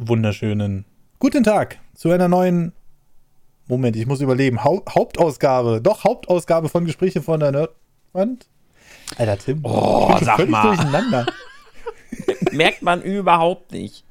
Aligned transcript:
wunderschönen 0.00 0.86
guten 1.18 1.44
Tag 1.44 1.78
zu 1.94 2.10
einer 2.10 2.28
neuen 2.28 2.72
Moment, 3.68 3.96
ich 3.96 4.06
muss 4.06 4.20
überleben. 4.20 4.64
Hau 4.64 4.82
Hauptausgabe, 4.88 5.80
doch 5.82 6.04
Hauptausgabe 6.04 6.68
von 6.68 6.86
Gespräche 6.86 7.20
von 7.20 7.38
der 7.38 7.52
Nerdwand. 7.52 8.48
Alter 9.18 9.38
Tim, 9.38 9.60
oh, 9.62 10.16
sag 10.22 10.48
mal. 10.48 10.62
durcheinander. 10.62 11.26
Merkt 12.52 12.82
man 12.82 13.02
überhaupt 13.02 13.72
nicht. 13.72 14.04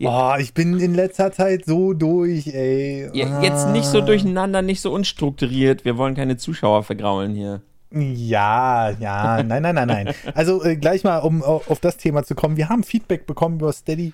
Oh, 0.00 0.34
ich 0.38 0.54
bin 0.54 0.78
in 0.78 0.94
letzter 0.94 1.32
Zeit 1.32 1.66
so 1.66 1.92
durch, 1.92 2.46
ey. 2.48 3.10
Jetzt 3.12 3.68
nicht 3.68 3.86
so 3.86 4.00
durcheinander, 4.00 4.62
nicht 4.62 4.80
so 4.80 4.92
unstrukturiert. 4.92 5.84
Wir 5.84 5.98
wollen 5.98 6.14
keine 6.14 6.36
Zuschauer 6.36 6.82
vergraulen 6.84 7.34
hier. 7.34 7.60
Ja, 7.90 8.90
ja, 8.90 9.42
nein, 9.42 9.62
nein, 9.62 9.74
nein, 9.74 9.88
nein. 9.88 10.14
Also 10.34 10.64
äh, 10.64 10.76
gleich 10.76 11.04
mal, 11.04 11.18
um 11.18 11.42
auf 11.42 11.80
das 11.80 11.96
Thema 11.96 12.24
zu 12.24 12.34
kommen. 12.34 12.56
Wir 12.56 12.68
haben 12.68 12.84
Feedback 12.84 13.26
bekommen 13.26 13.56
über 13.56 13.72
Steady 13.72 14.12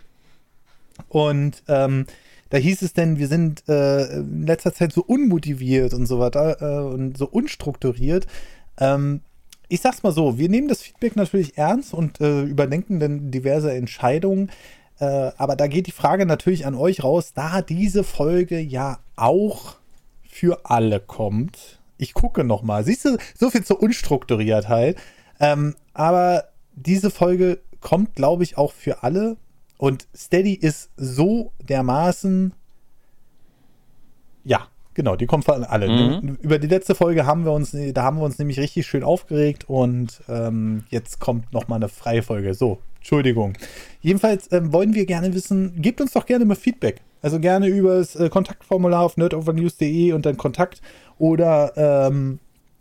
und 1.11 1.63
ähm, 1.69 2.07
da 2.51 2.57
hieß 2.57 2.83
es 2.83 2.95
denn, 2.95 3.18
wir 3.18 3.29
sind 3.29 3.68
äh, 3.68 4.17
in 4.17 4.46
letzter 4.46 4.73
Zeit 4.73 4.93
so 4.93 5.03
unmotiviert 5.03 5.93
und 5.93 6.07
so 6.07 6.18
weiter 6.18 6.63
äh, 6.63 6.95
und 6.95 7.18
so 7.18 7.27
unstrukturiert. 7.27 8.27
Ähm, 8.79 9.21
ich 9.68 9.81
sag's 9.81 10.03
mal 10.03 10.13
so, 10.13 10.39
wir 10.39 10.49
nehmen 10.49 10.68
das 10.68 10.82
Feedback 10.82 11.17
natürlich 11.17 11.59
ernst 11.59 11.95
und 11.95 12.21
äh, 12.21 12.43
überdenken 12.43 12.99
dann 12.99 13.31
diverse 13.31 13.73
Entscheidungen. 13.73 14.51
Äh, 14.99 15.32
aber 15.37 15.57
da 15.57 15.67
geht 15.67 15.87
die 15.89 15.93
Frage 15.93 16.27
natürlich 16.27 16.67
an 16.67 16.75
euch 16.75 17.04
raus, 17.04 17.32
da 17.35 17.61
diese 17.61 18.04
Folge 18.04 18.59
ja 18.59 19.01
auch 19.17 19.77
für 20.29 20.61
alle 20.65 21.01
kommt. 21.01 21.81
Ich 21.99 22.15
gucke 22.15 22.45
noch 22.45 22.63
mal. 22.63 22.85
Siehst 22.85 23.04
du, 23.04 23.17
so 23.37 23.51
viel 23.51 23.65
zur 23.65 23.82
Unstrukturiertheit. 23.82 24.96
Ähm, 25.39 25.75
aber 25.93 26.45
diese 26.75 27.11
Folge 27.11 27.61
kommt, 27.81 28.15
glaube 28.15 28.45
ich, 28.45 28.57
auch 28.57 28.73
für 28.73 29.03
alle. 29.03 29.37
Und 29.80 30.07
Steady 30.14 30.52
ist 30.52 30.90
so 30.98 31.52
dermaßen. 31.66 32.52
Ja, 34.44 34.69
genau, 34.92 35.17
die 35.17 35.25
kommt 35.25 35.47
von 35.47 35.64
alle. 35.64 35.89
Mhm. 35.89 36.37
Über 36.42 36.59
die 36.59 36.67
letzte 36.67 36.95
Folge 36.95 37.25
haben 37.25 37.47
wir 37.47 37.53
uns, 37.53 37.75
da 37.95 38.03
haben 38.03 38.19
wir 38.19 38.25
uns 38.25 38.39
nämlich 38.39 38.61
richtig 38.61 38.87
schön 38.87 39.03
aufgeregt 39.03 39.70
und 39.70 40.20
ähm, 40.28 40.84
jetzt 40.91 41.19
kommt 41.19 41.50
noch 41.55 41.69
mal 41.69 41.77
eine 41.77 41.89
freie 41.89 42.22
Folge. 42.22 42.53
So, 42.53 42.77
Entschuldigung. 42.97 43.55
Jedenfalls 44.03 44.53
ähm, 44.53 44.70
wollen 44.75 44.92
wir 44.92 45.06
gerne 45.06 45.33
wissen, 45.33 45.81
gebt 45.81 46.03
uns 46.03 46.12
doch 46.12 46.27
gerne 46.27 46.44
mal 46.44 46.56
Feedback. 46.56 47.00
Also 47.22 47.41
gerne 47.41 47.67
über 47.69 47.97
das 47.97 48.17
äh, 48.17 48.28
Kontaktformular 48.28 49.00
auf 49.00 49.17
nerdovernews.de 49.17 50.12
und 50.12 50.27
dann 50.27 50.37
Kontakt 50.37 50.83
oder 51.19 51.72
ähm, 51.77 52.39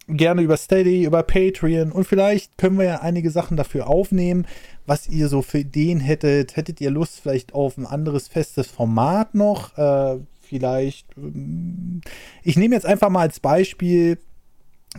gerne 0.10 0.42
über 0.42 0.58
Steady, 0.58 1.04
über 1.04 1.24
Patreon 1.24 1.92
und 1.92 2.06
vielleicht 2.06 2.58
können 2.58 2.78
wir 2.78 2.86
ja 2.86 3.02
einige 3.02 3.32
Sachen 3.32 3.58
dafür 3.58 3.88
aufnehmen, 3.88 4.46
was 4.86 5.08
ihr 5.08 5.28
so 5.28 5.42
für 5.42 5.60
Ideen 5.60 6.00
hättet. 6.00 6.56
Hättet 6.56 6.82
ihr 6.82 6.92
Lust 6.92 7.20
vielleicht 7.20 7.54
auf 7.54 7.78
ein 7.78 7.86
anderes 7.86 8.28
festes 8.28 8.68
Format 8.68 9.36
noch? 9.36 9.78
Äh, 9.78 10.20
vielleicht, 10.42 11.08
ähm, 11.18 12.02
ich 12.44 12.58
nehme 12.58 12.76
jetzt 12.76 12.86
einfach 12.86 13.10
mal 13.10 13.22
als 13.22 13.40
Beispiel 13.40 14.18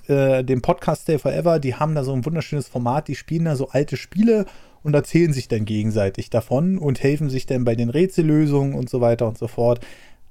äh, 0.06 0.44
den 0.44 0.62
Podcast 0.62 1.03
Stay 1.03 1.19
Forever. 1.19 1.58
Die 1.58 1.75
haben 1.75 1.94
da 1.94 2.05
so 2.05 2.12
ein 2.12 2.25
wunderschönes 2.25 2.69
Format, 2.69 3.08
die 3.08 3.16
spielen 3.16 3.47
da 3.47 3.56
so 3.56 3.69
alte 3.69 3.97
Spiele 3.97 4.47
und 4.83 4.94
erzählen 4.94 5.33
sich 5.33 5.48
dann 5.48 5.64
gegenseitig 5.64 6.31
davon 6.31 6.78
und 6.78 7.03
helfen 7.03 7.28
sich 7.28 7.47
dann 7.47 7.64
bei 7.64 7.75
den 7.75 7.91
Rätsellösungen 7.91 8.75
und 8.75 8.88
so 8.88 9.00
weiter 9.00 9.27
und 9.27 9.36
so 9.36 9.48
fort 9.48 9.81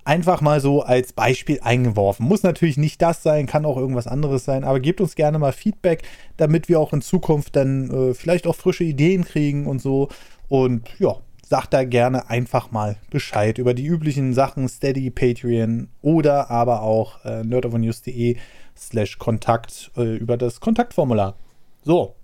einfach 0.06 0.42
mal 0.42 0.60
so 0.60 0.82
als 0.82 1.14
Beispiel 1.14 1.60
eingeworfen. 1.62 2.26
Muss 2.26 2.44
natürlich 2.44 2.78
nicht 2.78 3.02
das 3.02 3.24
sein, 3.24 3.46
kann 3.46 3.66
auch 3.66 3.78
irgendwas 3.78 4.08
anderes 4.08 4.46
sein, 4.46 4.64
aber 4.64 4.80
gebt 4.80 5.02
uns 5.02 5.16
gerne 5.16 5.40
mal 5.40 5.54
Feedback, 5.54 6.04
damit 6.38 6.70
wir 6.70 6.80
auch 6.80 6.94
in 6.94 7.02
Zukunft 7.02 7.56
dann 7.56 7.90
äh, 7.92 8.14
vielleicht 8.14 8.48
auch 8.48 8.56
frische 8.56 8.84
Ideen 8.84 9.24
kriegen 9.24 9.68
und 9.68 9.82
so. 9.82 10.10
Und 10.48 10.90
ja, 11.00 11.18
sagt 11.50 11.74
da 11.74 11.84
gerne 11.84 12.30
einfach 12.30 12.72
mal 12.72 12.98
Bescheid 13.10 13.58
über 13.58 13.74
die 13.74 13.86
üblichen 13.86 14.34
Sachen, 14.34 14.70
Steady, 14.70 15.10
Patreon 15.10 15.90
oder 16.02 16.50
aber 16.52 16.84
auch 16.84 17.24
äh, 17.26 17.44
nerdovernews.de 17.44 18.38
slash 18.78 19.18
Kontakt 19.18 19.92
äh, 19.98 20.16
über 20.16 20.38
das 20.38 20.60
Kontaktformular. 20.60 21.36
So, 21.84 22.16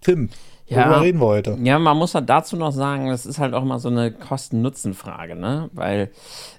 Tim, 0.00 0.28
ja, 0.68 0.78
worüber 0.78 1.00
reden 1.02 1.20
wir 1.20 1.26
heute? 1.26 1.58
Ja, 1.62 1.78
man 1.78 1.96
muss 1.96 2.14
halt 2.14 2.28
dazu 2.28 2.56
noch 2.56 2.72
sagen, 2.72 3.08
das 3.08 3.24
ist 3.24 3.38
halt 3.38 3.54
auch 3.54 3.62
immer 3.62 3.78
so 3.78 3.88
eine 3.88 4.10
Kosten-Nutzen-Frage, 4.10 5.36
ne? 5.36 5.70
Weil, 5.72 6.10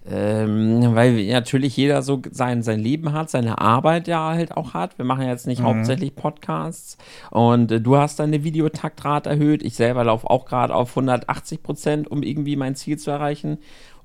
ähm, 0.10 0.96
weil 0.96 1.28
natürlich 1.28 1.76
jeder 1.76 2.02
so 2.02 2.22
sein, 2.32 2.64
sein 2.64 2.80
Leben 2.80 3.12
hat, 3.12 3.30
seine 3.30 3.60
Arbeit 3.60 4.08
ja 4.08 4.30
halt 4.30 4.56
auch 4.56 4.74
hat. 4.74 4.98
Wir 4.98 5.04
machen 5.04 5.28
jetzt 5.28 5.46
nicht 5.46 5.60
mhm. 5.60 5.66
hauptsächlich 5.66 6.16
Podcasts 6.16 6.98
und 7.32 7.72
äh, 7.72 7.82
du 7.82 7.98
hast 7.98 8.20
deine 8.20 8.46
Videotaktrate 8.46 9.30
erhöht. 9.30 9.62
Ich 9.62 9.76
selber 9.76 10.06
laufe 10.06 10.30
auch 10.30 10.46
gerade 10.46 10.74
auf 10.74 10.92
180 10.92 11.62
Prozent, 11.62 12.10
um 12.10 12.24
irgendwie 12.24 12.56
mein 12.56 12.76
Ziel 12.76 12.98
zu 12.98 13.12
erreichen. 13.12 13.58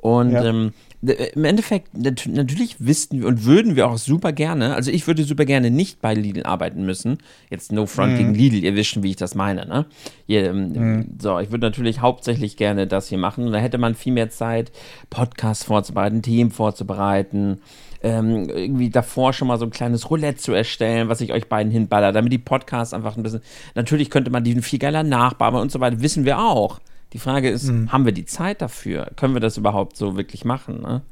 Und 0.02 0.32
ja. 0.32 0.44
ähm, 0.44 0.72
im 1.00 1.44
Endeffekt, 1.44 1.96
natürlich 1.96 2.76
wüssten 2.80 3.20
wir 3.20 3.28
und 3.28 3.44
würden 3.44 3.76
wir 3.76 3.88
auch 3.88 3.98
super 3.98 4.32
gerne, 4.32 4.74
also 4.74 4.90
ich 4.90 5.06
würde 5.06 5.22
super 5.22 5.44
gerne 5.44 5.70
nicht 5.70 6.00
bei 6.00 6.12
Lidl 6.12 6.42
arbeiten 6.42 6.84
müssen. 6.84 7.18
Jetzt 7.50 7.70
no 7.70 7.86
front 7.86 8.14
mhm. 8.14 8.16
gegen 8.18 8.34
Lidl, 8.34 8.64
ihr 8.64 8.74
wisst 8.74 8.90
schon, 8.90 9.04
wie 9.04 9.10
ich 9.10 9.16
das 9.16 9.36
meine, 9.36 9.64
ne? 9.66 9.86
Hier, 10.26 10.50
ähm, 10.50 10.72
mhm. 10.72 11.06
So, 11.20 11.38
ich 11.38 11.52
würde 11.52 11.66
natürlich 11.66 12.00
hauptsächlich 12.00 12.56
gerne 12.56 12.88
das 12.88 13.08
hier 13.08 13.18
machen. 13.18 13.46
Und 13.46 13.52
da 13.52 13.60
hätte 13.60 13.78
man 13.78 13.94
viel 13.94 14.12
mehr 14.12 14.28
Zeit, 14.28 14.72
Podcasts 15.08 15.64
vorzubereiten, 15.64 16.20
Themen 16.20 16.50
vorzubereiten. 16.50 17.60
Ähm, 18.02 18.48
irgendwie 18.48 18.90
davor 18.90 19.32
schon 19.32 19.46
mal 19.46 19.58
so 19.58 19.64
ein 19.64 19.70
kleines 19.70 20.10
Roulette 20.10 20.38
zu 20.38 20.52
erstellen, 20.52 21.08
was 21.08 21.20
ich 21.20 21.32
euch 21.32 21.48
beiden 21.48 21.70
hinballer, 21.70 22.10
damit 22.10 22.32
die 22.32 22.38
Podcasts 22.38 22.92
einfach 22.92 23.16
ein 23.16 23.22
bisschen. 23.22 23.42
Natürlich 23.76 24.10
könnte 24.10 24.32
man 24.32 24.42
die 24.42 24.60
viel 24.62 24.80
geiler 24.80 25.04
nachbauen 25.04 25.54
und 25.54 25.70
so 25.70 25.78
weiter, 25.78 26.00
wissen 26.00 26.24
wir 26.24 26.40
auch. 26.40 26.80
Die 27.12 27.18
Frage 27.18 27.50
ist, 27.50 27.64
mhm. 27.64 27.92
haben 27.92 28.04
wir 28.04 28.12
die 28.12 28.24
Zeit 28.24 28.62
dafür? 28.62 29.10
Können 29.16 29.34
wir 29.34 29.40
das 29.40 29.56
überhaupt 29.56 29.96
so 29.96 30.16
wirklich 30.16 30.44
machen? 30.44 30.80
Ne? 30.80 31.02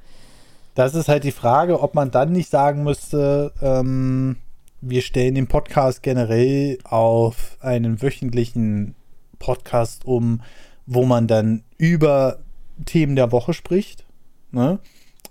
Das 0.74 0.94
ist 0.94 1.08
halt 1.08 1.24
die 1.24 1.32
Frage, 1.32 1.80
ob 1.80 1.94
man 1.94 2.10
dann 2.10 2.32
nicht 2.32 2.50
sagen 2.50 2.84
müsste, 2.84 3.52
ähm, 3.60 4.36
wir 4.80 5.02
stellen 5.02 5.34
den 5.34 5.46
Podcast 5.46 6.02
generell 6.02 6.78
auf 6.84 7.58
einen 7.60 8.00
wöchentlichen 8.00 8.94
Podcast 9.38 10.06
um, 10.06 10.40
wo 10.86 11.04
man 11.04 11.26
dann 11.26 11.64
über 11.76 12.38
Themen 12.86 13.14
der 13.14 13.30
Woche 13.30 13.52
spricht. 13.52 14.06
Ne? 14.52 14.78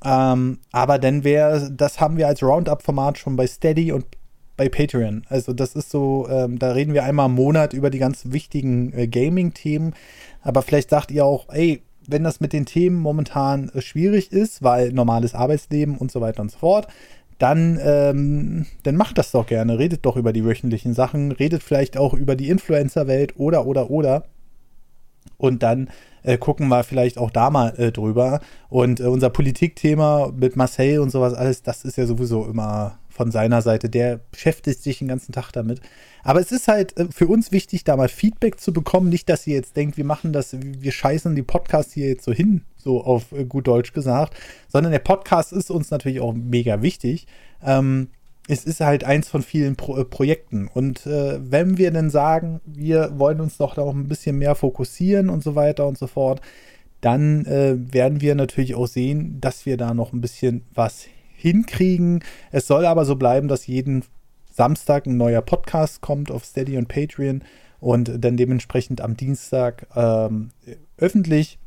Ähm, 0.05 0.59
aber 0.71 0.99
dann 0.99 1.23
wäre, 1.23 1.71
das 1.71 1.99
haben 1.99 2.17
wir 2.17 2.27
als 2.27 2.43
Roundup-Format 2.43 3.17
schon 3.17 3.35
bei 3.35 3.47
Steady 3.47 3.91
und 3.91 4.05
bei 4.59 4.67
Patreon. 4.67 5.23
Also 5.29 5.53
das 5.53 5.73
ist 5.75 5.89
so, 5.89 6.27
ähm, 6.29 6.59
da 6.59 6.73
reden 6.73 6.93
wir 6.93 7.05
einmal 7.05 7.27
im 7.27 7.35
Monat 7.35 7.73
über 7.73 7.89
die 7.89 7.97
ganz 7.97 8.23
wichtigen 8.25 8.91
äh, 8.93 9.07
Gaming-Themen. 9.07 9.95
Aber 10.41 10.61
vielleicht 10.61 10.89
sagt 10.89 11.11
ihr 11.11 11.25
auch, 11.25 11.49
ey, 11.49 11.81
wenn 12.07 12.23
das 12.23 12.39
mit 12.39 12.53
den 12.53 12.65
Themen 12.65 12.99
momentan 12.99 13.69
äh, 13.69 13.81
schwierig 13.81 14.31
ist, 14.31 14.63
weil 14.63 14.91
normales 14.91 15.35
Arbeitsleben 15.35 15.97
und 15.97 16.11
so 16.11 16.21
weiter 16.21 16.41
und 16.41 16.51
so 16.51 16.57
fort, 16.57 16.87
dann, 17.37 17.79
ähm, 17.81 18.65
dann 18.83 18.95
macht 18.95 19.17
das 19.17 19.31
doch 19.31 19.45
gerne. 19.45 19.79
Redet 19.79 20.05
doch 20.05 20.17
über 20.17 20.33
die 20.33 20.43
wöchentlichen 20.43 20.93
Sachen, 20.93 21.31
redet 21.31 21.63
vielleicht 21.63 21.97
auch 21.97 22.13
über 22.13 22.35
die 22.35 22.49
Influencer-Welt 22.49 23.33
oder, 23.37 23.65
oder, 23.65 23.89
oder. 23.89 24.25
Und 25.37 25.63
dann 25.63 25.89
äh, 26.23 26.37
gucken 26.37 26.67
wir 26.67 26.83
vielleicht 26.83 27.17
auch 27.17 27.31
da 27.31 27.49
mal 27.49 27.73
äh, 27.77 27.91
drüber. 27.91 28.41
Und 28.67 28.99
äh, 28.99 29.03
unser 29.03 29.29
Politikthema 29.29 30.31
mit 30.35 30.57
Marcel 30.57 30.99
und 30.99 31.11
sowas 31.11 31.33
alles, 31.33 31.63
das 31.63 31.85
ist 31.85 31.97
ja 31.97 32.05
sowieso 32.05 32.45
immer 32.45 32.99
von 33.19 33.31
seiner 33.31 33.61
Seite. 33.61 33.89
Der 33.89 34.21
beschäftigt 34.31 34.81
sich 34.81 34.99
den 34.99 35.09
ganzen 35.09 35.33
Tag 35.33 35.51
damit. 35.51 35.81
Aber 36.23 36.39
es 36.39 36.53
ist 36.53 36.69
halt 36.69 36.97
äh, 36.97 37.07
für 37.11 37.27
uns 37.27 37.51
wichtig, 37.51 37.83
da 37.83 37.97
mal 37.97 38.07
Feedback 38.07 38.61
zu 38.61 38.71
bekommen. 38.71 39.09
Nicht, 39.09 39.27
dass 39.27 39.45
ihr 39.45 39.55
jetzt 39.55 39.75
denkt, 39.75 39.97
wir 39.97 40.05
machen 40.05 40.31
das, 40.31 40.55
wir 40.57 40.93
scheißen 40.93 41.35
die 41.35 41.43
Podcasts 41.43 41.91
hier 41.91 42.07
jetzt 42.07 42.23
so 42.23 42.31
hin, 42.31 42.61
so 42.77 43.03
auf 43.03 43.33
äh, 43.33 43.43
gut 43.43 43.67
Deutsch 43.67 43.91
gesagt, 43.91 44.35
sondern 44.69 44.93
der 44.93 44.99
Podcast 44.99 45.51
ist 45.51 45.69
uns 45.69 45.91
natürlich 45.91 46.21
auch 46.21 46.33
mega 46.33 46.81
wichtig. 46.81 47.27
Ähm, 47.61 48.07
es 48.47 48.63
ist 48.63 48.79
halt 48.79 49.03
eins 49.03 49.27
von 49.27 49.41
vielen 49.41 49.75
Pro 49.75 49.97
äh, 49.97 50.05
Projekten. 50.05 50.69
Und 50.73 51.05
äh, 51.05 51.39
wenn 51.41 51.77
wir 51.77 51.91
dann 51.91 52.09
sagen, 52.09 52.61
wir 52.63 53.19
wollen 53.19 53.41
uns 53.41 53.57
doch 53.57 53.75
da 53.75 53.81
auch 53.81 53.93
ein 53.93 54.07
bisschen 54.07 54.37
mehr 54.37 54.55
fokussieren 54.55 55.29
und 55.29 55.43
so 55.43 55.55
weiter 55.55 55.85
und 55.87 55.97
so 55.97 56.07
fort, 56.07 56.39
dann 57.01 57.45
äh, 57.47 57.75
werden 57.75 58.21
wir 58.21 58.33
natürlich 58.35 58.75
auch 58.75 58.87
sehen, 58.87 59.41
dass 59.41 59.65
wir 59.65 59.75
da 59.75 59.93
noch 59.93 60.13
ein 60.13 60.21
bisschen 60.21 60.63
was 60.73 61.07
hinkriegen. 61.39 62.23
Es 62.51 62.67
soll 62.67 62.85
aber 62.85 63.05
so 63.05 63.15
bleiben, 63.15 63.47
dass 63.47 63.67
jeden 63.67 64.03
Samstag 64.51 65.05
ein 65.05 65.17
neuer 65.17 65.41
Podcast 65.41 66.01
kommt 66.01 66.31
auf 66.31 66.43
Steady 66.43 66.77
und 66.77 66.87
Patreon 66.87 67.43
und 67.79 68.23
dann 68.23 68.35
dementsprechend 68.35 69.01
am 69.01 69.15
Dienstag 69.15 69.87
ähm, 69.95 70.49
öffentlich. 70.97 71.57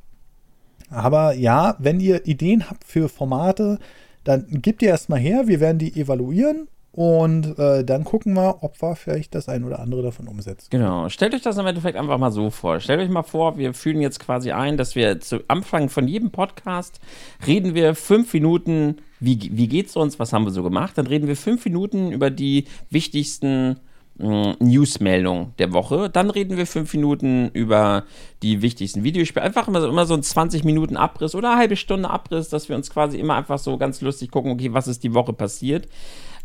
Aber 0.90 1.32
ja, 1.34 1.76
wenn 1.78 2.00
ihr 2.00 2.26
Ideen 2.26 2.68
habt 2.68 2.84
für 2.84 3.08
Formate, 3.08 3.78
dann 4.24 4.46
gebt 4.50 4.82
ihr 4.82 4.90
erstmal 4.90 5.20
her, 5.20 5.48
wir 5.48 5.58
werden 5.58 5.78
die 5.78 5.98
evaluieren 5.98 6.68
und 6.94 7.58
äh, 7.58 7.84
dann 7.84 8.04
gucken 8.04 8.34
wir, 8.34 8.62
ob 8.62 8.80
wir 8.82 8.94
vielleicht 8.96 9.34
das 9.34 9.48
ein 9.48 9.64
oder 9.64 9.80
andere 9.80 10.02
davon 10.02 10.28
umsetzen. 10.28 10.68
Genau. 10.68 11.08
Stellt 11.08 11.34
euch 11.34 11.40
das 11.40 11.56
im 11.56 11.66
Endeffekt 11.66 11.96
einfach 11.96 12.18
mal 12.18 12.30
so 12.30 12.50
vor. 12.50 12.80
Stellt 12.80 13.00
euch 13.00 13.08
mal 13.08 13.22
vor, 13.22 13.56
wir 13.56 13.72
fühlen 13.72 14.02
jetzt 14.02 14.20
quasi 14.20 14.52
ein, 14.52 14.76
dass 14.76 14.94
wir 14.94 15.18
zu 15.20 15.40
Anfang 15.48 15.88
von 15.88 16.06
jedem 16.06 16.30
Podcast 16.30 17.00
reden 17.46 17.74
wir 17.74 17.94
fünf 17.94 18.34
Minuten, 18.34 18.96
wie, 19.20 19.38
wie 19.54 19.68
geht's 19.68 19.96
uns, 19.96 20.18
was 20.18 20.34
haben 20.34 20.44
wir 20.44 20.50
so 20.50 20.62
gemacht. 20.62 20.98
Dann 20.98 21.06
reden 21.06 21.28
wir 21.28 21.36
fünf 21.36 21.64
Minuten 21.64 22.12
über 22.12 22.28
die 22.28 22.66
wichtigsten 22.90 23.80
mm, 24.18 24.50
Newsmeldung 24.60 25.54
der 25.58 25.72
Woche. 25.72 26.10
Dann 26.10 26.28
reden 26.28 26.58
wir 26.58 26.66
fünf 26.66 26.92
Minuten 26.92 27.48
über 27.54 28.04
die 28.42 28.60
wichtigsten 28.60 29.02
Videospiele. 29.02 29.42
Einfach 29.42 29.66
immer 29.66 29.80
so, 29.80 29.88
immer 29.88 30.04
so 30.04 30.12
ein 30.12 30.22
20 30.22 30.64
Minuten 30.64 30.98
Abriss 30.98 31.34
oder 31.34 31.52
eine 31.52 31.58
halbe 31.58 31.76
Stunde 31.76 32.10
Abriss, 32.10 32.50
dass 32.50 32.68
wir 32.68 32.76
uns 32.76 32.90
quasi 32.90 33.18
immer 33.18 33.36
einfach 33.36 33.58
so 33.58 33.78
ganz 33.78 34.02
lustig 34.02 34.30
gucken, 34.30 34.52
okay, 34.52 34.74
was 34.74 34.88
ist 34.88 35.02
die 35.04 35.14
Woche 35.14 35.32
passiert. 35.32 35.88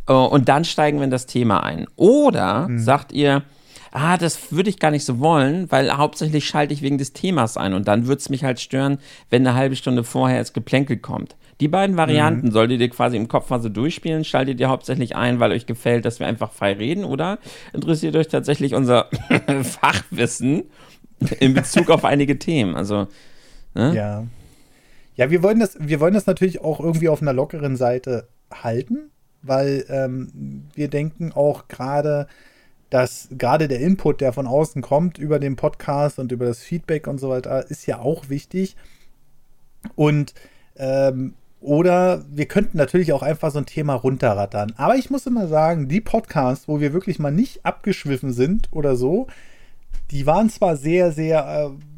Äh, 0.07 0.13
und 0.13 0.49
dann 0.49 0.65
steigen 0.65 0.97
wir 0.97 1.05
in 1.05 1.11
das 1.11 1.25
Thema 1.25 1.63
ein. 1.63 1.87
Oder 1.95 2.67
mhm. 2.67 2.79
sagt 2.79 3.11
ihr, 3.11 3.43
ah, 3.91 4.17
das 4.17 4.51
würde 4.51 4.69
ich 4.69 4.79
gar 4.79 4.91
nicht 4.91 5.05
so 5.05 5.19
wollen, 5.19 5.71
weil 5.71 5.91
hauptsächlich 5.91 6.47
schalte 6.47 6.73
ich 6.73 6.81
wegen 6.81 6.97
des 6.97 7.13
Themas 7.13 7.57
ein 7.57 7.73
und 7.73 7.87
dann 7.87 8.07
würde 8.07 8.19
es 8.19 8.29
mich 8.29 8.43
halt 8.43 8.59
stören, 8.59 8.99
wenn 9.29 9.45
eine 9.45 9.57
halbe 9.57 9.75
Stunde 9.75 10.03
vorher 10.03 10.39
das 10.39 10.53
Geplänkel 10.53 10.97
kommt. 10.97 11.35
Die 11.59 11.67
beiden 11.67 11.97
Varianten 11.97 12.47
mhm. 12.47 12.51
solltet 12.51 12.81
ihr 12.81 12.89
quasi 12.89 13.17
im 13.17 13.27
Kopf 13.27 13.49
mal 13.49 13.61
so 13.61 13.69
durchspielen. 13.69 14.23
Schaltet 14.23 14.59
ihr 14.59 14.69
hauptsächlich 14.69 15.15
ein, 15.15 15.39
weil 15.39 15.51
euch 15.51 15.65
gefällt, 15.65 16.05
dass 16.05 16.19
wir 16.19 16.27
einfach 16.27 16.51
frei 16.51 16.73
reden 16.73 17.03
oder 17.03 17.39
interessiert 17.73 18.15
euch 18.15 18.27
tatsächlich 18.27 18.75
unser 18.75 19.07
Fachwissen 19.63 20.65
in 21.39 21.55
Bezug 21.55 21.89
auf 21.89 22.05
einige 22.05 22.37
Themen? 22.37 22.75
Also, 22.75 23.07
ne? 23.73 23.95
Ja. 23.95 24.23
Ja, 25.15 25.31
wir 25.31 25.41
wollen 25.41 25.59
das, 25.59 25.77
wir 25.79 25.99
wollen 25.99 26.13
das 26.13 26.27
natürlich 26.27 26.61
auch 26.61 26.79
irgendwie 26.79 27.09
auf 27.09 27.23
einer 27.23 27.33
lockeren 27.33 27.75
Seite 27.75 28.27
halten, 28.53 29.09
weil 29.41 29.85
ähm, 29.89 30.67
wir 30.73 30.89
denken 30.89 31.31
auch 31.33 31.67
gerade, 31.67 32.27
dass 32.89 33.27
gerade 33.31 33.67
der 33.67 33.79
Input, 33.79 34.21
der 34.21 34.33
von 34.33 34.47
außen 34.47 34.81
kommt, 34.81 35.17
über 35.17 35.39
den 35.39 35.55
Podcast 35.55 36.19
und 36.19 36.31
über 36.31 36.45
das 36.45 36.59
Feedback 36.59 37.07
und 37.07 37.17
so 37.19 37.29
weiter, 37.29 37.69
ist 37.69 37.85
ja 37.85 37.99
auch 37.99 38.29
wichtig. 38.29 38.75
Und 39.95 40.33
ähm, 40.75 41.33
oder 41.59 42.23
wir 42.29 42.45
könnten 42.45 42.77
natürlich 42.77 43.13
auch 43.13 43.23
einfach 43.23 43.51
so 43.51 43.57
ein 43.57 43.65
Thema 43.65 43.95
runterrattern. 43.95 44.73
Aber 44.77 44.95
ich 44.95 45.09
muss 45.09 45.25
immer 45.25 45.47
sagen, 45.47 45.87
die 45.87 46.01
Podcasts, 46.01 46.67
wo 46.67 46.79
wir 46.79 46.93
wirklich 46.93 47.19
mal 47.19 47.31
nicht 47.31 47.65
abgeschwiffen 47.65 48.31
sind 48.31 48.69
oder 48.71 48.95
so, 48.95 49.27
die 50.11 50.25
waren 50.25 50.49
zwar 50.49 50.77
sehr, 50.77 51.11
sehr 51.11 51.71
äh, 51.75 51.96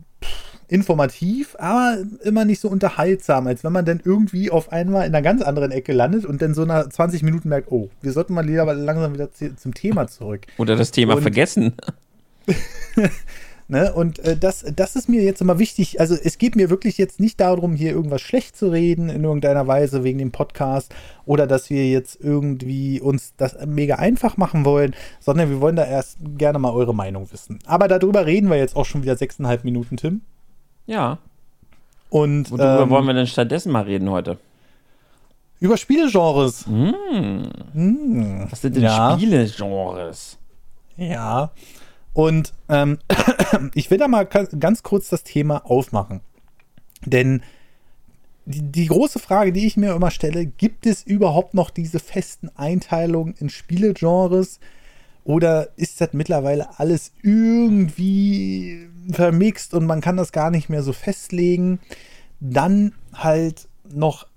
informativ, 0.69 1.55
aber 1.59 1.97
immer 2.23 2.45
nicht 2.45 2.61
so 2.61 2.69
unterhaltsam, 2.69 3.47
als 3.47 3.63
wenn 3.63 3.73
man 3.73 3.85
dann 3.85 4.01
irgendwie 4.03 4.51
auf 4.51 4.71
einmal 4.71 5.07
in 5.07 5.13
einer 5.13 5.23
ganz 5.23 5.41
anderen 5.41 5.71
Ecke 5.71 5.93
landet 5.93 6.25
und 6.25 6.41
dann 6.41 6.53
so 6.53 6.63
nach 6.63 6.87
20 6.87 7.23
Minuten 7.23 7.49
merkt, 7.49 7.71
oh, 7.71 7.89
wir 8.01 8.11
sollten 8.11 8.33
mal 8.33 8.45
lieber 8.45 8.73
langsam 8.73 9.13
wieder 9.13 9.29
zum 9.33 9.73
Thema 9.73 10.07
zurück. 10.07 10.45
Oder 10.57 10.75
das 10.75 10.91
Thema 10.91 11.15
und 11.15 11.21
vergessen. 11.21 11.73
Ne? 13.71 13.93
Und 13.93 14.17
äh, 14.19 14.35
das, 14.35 14.65
das 14.75 14.95
ist 14.95 15.09
mir 15.09 15.21
jetzt 15.21 15.41
immer 15.41 15.59
wichtig. 15.59 15.99
Also 15.99 16.15
es 16.15 16.39
geht 16.39 16.55
mir 16.55 16.71
wirklich 16.71 16.97
jetzt 16.97 17.19
nicht 17.19 17.39
darum, 17.39 17.75
hier 17.75 17.91
irgendwas 17.91 18.21
schlecht 18.21 18.57
zu 18.57 18.71
reden 18.71 19.09
in 19.09 19.23
irgendeiner 19.23 19.67
Weise 19.67 20.03
wegen 20.03 20.17
dem 20.17 20.31
Podcast 20.31 20.91
oder 21.23 21.45
dass 21.45 21.69
wir 21.69 21.87
jetzt 21.87 22.19
irgendwie 22.19 22.99
uns 22.99 23.35
das 23.37 23.55
mega 23.67 23.97
einfach 23.97 24.37
machen 24.37 24.65
wollen, 24.65 24.95
sondern 25.19 25.51
wir 25.51 25.61
wollen 25.61 25.75
da 25.75 25.85
erst 25.85 26.17
gerne 26.35 26.57
mal 26.57 26.71
eure 26.71 26.95
Meinung 26.95 27.31
wissen. 27.31 27.59
Aber 27.67 27.87
darüber 27.87 28.25
reden 28.25 28.49
wir 28.49 28.57
jetzt 28.57 28.75
auch 28.75 28.85
schon 28.85 29.03
wieder 29.03 29.15
sechseinhalb 29.15 29.63
Minuten, 29.63 29.97
Tim. 29.97 30.21
Ja. 30.89 31.19
Und 32.09 32.49
worüber 32.49 32.81
ähm, 32.81 32.89
wollen 32.89 33.05
wir 33.05 33.13
denn 33.13 33.27
stattdessen 33.27 33.71
mal 33.71 33.83
reden 33.83 34.09
heute? 34.09 34.39
Über 35.59 35.77
Spielegenres. 35.77 36.65
Mm. 36.65 36.93
Mm. 37.73 38.47
Was 38.49 38.61
sind 38.61 38.75
denn 38.75 38.83
ja. 38.83 39.13
Spielegenres? 39.13 40.39
Ja. 40.97 41.51
Und 42.13 42.53
ähm, 42.69 42.97
ich 43.75 43.91
will 43.91 43.99
da 43.99 44.07
mal 44.07 44.25
ganz 44.25 44.81
kurz 44.81 45.09
das 45.09 45.23
Thema 45.23 45.63
aufmachen. 45.63 46.21
Denn 47.05 47.43
die, 48.45 48.63
die, 48.63 48.87
große 48.87 49.19
Frage, 49.19 49.53
die 49.53 49.67
ich 49.67 49.77
mir 49.77 49.93
immer 49.93 50.09
stelle, 50.09 50.47
gibt 50.47 50.87
es 50.87 51.03
überhaupt 51.03 51.53
noch 51.53 51.69
diese 51.69 51.99
festen 51.99 52.49
Einteilungen 52.55 53.35
in 53.37 53.49
Spielegenres? 53.49 54.59
Oder 55.23 55.69
ist 55.75 56.01
das 56.01 56.13
mittlerweile 56.13 56.79
alles 56.79 57.11
irgendwie 57.21 58.87
vermixt 59.11 59.73
und 59.73 59.85
man 59.85 60.01
kann 60.01 60.17
das 60.17 60.31
gar 60.31 60.49
nicht 60.49 60.69
mehr 60.69 60.81
so 60.81 60.93
festlegen? 60.93 61.79
Dann 62.39 62.93
halt 63.13 63.67
noch 63.91 64.27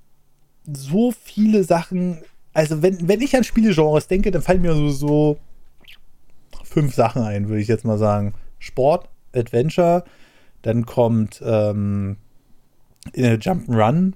so 0.70 1.12
viele 1.12 1.64
Sachen. 1.64 2.19
Also, 2.52 2.82
wenn, 2.82 3.08
wenn 3.08 3.20
ich 3.20 3.37
an 3.37 3.44
Spielegenres 3.44 4.08
denke, 4.08 4.31
dann 4.31 4.43
fallen 4.43 4.62
mir 4.62 4.75
so, 4.75 4.90
so 4.90 5.38
fünf 6.64 6.94
Sachen 6.94 7.23
ein, 7.23 7.49
würde 7.49 7.62
ich 7.62 7.69
jetzt 7.69 7.85
mal 7.85 7.99
sagen. 7.99 8.35
Sport, 8.58 9.08
Adventure, 9.35 10.05
dann 10.62 10.87
kommt 10.87 11.43
ähm, 11.44 12.17
Jump'n'Run, 13.14 14.12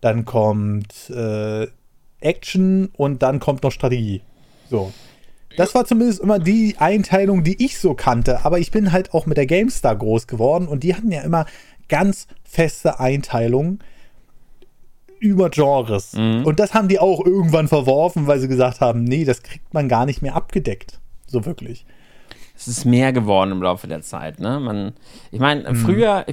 dann 0.00 0.24
kommt 0.24 1.10
äh, 1.10 1.66
Action 2.20 2.90
und 2.96 3.22
dann 3.22 3.40
kommt 3.40 3.62
noch 3.62 3.72
Strategie. 3.72 4.22
So. 4.68 4.92
Das 5.56 5.74
war 5.74 5.84
zumindest 5.84 6.20
immer 6.20 6.38
die 6.38 6.76
Einteilung, 6.78 7.42
die 7.42 7.64
ich 7.64 7.78
so 7.78 7.94
kannte. 7.94 8.44
Aber 8.44 8.58
ich 8.58 8.70
bin 8.70 8.92
halt 8.92 9.14
auch 9.14 9.26
mit 9.26 9.36
der 9.36 9.46
GameStar 9.46 9.96
groß 9.96 10.26
geworden 10.26 10.68
und 10.68 10.82
die 10.84 10.94
hatten 10.94 11.10
ja 11.10 11.22
immer 11.22 11.46
ganz 11.88 12.26
feste 12.44 13.00
Einteilungen 13.00 13.80
über 15.20 15.50
Genres. 15.50 16.12
Mhm. 16.12 16.44
Und 16.44 16.60
das 16.60 16.74
haben 16.74 16.88
die 16.88 16.98
auch 16.98 17.24
irgendwann 17.24 17.68
verworfen, 17.68 18.26
weil 18.26 18.38
sie 18.38 18.48
gesagt 18.48 18.80
haben, 18.80 19.04
nee, 19.04 19.24
das 19.24 19.42
kriegt 19.42 19.74
man 19.74 19.88
gar 19.88 20.06
nicht 20.06 20.22
mehr 20.22 20.36
abgedeckt. 20.36 21.00
So 21.26 21.44
wirklich. 21.44 21.84
Es 22.56 22.68
ist 22.68 22.84
mehr 22.84 23.12
geworden 23.12 23.52
im 23.52 23.62
Laufe 23.62 23.86
der 23.86 24.02
Zeit, 24.02 24.40
ne? 24.40 24.58
Man, 24.58 24.92
ich 25.30 25.38
meine, 25.38 25.70
mhm. 25.70 25.76
früher, 25.76 26.26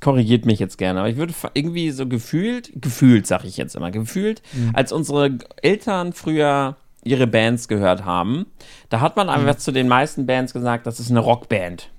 korrigiert 0.00 0.46
mich 0.46 0.58
jetzt 0.60 0.78
gerne, 0.78 1.00
aber 1.00 1.08
ich 1.08 1.16
würde 1.16 1.34
irgendwie 1.54 1.90
so 1.90 2.06
gefühlt, 2.06 2.70
gefühlt 2.76 3.26
sag 3.26 3.44
ich 3.44 3.56
jetzt 3.56 3.74
immer, 3.74 3.90
gefühlt, 3.90 4.42
mhm. 4.52 4.70
als 4.74 4.92
unsere 4.92 5.38
Eltern 5.62 6.12
früher 6.12 6.76
ihre 7.08 7.26
Bands 7.26 7.68
gehört 7.68 8.04
haben, 8.04 8.46
da 8.90 9.00
hat 9.00 9.16
man 9.16 9.28
einfach 9.28 9.54
mhm. 9.54 9.58
zu 9.58 9.72
den 9.72 9.88
meisten 9.88 10.26
Bands 10.26 10.52
gesagt, 10.52 10.86
das 10.86 11.00
ist 11.00 11.10
eine 11.10 11.20
Rockband. 11.20 11.90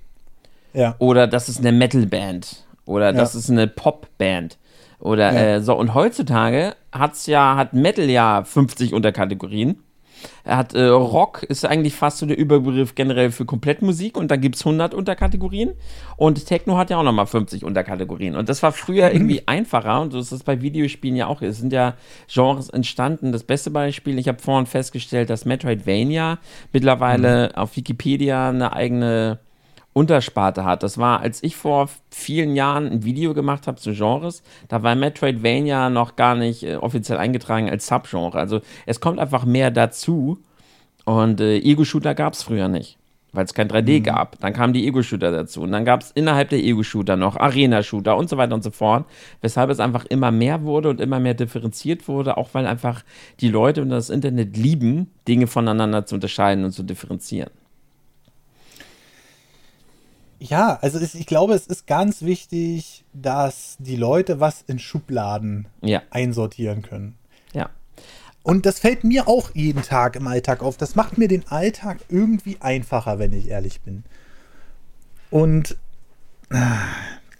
Ja. 0.72 0.94
Oder 0.98 1.26
das 1.26 1.48
ist 1.48 1.58
eine 1.58 1.72
Metalband. 1.72 2.64
Oder 2.86 3.06
ja. 3.06 3.12
das 3.12 3.34
ist 3.34 3.50
eine 3.50 3.66
Popband. 3.66 4.58
Oder 5.00 5.32
ja. 5.32 5.40
äh, 5.56 5.60
so. 5.60 5.74
Und 5.74 5.94
heutzutage 5.94 6.74
hat's 6.92 7.26
ja, 7.26 7.56
hat 7.56 7.72
Metal 7.72 8.08
ja 8.08 8.44
50 8.44 8.94
Unterkategorien. 8.94 9.82
Er 10.44 10.56
hat 10.56 10.74
äh, 10.74 10.84
Rock, 10.86 11.42
ist 11.42 11.64
eigentlich 11.64 11.94
fast 11.94 12.18
so 12.18 12.26
der 12.26 12.38
Überbegriff 12.38 12.94
generell 12.94 13.30
für 13.30 13.44
Komplettmusik 13.44 14.16
und 14.16 14.30
da 14.30 14.36
gibt 14.36 14.56
es 14.56 14.66
100 14.66 14.94
Unterkategorien. 14.94 15.72
Und 16.16 16.44
Techno 16.46 16.76
hat 16.76 16.90
ja 16.90 16.98
auch 16.98 17.02
nochmal 17.02 17.26
50 17.26 17.64
Unterkategorien. 17.64 18.36
Und 18.36 18.48
das 18.48 18.62
war 18.62 18.72
früher 18.72 19.08
mhm. 19.08 19.14
irgendwie 19.14 19.42
einfacher 19.46 20.00
und 20.00 20.14
das 20.14 20.32
ist 20.32 20.44
bei 20.44 20.60
Videospielen 20.62 21.16
ja 21.16 21.26
auch. 21.26 21.42
Es 21.42 21.58
sind 21.58 21.72
ja 21.72 21.94
Genres 22.28 22.70
entstanden. 22.70 23.32
Das 23.32 23.44
beste 23.44 23.70
Beispiel, 23.70 24.18
ich 24.18 24.28
habe 24.28 24.38
vorhin 24.38 24.66
festgestellt, 24.66 25.30
dass 25.30 25.44
Metroidvania 25.44 26.38
mittlerweile 26.72 27.48
mhm. 27.48 27.54
auf 27.56 27.76
Wikipedia 27.76 28.48
eine 28.48 28.72
eigene 28.72 29.38
Untersparte 29.92 30.64
hat. 30.64 30.82
Das 30.82 30.98
war, 30.98 31.20
als 31.20 31.42
ich 31.42 31.56
vor 31.56 31.88
vielen 32.10 32.54
Jahren 32.54 32.86
ein 32.88 33.04
Video 33.04 33.34
gemacht 33.34 33.66
habe 33.66 33.78
zu 33.78 33.92
Genres, 33.92 34.42
da 34.68 34.82
war 34.82 34.94
Metroidvania 34.94 35.90
noch 35.90 36.16
gar 36.16 36.36
nicht 36.36 36.62
äh, 36.62 36.76
offiziell 36.76 37.18
eingetragen 37.18 37.68
als 37.68 37.86
Subgenre. 37.86 38.38
Also 38.38 38.60
es 38.86 39.00
kommt 39.00 39.18
einfach 39.18 39.44
mehr 39.44 39.70
dazu. 39.70 40.38
Und 41.04 41.40
äh, 41.40 41.58
Ego-Shooter 41.58 42.14
gab 42.14 42.34
es 42.34 42.44
früher 42.44 42.68
nicht, 42.68 42.98
weil 43.32 43.44
es 43.44 43.54
kein 43.54 43.68
3D 43.68 43.98
mhm. 43.98 44.02
gab. 44.04 44.38
Dann 44.38 44.52
kamen 44.52 44.72
die 44.72 44.86
Ego-Shooter 44.86 45.32
dazu. 45.32 45.62
Und 45.62 45.72
dann 45.72 45.84
gab 45.84 46.02
es 46.02 46.12
innerhalb 46.12 46.50
der 46.50 46.60
Ego-Shooter 46.60 47.16
noch 47.16 47.36
Arena-Shooter 47.36 48.16
und 48.16 48.28
so 48.28 48.36
weiter 48.36 48.54
und 48.54 48.62
so 48.62 48.70
fort. 48.70 49.06
Weshalb 49.40 49.70
es 49.70 49.80
einfach 49.80 50.04
immer 50.04 50.30
mehr 50.30 50.62
wurde 50.62 50.90
und 50.90 51.00
immer 51.00 51.18
mehr 51.18 51.34
differenziert 51.34 52.06
wurde, 52.06 52.36
auch 52.36 52.50
weil 52.52 52.66
einfach 52.66 53.02
die 53.40 53.48
Leute 53.48 53.82
und 53.82 53.88
das 53.88 54.08
Internet 54.08 54.56
lieben, 54.56 55.10
Dinge 55.26 55.48
voneinander 55.48 56.06
zu 56.06 56.14
unterscheiden 56.14 56.64
und 56.64 56.70
zu 56.70 56.84
differenzieren. 56.84 57.50
Ja, 60.40 60.78
also 60.80 60.98
ist, 60.98 61.14
ich 61.14 61.26
glaube, 61.26 61.52
es 61.54 61.66
ist 61.66 61.86
ganz 61.86 62.22
wichtig, 62.22 63.04
dass 63.12 63.76
die 63.78 63.96
Leute 63.96 64.40
was 64.40 64.62
in 64.66 64.78
Schubladen 64.78 65.68
ja. 65.82 66.02
einsortieren 66.10 66.80
können. 66.80 67.16
Ja. 67.52 67.68
Und 68.42 68.64
das 68.64 68.78
fällt 68.78 69.04
mir 69.04 69.28
auch 69.28 69.50
jeden 69.54 69.82
Tag 69.82 70.16
im 70.16 70.26
Alltag 70.26 70.62
auf. 70.62 70.78
Das 70.78 70.94
macht 70.94 71.18
mir 71.18 71.28
den 71.28 71.46
Alltag 71.48 71.98
irgendwie 72.08 72.56
einfacher, 72.60 73.18
wenn 73.18 73.34
ich 73.34 73.48
ehrlich 73.48 73.82
bin. 73.82 74.02
Und 75.30 75.76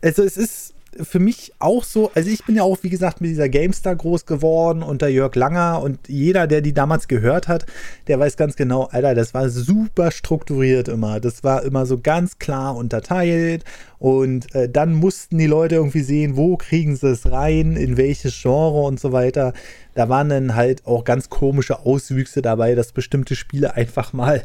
also 0.03 0.23
es 0.23 0.37
ist 0.37 0.75
für 1.01 1.21
mich 1.21 1.53
auch 1.59 1.85
so, 1.85 2.11
also 2.15 2.29
ich 2.29 2.45
bin 2.45 2.57
ja 2.57 2.63
auch, 2.63 2.79
wie 2.83 2.91
gesagt, 2.91 3.21
mit 3.21 3.31
dieser 3.31 3.49
GameStar 3.49 3.95
groß 3.95 4.27
geworden 4.27 4.83
unter 4.83 5.09
Jörg 5.09 5.35
Langer 5.37 5.81
und 5.83 6.09
jeder, 6.09 6.47
der 6.47 6.61
die 6.61 6.73
damals 6.73 7.07
gehört 7.07 7.49
hat, 7.49 7.67
der 8.09 8.19
weiß 8.19 8.37
ganz 8.37 8.57
genau, 8.57 8.85
Alter, 8.85 9.15
das 9.15 9.33
war 9.33 9.49
super 9.49 10.11
strukturiert 10.11 10.89
immer. 10.89 11.21
Das 11.21 11.45
war 11.45 11.63
immer 11.63 11.87
so 11.87 11.99
ganz 11.99 12.39
klar 12.39 12.77
unterteilt 12.77 13.65
und 13.99 14.53
äh, 14.55 14.69
dann 14.69 14.95
mussten 14.95 15.39
die 15.39 15.47
Leute 15.47 15.77
irgendwie 15.77 16.03
sehen, 16.03 16.37
wo 16.37 16.57
kriegen 16.57 16.97
sie 16.97 17.11
es 17.11 17.31
rein, 17.31 17.77
in 17.77 17.97
welches 17.97 18.41
Genre 18.41 18.83
und 18.83 18.99
so 18.99 19.13
weiter. 19.13 19.53
Da 19.95 20.09
waren 20.09 20.29
dann 20.29 20.55
halt 20.57 20.87
auch 20.87 21.05
ganz 21.05 21.31
komische 21.31 21.81
Auswüchse 21.81 22.43
dabei, 22.43 22.75
dass 22.75 22.93
bestimmte 22.93 23.37
Spiele 23.37 23.75
einfach 23.75 24.13
mal 24.13 24.45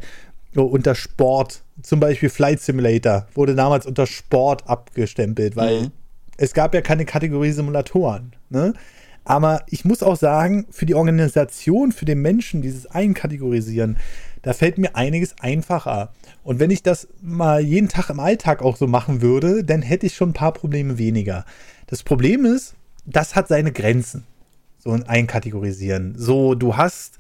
unter 0.53 0.95
Sport, 0.95 1.63
zum 1.81 1.99
Beispiel 1.99 2.29
Flight 2.29 2.61
Simulator, 2.61 3.27
wurde 3.33 3.55
damals 3.55 3.85
unter 3.85 4.07
Sport 4.07 4.69
abgestempelt, 4.69 5.55
weil 5.57 5.81
mhm 5.81 5.91
es 6.37 6.53
gab 6.53 6.73
ja 6.73 6.81
keine 6.81 7.05
Kategorie 7.05 7.51
Simulatoren. 7.51 8.33
Ne? 8.49 8.73
Aber 9.23 9.63
ich 9.69 9.85
muss 9.85 10.03
auch 10.03 10.15
sagen, 10.15 10.67
für 10.69 10.85
die 10.85 10.93
Organisation, 10.93 11.91
für 11.91 12.05
den 12.05 12.21
Menschen, 12.21 12.61
dieses 12.61 12.85
Einkategorisieren, 12.85 13.97
da 14.43 14.53
fällt 14.53 14.77
mir 14.77 14.95
einiges 14.95 15.35
einfacher. 15.39 16.13
Und 16.43 16.59
wenn 16.59 16.69
ich 16.69 16.83
das 16.83 17.07
mal 17.21 17.59
jeden 17.59 17.89
Tag 17.89 18.11
im 18.11 18.19
Alltag 18.19 18.61
auch 18.61 18.77
so 18.77 18.85
machen 18.85 19.21
würde, 19.21 19.63
dann 19.63 19.81
hätte 19.81 20.05
ich 20.05 20.15
schon 20.15 20.29
ein 20.29 20.33
paar 20.33 20.53
Probleme 20.53 20.99
weniger. 20.99 21.45
Das 21.87 22.03
Problem 22.03 22.45
ist, 22.45 22.75
das 23.07 23.35
hat 23.35 23.47
seine 23.47 23.71
Grenzen. 23.71 24.25
So 24.77 24.91
ein 24.91 25.03
Einkategorisieren. 25.03 26.13
So, 26.15 26.53
du 26.53 26.77
hast, 26.77 27.17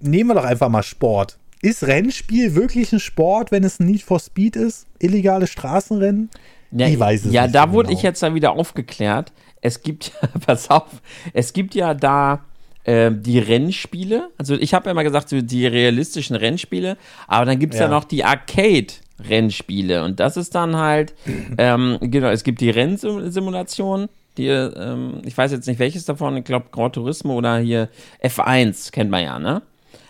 nehmen 0.00 0.30
wir 0.30 0.34
doch 0.34 0.44
einfach 0.44 0.70
mal 0.70 0.82
Sport. 0.82 1.38
Ist 1.60 1.84
Rennspiel 1.84 2.54
wirklich 2.54 2.92
ein 2.94 3.00
Sport, 3.00 3.52
wenn 3.52 3.64
es 3.64 3.78
ein 3.78 3.86
Need 3.86 4.02
for 4.02 4.18
Speed 4.18 4.56
ist? 4.56 4.86
Illegale 4.98 5.46
Straßenrennen? 5.46 6.30
Ja, 6.76 6.88
ich 6.88 6.98
weiß 6.98 7.26
es 7.26 7.32
ja, 7.32 7.46
nicht. 7.46 7.54
Ja, 7.54 7.66
da 7.66 7.72
wurde 7.72 7.88
genau. 7.88 7.98
ich 7.98 8.02
jetzt 8.02 8.22
dann 8.22 8.34
wieder 8.34 8.52
aufgeklärt. 8.52 9.32
Es 9.60 9.82
gibt, 9.82 10.12
pass 10.46 10.70
auf, 10.70 11.02
es 11.32 11.52
gibt 11.52 11.74
ja 11.74 11.94
da 11.94 12.44
äh, 12.84 13.10
die 13.12 13.38
Rennspiele. 13.38 14.30
Also 14.38 14.54
ich 14.54 14.74
habe 14.74 14.86
ja 14.86 14.92
immer 14.92 15.04
gesagt, 15.04 15.28
so 15.28 15.40
die 15.40 15.66
realistischen 15.66 16.36
Rennspiele, 16.36 16.96
aber 17.26 17.44
dann 17.46 17.58
gibt 17.58 17.74
es 17.74 17.80
ja. 17.80 17.86
ja. 17.86 17.90
noch 17.90 18.04
die 18.04 18.24
Arcade-Rennspiele. 18.24 20.04
Und 20.04 20.20
das 20.20 20.36
ist 20.36 20.54
dann 20.54 20.76
halt, 20.76 21.14
ähm, 21.58 21.98
genau, 22.00 22.28
es 22.28 22.44
gibt 22.44 22.60
die 22.60 22.70
Rennsimulation, 22.70 24.08
die, 24.38 24.48
ähm, 24.48 25.22
ich 25.24 25.36
weiß 25.36 25.52
jetzt 25.52 25.66
nicht 25.66 25.78
welches 25.78 26.04
davon, 26.04 26.36
ich 26.36 26.44
glaube 26.44 26.66
Grand 26.70 26.94
Turismo 26.94 27.34
oder 27.34 27.58
hier 27.58 27.88
F1 28.22 28.92
kennt 28.92 29.10
man 29.10 29.24
ja, 29.24 29.38
ne? 29.38 29.62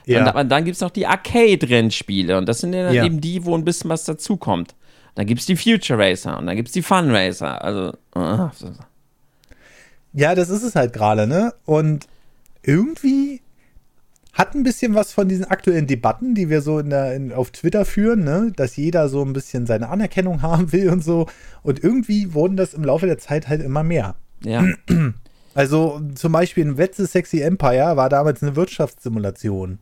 Ja. 0.05 0.39
Und, 0.39 0.49
dann 0.51 0.65
gibt 0.65 0.77
es 0.77 0.81
noch 0.81 0.91
die 0.91 1.07
Arcade-Rennspiele 1.07 2.39
und 2.39 2.49
das 2.49 2.61
sind 2.61 2.73
ja, 2.73 2.91
ja, 2.93 3.05
eben 3.05 3.21
die, 3.21 3.45
wo 3.45 3.57
ein 3.57 3.65
bisschen 3.65 3.91
was 3.91 4.05
dazukommt. 4.05 4.75
Dann 5.17 5.27
gibt 5.27 5.41
es 5.41 5.47
die 5.47 5.57
Future 5.57 5.99
Racer 5.99 6.39
und 6.39 6.47
dann 6.47 6.57
gibt 6.57 6.69
es 6.69 6.73
die 6.73 6.83
Fun 6.83 7.11
Racer. 7.11 7.63
Also. 7.65 7.93
Uh. 8.15 8.49
Ja, 10.13 10.35
das 10.35 10.49
ist 10.51 10.63
es 10.63 10.77
halt 10.77 10.93
gerade, 10.93 11.27
ne? 11.27 11.53
Und 11.65 12.07
irgendwie 12.63 13.41
hat 14.37 14.55
ein 14.55 14.63
bisschen 14.63 14.95
was 14.95 15.15
von 15.15 15.29
diesen 15.29 15.47
aktuellen 15.47 15.87
Debatten, 15.87 16.35
die 16.35 16.51
wir 16.51 16.61
so 16.61 16.79
in 16.79 16.91
der, 16.91 17.15
in, 17.15 17.33
auf 17.33 17.51
Twitter 17.51 17.87
führen, 17.87 18.23
ne? 18.23 18.53
dass 18.55 18.77
jeder 18.77 19.09
so 19.09 19.23
ein 19.25 19.33
bisschen 19.33 19.67
seine 19.67 19.89
Anerkennung 19.89 20.43
haben 20.43 20.73
will 20.73 20.91
und 20.91 21.03
so. 21.03 21.27
Und 21.63 21.83
irgendwie 21.83 22.35
wurden 22.35 22.57
das 22.57 22.75
im 22.75 22.85
Laufe 22.85 23.07
der 23.07 23.19
Zeit 23.19 23.49
halt 23.49 23.63
immer 23.63 23.83
mehr. 23.83 24.15
Ja. 24.45 24.65
Also 25.55 26.03
zum 26.17 26.33
Beispiel 26.33 26.67
ein 26.67 26.77
Wetze 26.77 27.07
Sexy 27.07 27.41
Empire 27.41 27.97
war 27.97 28.11
damals 28.11 28.43
eine 28.43 28.57
Wirtschaftssimulation. 28.57 29.79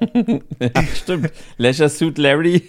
ja, 0.14 0.82
stimmt. 0.94 1.30
Leisure 1.58 1.90
Suit 1.90 2.16
Larry 2.16 2.66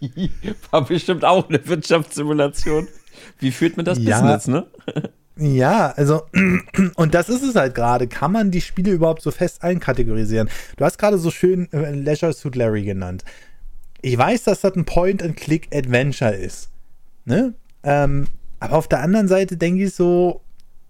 war 0.70 0.84
bestimmt 0.84 1.24
auch 1.24 1.48
eine 1.48 1.66
Wirtschaftssimulation. 1.66 2.88
Wie 3.38 3.50
führt 3.50 3.76
man 3.76 3.84
das 3.84 3.98
ja, 3.98 4.20
Business, 4.20 4.48
ne? 4.48 4.66
Ja, 5.36 5.92
also, 5.96 6.22
und 6.96 7.14
das 7.14 7.28
ist 7.28 7.42
es 7.42 7.54
halt 7.54 7.74
gerade. 7.74 8.08
Kann 8.08 8.32
man 8.32 8.50
die 8.50 8.60
Spiele 8.60 8.92
überhaupt 8.92 9.22
so 9.22 9.30
fest 9.30 9.62
einkategorisieren? 9.62 10.50
Du 10.76 10.84
hast 10.84 10.98
gerade 10.98 11.18
so 11.18 11.30
schön 11.30 11.72
äh, 11.72 11.92
Leisure 11.92 12.32
Suit 12.32 12.56
Larry 12.56 12.84
genannt. 12.84 13.24
Ich 14.02 14.16
weiß, 14.16 14.44
dass 14.44 14.62
das 14.62 14.74
ein 14.76 14.84
Point-and-Click-Adventure 14.84 16.34
ist. 16.34 16.70
Ne? 17.24 17.54
Ähm, 17.82 18.26
aber 18.58 18.76
auf 18.76 18.88
der 18.88 19.00
anderen 19.00 19.28
Seite 19.28 19.56
denke 19.56 19.84
ich 19.84 19.94
so, 19.94 20.42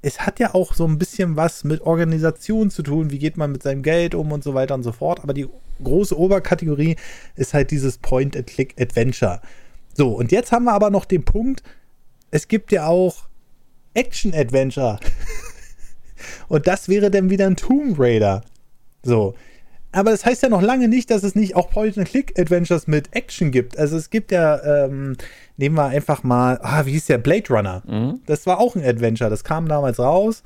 es 0.02 0.20
hat 0.20 0.40
ja 0.40 0.54
auch 0.54 0.74
so 0.74 0.86
ein 0.86 0.98
bisschen 0.98 1.36
was 1.36 1.64
mit 1.64 1.82
Organisation 1.82 2.70
zu 2.70 2.82
tun. 2.82 3.10
Wie 3.10 3.18
geht 3.18 3.36
man 3.36 3.52
mit 3.52 3.62
seinem 3.62 3.82
Geld 3.82 4.14
um 4.14 4.32
und 4.32 4.42
so 4.42 4.54
weiter 4.54 4.74
und 4.74 4.82
so 4.82 4.92
fort. 4.92 5.20
Aber 5.22 5.34
die 5.34 5.48
große 5.82 6.18
Oberkategorie 6.18 6.96
ist 7.36 7.54
halt 7.54 7.70
dieses 7.70 7.98
Point-and-Click-Adventure. 7.98 9.40
So, 9.94 10.12
und 10.12 10.32
jetzt 10.32 10.52
haben 10.52 10.64
wir 10.64 10.72
aber 10.72 10.90
noch 10.90 11.04
den 11.04 11.24
Punkt, 11.24 11.62
es 12.30 12.48
gibt 12.48 12.72
ja 12.72 12.86
auch 12.86 13.26
Action-Adventure. 13.94 15.00
Und 16.48 16.66
das 16.66 16.88
wäre 16.88 17.10
dann 17.10 17.30
wieder 17.30 17.46
ein 17.46 17.56
Tomb 17.56 17.98
Raider. 17.98 18.42
So. 19.02 19.34
Aber 19.92 20.10
das 20.12 20.24
heißt 20.24 20.42
ja 20.42 20.48
noch 20.48 20.62
lange 20.62 20.88
nicht, 20.88 21.10
dass 21.10 21.24
es 21.24 21.34
nicht 21.34 21.56
auch 21.56 21.70
Point-and-Click-Adventures 21.70 22.86
mit 22.86 23.14
Action 23.14 23.50
gibt. 23.50 23.76
Also 23.76 23.96
es 23.96 24.10
gibt 24.10 24.30
ja, 24.30 24.84
ähm, 24.84 25.16
nehmen 25.56 25.76
wir 25.76 25.86
einfach 25.86 26.22
mal, 26.22 26.60
ah, 26.62 26.86
wie 26.86 26.92
hieß 26.92 27.06
der? 27.06 27.18
Blade 27.18 27.48
Runner. 27.52 27.82
Mhm. 27.86 28.20
Das 28.26 28.46
war 28.46 28.60
auch 28.60 28.76
ein 28.76 28.84
Adventure. 28.84 29.30
Das 29.30 29.42
kam 29.42 29.66
damals 29.68 29.98
raus. 29.98 30.42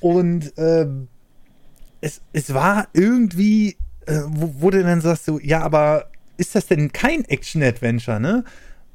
Und 0.00 0.52
ähm, 0.56 1.08
es, 2.00 2.20
es 2.32 2.54
war 2.54 2.88
irgendwie, 2.92 3.76
äh, 4.06 4.20
wo, 4.26 4.54
wo 4.58 4.70
du 4.70 4.82
dann 4.82 5.00
sagst, 5.00 5.24
so, 5.24 5.40
ja, 5.40 5.62
aber 5.62 6.10
ist 6.36 6.54
das 6.54 6.66
denn 6.66 6.92
kein 6.92 7.24
Action-Adventure, 7.24 8.20
ne? 8.20 8.44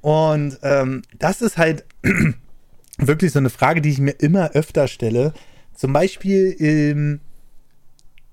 Und 0.02 0.60
ähm, 0.64 1.02
das 1.20 1.42
ist 1.42 1.58
halt 1.58 1.86
wirklich 2.98 3.32
so 3.32 3.40
eine 3.40 3.50
Frage, 3.50 3.82
die 3.82 3.90
ich 3.90 4.00
mir 4.00 4.12
immer 4.12 4.52
öfter 4.52 4.88
stelle. 4.88 5.34
Zum 5.74 5.92
Beispiel 5.94 6.56
ähm, 6.60 7.20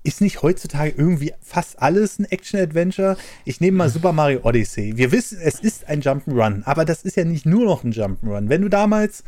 ist 0.05 0.21
nicht 0.21 0.41
heutzutage 0.41 0.93
irgendwie 0.95 1.33
fast 1.41 1.81
alles 1.81 2.19
ein 2.19 2.25
Action-Adventure? 2.25 3.17
Ich 3.43 3.59
nehme 3.59 3.77
mal 3.77 3.89
Super 3.89 4.13
Mario 4.13 4.41
Odyssey. 4.43 4.95
Wir 4.95 5.11
wissen, 5.11 5.39
es 5.41 5.59
ist 5.59 5.87
ein 5.87 6.01
Jump'n'Run, 6.01 6.63
aber 6.65 6.85
das 6.85 7.03
ist 7.03 7.17
ja 7.17 7.25
nicht 7.25 7.45
nur 7.45 7.65
noch 7.65 7.83
ein 7.83 7.91
Jump'n'Run. 7.91 8.49
Wenn 8.49 8.61
du 8.61 8.69
damals 8.69 9.23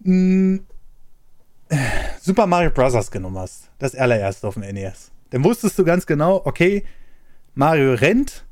mh, 0.00 0.60
hm, 1.68 1.80
Super 2.20 2.46
Mario 2.46 2.70
Bros. 2.70 3.10
genommen 3.10 3.38
hast, 3.38 3.70
das 3.78 3.94
allererste 3.94 4.46
auf 4.46 4.54
dem 4.54 4.62
NES, 4.62 5.10
dann 5.30 5.44
wusstest 5.44 5.78
du 5.78 5.84
ganz 5.84 6.06
genau, 6.06 6.42
okay, 6.44 6.84
Mario 7.54 7.94
rennt, 7.94 8.44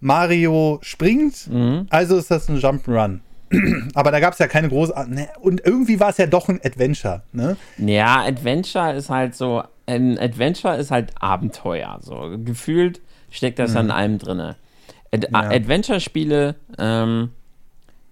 Mario 0.00 0.78
springt, 0.82 1.48
mhm. 1.48 1.86
also 1.90 2.16
ist 2.16 2.30
das 2.30 2.48
ein 2.48 2.58
Jump'n'Run. 2.58 3.20
Aber 3.94 4.10
da 4.10 4.20
gab 4.20 4.32
es 4.32 4.38
ja 4.38 4.48
keine 4.48 4.68
große. 4.68 4.92
Ne, 5.08 5.28
und 5.40 5.64
irgendwie 5.64 6.00
war 6.00 6.10
es 6.10 6.18
ja 6.18 6.26
doch 6.26 6.48
ein 6.48 6.60
Adventure, 6.64 7.22
ne? 7.32 7.56
Ja, 7.78 8.22
Adventure 8.22 8.94
ist 8.94 9.10
halt 9.10 9.34
so. 9.34 9.62
Ein 9.86 10.18
Adventure 10.18 10.76
ist 10.76 10.90
halt 10.90 11.12
Abenteuer. 11.20 11.98
So 12.00 12.36
gefühlt 12.44 13.00
steckt 13.30 13.58
das 13.58 13.72
mhm. 13.72 13.76
an 13.76 13.90
allem 13.92 14.18
drin. 14.18 14.40
Ad 14.40 15.28
ja. 15.30 15.40
Adventure-Spiele 15.40 16.56
ähm, 16.78 17.30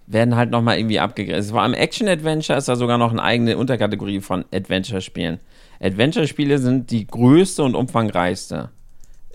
werden 0.07 0.35
halt 0.37 0.51
nochmal 0.51 0.77
irgendwie 0.77 0.99
abgegrenzt. 0.99 1.51
Vor 1.51 1.61
allem 1.61 1.73
Action-Adventure 1.73 2.57
ist 2.57 2.69
da 2.69 2.77
sogar 2.77 2.97
noch 2.97 3.11
eine 3.11 3.21
eigene 3.21 3.57
Unterkategorie 3.57 4.21
von 4.21 4.45
Adventure-Spielen. 4.53 5.39
Adventure-Spiele 5.81 6.59
sind 6.59 6.91
die 6.91 7.05
größte 7.07 7.63
und 7.63 7.75
umfangreichste 7.75 8.69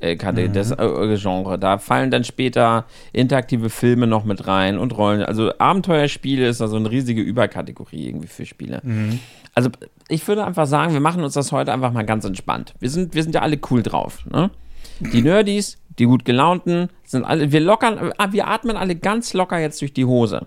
äh, 0.00 0.14
mhm. 0.14 0.52
das 0.52 0.70
äh, 0.70 1.16
Genre. 1.16 1.58
Da 1.58 1.78
fallen 1.78 2.10
dann 2.10 2.24
später 2.24 2.86
interaktive 3.12 3.70
Filme 3.70 4.06
noch 4.06 4.24
mit 4.24 4.46
rein 4.46 4.78
und 4.78 4.96
Rollen. 4.96 5.22
Also 5.22 5.52
Abenteuerspiele 5.58 6.48
ist 6.48 6.60
also 6.60 6.76
eine 6.76 6.90
riesige 6.90 7.22
Überkategorie 7.22 8.08
irgendwie 8.08 8.28
für 8.28 8.46
Spiele. 8.46 8.80
Mhm. 8.82 9.20
Also 9.54 9.70
ich 10.08 10.26
würde 10.26 10.44
einfach 10.44 10.66
sagen, 10.66 10.92
wir 10.92 11.00
machen 11.00 11.22
uns 11.22 11.34
das 11.34 11.52
heute 11.52 11.72
einfach 11.72 11.92
mal 11.92 12.04
ganz 12.04 12.24
entspannt. 12.24 12.74
Wir 12.80 12.90
sind, 12.90 13.14
wir 13.14 13.22
sind 13.22 13.34
ja 13.34 13.42
alle 13.42 13.58
cool 13.70 13.82
drauf. 13.82 14.24
Ne? 14.30 14.50
Die 15.00 15.22
Nerdys, 15.22 15.78
die 15.98 16.04
gut 16.04 16.24
gelaunten, 16.24 16.88
sind 17.04 17.24
alle, 17.24 17.52
wir 17.52 17.60
lockern, 17.60 18.12
ah, 18.16 18.32
wir 18.32 18.48
atmen 18.48 18.76
alle 18.76 18.96
ganz 18.96 19.34
locker 19.34 19.58
jetzt 19.58 19.80
durch 19.80 19.92
die 19.92 20.04
Hose. 20.04 20.46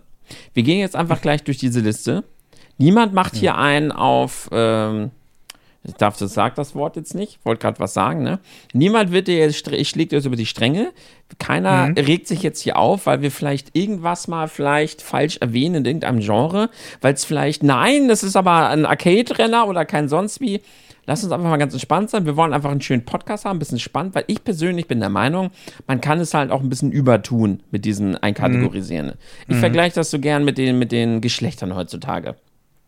Wir 0.54 0.64
gehen 0.64 0.80
jetzt 0.80 0.96
einfach 0.96 1.22
gleich 1.22 1.44
durch 1.44 1.58
diese 1.58 1.82
Liste. 1.82 2.24
Niemand 2.78 3.14
macht 3.14 3.36
hier 3.36 3.58
einen 3.58 3.92
auf 3.92 4.50
ähm, 4.52 5.12
ich 5.86 5.96
darf 5.96 6.18
das, 6.18 6.34
sag 6.34 6.56
das 6.56 6.76
Wort 6.76 6.96
jetzt 6.96 7.14
nicht, 7.14 7.40
wollte 7.44 7.62
gerade 7.62 7.80
was 7.80 7.94
sagen, 7.94 8.24
ne? 8.24 8.40
Niemand 8.72 9.12
wird 9.12 9.28
dir 9.28 9.38
jetzt, 9.38 9.68
ich 9.68 9.90
schlägt 9.90 10.14
jetzt 10.14 10.26
über 10.26 10.38
die 10.38 10.46
Stränge. 10.46 10.92
Keiner 11.40 11.88
mhm. 11.88 11.94
regt 11.98 12.28
sich 12.28 12.42
jetzt 12.42 12.62
hier 12.62 12.78
auf, 12.78 13.06
weil 13.06 13.22
wir 13.22 13.32
vielleicht 13.32 13.76
irgendwas 13.76 14.28
mal 14.28 14.48
vielleicht 14.48 15.02
falsch 15.02 15.38
erwähnen 15.38 15.76
in 15.76 15.86
irgendeinem 15.86 16.20
Genre, 16.20 16.70
weil 17.02 17.14
es 17.14 17.26
vielleicht, 17.26 17.64
nein, 17.64 18.08
das 18.08 18.24
ist 18.24 18.38
aber 18.38 18.70
ein 18.70 18.86
Arcade-Renner 18.86 19.68
oder 19.68 19.84
kein 19.84 20.08
sonst 20.08 20.40
wie. 20.40 20.62
Lass 21.06 21.22
uns 21.22 21.34
einfach 21.34 21.50
mal 21.50 21.58
ganz 21.58 21.74
entspannt 21.74 22.10
sein. 22.10 22.26
Wir 22.26 22.38
wollen 22.38 22.54
einfach 22.54 22.72
einen 22.72 22.80
schönen 22.80 23.04
Podcast 23.04 23.44
haben, 23.44 23.58
ein 23.58 23.60
bisschen 23.60 23.80
spannend, 23.80 24.16
weil 24.16 24.24
ich 24.28 24.42
persönlich 24.42 24.88
bin 24.88 25.02
der 25.02 25.10
Meinung, 25.10 25.52
man 25.86 26.00
kann 26.00 26.22
es 26.22 26.34
halt 26.34 26.50
auch 26.50 26.62
ein 26.62 26.70
bisschen 26.70 26.94
übertun 26.94 27.62
mit 27.72 27.84
diesem 27.84 28.18
Einkategorisieren. 28.22 29.08
Mhm. 29.08 29.14
Ich 29.50 29.56
mhm. 29.56 29.60
vergleiche 29.60 29.96
das 29.96 30.12
so 30.12 30.20
gern 30.20 30.46
mit 30.46 30.58
den, 30.58 30.80
mit 30.80 30.94
den 30.94 31.20
Geschlechtern 31.20 31.76
heutzutage 31.76 32.36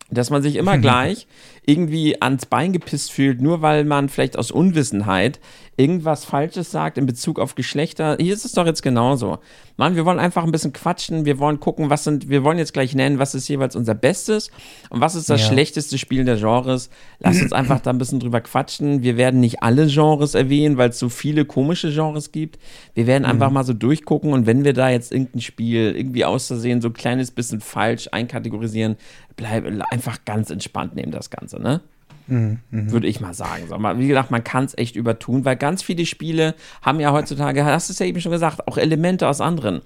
dass 0.09 0.29
man 0.29 0.41
sich 0.41 0.55
immer 0.55 0.77
gleich 0.79 1.27
irgendwie 1.65 2.21
ans 2.21 2.45
Bein 2.45 2.73
gepisst 2.73 3.11
fühlt, 3.11 3.41
nur 3.41 3.61
weil 3.61 3.85
man 3.85 4.09
vielleicht 4.09 4.37
aus 4.37 4.51
Unwissenheit 4.51 5.39
irgendwas 5.77 6.23
Falsches 6.23 6.71
sagt 6.71 6.97
in 6.97 7.05
Bezug 7.05 7.39
auf 7.39 7.55
Geschlechter. 7.55 8.15
Hier 8.19 8.33
ist 8.33 8.45
es 8.45 8.53
doch 8.53 8.65
jetzt 8.65 8.81
genauso. 8.81 9.39
Mann, 9.77 9.97
wir 9.97 10.05
wollen 10.05 10.19
einfach 10.19 10.43
ein 10.43 10.51
bisschen 10.51 10.71
quatschen, 10.71 11.25
wir 11.25 11.37
wollen 11.37 11.59
gucken, 11.59 11.89
was 11.89 12.05
sind, 12.05 12.29
wir 12.29 12.45
wollen 12.45 12.57
jetzt 12.57 12.73
gleich 12.73 12.95
nennen, 12.95 13.19
was 13.19 13.35
ist 13.35 13.47
jeweils 13.49 13.75
unser 13.75 13.93
Bestes 13.93 14.51
und 14.89 15.01
was 15.01 15.15
ist 15.15 15.29
das 15.29 15.41
ja. 15.41 15.47
schlechteste 15.47 15.97
Spiel 15.97 16.23
der 16.23 16.37
Genres. 16.37 16.89
Lass 17.19 17.41
uns 17.41 17.51
einfach 17.51 17.81
da 17.81 17.89
ein 17.89 17.97
bisschen 17.97 18.21
drüber 18.21 18.39
quatschen. 18.39 19.03
Wir 19.03 19.17
werden 19.17 19.41
nicht 19.41 19.63
alle 19.63 19.87
Genres 19.87 20.33
erwähnen, 20.33 20.77
weil 20.77 20.91
es 20.91 20.99
so 20.99 21.09
viele 21.09 21.43
komische 21.43 21.91
Genres 21.91 22.31
gibt. 22.31 22.57
Wir 22.93 23.05
werden 23.05 23.25
einfach 23.25 23.49
mhm. 23.49 23.55
mal 23.55 23.63
so 23.65 23.73
durchgucken 23.73 24.31
und 24.31 24.45
wenn 24.45 24.63
wir 24.63 24.73
da 24.73 24.89
jetzt 24.89 25.11
irgendein 25.11 25.41
Spiel 25.41 25.93
irgendwie 25.97 26.23
auszusehen, 26.23 26.79
so 26.79 26.87
ein 26.87 26.93
kleines 26.93 27.31
bisschen 27.31 27.59
falsch 27.59 28.07
einkategorisieren, 28.13 28.95
bleib 29.35 29.65
einfach 29.91 30.23
ganz 30.25 30.49
entspannt 30.49 30.95
nehmen 30.95 31.11
das 31.11 31.29
Ganze, 31.29 31.61
ne? 31.61 31.81
Mhm, 32.27 32.59
mh. 32.71 32.91
Würde 32.91 33.07
ich 33.07 33.19
mal 33.21 33.33
sagen. 33.33 33.67
So, 33.67 33.77
wie 33.77 34.07
gesagt, 34.07 34.31
man 34.31 34.43
kann 34.43 34.65
es 34.65 34.77
echt 34.77 34.95
übertun, 34.95 35.45
weil 35.45 35.55
ganz 35.55 35.83
viele 35.83 36.05
Spiele 36.05 36.55
haben 36.81 36.99
ja 36.99 37.11
heutzutage, 37.11 37.63
hast 37.65 37.89
du 37.89 37.93
es 37.93 37.99
ja 37.99 38.05
eben 38.05 38.19
schon 38.19 38.31
gesagt, 38.31 38.67
auch 38.67 38.77
Elemente 38.77 39.27
aus 39.27 39.41
anderen. 39.41 39.81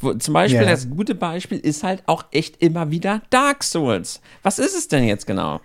Wo, 0.00 0.12
zum 0.14 0.34
Beispiel, 0.34 0.62
yeah. 0.62 0.70
das 0.70 0.90
gute 0.90 1.14
Beispiel 1.14 1.58
ist 1.58 1.84
halt 1.84 2.02
auch 2.06 2.24
echt 2.32 2.60
immer 2.60 2.90
wieder 2.90 3.22
Dark 3.30 3.62
Souls. 3.62 4.20
Was 4.42 4.58
ist 4.58 4.76
es 4.76 4.88
denn 4.88 5.04
jetzt 5.04 5.26
genau? 5.26 5.60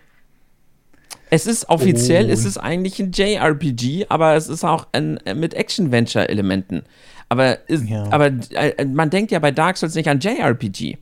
Es 1.31 1.45
ist 1.45 1.69
offiziell, 1.69 2.27
oh. 2.27 2.31
es 2.31 2.45
ist 2.45 2.57
eigentlich 2.57 2.99
ein 2.99 3.11
JRPG, 3.11 4.07
aber 4.09 4.35
es 4.35 4.49
ist 4.49 4.63
auch 4.63 4.87
ein, 4.91 5.17
äh, 5.25 5.35
mit 5.35 5.53
Action-Venture-Elementen. 5.53 6.83
Aber, 7.27 7.57
ja. 7.69 8.11
aber 8.11 8.31
äh, 8.51 8.85
man 8.85 9.11
denkt 9.11 9.31
ja 9.31 9.39
bei 9.39 9.51
Dark 9.51 9.77
Souls 9.77 9.93
nicht 9.93 10.09
an 10.09 10.19
JRPG. 10.19 10.97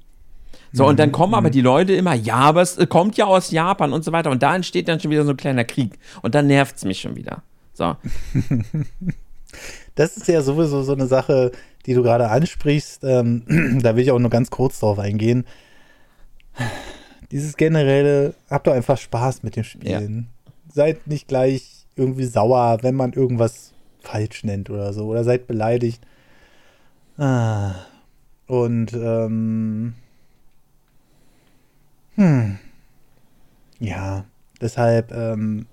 So, 0.74 0.86
und 0.86 1.00
dann 1.00 1.10
mhm, 1.10 1.14
kommen 1.14 1.34
aber 1.34 1.48
mhm. 1.48 1.54
die 1.54 1.62
Leute 1.62 1.94
immer, 1.94 2.14
ja, 2.14 2.36
aber 2.36 2.62
es 2.62 2.78
äh, 2.78 2.88
kommt 2.88 3.18
ja 3.18 3.26
aus 3.26 3.52
Japan 3.52 3.94
und 3.94 4.04
so 4.04 4.12
weiter. 4.12 4.30
Und 4.30 4.44
da 4.44 4.56
entsteht 4.56 4.88
dann 4.88 5.00
schon 5.00 5.12
wieder 5.12 5.24
so 5.24 5.32
ein 5.32 5.38
kleiner 5.38 5.64
Krieg. 5.64 5.98
Und 6.22 6.36
dann 6.36 6.48
nervt 6.48 6.78
es 6.78 6.86
mich 6.86 7.02
schon 7.02 7.16
wieder. 7.16 7.44
So. 7.74 7.96
das 9.96 10.18
ist 10.18 10.28
ja 10.28 10.42
sowieso 10.42 10.84
so 10.84 10.94
eine 10.94 11.08
Sache, 11.08 11.52
die 11.86 11.94
du 11.94 12.04
gerade 12.04 12.30
ansprichst. 12.30 13.04
Ähm, 13.04 13.80
da 13.82 13.96
will 13.96 14.04
ich 14.04 14.12
auch 14.12 14.20
nur 14.20 14.30
ganz 14.30 14.50
kurz 14.50 14.80
drauf 14.80 15.00
eingehen. 15.00 15.46
Dieses 17.32 17.58
generelle, 17.58 18.34
habt 18.50 18.68
doch 18.68 18.74
einfach 18.74 18.98
Spaß 18.98 19.44
mit 19.44 19.56
dem 19.56 19.64
Spielen. 19.64 20.28
Ja. 20.46 20.52
Seid 20.74 21.08
nicht 21.08 21.28
gleich 21.28 21.86
irgendwie 21.96 22.26
sauer, 22.26 22.80
wenn 22.82 22.96
man 22.96 23.14
irgendwas 23.14 23.74
falsch 24.02 24.44
nennt 24.44 24.70
oder 24.70 24.94
so. 24.94 25.06
Oder 25.06 25.24
seid 25.24 25.48
beleidigt. 25.48 26.02
Ah. 27.18 27.76
Und 28.48 28.94
ähm, 28.94 29.96
hm. 32.18 32.60
Ja, 33.80 34.26
deshalb 34.60 35.12
ähm, 35.12 35.68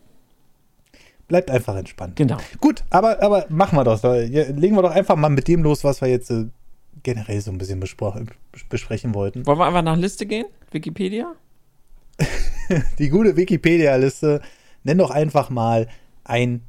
bleibt 1.27 1.51
einfach 1.51 1.77
entspannt. 1.77 2.17
Genau. 2.17 2.37
Gut, 2.61 2.85
aber, 2.91 3.23
aber 3.23 3.47
machen 3.49 3.77
wir 3.77 3.85
das. 3.85 4.03
Legen 4.03 4.77
wir 4.77 4.83
doch 4.83 4.91
einfach 4.91 5.17
mal 5.17 5.31
mit 5.31 5.49
dem 5.49 5.63
los, 5.63 5.85
was 5.85 6.01
wir 6.01 6.09
jetzt 6.09 6.31
äh, 6.31 6.47
generell 7.03 7.41
so 7.41 7.51
ein 7.51 7.59
bisschen 7.59 7.81
besprechen 7.81 9.15
wollten. 9.15 9.47
Wollen 9.47 9.59
wir 9.59 9.67
einfach 9.67 9.83
nach 9.83 9.97
Liste 9.97 10.27
gehen? 10.27 10.47
Wikipedia? 10.71 11.35
Die 12.99 13.09
gute 13.09 13.37
Wikipedia-Liste. 13.37 14.41
Nenn 14.85 14.99
doch 14.99 15.11
einfach 15.11 15.51
mal 15.51 15.89
ein 16.25 16.63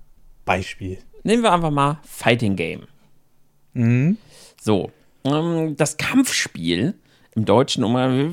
Beispiel. 0.45 0.99
Nehmen 1.23 1.43
wir 1.43 1.51
einfach 1.51 1.71
mal 1.71 1.99
Fighting 2.03 2.55
Game. 2.55 2.83
Mhm. 3.73 4.17
So, 4.61 4.91
ähm, 5.25 5.75
das 5.75 5.97
Kampfspiel 5.97 6.95
im 7.35 7.43
Deutschen, 7.43 7.83
um 7.83 7.93
mal 7.93 8.31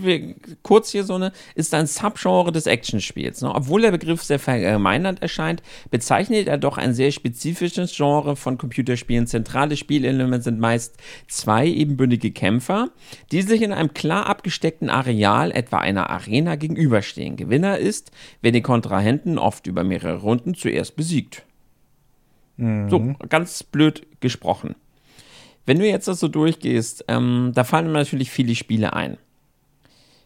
kurz 0.63 0.91
hier 0.93 1.03
so 1.03 1.15
eine, 1.15 1.33
ist 1.57 1.75
ein 1.75 1.87
Subgenre 1.87 2.53
des 2.53 2.67
Actionspiels. 2.67 3.43
Ne? 3.43 3.53
Obwohl 3.53 3.83
der 3.83 3.91
Begriff 3.91 4.23
sehr 4.23 4.39
verallgemeinert 4.39 5.21
erscheint, 5.21 5.63
bezeichnet 5.91 6.47
er 6.47 6.57
doch 6.57 6.79
ein 6.79 6.95
sehr 6.95 7.11
spezifisches 7.11 7.95
Genre 7.97 8.37
von 8.37 8.59
Computerspielen. 8.59 9.27
Zentrale 9.27 9.77
Spielelemente 9.77 10.45
sind 10.45 10.61
meist 10.61 10.97
zwei 11.27 11.67
ebenbündige 11.67 12.31
Kämpfer, 12.31 12.91
die 13.33 13.43
sich 13.43 13.63
in 13.63 13.73
einem 13.73 13.93
klar 13.93 14.27
abgesteckten 14.27 14.89
Areal, 14.89 15.51
etwa 15.51 15.79
einer 15.79 16.09
Arena, 16.11 16.55
gegenüberstehen. 16.55 17.37
Gewinner 17.37 17.79
ist, 17.79 18.13
wer 18.41 18.53
die 18.53 18.63
Kontrahenten 18.63 19.37
oft 19.37 19.67
über 19.67 19.83
mehrere 19.83 20.21
Runden 20.21 20.55
zuerst 20.55 20.95
besiegt. 20.95 21.45
Mhm. 22.57 22.89
So, 22.89 23.15
ganz 23.29 23.65
blöd 23.65 24.07
gesprochen. 24.21 24.77
Wenn 25.65 25.79
du 25.79 25.87
jetzt 25.87 26.09
das 26.09 26.21
so 26.21 26.29
durchgehst, 26.29 27.05
ähm, 27.09 27.53
da 27.55 27.65
fallen 27.65 27.87
mir 27.87 27.93
natürlich 27.93 28.31
viele 28.31 28.55
Spiele 28.55 28.93
ein. 28.95 29.19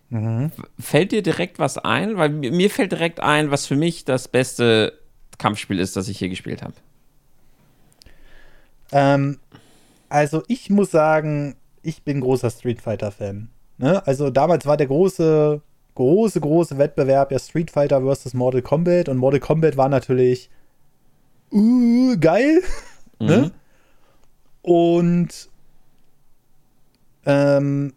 Mhm. 0.09 0.53
Fällt 0.79 1.13
dir 1.13 1.23
direkt 1.23 1.59
was 1.59 1.79
ein? 1.79 2.17
Weil 2.17 2.31
mir 2.31 2.71
fällt 2.71 2.93
direkt 2.93 3.21
ein, 3.21 3.51
was 3.51 3.67
für 3.67 3.77
mich 3.77 4.05
das 4.05 4.29
beste 4.29 4.99
Kampfspiel 5.39 5.79
ist, 5.79 5.97
das 5.97 6.09
ich 6.09 6.19
hier 6.19 6.29
gespielt 6.29 6.63
habe. 6.63 6.75
Ähm, 8.93 9.39
also 10.09 10.43
ich 10.49 10.71
muss 10.71 10.91
sagen, 10.91 11.57
ich 11.83 12.03
bin 12.03 12.21
großer 12.21 12.51
Street 12.51 12.81
Fighter-Fan. 12.81 13.49
Ne? 13.79 14.07
Also 14.07 14.31
damals 14.31 14.65
war 14.65 14.77
der 14.77 14.87
große, 14.87 15.61
große, 15.95 16.41
große 16.41 16.79
Wettbewerb 16.79 17.33
ja 17.33 17.39
Street 17.39 17.71
Fighter 17.71 18.01
versus 18.01 18.33
Mortal 18.33 18.63
Kombat 18.63 19.09
und 19.09 19.19
Mortal 19.19 19.41
Kombat 19.41 19.77
war 19.77 19.89
natürlich 19.89 20.51
uh, 21.53 22.17
geil. 22.19 22.63
Ne? 23.19 23.37
Mhm. 23.37 23.43
Ne? 23.45 23.51
Und 24.67 25.49
ähm, 27.25 27.93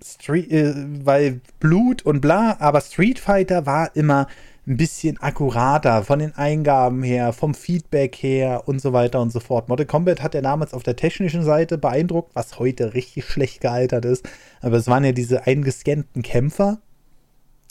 Street, 0.00 0.52
äh, 0.52 0.72
weil 1.04 1.40
Blut 1.58 2.02
und 2.02 2.20
bla, 2.20 2.56
aber 2.60 2.80
Street 2.80 3.18
Fighter 3.18 3.66
war 3.66 3.96
immer 3.96 4.28
ein 4.68 4.76
bisschen 4.76 5.18
akkurater 5.20 6.04
von 6.04 6.20
den 6.20 6.32
Eingaben 6.36 7.02
her, 7.02 7.32
vom 7.32 7.54
Feedback 7.54 8.14
her 8.14 8.68
und 8.68 8.80
so 8.80 8.92
weiter 8.92 9.20
und 9.20 9.32
so 9.32 9.40
fort. 9.40 9.68
Mortal 9.68 9.86
Kombat 9.86 10.22
hat 10.22 10.34
ja 10.34 10.42
damals 10.42 10.74
auf 10.74 10.84
der 10.84 10.94
technischen 10.94 11.42
Seite 11.42 11.76
beeindruckt, 11.76 12.36
was 12.36 12.60
heute 12.60 12.94
richtig 12.94 13.24
schlecht 13.24 13.60
gealtert 13.60 14.04
ist. 14.04 14.24
Aber 14.60 14.76
es 14.76 14.86
waren 14.86 15.02
ja 15.02 15.10
diese 15.10 15.44
eingescannten 15.44 16.22
Kämpfer, 16.22 16.78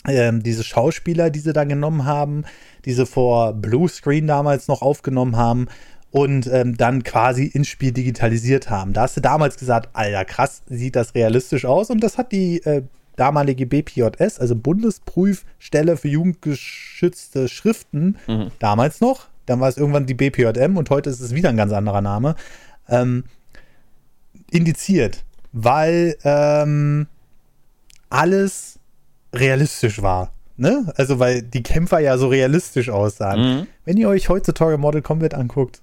ähm, 0.06 0.42
diese 0.42 0.62
Schauspieler, 0.62 1.30
die 1.30 1.40
sie 1.40 1.54
da 1.54 1.64
genommen 1.64 2.04
haben, 2.04 2.44
die 2.84 2.92
sie 2.92 3.06
vor 3.06 3.54
Bluescreen 3.54 4.26
damals 4.26 4.68
noch 4.68 4.82
aufgenommen 4.82 5.36
haben 5.38 5.68
und 6.10 6.48
ähm, 6.48 6.76
dann 6.76 7.04
quasi 7.04 7.44
ins 7.44 7.68
Spiel 7.68 7.92
digitalisiert 7.92 8.68
haben. 8.68 8.92
Da 8.92 9.02
hast 9.02 9.16
du 9.16 9.20
damals 9.20 9.56
gesagt, 9.56 9.90
Alter, 9.92 10.24
krass, 10.24 10.62
sieht 10.68 10.96
das 10.96 11.14
realistisch 11.14 11.64
aus. 11.64 11.90
Und 11.90 12.00
das 12.02 12.18
hat 12.18 12.32
die 12.32 12.62
äh, 12.64 12.82
damalige 13.16 13.66
BPJS, 13.66 14.40
also 14.40 14.56
Bundesprüfstelle 14.56 15.96
für 15.96 16.08
jugendgeschützte 16.08 17.48
Schriften, 17.48 18.16
mhm. 18.26 18.50
damals 18.58 19.00
noch. 19.00 19.28
Dann 19.46 19.60
war 19.60 19.68
es 19.68 19.76
irgendwann 19.76 20.06
die 20.06 20.14
BPJM 20.14 20.76
und 20.76 20.90
heute 20.90 21.10
ist 21.10 21.20
es 21.20 21.34
wieder 21.34 21.48
ein 21.48 21.56
ganz 21.56 21.72
anderer 21.72 22.00
Name. 22.00 22.34
Ähm, 22.88 23.24
indiziert, 24.50 25.24
weil 25.52 26.16
ähm, 26.24 27.06
alles 28.08 28.78
realistisch 29.32 30.02
war. 30.02 30.32
Ne? 30.56 30.92
Also, 30.96 31.18
weil 31.18 31.42
die 31.42 31.62
Kämpfer 31.62 32.00
ja 32.00 32.18
so 32.18 32.28
realistisch 32.28 32.90
aussahen. 32.90 33.40
Mhm. 33.40 33.66
Wenn 33.84 33.96
ihr 33.96 34.08
euch 34.08 34.28
heutzutage 34.28 34.76
Model 34.76 35.02
Combat 35.02 35.34
anguckt, 35.34 35.80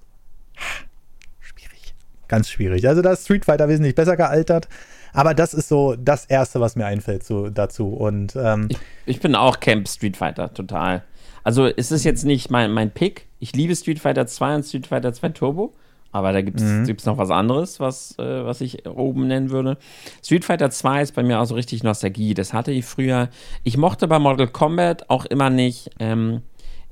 Schwierig. 1.40 1.94
Ganz 2.28 2.48
schwierig. 2.50 2.88
Also 2.88 3.02
da 3.02 3.12
ist 3.12 3.24
Street 3.24 3.44
Fighter 3.44 3.68
wesentlich 3.68 3.94
besser 3.94 4.16
gealtert. 4.16 4.68
Aber 5.12 5.34
das 5.34 5.54
ist 5.54 5.68
so 5.68 5.96
das 5.96 6.26
Erste, 6.26 6.60
was 6.60 6.76
mir 6.76 6.86
einfällt 6.86 7.24
so, 7.24 7.48
dazu. 7.48 7.88
Und, 7.88 8.36
ähm, 8.36 8.68
ich, 8.70 8.78
ich, 9.06 9.20
bin 9.20 9.34
auch 9.34 9.60
Camp 9.60 9.88
Street 9.88 10.16
Fighter, 10.16 10.52
total. 10.52 11.02
Also 11.42 11.66
es 11.66 11.90
ist 11.90 12.04
jetzt 12.04 12.24
nicht 12.24 12.50
mein, 12.50 12.72
mein 12.72 12.90
Pick. 12.90 13.26
Ich 13.38 13.54
liebe 13.54 13.74
Street 13.74 13.98
Fighter 13.98 14.26
2 14.26 14.56
und 14.56 14.62
Street 14.64 14.86
Fighter 14.86 15.12
2 15.12 15.30
Turbo. 15.30 15.72
Aber 16.10 16.32
da 16.32 16.40
gibt 16.40 16.60
es 16.60 16.64
mhm. 16.64 16.96
noch 17.04 17.18
was 17.18 17.30
anderes, 17.30 17.80
was, 17.80 18.18
äh, 18.18 18.44
was 18.44 18.60
ich 18.60 18.86
oben 18.86 19.26
nennen 19.26 19.50
würde. 19.50 19.76
Street 20.24 20.44
Fighter 20.44 20.70
2 20.70 21.02
ist 21.02 21.14
bei 21.14 21.22
mir 21.22 21.38
auch 21.38 21.44
so 21.44 21.54
richtig 21.54 21.82
Nostalgie. 21.82 22.32
Das 22.34 22.52
hatte 22.52 22.72
ich 22.72 22.86
früher. 22.86 23.28
Ich 23.62 23.76
mochte 23.76 24.08
bei 24.08 24.18
Mortal 24.18 24.48
Kombat 24.48 25.10
auch 25.10 25.26
immer 25.26 25.50
nicht. 25.50 25.90
Ähm, 25.98 26.42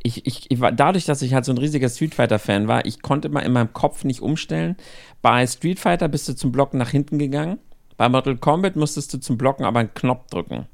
ich, 0.07 0.25
ich, 0.25 0.51
ich 0.51 0.61
war, 0.61 0.71
dadurch, 0.71 1.05
dass 1.05 1.21
ich 1.23 1.35
halt 1.35 1.45
so 1.45 1.53
ein 1.53 1.59
riesiger 1.59 1.89
Street 1.89 2.15
Fighter-Fan 2.15 2.69
war, 2.69 2.87
ich 2.87 3.03
konnte 3.03 3.29
immer 3.29 3.43
in 3.43 3.53
meinem 3.53 3.73
Kopf 3.73 4.05
nicht 4.05 4.23
umstellen. 4.23 4.77
Bei 5.21 5.47
Street 5.47 5.81
Fighter 5.81 6.09
bist 6.09 6.29
du 6.29 6.35
zum 6.35 6.53
Blocken 6.53 6.79
nach 6.79 6.91
hinten 6.91 7.19
gegangen. 7.19 7.59
Bei 7.97 8.09
Mortal 8.09 8.37
Kombat 8.37 8.77
musstest 8.77 9.13
du 9.13 9.19
zum 9.19 9.37
Blocken 9.37 9.65
aber 9.65 9.81
einen 9.81 9.95
Knopf 9.95 10.29
drücken. 10.31 10.67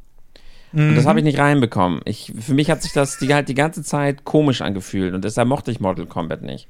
Mhm. 0.73 0.91
Und 0.91 0.97
das 0.97 1.07
habe 1.07 1.21
ich 1.21 1.25
nicht 1.25 1.39
reinbekommen. 1.39 2.03
Ich, 2.05 2.33
für 2.39 2.53
mich 2.53 2.71
hat 2.71 2.83
sich 2.83 2.93
das 2.93 3.19
die, 3.19 3.33
halt 3.33 3.49
die 3.49 3.55
ganze 3.55 3.83
Zeit 3.83 4.25
komisch 4.25 4.61
angefühlt 4.61 5.15
und 5.15 5.25
deshalb 5.25 5.49
mochte 5.49 5.71
ich 5.71 5.81
Mortal 5.81 6.07
Kombat 6.07 6.43
nicht. 6.43 6.69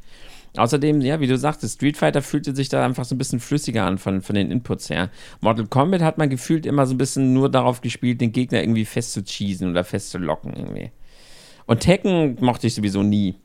Außerdem, 0.57 1.01
ja, 1.01 1.19
wie 1.19 1.27
du 1.27 1.39
sagtest, 1.39 1.77
Street 1.77 1.97
Fighter 1.97 2.21
fühlte 2.21 2.55
sich 2.55 2.69
da 2.69 2.85
einfach 2.85 3.07
so 3.07 3.15
ein 3.15 3.19
bisschen 3.19 3.41
flüssiger 3.41 3.87
an 3.87 3.97
von, 3.97 4.21
von 4.21 4.35
den 4.37 4.51
Inputs 4.51 4.91
her. 4.91 5.11
Mortal 5.41 5.67
Kombat 5.67 6.03
hat 6.03 6.19
man 6.19 6.29
gefühlt 6.29 6.67
immer 6.67 6.87
so 6.87 6.95
ein 6.95 6.99
bisschen 6.99 7.33
nur 7.33 7.51
darauf 7.51 7.81
gespielt, 7.81 8.21
den 8.21 8.33
Gegner 8.33 8.61
irgendwie 8.61 8.85
festzucheesen 8.85 9.71
oder 9.71 9.83
festzulocken 9.83 10.53
irgendwie. 10.55 10.93
Und 11.67 11.81
Tekken 11.81 12.37
mochte 12.41 12.67
ich 12.67 12.75
sowieso 12.75 13.03
nie. 13.03 13.37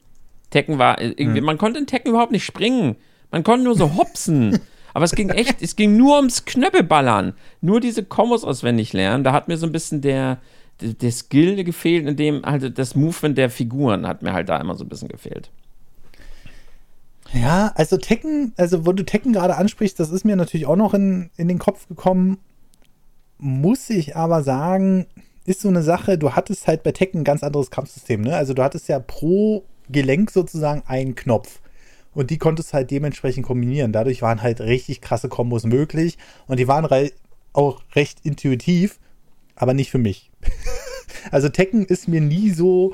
Tekken 0.49 0.80
war 0.80 1.01
irgendwie, 1.01 1.39
hm. 1.39 1.45
man 1.45 1.58
konnte 1.58 1.80
in 1.80 1.88
Tekken 1.88 2.12
überhaupt 2.12 2.32
nicht 2.32 2.45
springen. 2.45 2.95
Man 3.32 3.43
konnte 3.43 3.65
nur 3.65 3.75
so 3.75 3.95
hopsen. 3.95 4.60
Aber 4.93 5.06
es 5.06 5.12
ging 5.12 5.30
echt, 5.30 5.62
es 5.62 5.75
ging 5.75 5.95
nur 5.95 6.15
ums 6.15 6.45
Knöppelballern. 6.45 7.34
Nur 7.62 7.80
diese 7.80 8.03
Kombos 8.03 8.43
auswendig 8.43 8.93
lernen. 8.93 9.23
Da 9.23 9.32
hat 9.32 9.47
mir 9.47 9.58
so 9.58 9.67
ein 9.67 9.71
bisschen 9.71 10.01
der, 10.01 10.39
der, 10.82 10.93
der 10.93 11.12
Skill 11.12 11.63
gefehlt, 11.63 12.08
in 12.08 12.15
dem 12.15 12.43
halt 12.43 12.77
das 12.80 12.95
Movement 12.95 13.38
der 13.38 13.49
Figuren 13.49 14.08
hat 14.08 14.23
mir 14.23 14.34
halt 14.34 14.49
da 14.49 14.58
immer 14.58 14.75
so 14.75 14.84
ein 14.84 14.89
bisschen 14.89 15.10
gefehlt. 15.10 15.51
Ja, 17.34 17.73
also 17.75 17.97
Tekken, 17.97 18.53
also 18.58 18.86
wo 18.86 18.93
du 18.93 19.03
Tekken 19.03 19.34
gerade 19.34 19.58
ansprichst, 19.58 19.99
das 19.99 20.12
ist 20.12 20.23
mir 20.23 20.36
natürlich 20.36 20.65
auch 20.65 20.75
noch 20.77 20.93
in, 20.93 21.30
in 21.36 21.47
den 21.47 21.60
Kopf 21.60 21.88
gekommen. 21.88 22.39
Muss 23.38 23.89
ich 23.89 24.15
aber 24.15 24.41
sagen, 24.43 25.06
ist 25.47 25.62
so 25.62 25.69
eine 25.69 25.81
Sache, 25.81 26.17
du 26.17 26.33
hattest 26.33 26.67
halt 26.67 26.83
bei 26.83 26.91
Tekken 26.91 27.21
ein 27.21 27.23
ganz 27.23 27.41
anderes 27.41 27.71
Kampfsystem, 27.71 28.21
ne? 28.21 28.36
Also 28.36 28.53
du 28.53 28.62
hattest 28.62 28.89
ja 28.89 28.99
pro 28.99 29.63
Gelenk 29.89 30.29
sozusagen 30.29 30.83
einen 30.86 31.15
Knopf. 31.15 31.62
Und 32.13 32.31
die 32.31 32.38
konntest 32.38 32.73
halt 32.73 32.91
dementsprechend 32.91 33.45
kombinieren. 33.45 33.93
Dadurch 33.93 34.21
waren 34.21 34.41
halt 34.41 34.60
richtig 34.60 34.99
krasse 35.01 35.29
Kombos 35.29 35.63
möglich. 35.63 36.17
Und 36.47 36.60
die 36.60 36.67
waren 36.67 36.83
re 36.83 37.12
auch 37.53 37.81
recht 37.95 38.19
intuitiv, 38.23 38.99
aber 39.55 39.73
nicht 39.73 39.89
für 39.89 39.97
mich. 39.97 40.31
also 41.31 41.47
Tekken 41.47 41.86
ist 41.86 42.07
mir 42.07 42.21
nie 42.21 42.51
so. 42.51 42.93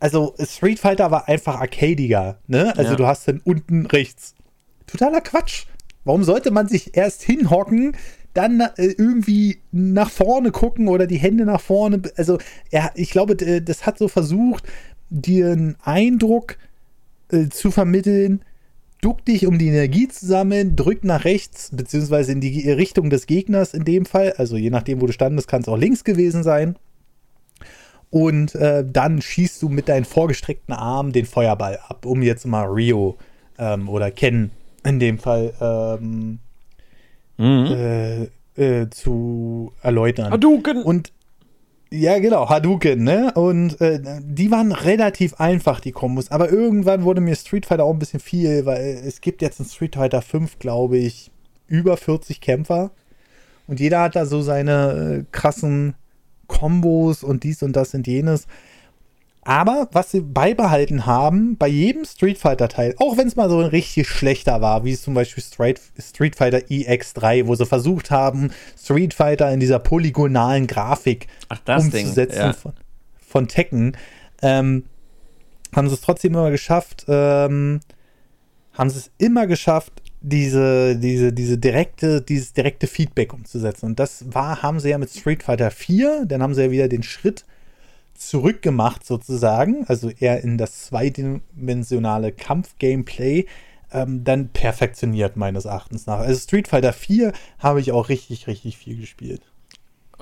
Also 0.00 0.34
Street 0.40 0.80
Fighter 0.80 1.10
war 1.10 1.28
einfach 1.28 1.60
arcadiger, 1.60 2.38
ne? 2.46 2.72
Also 2.76 2.92
ja. 2.92 2.96
du 2.96 3.06
hast 3.06 3.28
dann 3.28 3.40
unten 3.44 3.84
rechts. 3.84 4.34
Totaler 4.86 5.20
Quatsch. 5.20 5.66
Warum 6.04 6.24
sollte 6.24 6.50
man 6.50 6.68
sich 6.68 6.96
erst 6.96 7.22
hinhocken, 7.22 7.96
dann 8.34 8.60
äh, 8.60 8.86
irgendwie 8.96 9.58
nach 9.70 10.10
vorne 10.10 10.50
gucken 10.50 10.88
oder 10.88 11.06
die 11.06 11.18
Hände 11.18 11.44
nach 11.44 11.60
vorne. 11.60 12.02
Also, 12.16 12.38
ja, 12.70 12.90
ich 12.94 13.10
glaube, 13.10 13.36
das 13.36 13.86
hat 13.86 13.98
so 13.98 14.08
versucht, 14.08 14.64
dir 15.10 15.52
einen 15.52 15.76
Eindruck 15.82 16.56
äh, 17.30 17.48
zu 17.48 17.70
vermitteln, 17.70 18.42
duck 19.00 19.24
dich, 19.24 19.46
um 19.46 19.58
die 19.58 19.68
Energie 19.68 20.08
zu 20.08 20.26
sammeln, 20.26 20.76
drück 20.76 21.04
nach 21.04 21.24
rechts, 21.24 21.70
beziehungsweise 21.72 22.32
in 22.32 22.40
die 22.40 22.70
Richtung 22.70 23.10
des 23.10 23.26
Gegners 23.26 23.74
in 23.74 23.84
dem 23.84 24.06
Fall. 24.06 24.32
Also 24.36 24.56
je 24.56 24.70
nachdem, 24.70 25.00
wo 25.00 25.06
du 25.06 25.12
standest, 25.12 25.48
kann 25.48 25.62
es 25.62 25.68
auch 25.68 25.76
links 25.76 26.04
gewesen 26.04 26.42
sein. 26.42 26.76
Und 28.10 28.54
äh, 28.54 28.84
dann 28.86 29.22
schießt 29.22 29.62
du 29.62 29.68
mit 29.68 29.88
deinen 29.88 30.04
vorgestreckten 30.04 30.74
Armen 30.74 31.12
den 31.12 31.24
Feuerball 31.24 31.78
ab, 31.88 32.04
um 32.06 32.22
jetzt 32.22 32.46
mal 32.46 32.64
Rio 32.64 33.16
ähm, 33.58 33.88
oder 33.88 34.10
Ken 34.10 34.50
in 34.84 35.00
dem 35.00 35.18
Fall 35.18 35.54
ähm, 35.60 36.38
mhm. 37.42 38.28
äh, 38.56 38.82
äh, 38.82 38.90
zu 38.90 39.72
erläutern. 39.82 40.30
Hadouken! 40.30 40.82
Und 40.82 41.12
ja, 41.90 42.18
genau, 42.20 42.48
Hadouken, 42.48 43.04
ne? 43.04 43.32
Und 43.34 43.80
äh, 43.82 44.00
die 44.22 44.50
waren 44.50 44.72
relativ 44.72 45.34
einfach, 45.34 45.80
die 45.80 45.92
Kombos. 45.92 46.30
Aber 46.30 46.50
irgendwann 46.50 47.04
wurde 47.04 47.20
mir 47.20 47.36
Street 47.36 47.66
Fighter 47.66 47.84
auch 47.84 47.92
ein 47.92 47.98
bisschen 47.98 48.20
viel, 48.20 48.64
weil 48.64 49.02
es 49.06 49.20
gibt 49.20 49.42
jetzt 49.42 49.60
in 49.60 49.66
Street 49.66 49.96
Fighter 49.96 50.22
5, 50.22 50.58
glaube 50.58 50.96
ich, 50.96 51.30
über 51.66 51.98
40 51.98 52.40
Kämpfer. 52.40 52.92
Und 53.66 53.78
jeder 53.78 54.00
hat 54.00 54.16
da 54.16 54.24
so 54.24 54.40
seine 54.40 55.18
äh, 55.20 55.24
krassen 55.32 55.94
Kombos 56.46 57.22
und 57.22 57.44
dies 57.44 57.62
und 57.62 57.74
das 57.74 57.94
und 57.94 58.06
jenes. 58.06 58.46
Aber 59.44 59.88
was 59.90 60.12
sie 60.12 60.20
beibehalten 60.20 61.04
haben, 61.04 61.56
bei 61.56 61.66
jedem 61.66 62.04
Street 62.04 62.38
Fighter-Teil, 62.38 62.94
auch 62.98 63.16
wenn 63.16 63.26
es 63.26 63.34
mal 63.34 63.50
so 63.50 63.58
ein 63.58 63.66
richtig 63.66 64.08
schlechter 64.08 64.60
war, 64.60 64.84
wie 64.84 64.96
zum 64.96 65.14
Beispiel 65.14 65.42
Street, 65.42 65.80
Street 65.98 66.36
Fighter 66.36 66.58
EX3, 66.58 67.48
wo 67.48 67.56
sie 67.56 67.66
versucht 67.66 68.12
haben, 68.12 68.52
Street 68.80 69.14
Fighter 69.14 69.52
in 69.52 69.58
dieser 69.58 69.80
polygonalen 69.80 70.68
Grafik 70.68 71.26
Ach, 71.48 71.58
umzusetzen 71.66 72.38
ja. 72.38 72.52
von, 72.52 72.72
von, 73.16 73.48
Tekken, 73.48 73.96
ähm, 74.42 74.84
haben 75.74 75.88
sie 75.88 75.94
es 75.94 76.02
trotzdem 76.02 76.34
immer 76.34 76.52
geschafft, 76.52 77.06
ähm, 77.08 77.80
haben 78.74 78.90
sie 78.90 78.98
es 78.98 79.10
immer 79.18 79.48
geschafft, 79.48 79.92
diese, 80.20 80.94
diese, 80.94 81.32
diese 81.32 81.58
direkte, 81.58 82.22
dieses 82.22 82.52
direkte 82.52 82.86
Feedback 82.86 83.34
umzusetzen. 83.34 83.86
Und 83.86 83.98
das 83.98 84.24
war, 84.32 84.62
haben 84.62 84.78
sie 84.78 84.90
ja 84.90 84.98
mit 84.98 85.10
Street 85.10 85.42
Fighter 85.42 85.72
4, 85.72 86.26
dann 86.26 86.44
haben 86.44 86.54
sie 86.54 86.62
ja 86.62 86.70
wieder 86.70 86.86
den 86.86 87.02
Schritt 87.02 87.44
zurückgemacht 88.28 89.04
sozusagen, 89.04 89.84
also 89.88 90.10
eher 90.10 90.42
in 90.42 90.58
das 90.58 90.86
zweidimensionale 90.86 92.32
Kampf-Gameplay, 92.32 93.46
ähm, 93.92 94.24
dann 94.24 94.48
perfektioniert 94.48 95.36
meines 95.36 95.64
Erachtens 95.64 96.06
nach. 96.06 96.20
Also 96.20 96.40
Street 96.40 96.68
Fighter 96.68 96.92
4 96.92 97.32
habe 97.58 97.80
ich 97.80 97.92
auch 97.92 98.08
richtig, 98.08 98.46
richtig 98.46 98.78
viel 98.78 98.96
gespielt. 98.96 99.42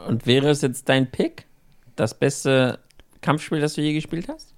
Und 0.06 0.26
wäre 0.26 0.50
es 0.50 0.62
jetzt 0.62 0.88
dein 0.88 1.10
Pick? 1.10 1.46
Das 1.96 2.14
beste 2.14 2.78
Kampfspiel, 3.20 3.60
das 3.60 3.74
du 3.74 3.82
je 3.82 3.92
gespielt 3.92 4.28
hast? 4.28 4.54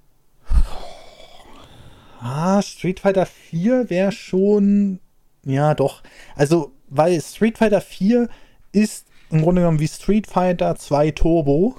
Ah, 2.19 2.61
Street 2.61 3.01
Fighter 3.01 3.25
4 3.25 3.89
wäre 3.89 4.11
schon. 4.11 4.99
Ja, 5.45 5.75
doch. 5.75 6.01
Also, 6.35 6.71
weil 6.87 7.19
Street 7.21 7.57
Fighter 7.57 7.81
4 7.81 8.29
ist 8.71 9.07
im 9.29 9.41
Grunde 9.41 9.61
genommen 9.61 9.79
wie 9.79 9.87
Street 9.87 10.27
Fighter 10.27 10.75
2 10.75 11.11
Turbo. 11.11 11.75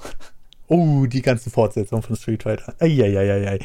Oh, 0.68 1.06
die 1.06 1.22
ganzen 1.22 1.50
Fortsetzungen 1.50 2.02
von 2.02 2.16
Street 2.16 2.42
Fighter. 2.42 2.74
Eieieiei. 2.78 3.58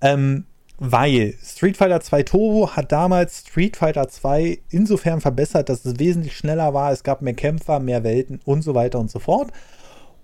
Ähm, 0.00 0.44
weil 0.78 1.34
Street 1.44 1.76
Fighter 1.76 2.00
2 2.00 2.22
Turbo 2.22 2.70
hat 2.74 2.90
damals 2.90 3.40
Street 3.40 3.76
Fighter 3.76 4.08
2 4.08 4.60
insofern 4.70 5.20
verbessert, 5.20 5.68
dass 5.68 5.84
es 5.84 5.98
wesentlich 5.98 6.36
schneller 6.36 6.72
war. 6.72 6.90
Es 6.90 7.02
gab 7.02 7.20
mehr 7.20 7.34
Kämpfer, 7.34 7.80
mehr 7.80 8.02
Welten 8.02 8.40
und 8.46 8.62
so 8.62 8.74
weiter 8.74 8.98
und 8.98 9.10
so 9.10 9.18
fort. 9.18 9.52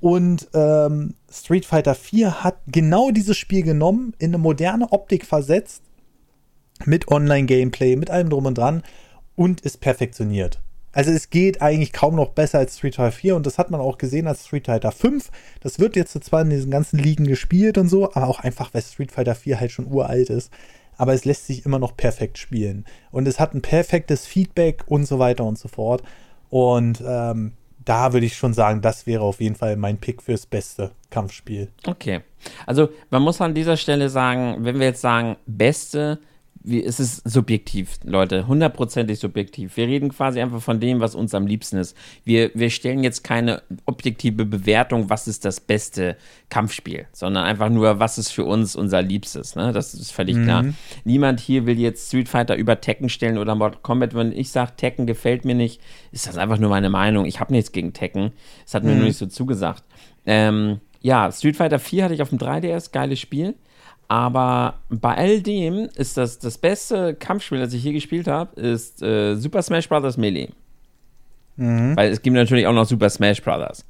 Und 0.00 0.48
ähm, 0.54 1.14
Street 1.30 1.66
Fighter 1.66 1.94
4 1.94 2.42
hat 2.42 2.56
genau 2.66 3.10
dieses 3.10 3.36
Spiel 3.36 3.62
genommen, 3.62 4.14
in 4.18 4.30
eine 4.30 4.38
moderne 4.38 4.92
Optik 4.92 5.26
versetzt, 5.26 5.82
mit 6.84 7.08
Online-Gameplay, 7.08 7.96
mit 7.96 8.10
allem 8.10 8.30
drum 8.30 8.46
und 8.46 8.56
dran 8.56 8.82
und 9.34 9.60
ist 9.60 9.80
perfektioniert. 9.80 10.60
Also 10.96 11.10
es 11.10 11.28
geht 11.28 11.60
eigentlich 11.60 11.92
kaum 11.92 12.16
noch 12.16 12.30
besser 12.30 12.56
als 12.56 12.78
Street 12.78 12.94
Fighter 12.94 13.12
4 13.12 13.36
und 13.36 13.44
das 13.44 13.58
hat 13.58 13.70
man 13.70 13.82
auch 13.82 13.98
gesehen 13.98 14.26
als 14.26 14.46
Street 14.46 14.64
Fighter 14.64 14.92
5. 14.92 15.30
Das 15.60 15.78
wird 15.78 15.94
jetzt 15.94 16.24
zwar 16.24 16.40
in 16.40 16.48
diesen 16.48 16.70
ganzen 16.70 16.98
Ligen 16.98 17.26
gespielt 17.26 17.76
und 17.76 17.90
so, 17.90 18.14
aber 18.14 18.26
auch 18.26 18.40
einfach, 18.40 18.72
weil 18.72 18.80
Street 18.80 19.12
Fighter 19.12 19.34
4 19.34 19.60
halt 19.60 19.72
schon 19.72 19.92
uralt 19.92 20.30
ist. 20.30 20.50
Aber 20.96 21.12
es 21.12 21.26
lässt 21.26 21.48
sich 21.48 21.66
immer 21.66 21.78
noch 21.78 21.98
perfekt 21.98 22.38
spielen. 22.38 22.86
Und 23.10 23.28
es 23.28 23.38
hat 23.38 23.52
ein 23.52 23.60
perfektes 23.60 24.26
Feedback 24.26 24.84
und 24.86 25.04
so 25.04 25.18
weiter 25.18 25.44
und 25.44 25.58
so 25.58 25.68
fort. 25.68 26.02
Und 26.48 27.04
ähm, 27.06 27.52
da 27.84 28.14
würde 28.14 28.24
ich 28.24 28.34
schon 28.34 28.54
sagen, 28.54 28.80
das 28.80 29.06
wäre 29.06 29.22
auf 29.22 29.42
jeden 29.42 29.54
Fall 29.54 29.76
mein 29.76 29.98
Pick 29.98 30.22
fürs 30.22 30.46
beste 30.46 30.92
Kampfspiel. 31.10 31.68
Okay. 31.86 32.22
Also 32.64 32.88
man 33.10 33.20
muss 33.20 33.42
an 33.42 33.52
dieser 33.52 33.76
Stelle 33.76 34.08
sagen, 34.08 34.64
wenn 34.64 34.78
wir 34.78 34.86
jetzt 34.86 35.02
sagen, 35.02 35.36
beste 35.44 36.20
wie, 36.66 36.84
es 36.84 36.98
ist 36.98 37.22
subjektiv, 37.28 37.98
Leute, 38.04 38.48
hundertprozentig 38.48 39.20
subjektiv. 39.20 39.76
Wir 39.76 39.86
reden 39.86 40.08
quasi 40.08 40.40
einfach 40.40 40.60
von 40.60 40.80
dem, 40.80 40.98
was 40.98 41.14
uns 41.14 41.32
am 41.32 41.46
liebsten 41.46 41.76
ist. 41.76 41.96
Wir, 42.24 42.50
wir 42.54 42.70
stellen 42.70 43.04
jetzt 43.04 43.22
keine 43.22 43.62
objektive 43.84 44.44
Bewertung, 44.44 45.08
was 45.08 45.28
ist 45.28 45.44
das 45.44 45.60
beste 45.60 46.16
Kampfspiel, 46.48 47.06
sondern 47.12 47.44
einfach 47.44 47.68
nur, 47.68 48.00
was 48.00 48.18
ist 48.18 48.30
für 48.30 48.44
uns 48.44 48.74
unser 48.74 49.00
Liebstes. 49.00 49.54
Ne? 49.54 49.72
Das 49.72 49.94
ist 49.94 50.10
völlig 50.10 50.36
mhm. 50.36 50.44
klar. 50.44 50.64
Niemand 51.04 51.38
hier 51.38 51.66
will 51.66 51.78
jetzt 51.78 52.08
Street 52.08 52.28
Fighter 52.28 52.56
über 52.56 52.80
Tekken 52.80 53.08
stellen 53.08 53.38
oder 53.38 53.54
Mortal 53.54 53.80
Kombat. 53.82 54.14
Wenn 54.14 54.32
ich 54.32 54.50
sage, 54.50 54.72
Tekken 54.76 55.06
gefällt 55.06 55.44
mir 55.44 55.54
nicht, 55.54 55.80
ist 56.10 56.26
das 56.26 56.36
einfach 56.36 56.58
nur 56.58 56.70
meine 56.70 56.90
Meinung. 56.90 57.26
Ich 57.26 57.38
habe 57.38 57.52
nichts 57.52 57.70
gegen 57.70 57.92
Tekken. 57.92 58.32
Es 58.66 58.74
hat 58.74 58.82
mir 58.82 58.90
mhm. 58.90 58.98
nur 58.98 59.06
nicht 59.06 59.18
so 59.18 59.26
zugesagt. 59.26 59.84
Ähm, 60.26 60.80
ja, 61.00 61.30
Street 61.30 61.56
Fighter 61.56 61.78
4 61.78 62.04
hatte 62.04 62.14
ich 62.14 62.22
auf 62.22 62.30
dem 62.30 62.38
3DS, 62.38 62.90
geiles 62.90 63.20
Spiel. 63.20 63.54
Aber 64.08 64.78
bei 64.88 65.16
all 65.16 65.40
dem 65.40 65.88
ist 65.96 66.16
das 66.16 66.38
das 66.38 66.58
beste 66.58 67.14
Kampfspiel, 67.14 67.58
das 67.58 67.72
ich 67.72 67.82
hier 67.82 67.92
gespielt 67.92 68.28
habe, 68.28 68.60
ist 68.60 69.02
äh, 69.02 69.34
Super 69.34 69.62
Smash 69.62 69.88
Bros. 69.88 70.16
Melee. 70.16 70.50
Mhm. 71.56 71.96
Weil 71.96 72.12
es 72.12 72.22
gibt 72.22 72.36
natürlich 72.36 72.66
auch 72.66 72.72
noch 72.72 72.86
Super 72.86 73.10
Smash 73.10 73.42
Bros. 73.42 73.84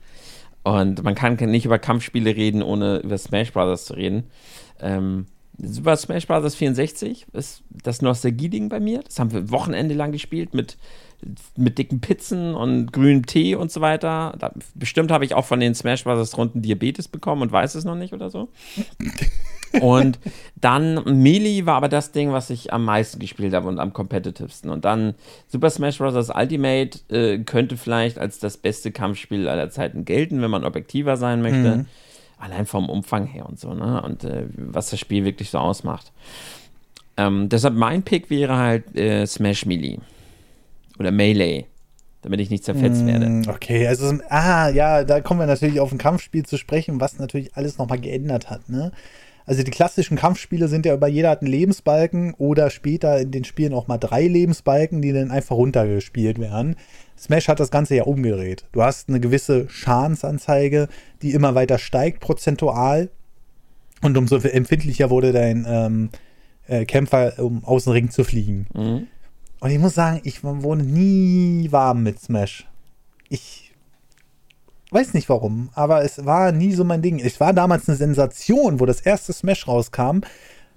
Und 0.62 1.05
man 1.05 1.14
kann 1.14 1.35
nicht 1.35 1.66
über 1.66 1.79
Kampfspiele 1.79 2.35
reden, 2.35 2.62
ohne 2.62 2.98
über 2.98 3.18
Smash 3.18 3.52
Bros. 3.52 3.85
zu 3.85 3.94
reden. 3.94 4.24
Ähm, 4.81 5.26
Super 5.59 5.96
Smash 5.96 6.26
Bros. 6.26 6.55
64 6.55 7.26
ist 7.35 7.62
das 7.70 8.00
Nostalgie-Ding 8.00 8.70
bei 8.70 8.81
mir. 8.81 9.02
Das 9.02 9.18
haben 9.18 9.33
wir 9.33 9.50
Wochenende 9.50 9.94
lang 9.94 10.12
gespielt 10.12 10.55
mit, 10.55 10.79
mit 11.57 11.76
dicken 11.76 12.00
Pizzen 12.00 12.55
und 12.55 12.90
grünem 12.90 13.26
Tee 13.26 13.55
und 13.55 13.70
so 13.70 13.83
weiter. 13.83 14.35
Da, 14.38 14.52
bestimmt 14.74 15.11
habe 15.11 15.26
ich 15.26 15.35
auch 15.35 15.44
von 15.44 15.61
den 15.61 15.74
Smash 15.74 16.05
Bros. 16.05 16.38
Runden 16.38 16.62
Diabetes 16.62 17.07
bekommen 17.09 17.42
und 17.42 17.52
weiß 17.52 17.74
es 17.74 17.85
noch 17.85 17.96
nicht 17.96 18.14
oder 18.14 18.31
so. 18.31 18.48
Und 19.81 20.19
dann 20.57 21.03
Melee 21.05 21.67
war 21.67 21.77
aber 21.77 21.89
das 21.89 22.12
Ding, 22.12 22.33
was 22.33 22.51
ich 22.51 22.73
am 22.73 22.85
meisten 22.85 23.19
gespielt 23.19 23.55
habe 23.55 23.69
und 23.69 23.79
am 23.79 23.93
competitivsten. 23.93 24.71
Und 24.71 24.85
dann 24.85 25.15
Super 25.49 25.71
Smash 25.71 25.99
Bros. 25.99 26.31
Ultimate 26.31 26.99
äh, 27.09 27.39
könnte 27.39 27.77
vielleicht 27.77 28.19
als 28.19 28.39
das 28.39 28.57
beste 28.57 28.93
Kampfspiel 28.93 29.49
aller 29.49 29.71
Zeiten 29.71 30.05
gelten, 30.05 30.41
wenn 30.43 30.51
man 30.51 30.65
objektiver 30.65 31.17
sein 31.17 31.43
möchte. 31.43 31.77
Mhm. 31.77 31.87
Allein 32.39 32.67
vom 32.67 32.91
Umfang 32.91 33.27
her 33.27 33.47
und 33.47 33.59
so, 33.59 33.73
ne? 33.73 34.03
Und 34.03 34.25
äh, 34.25 34.45
was 34.57 34.91
das 34.91 35.01
Spiel 35.01 35.25
wirklich 35.25 35.51
so 35.51 35.59
ausmacht. 35.59 36.12
Ähm, 37.17 37.49
deshalb 37.49 37.75
mein 37.75 38.03
Pick 38.03 38.29
wäre 38.29 38.57
halt 38.57 38.95
äh, 38.95 39.27
Smash 39.27 39.65
Melee. 39.65 39.99
Oder 40.99 41.12
Melee 41.12 41.65
damit 42.27 42.41
ich 42.41 42.51
nicht 42.51 42.65
zerfetzt 42.65 43.05
mm, 43.05 43.07
werde. 43.07 43.43
Okay, 43.49 43.87
also, 43.87 44.12
ah, 44.31 44.69
ja, 44.69 45.05
da 45.05 45.21
kommen 45.21 45.39
wir 45.39 45.47
natürlich 45.47 45.79
auf 45.79 45.93
ein 45.93 45.99
Kampfspiel 45.99 46.45
zu 46.45 46.57
sprechen, 46.59 47.01
was 47.01 47.21
natürlich 47.21 47.55
alles 47.55 47.79
nochmal 47.79 48.01
geändert 48.01 48.51
hat, 48.51 48.69
ne? 48.69 48.91
Also 49.46 49.62
die 49.62 49.70
klassischen 49.70 50.16
Kampfspiele 50.16 50.66
sind 50.66 50.85
ja 50.87 50.94
über 50.94 51.06
jeder 51.06 51.30
hat 51.30 51.40
einen 51.40 51.50
Lebensbalken 51.50 52.35
oder 52.35 52.68
später 52.68 53.20
in 53.20 53.30
den 53.30 53.44
Spielen 53.44 53.72
auch 53.72 53.87
mal 53.87 53.96
drei 53.96 54.26
Lebensbalken, 54.26 55.00
die 55.00 55.12
dann 55.12 55.30
einfach 55.30 55.56
runtergespielt 55.56 56.40
werden. 56.40 56.74
Smash 57.16 57.46
hat 57.46 57.61
das 57.61 57.70
Ganze 57.70 57.94
ja 57.94 58.02
umgedreht. 58.02 58.66
Du 58.72 58.82
hast 58.82 59.09
eine 59.09 59.20
gewisse 59.20 59.68
Schadensanzeige, 59.68 60.88
die 61.22 61.32
immer 61.32 61.54
weiter 61.54 61.78
steigt 61.78 62.20
prozentual. 62.20 63.09
Und 64.02 64.18
umso 64.18 64.37
empfindlicher 64.37 65.11
wurde 65.11 65.32
dein 65.32 65.64
ähm, 65.68 66.11
äh, 66.66 66.85
Kämpfer, 66.85 67.35
um 67.38 67.64
aus 67.64 67.85
dem 67.85 67.92
Ring 67.92 68.11
zu 68.11 68.24
fliegen. 68.24 68.66
Mhm. 68.74 69.06
Und 69.61 69.70
ich 69.70 69.78
muss 69.78 69.94
sagen, 69.94 70.20
ich 70.24 70.42
wurde 70.42 70.82
nie 70.82 71.70
warm 71.70 72.02
mit 72.02 72.20
Smash. 72.20 72.66
Ich 73.28 73.65
Weiß 74.96 75.12
nicht 75.12 75.28
warum, 75.28 75.68
aber 75.74 76.04
es 76.04 76.24
war 76.24 76.52
nie 76.52 76.72
so 76.72 76.82
mein 76.82 77.02
Ding. 77.02 77.20
Es 77.20 77.38
war 77.38 77.52
damals 77.52 77.87
eine 77.87 77.98
Sensation, 77.98 78.80
wo 78.80 78.87
das 78.87 79.02
erste 79.02 79.35
Smash 79.35 79.68
rauskam 79.68 80.20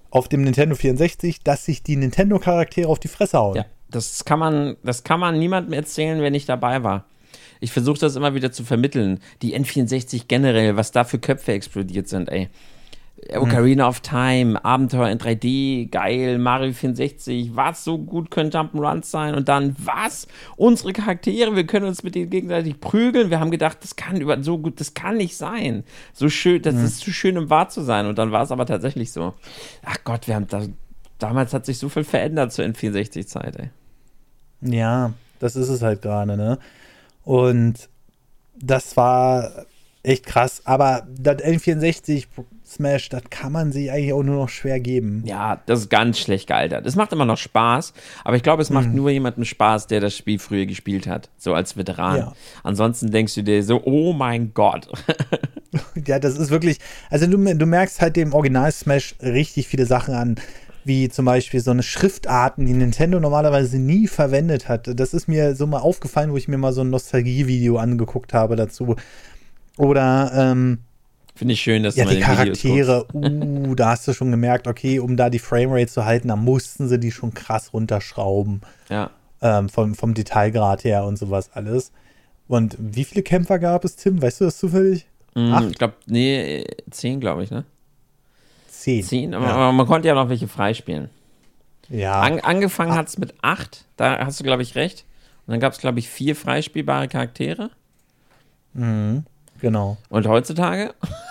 auf 0.10 0.28
dem 0.28 0.42
Nintendo 0.42 0.76
64, 0.76 1.42
dass 1.42 1.64
sich 1.64 1.84
die 1.84 1.96
Nintendo-Charaktere 1.96 2.90
auf 2.90 3.00
die 3.00 3.08
Fresse 3.08 3.38
hauen. 3.38 3.56
Ja, 3.56 3.66
das 3.90 4.26
kann 4.26 4.40
man, 4.40 4.76
das 4.84 5.06
kann 5.06 5.22
man 5.22 5.40
niemandem 5.40 5.72
erzählen, 5.72 6.22
wenn 6.22 6.34
ich 6.34 6.46
dabei 6.46 6.84
war. 6.84 7.06
Ich 7.62 7.72
versuche 7.72 7.98
das 8.00 8.18
immer 8.18 8.36
wieder 8.36 8.52
zu 8.52 8.66
vermitteln. 8.66 9.22
Die 9.42 9.58
N64 9.58 10.24
generell, 10.28 10.76
was 10.76 10.92
da 10.92 11.06
für 11.06 11.20
Köpfe 11.20 11.54
explodiert 11.54 12.10
sind, 12.10 12.28
ey. 12.28 12.50
Ocarina 13.36 13.88
of 13.88 14.00
Time, 14.00 14.64
Abenteuer 14.64 15.10
in 15.10 15.20
3D, 15.20 15.90
geil, 15.90 16.38
Mario 16.38 16.74
64, 16.74 17.56
was 17.56 17.84
so 17.84 17.98
gut 17.98 18.32
können 18.32 18.50
Jump'n'Runs 18.50 19.06
sein 19.06 19.36
und 19.36 19.50
dann 19.50 19.76
was? 19.78 20.28
Unsere 20.56 20.94
Charaktere, 20.94 21.56
wir 21.56 21.66
können 21.66 21.86
uns 21.86 22.04
mit 22.04 22.16
denen 22.16 22.30
gegenseitig 22.30 22.80
prügeln. 22.80 23.30
Wir 23.30 23.40
haben 23.40 23.52
gedacht, 23.52 23.80
das 23.82 23.96
kann 23.96 24.20
über 24.20 24.42
so 24.42 24.58
gut, 24.58 24.80
das 24.80 24.94
kann 24.94 25.18
nicht 25.18 25.36
sein. 25.36 25.84
So 26.14 26.30
schön, 26.30 26.62
das 26.62 26.76
mhm. 26.76 26.86
ist 26.86 27.00
zu 27.00 27.12
schön, 27.12 27.38
um 27.38 27.50
wahr 27.50 27.70
zu 27.70 27.82
sein. 27.82 28.06
Und 28.06 28.18
dann 28.18 28.32
war 28.32 28.44
es 28.44 28.52
aber 28.52 28.66
tatsächlich 28.66 29.12
so. 29.12 29.34
Ach 29.84 29.98
Gott, 30.04 30.28
wir 30.28 30.36
haben 30.36 30.48
da, 30.48 30.64
damals 31.18 31.54
hat 31.54 31.66
sich 31.66 31.78
so 31.78 31.90
viel 31.90 32.06
verändert 32.06 32.54
zur 32.54 32.66
N64-Zeit, 32.66 33.56
ey. 33.58 33.70
Ja, 34.62 35.14
das 35.40 35.56
ist 35.56 35.70
es 35.70 35.82
halt 35.82 36.02
gerade, 36.02 36.36
ne? 36.36 36.58
Und 37.24 37.90
das 38.56 38.98
war 38.98 39.66
echt 40.04 40.26
krass. 40.26 40.62
Aber 40.66 41.08
das 41.10 41.38
N64 41.38 42.28
Smash, 42.70 43.10
das 43.10 43.24
kann 43.32 43.52
man 43.52 43.72
sich 43.72 43.92
eigentlich 43.92 44.14
auch 44.14 44.22
nur 44.22 44.36
noch 44.36 44.50
schwer 44.50 44.80
geben. 44.80 45.24
Ja, 45.26 45.60
das 45.66 45.80
ist 45.82 45.90
ganz 45.90 46.20
schlecht 46.20 46.48
gealtert. 46.48 46.86
Es 46.86 46.96
macht 46.96 47.12
immer 47.12 47.26
noch 47.26 47.38
Spaß, 47.38 47.94
aber 48.24 48.36
ich 48.36 48.44
glaube, 48.44 48.62
es 48.62 48.70
macht 48.70 48.90
mhm. 48.90 48.96
nur 48.96 49.10
jemandem 49.10 49.44
Spaß, 49.44 49.88
der 49.88 50.02
das 50.02 50.16
Spiel 50.16 50.38
früher 50.38 50.68
gespielt 50.68 51.08
hat, 51.08 51.30
so 51.38 51.56
als 51.56 51.78
Veteran. 51.78 52.18
Ja. 52.18 52.34
Ansonsten 52.64 53.10
denkst 53.10 53.34
du 53.34 53.42
dir 53.42 53.64
so, 53.64 53.82
oh 53.84 54.14
mein 54.14 54.54
Gott. 54.54 54.88
ja, 56.08 56.20
das 56.20 56.38
ist 56.38 56.52
wirklich, 56.52 56.78
also 57.10 57.26
du, 57.26 57.38
du 57.38 57.66
merkst 57.66 58.02
halt 58.02 58.16
dem 58.16 58.34
Original 58.34 58.72
Smash 58.72 59.16
richtig 59.22 59.68
viele 59.68 59.86
Sachen 59.86 60.14
an 60.14 60.36
wie 60.86 61.10
zum 61.10 61.26
Beispiel 61.26 61.60
so 61.60 61.72
eine 61.72 61.84
Schriftarten, 61.84 62.66
die 62.66 62.74
Nintendo 62.74 63.20
normalerweise 63.20 63.78
nie 63.78 64.08
verwendet 64.08 64.68
hat. 64.68 64.90
Das 65.00 65.14
ist 65.14 65.28
mir 65.28 65.56
so 65.56 65.68
mal 65.68 65.80
aufgefallen, 65.80 66.32
wo 66.32 66.38
ich 66.38 66.48
mir 66.48 66.58
mal 66.58 66.74
so 66.74 66.82
ein 66.82 66.90
Nostalgie-Video 66.90 67.78
angeguckt 67.78 68.34
habe 68.34 68.56
dazu. 68.56 68.96
Oder 69.78 70.32
ähm, 70.34 70.80
Finde 71.40 71.54
ich 71.54 71.62
schön, 71.62 71.84
dass 71.84 71.96
ja, 71.96 72.04
du 72.04 72.14
die 72.14 72.20
Charaktere, 72.20 73.08
uh, 73.14 73.74
da 73.74 73.92
hast 73.92 74.06
du 74.06 74.14
schon 74.14 74.30
gemerkt, 74.30 74.68
okay, 74.68 75.00
um 75.00 75.16
da 75.16 75.30
die 75.30 75.40
Framerate 75.40 75.88
zu 75.88 76.04
halten, 76.04 76.28
da 76.28 76.36
mussten 76.36 76.90
sie 76.90 77.00
die 77.00 77.14
schon 77.14 77.34
krass 77.34 77.72
runterschrauben. 77.72 78.60
Ja. 78.90 79.12
Ähm, 79.42 79.70
vom, 79.70 79.96
vom 79.96 80.14
Detailgrad 80.14 80.84
her 80.84 81.06
und 81.06 81.18
sowas 81.18 81.52
alles. 81.54 81.94
Und 82.50 82.76
wie 82.78 83.06
viele 83.06 83.24
Kämpfer 83.24 83.58
gab 83.58 83.86
es, 83.86 83.96
Tim? 83.96 84.22
Weißt 84.22 84.42
du 84.42 84.46
das 84.46 84.58
zufällig? 84.58 85.08
Mm, 85.34 85.70
ich 85.70 85.78
glaube, 85.78 85.94
nee, 86.08 86.66
zehn, 86.92 87.22
glaube 87.22 87.46
ich, 87.46 87.52
ne? 87.52 87.64
Zehn. 88.68 89.02
Zehn, 89.02 89.34
aber, 89.34 89.46
ja. 89.46 89.54
aber, 89.54 89.72
man 89.72 89.88
konnte 89.88 90.10
ja 90.10 90.16
noch 90.16 90.28
welche 90.28 90.50
freispielen. 90.50 91.10
Ja. 91.88 92.20
An, 92.20 92.42
angefangen 92.42 92.96
hat 92.96 93.08
es 93.08 93.18
mit 93.18 93.34
acht, 93.42 93.86
da 93.96 94.26
hast 94.26 94.42
du, 94.42 94.44
glaube 94.44 94.62
ich, 94.62 94.76
recht. 94.76 95.06
Und 95.48 95.54
dann 95.54 95.62
gab 95.62 95.72
es, 95.72 95.80
glaube 95.80 96.00
ich, 96.00 96.10
vier 96.10 96.36
freispielbare 96.36 97.08
Charaktere. 97.08 97.70
Mhm, 98.74 99.24
genau. 99.62 99.96
Und 100.10 100.28
heutzutage? 100.28 100.94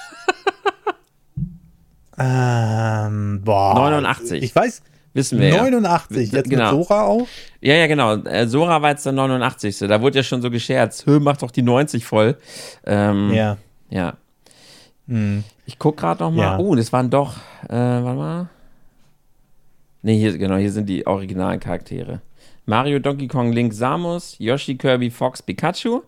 Ähm, 2.19 3.43
boah. 3.45 3.75
89. 3.75 4.43
Ich 4.43 4.55
weiß. 4.55 4.83
Wissen 5.15 5.41
wir 5.41 5.51
89, 5.57 6.31
ja. 6.31 6.39
jetzt 6.39 6.51
genau. 6.51 6.77
mit 6.77 6.87
Sora 6.87 7.03
auch? 7.03 7.27
Ja, 7.61 7.75
ja, 7.75 7.87
genau. 7.87 8.15
Äh, 8.17 8.47
Sora 8.47 8.83
war 8.83 8.91
jetzt 8.91 9.05
der 9.05 9.13
89. 9.13 9.79
Da 9.79 10.01
wurde 10.01 10.19
ja 10.19 10.23
schon 10.23 10.43
so 10.43 10.51
gescherzt. 10.51 11.07
Hö, 11.07 11.19
mach 11.19 11.39
doch 11.39 11.51
die 11.51 11.63
90 11.63 12.05
voll. 12.05 12.37
Ähm, 12.87 13.33
ja. 13.33 13.57
Ja. 13.91 14.15
Hm. 15.09 15.45
Ich 15.67 15.79
guck 15.79 15.97
gerade 15.97 16.23
noch 16.23 16.31
mal. 16.31 16.43
Ja. 16.43 16.59
Oh, 16.59 16.75
das 16.75 16.93
waren 16.93 17.11
doch, 17.11 17.37
äh, 17.69 17.75
warte 17.75 18.19
mal. 18.19 18.49
Ne, 20.03 20.13
hier, 20.13 20.37
genau, 20.39 20.57
hier 20.57 20.71
sind 20.71 20.89
die 20.89 21.07
originalen 21.07 21.59
Charaktere. 21.59 22.21
Mario, 22.67 22.99
Donkey 22.99 23.27
Kong, 23.27 23.51
Link, 23.53 23.73
Samus, 23.73 24.37
Yoshi, 24.39 24.77
Kirby, 24.77 25.11
Fox, 25.11 25.43
Pikachu. 25.43 26.03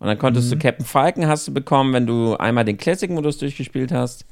Und 0.00 0.06
dann 0.06 0.18
konntest 0.18 0.48
mhm. 0.48 0.58
du 0.58 0.58
Captain 0.58 0.86
Falcon 0.86 1.26
hast 1.26 1.46
du 1.48 1.54
bekommen, 1.54 1.92
wenn 1.92 2.06
du 2.06 2.36
einmal 2.36 2.64
den 2.64 2.76
Classic-Modus 2.76 3.38
durchgespielt 3.38 3.92
hast. 3.92 4.24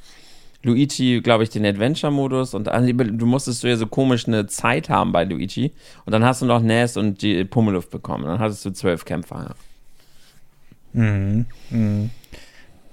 Luigi, 0.62 1.21
glaube 1.21 1.45
ich, 1.45 1.51
den 1.51 1.64
Adventure-Modus 1.64 2.55
und 2.55 2.66
du 2.66 3.27
musstest 3.27 3.62
du 3.62 3.69
ja 3.69 3.77
so 3.77 3.87
komisch 3.87 4.27
eine 4.27 4.47
Zeit 4.47 4.88
haben 4.88 5.12
bei 5.12 5.25
Luigi. 5.25 5.73
Und 6.05 6.12
dann 6.12 6.25
hast 6.25 6.42
du 6.42 6.47
noch 6.47 6.61
Ness 6.61 6.97
und 6.97 7.23
die 7.23 7.45
Pummeluft 7.45 7.90
bekommen. 7.90 8.25
Dann 8.25 8.38
hattest 8.38 8.64
du 8.64 8.71
zwölf 8.71 9.05
Kämpfer. 9.05 9.55
Ja. 10.95 11.03
Mhm. 11.03 11.47
Mhm. 11.71 12.11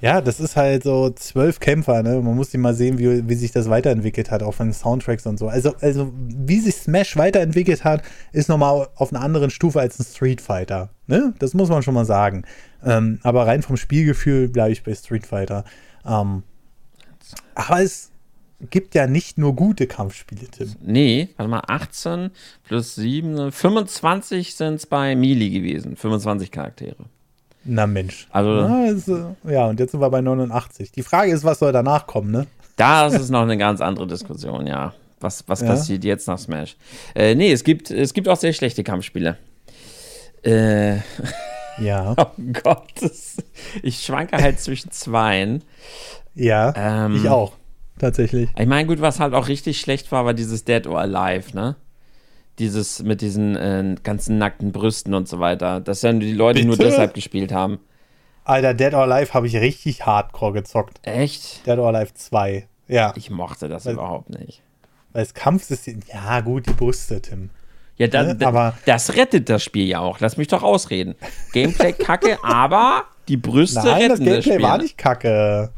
Ja, 0.04 0.20
das 0.20 0.42
ist 0.42 0.58
halt 0.58 0.84
so 0.84 1.12
zwölf 1.12 1.62
Kämpfer, 1.62 2.04
ne? 2.04 2.20
Man 2.22 2.36
muss 2.36 2.52
sich 2.52 2.60
mal 2.60 2.74
sehen, 2.74 3.00
wie, 3.00 3.26
wie 3.30 3.36
sich 3.36 3.54
das 3.54 3.70
weiterentwickelt 3.70 4.32
hat, 4.32 4.44
auch 4.44 4.54
von 4.54 4.68
den 4.68 4.74
Soundtracks 4.74 5.26
und 5.26 5.40
so. 5.40 5.48
Also, 5.48 5.74
also 5.80 6.12
wie 6.18 6.60
sich 6.60 6.76
Smash 6.76 7.16
weiterentwickelt 7.16 7.86
hat, 7.86 8.04
ist 8.34 8.50
nochmal 8.50 8.90
auf 8.96 9.14
einer 9.14 9.24
anderen 9.24 9.50
Stufe 9.50 9.80
als 9.80 9.98
ein 9.98 10.04
Street 10.04 10.42
Fighter. 10.42 10.90
Ne? 11.08 11.34
Das 11.40 11.54
muss 11.54 11.70
man 11.70 11.84
schon 11.84 11.94
mal 11.94 12.04
sagen. 12.04 12.44
Ähm, 12.84 13.20
aber 13.24 13.48
rein 13.48 13.62
vom 13.62 13.78
Spielgefühl 13.78 14.50
bleibe 14.50 14.74
ich 14.74 14.84
bei 14.84 14.94
Street 14.94 15.26
Fighter. 15.26 15.64
Ähm, 16.06 16.44
aber 17.56 17.82
es 17.82 18.12
gibt 18.70 18.96
ja 18.96 19.08
nicht 19.08 19.38
nur 19.38 19.56
gute 19.56 19.88
Kampfspiele, 19.88 20.48
Tim. 20.50 20.76
Nee, 20.82 21.30
warte 21.38 21.50
mal, 21.50 21.64
18 21.68 22.32
plus 22.64 22.96
7, 22.96 23.52
25 23.52 24.56
sind 24.56 24.76
es 24.76 24.86
bei 24.86 25.16
Mili 25.16 25.50
gewesen. 25.50 25.96
25 25.96 26.52
Charaktere. 26.52 27.06
Na 27.66 27.88
Mensch. 27.88 28.28
Also, 28.32 28.52
ja, 28.52 28.86
ist, 28.86 29.08
ja, 29.46 29.68
und 29.68 29.80
jetzt 29.80 29.92
sind 29.92 30.02
wir 30.02 30.10
bei 30.10 30.22
89. 30.22 30.92
Die 30.92 31.04
Frage 31.04 31.32
ist, 31.32 31.44
was 31.44 31.60
soll 31.60 31.72
danach 31.72 32.08
kommen, 32.08 32.32
ne? 32.32 32.48
Das 32.76 33.14
ist 33.14 33.30
noch 33.30 33.44
eine 33.44 33.58
ganz 33.58 33.82
andere 33.82 34.08
Diskussion, 34.08 34.68
ja. 34.68 34.94
Was, 35.20 35.48
was 35.48 35.62
ja? 35.62 35.68
passiert 35.68 36.04
jetzt 36.04 36.28
nach 36.28 36.38
Smash? 36.38 36.76
Äh, 37.16 37.36
nee, 37.36 37.52
es 37.52 37.64
gibt, 37.64 37.92
es 37.92 38.14
gibt 38.14 38.28
auch 38.28 38.38
sehr 38.38 38.54
schlechte 38.54 38.84
Kampfspiele. 38.84 39.38
Äh. 40.44 40.98
Ja. 41.80 42.14
oh 42.18 42.42
Gott. 42.62 42.92
Das, 43.02 43.38
ich 43.82 44.06
schwanke 44.06 44.38
halt 44.38 44.60
zwischen 44.60 44.92
zweien. 44.92 45.64
Ja, 46.36 46.74
ähm, 46.76 47.16
ich 47.16 47.30
auch. 47.30 47.54
Tatsächlich. 48.00 48.50
Ich 48.58 48.66
meine, 48.66 48.88
gut, 48.88 49.02
was 49.02 49.20
halt 49.20 49.34
auch 49.34 49.48
richtig 49.48 49.80
schlecht 49.80 50.12
war, 50.12 50.26
war 50.26 50.34
dieses 50.34 50.66
Dead 50.66 50.88
or 50.88 51.00
Alive, 51.00 51.56
ne? 51.56 51.76
Dieses 52.60 53.02
mit 53.02 53.22
diesen 53.22 53.56
äh, 53.56 53.96
ganzen 54.04 54.38
nackten 54.38 54.72
Brüsten 54.72 55.14
und 55.14 55.28
so 55.28 55.40
weiter. 55.40 55.80
Das 55.80 56.02
ja 56.02 56.14
die 56.14 56.34
Leute 56.34 56.60
Bitte? 56.60 56.68
nur 56.68 56.78
deshalb 56.78 57.14
gespielt 57.14 57.52
haben. 57.52 57.80
Alter, 58.46 58.74
Dead 58.74 58.94
or 58.94 59.04
Alive 59.04 59.34
habe 59.34 59.48
ich 59.48 59.56
richtig 59.56 60.06
hardcore 60.06 60.54
gezockt. 60.54 61.00
Echt? 61.04 61.66
Dead 61.66 61.78
or 61.78 61.88
Alive 61.88 62.14
2. 62.14 62.68
Ja. 62.88 63.14
Ich 63.16 63.30
mochte 63.30 63.70
das 63.70 63.86
weil, 63.86 63.94
überhaupt 63.94 64.30
nicht. 64.30 64.62
Weil 65.14 65.24
das 65.24 65.34
Kampfsystem, 65.34 66.02
ja 66.12 66.42
gut, 66.42 66.68
die 66.68 66.74
Brüste, 66.74 67.22
Tim. 67.22 67.50
Ja, 67.98 68.08
da, 68.08 68.34
ne? 68.34 68.46
aber 68.46 68.76
das 68.86 69.16
rettet 69.16 69.50
das 69.50 69.64
Spiel 69.64 69.88
ja 69.88 70.00
auch. 70.00 70.20
Lass 70.20 70.38
mich 70.38 70.48
doch 70.48 70.64
ausreden. 70.64 71.16
Gameplay 71.54 71.94
kacke, 71.94 72.38
aber 72.44 73.06
die 73.28 73.38
Brüste 73.38 73.80
Nein, 73.80 73.94
retten 73.94 74.10
das 74.10 74.20
Gameplay 74.20 74.36
das 74.36 74.46
Spiel. 74.46 74.62
war 74.62 74.78
nicht 74.80 74.98
kacke. 74.98 75.72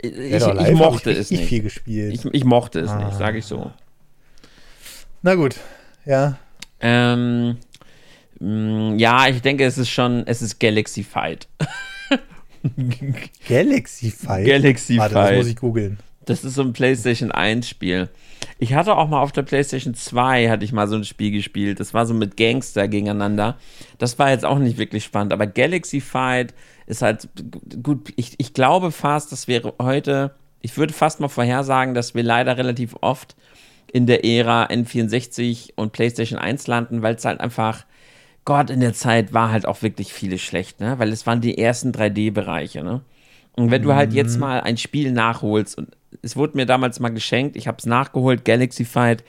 Ich, 0.00 0.12
ich 0.12 0.72
mochte 0.72 1.10
es 1.10 1.30
nicht. 1.30 1.44
viel 1.44 1.62
gespielt. 1.62 2.14
Ich, 2.14 2.24
ich 2.32 2.44
mochte 2.44 2.80
es 2.80 2.90
ah. 2.90 3.04
nicht, 3.04 3.16
sage 3.16 3.38
ich 3.38 3.44
so. 3.44 3.70
Na 5.22 5.34
gut, 5.34 5.56
ja. 6.04 6.38
Ähm, 6.80 7.56
mm, 8.38 8.98
ja, 8.98 9.28
ich 9.28 9.42
denke, 9.42 9.64
es 9.64 9.78
ist 9.78 9.88
schon, 9.88 10.26
es 10.26 10.42
ist 10.42 10.60
Galaxy 10.60 11.02
Fight. 11.02 11.48
Galaxy 13.48 14.10
Fight? 14.10 14.46
Galaxy 14.46 14.98
Warte, 14.98 15.14
Fight. 15.14 15.30
Das 15.30 15.36
muss 15.38 15.46
ich 15.46 15.56
googeln. 15.56 15.98
Das 16.26 16.44
ist 16.44 16.54
so 16.54 16.62
ein 16.62 16.72
PlayStation 16.72 17.30
1 17.30 17.68
Spiel. 17.68 18.08
Ich 18.58 18.74
hatte 18.74 18.96
auch 18.96 19.08
mal 19.08 19.20
auf 19.20 19.32
der 19.32 19.42
PlayStation 19.42 19.94
2 19.94 20.48
hatte 20.48 20.64
ich 20.64 20.72
mal 20.72 20.88
so 20.88 20.96
ein 20.96 21.04
Spiel 21.04 21.30
gespielt. 21.30 21.78
Das 21.78 21.94
war 21.94 22.06
so 22.06 22.14
mit 22.14 22.36
Gangster 22.36 22.88
gegeneinander. 22.88 23.58
Das 23.98 24.18
war 24.18 24.30
jetzt 24.30 24.44
auch 24.44 24.58
nicht 24.58 24.78
wirklich 24.78 25.04
spannend, 25.04 25.32
aber 25.32 25.46
Galaxy 25.46 26.00
Fight 26.00 26.54
ist 26.86 27.02
halt 27.02 27.28
gut. 27.82 28.12
Ich, 28.16 28.34
ich 28.38 28.54
glaube 28.54 28.92
fast, 28.92 29.32
dass 29.32 29.48
wir 29.48 29.74
heute, 29.80 30.34
ich 30.62 30.76
würde 30.76 30.92
fast 30.92 31.20
mal 31.20 31.28
vorhersagen, 31.28 31.94
dass 31.94 32.14
wir 32.14 32.22
leider 32.22 32.56
relativ 32.56 32.96
oft 33.00 33.36
in 33.92 34.06
der 34.06 34.24
Ära 34.24 34.66
N64 34.66 35.70
und 35.76 35.92
PlayStation 35.92 36.38
1 36.38 36.66
landen, 36.66 37.02
weil 37.02 37.14
es 37.14 37.24
halt 37.24 37.40
einfach, 37.40 37.84
Gott, 38.44 38.70
in 38.70 38.80
der 38.80 38.92
Zeit 38.94 39.32
war 39.32 39.50
halt 39.50 39.66
auch 39.66 39.82
wirklich 39.82 40.12
vieles 40.12 40.40
schlecht, 40.40 40.80
ne? 40.80 40.98
Weil 40.98 41.12
es 41.12 41.26
waren 41.26 41.40
die 41.40 41.58
ersten 41.58 41.92
3D-Bereiche, 41.92 42.82
ne? 42.82 43.02
Und 43.56 43.70
wenn 43.70 43.82
du 43.82 43.94
halt 43.94 44.12
jetzt 44.12 44.34
mhm. 44.34 44.40
mal 44.40 44.60
ein 44.60 44.76
Spiel 44.76 45.12
nachholst, 45.12 45.78
und 45.78 45.96
es 46.22 46.36
wurde 46.36 46.56
mir 46.56 46.66
damals 46.66 47.00
mal 47.00 47.08
geschenkt, 47.08 47.56
ich 47.56 47.66
habe 47.68 47.78
es 47.78 47.86
nachgeholt, 47.86 48.44
Galaxy 48.44 48.84
Fight, 48.84 49.24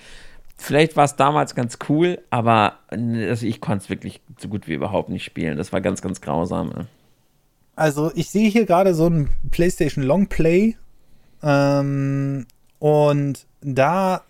vielleicht 0.58 0.98
war 0.98 1.06
es 1.06 1.16
damals 1.16 1.56
ganz 1.56 1.78
cool, 1.88 2.20
aber 2.30 2.80
also 2.90 3.46
ich 3.46 3.62
konnte 3.62 3.84
es 3.84 3.90
wirklich 3.90 4.20
so 4.38 4.50
gut 4.50 4.68
wie 4.68 4.74
überhaupt 4.74 5.10
nicht 5.10 5.24
spielen. 5.24 5.58
Das 5.58 5.72
war 5.72 5.80
ganz, 5.82 6.02
ganz 6.02 6.20
grausam. 6.20 6.70
Ne? 6.70 6.88
Also 7.78 8.12
ich 8.16 8.32
sehe 8.32 8.50
hier 8.50 8.66
gerade 8.66 8.96
so 8.96 9.08
ein 9.08 9.30
PlayStation 9.52 10.04
Longplay 10.04 10.76
ähm, 11.44 12.48
und 12.80 13.46
da 13.62 14.24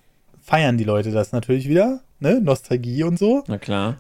feiern 0.43 0.77
die 0.77 0.83
Leute 0.83 1.12
das 1.12 1.31
natürlich 1.31 1.69
wieder, 1.69 2.01
ne? 2.19 2.41
Nostalgie 2.41 3.03
und 3.03 3.17
so. 3.17 3.45
Na 3.47 3.57
klar. 3.57 3.99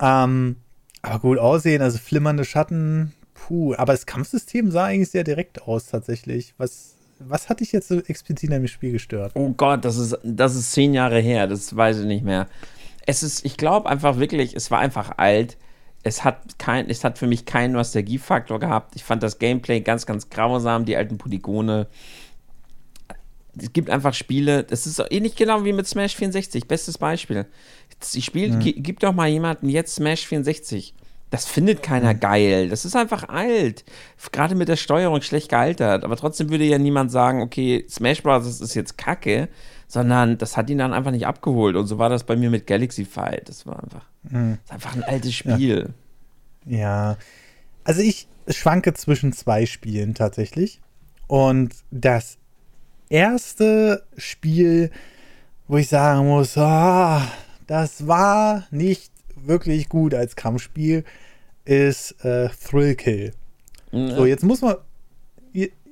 Ähm, 0.00 0.56
aber 1.02 1.18
gut 1.18 1.38
aussehen, 1.38 1.82
also 1.82 1.98
flimmernde 1.98 2.44
Schatten, 2.44 3.12
puh. 3.34 3.74
Aber 3.76 3.94
das 3.94 4.06
Kampfsystem 4.06 4.70
sah 4.70 4.84
eigentlich 4.84 5.10
sehr 5.10 5.24
direkt 5.24 5.62
aus 5.62 5.86
tatsächlich. 5.86 6.54
Was, 6.56 6.94
was 7.18 7.48
hat 7.48 7.58
dich 7.58 7.72
jetzt 7.72 7.88
so 7.88 7.98
explizit 7.98 8.52
an 8.52 8.60
dem 8.60 8.68
Spiel 8.68 8.92
gestört? 8.92 9.32
Oh 9.34 9.50
Gott, 9.50 9.84
das 9.84 9.96
ist, 9.96 10.16
das 10.22 10.54
ist 10.54 10.70
zehn 10.70 10.94
Jahre 10.94 11.18
her, 11.18 11.48
das 11.48 11.74
weiß 11.74 11.98
ich 11.98 12.06
nicht 12.06 12.24
mehr. 12.24 12.46
Es 13.06 13.24
ist, 13.24 13.44
ich 13.44 13.56
glaube 13.56 13.90
einfach 13.90 14.20
wirklich, 14.20 14.54
es 14.54 14.70
war 14.70 14.78
einfach 14.78 15.18
alt 15.18 15.56
es 16.02 16.24
hat 16.24 16.58
kein, 16.58 16.88
es 16.90 17.04
hat 17.04 17.18
für 17.18 17.26
mich 17.26 17.46
keinen 17.46 17.72
Nostalgiefaktor 17.72 18.58
gehabt. 18.58 18.96
Ich 18.96 19.04
fand 19.04 19.22
das 19.22 19.38
Gameplay 19.38 19.80
ganz, 19.80 20.06
ganz 20.06 20.30
grausam, 20.30 20.84
die 20.84 20.96
alten 20.96 21.18
Polygone. 21.18 21.86
es 23.56 23.72
gibt 23.72 23.88
einfach 23.88 24.14
Spiele, 24.14 24.64
das 24.64 24.86
ist 24.86 25.02
ähnlich 25.10 25.36
genau 25.36 25.64
wie 25.64 25.72
mit 25.72 25.86
Smash 25.86 26.16
64, 26.16 26.66
bestes 26.66 26.98
Beispiel. 26.98 27.46
Ich 28.14 28.24
spiel, 28.24 28.50
mhm. 28.50 28.60
Gib 28.60 29.00
doch 29.00 29.12
mal 29.12 29.28
jemanden 29.28 29.68
jetzt 29.68 29.94
Smash 29.94 30.26
64. 30.26 30.94
Das 31.30 31.46
findet 31.46 31.82
keiner 31.82 32.12
mhm. 32.12 32.20
geil. 32.20 32.68
Das 32.68 32.84
ist 32.84 32.96
einfach 32.96 33.28
alt. 33.28 33.84
Gerade 34.32 34.54
mit 34.54 34.68
der 34.68 34.76
Steuerung 34.76 35.22
schlecht 35.22 35.48
gealtert. 35.48 36.04
Aber 36.04 36.16
trotzdem 36.16 36.50
würde 36.50 36.64
ja 36.64 36.78
niemand 36.78 37.10
sagen, 37.10 37.40
okay, 37.40 37.86
Smash 37.88 38.22
Bros. 38.22 38.60
ist 38.60 38.74
jetzt 38.74 38.98
kacke, 38.98 39.48
sondern 39.88 40.36
das 40.36 40.56
hat 40.56 40.68
ihn 40.68 40.78
dann 40.78 40.92
einfach 40.92 41.10
nicht 41.10 41.26
abgeholt. 41.26 41.76
Und 41.76 41.86
so 41.86 41.96
war 41.98 42.10
das 42.10 42.24
bei 42.24 42.36
mir 42.36 42.50
mit 42.50 42.66
Galaxy 42.66 43.04
Fight. 43.06 43.48
Das 43.48 43.66
war 43.66 43.82
einfach, 43.82 44.04
mhm. 44.22 44.58
das 44.64 44.74
einfach 44.74 44.94
ein 44.94 45.02
altes 45.02 45.34
Spiel. 45.34 45.94
Ja. 46.66 46.78
ja. 46.78 47.18
Also 47.84 48.00
ich 48.02 48.28
schwanke 48.48 48.94
zwischen 48.94 49.32
zwei 49.32 49.66
Spielen 49.66 50.14
tatsächlich. 50.14 50.80
Und 51.26 51.74
das 51.90 52.38
erste 53.08 54.04
Spiel, 54.16 54.90
wo 55.68 55.76
ich 55.76 55.88
sagen 55.88 56.26
muss, 56.26 56.56
oh, 56.56 57.20
das 57.66 58.06
war 58.06 58.66
nicht 58.70 59.12
wirklich 59.34 59.88
gut 59.88 60.14
als 60.14 60.36
Kampfspiel, 60.36 61.04
ist 61.64 62.24
äh, 62.24 62.48
Thrill 62.48 62.94
Kill. 62.94 63.32
Ja. 63.90 64.16
So, 64.16 64.26
jetzt 64.26 64.44
muss 64.44 64.60
man. 64.60 64.76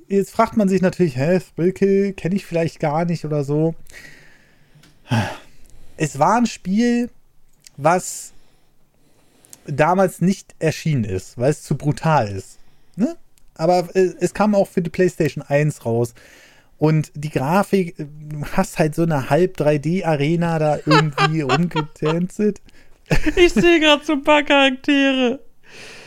Jetzt 0.07 0.31
fragt 0.31 0.57
man 0.57 0.67
sich 0.67 0.81
natürlich, 0.81 1.15
hä, 1.15 1.39
Thrill 1.55 1.71
Kill 1.71 2.11
kenne 2.13 2.35
ich 2.35 2.45
vielleicht 2.45 2.81
gar 2.81 3.05
nicht 3.05 3.23
oder 3.23 3.45
so. 3.45 3.75
Es 5.95 6.19
war 6.19 6.35
ein 6.35 6.47
Spiel, 6.47 7.09
was 7.83 8.33
damals 9.65 10.21
nicht 10.21 10.55
erschienen 10.59 11.03
ist, 11.03 11.37
weil 11.37 11.51
es 11.51 11.63
zu 11.63 11.75
brutal 11.75 12.27
ist. 12.27 12.59
Ne? 12.95 13.15
Aber 13.55 13.87
äh, 13.95 14.13
es 14.19 14.33
kam 14.33 14.55
auch 14.55 14.67
für 14.67 14.81
die 14.81 14.89
PlayStation 14.89 15.43
1 15.43 15.85
raus. 15.85 16.13
Und 16.77 17.11
die 17.13 17.29
Grafik, 17.29 17.95
du 17.97 18.43
hast 18.53 18.79
halt 18.79 18.95
so 18.95 19.03
eine 19.03 19.29
halb 19.29 19.57
3D-Arena 19.57 20.57
da 20.57 20.77
irgendwie 20.85 21.41
rumgetänzelt. 21.41 22.59
Ich 23.35 23.53
sehe 23.53 23.79
gerade 23.79 24.03
so 24.03 24.13
ein 24.13 24.23
paar 24.23 24.41
Charaktere. 24.43 25.39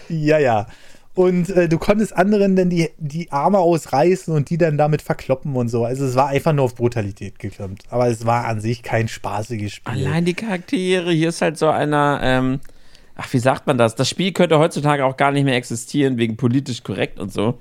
Ja, 0.08 0.38
ja. 0.38 0.66
Und 1.14 1.48
äh, 1.50 1.68
du 1.68 1.78
konntest 1.78 2.16
anderen 2.16 2.56
dann 2.56 2.70
die, 2.70 2.90
die 2.98 3.30
Arme 3.30 3.58
ausreißen 3.58 4.34
und 4.34 4.50
die 4.50 4.58
dann 4.58 4.76
damit 4.76 5.00
verkloppen 5.00 5.54
und 5.54 5.68
so. 5.68 5.84
Also 5.84 6.04
es 6.04 6.16
war 6.16 6.28
einfach 6.28 6.52
nur 6.52 6.64
auf 6.64 6.74
Brutalität 6.74 7.38
geklemmt. 7.38 7.84
Aber 7.88 8.08
es 8.08 8.26
war 8.26 8.46
an 8.46 8.60
sich 8.60 8.82
kein 8.82 9.06
spaßiges 9.06 9.74
Spiel. 9.74 9.92
Allein 9.92 10.24
die 10.24 10.34
Charaktere, 10.34 11.12
hier 11.12 11.28
ist 11.28 11.40
halt 11.40 11.56
so 11.56 11.68
einer, 11.68 12.18
ähm, 12.20 12.60
ach, 13.14 13.32
wie 13.32 13.38
sagt 13.38 13.68
man 13.68 13.78
das? 13.78 13.94
Das 13.94 14.08
Spiel 14.08 14.32
könnte 14.32 14.58
heutzutage 14.58 15.04
auch 15.04 15.16
gar 15.16 15.30
nicht 15.30 15.44
mehr 15.44 15.54
existieren, 15.54 16.18
wegen 16.18 16.36
politisch 16.36 16.82
korrekt 16.82 17.20
und 17.20 17.32
so. 17.32 17.60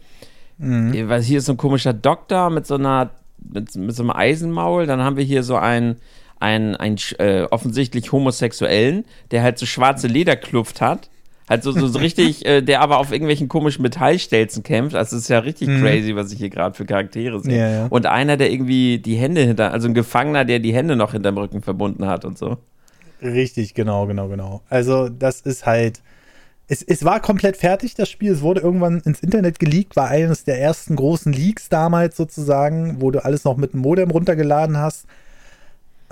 Mhm. 0.58 1.08
Weil 1.08 1.22
hier 1.22 1.38
ist 1.38 1.46
so 1.46 1.54
ein 1.54 1.58
komischer 1.58 1.94
Doktor 1.94 2.50
mit 2.50 2.66
so 2.66 2.76
einer, 2.76 3.12
mit, 3.38 3.76
mit 3.76 3.96
so 3.96 4.02
einem 4.02 4.12
Eisenmaul. 4.12 4.88
Dann 4.88 5.02
haben 5.02 5.18
wir 5.18 5.24
hier 5.24 5.44
so 5.44 5.58
einen, 5.58 5.98
einen, 6.40 6.76
einen 6.76 6.98
äh, 7.20 7.44
offensichtlich 7.52 8.12
Homosexuellen, 8.12 9.06
der 9.30 9.44
halt 9.44 9.60
so 9.60 9.68
schwarze 9.68 10.08
Lederkluft 10.08 10.82
hat. 10.82 11.12
Halt 11.50 11.64
so, 11.64 11.72
so, 11.72 11.88
so 11.88 12.00
richtig, 12.00 12.46
äh, 12.46 12.62
der 12.62 12.82
aber 12.82 13.00
auf 13.00 13.12
irgendwelchen 13.12 13.50
komischen 13.50 13.82
Metallstelzen 13.82 14.64
kämpft. 14.64 14.96
Also 14.96 15.18
es 15.18 15.24
ist 15.24 15.30
ja 15.30 15.40
richtig 15.40 15.68
mhm. 15.68 15.82
crazy, 15.82 16.16
was 16.16 16.32
ich 16.32 16.40
hier 16.40 16.50
gerade 16.50 16.76
für 16.76 16.86
Charaktere 16.86 17.40
sehe. 17.42 17.58
Ja, 17.58 17.70
ja. 17.70 17.88
Und 17.90 18.06
einer, 18.06 18.38
der 18.38 18.52
irgendwie 18.52 19.00
die 19.00 19.16
Hände 19.16 19.42
hinter, 19.42 19.72
also 19.72 19.88
ein 19.88 19.94
Gefangener, 19.94 20.46
der 20.46 20.60
die 20.60 20.74
Hände 20.74 20.96
noch 20.96 21.12
hinterm 21.12 21.38
Rücken 21.38 21.62
verbunden 21.62 22.08
hat 22.08 22.24
und 22.24 22.38
so. 22.38 22.58
Richtig, 23.22 23.74
genau, 23.74 24.06
genau, 24.08 24.28
genau. 24.30 24.62
Also 24.70 25.10
das 25.10 25.42
ist 25.42 25.66
halt 25.66 26.02
es, 26.68 26.82
es 26.82 27.04
war 27.04 27.20
komplett 27.20 27.58
fertig, 27.58 27.94
das 27.96 28.10
Spiel. 28.10 28.32
Es 28.32 28.42
wurde 28.42 28.62
irgendwann 28.62 29.02
ins 29.02 29.20
Internet 29.20 29.60
geleakt, 29.60 29.96
war 29.96 30.10
eines 30.10 30.44
der 30.44 30.60
ersten 30.60 30.96
großen 30.96 31.34
Leaks 31.34 31.70
damals 31.70 32.16
sozusagen, 32.16 33.02
wo 33.02 33.12
du 33.12 33.24
alles 33.24 33.44
noch 33.44 33.58
mit 33.58 33.74
dem 33.74 33.82
Modem 33.82 34.12
runtergeladen 34.12 34.78
hast. 34.78 35.06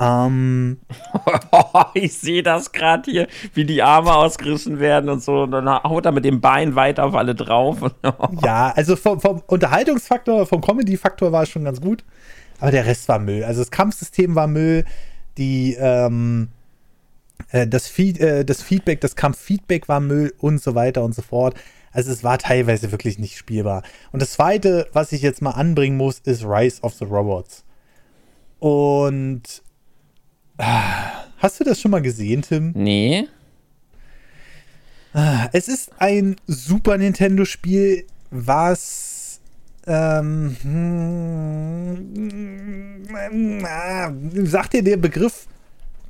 Ähm, 0.01 0.79
ich 1.93 2.17
sehe 2.17 2.41
das 2.41 2.71
gerade 2.71 3.09
hier, 3.09 3.27
wie 3.53 3.65
die 3.65 3.83
Arme 3.83 4.15
ausgerissen 4.15 4.79
werden 4.79 5.09
und 5.11 5.21
so. 5.21 5.43
Und 5.43 5.51
dann 5.51 5.69
haut 5.69 6.05
er 6.05 6.11
mit 6.11 6.25
dem 6.25 6.41
Bein 6.41 6.75
weiter 6.75 7.05
auf 7.05 7.13
alle 7.13 7.35
drauf. 7.35 7.77
ja, 8.43 8.73
also 8.75 8.95
vom, 8.95 9.21
vom 9.21 9.43
Unterhaltungsfaktor, 9.45 10.47
vom 10.47 10.61
Comedy-Faktor 10.61 11.31
war 11.31 11.43
es 11.43 11.49
schon 11.49 11.63
ganz 11.63 11.79
gut. 11.79 12.03
Aber 12.59 12.71
der 12.71 12.85
Rest 12.85 13.07
war 13.09 13.19
Müll. 13.19 13.43
Also 13.43 13.61
das 13.61 13.69
Kampfsystem 13.69 14.33
war 14.33 14.47
Müll. 14.47 14.85
Die, 15.37 15.77
ähm, 15.79 16.49
äh, 17.51 17.67
das, 17.67 17.87
Feed, 17.87 18.19
äh, 18.19 18.43
das 18.43 18.63
Feedback, 18.63 19.01
das 19.01 19.15
Kampffeedback 19.15 19.87
war 19.87 19.99
Müll 19.99 20.33
und 20.39 20.61
so 20.61 20.73
weiter 20.73 21.03
und 21.03 21.13
so 21.13 21.21
fort. 21.21 21.55
Also 21.91 22.11
es 22.11 22.23
war 22.23 22.39
teilweise 22.39 22.91
wirklich 22.91 23.19
nicht 23.19 23.37
spielbar. 23.37 23.83
Und 24.11 24.21
das 24.21 24.31
zweite, 24.31 24.87
was 24.93 25.11
ich 25.11 25.21
jetzt 25.21 25.41
mal 25.43 25.51
anbringen 25.51 25.97
muss, 25.97 26.19
ist 26.19 26.43
Rise 26.43 26.81
of 26.81 26.93
the 26.95 27.05
Robots. 27.05 27.65
Und 28.59 29.61
hast 30.57 31.59
du 31.59 31.63
das 31.63 31.79
schon 31.79 31.91
mal 31.91 32.01
gesehen, 32.01 32.41
Tim? 32.41 32.71
Nee. 32.75 33.27
Es 35.51 35.67
ist 35.67 35.91
ein 35.99 36.37
Super 36.47 36.97
Nintendo-Spiel, 36.97 38.05
was 38.29 39.11
ähm, 39.87 40.55
hm, 40.61 41.55
sagt 44.45 44.73
dir 44.73 44.83
der 44.83 44.97
Begriff 44.97 45.47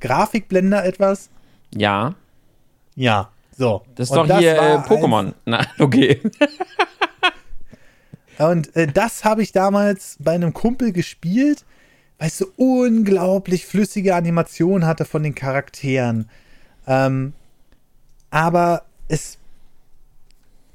Grafikblender 0.00 0.84
etwas? 0.84 1.30
Ja. 1.74 2.14
Ja, 2.94 3.30
so. 3.56 3.82
Das 3.94 4.10
ist 4.10 4.16
und 4.16 4.18
doch 4.18 4.26
das 4.28 4.38
hier 4.40 4.56
äh, 4.56 4.76
Pokémon. 4.78 5.32
Na, 5.46 5.64
okay. 5.78 6.20
und 8.38 8.74
äh, 8.76 8.86
das 8.86 9.24
habe 9.24 9.42
ich 9.42 9.52
damals 9.52 10.16
bei 10.18 10.32
einem 10.32 10.52
Kumpel 10.52 10.92
gespielt, 10.92 11.64
es 12.26 12.38
so 12.38 12.46
unglaublich 12.56 13.66
flüssige 13.66 14.14
Animationen 14.14 14.86
hatte 14.86 15.04
von 15.04 15.22
den 15.22 15.34
Charakteren. 15.34 16.28
Ähm, 16.86 17.32
aber 18.30 18.84
es 19.08 19.38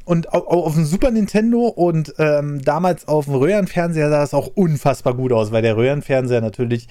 und 0.06 0.34
auf, 0.34 0.48
auf 0.48 0.74
dem 0.74 0.86
Super 0.86 1.12
Nintendo 1.12 1.68
und 1.68 2.14
ähm, 2.18 2.62
damals 2.62 3.08
auf 3.08 3.26
dem 3.26 3.36
Röhrenfernseher 3.36 4.10
sah 4.10 4.24
es 4.24 4.34
auch 4.34 4.48
unfassbar 4.56 5.14
gut 5.14 5.34
aus, 5.34 5.52
weil 5.52 5.62
der 5.62 5.76
Röhrenfernseher 5.76 6.40
natürlich 6.42 6.88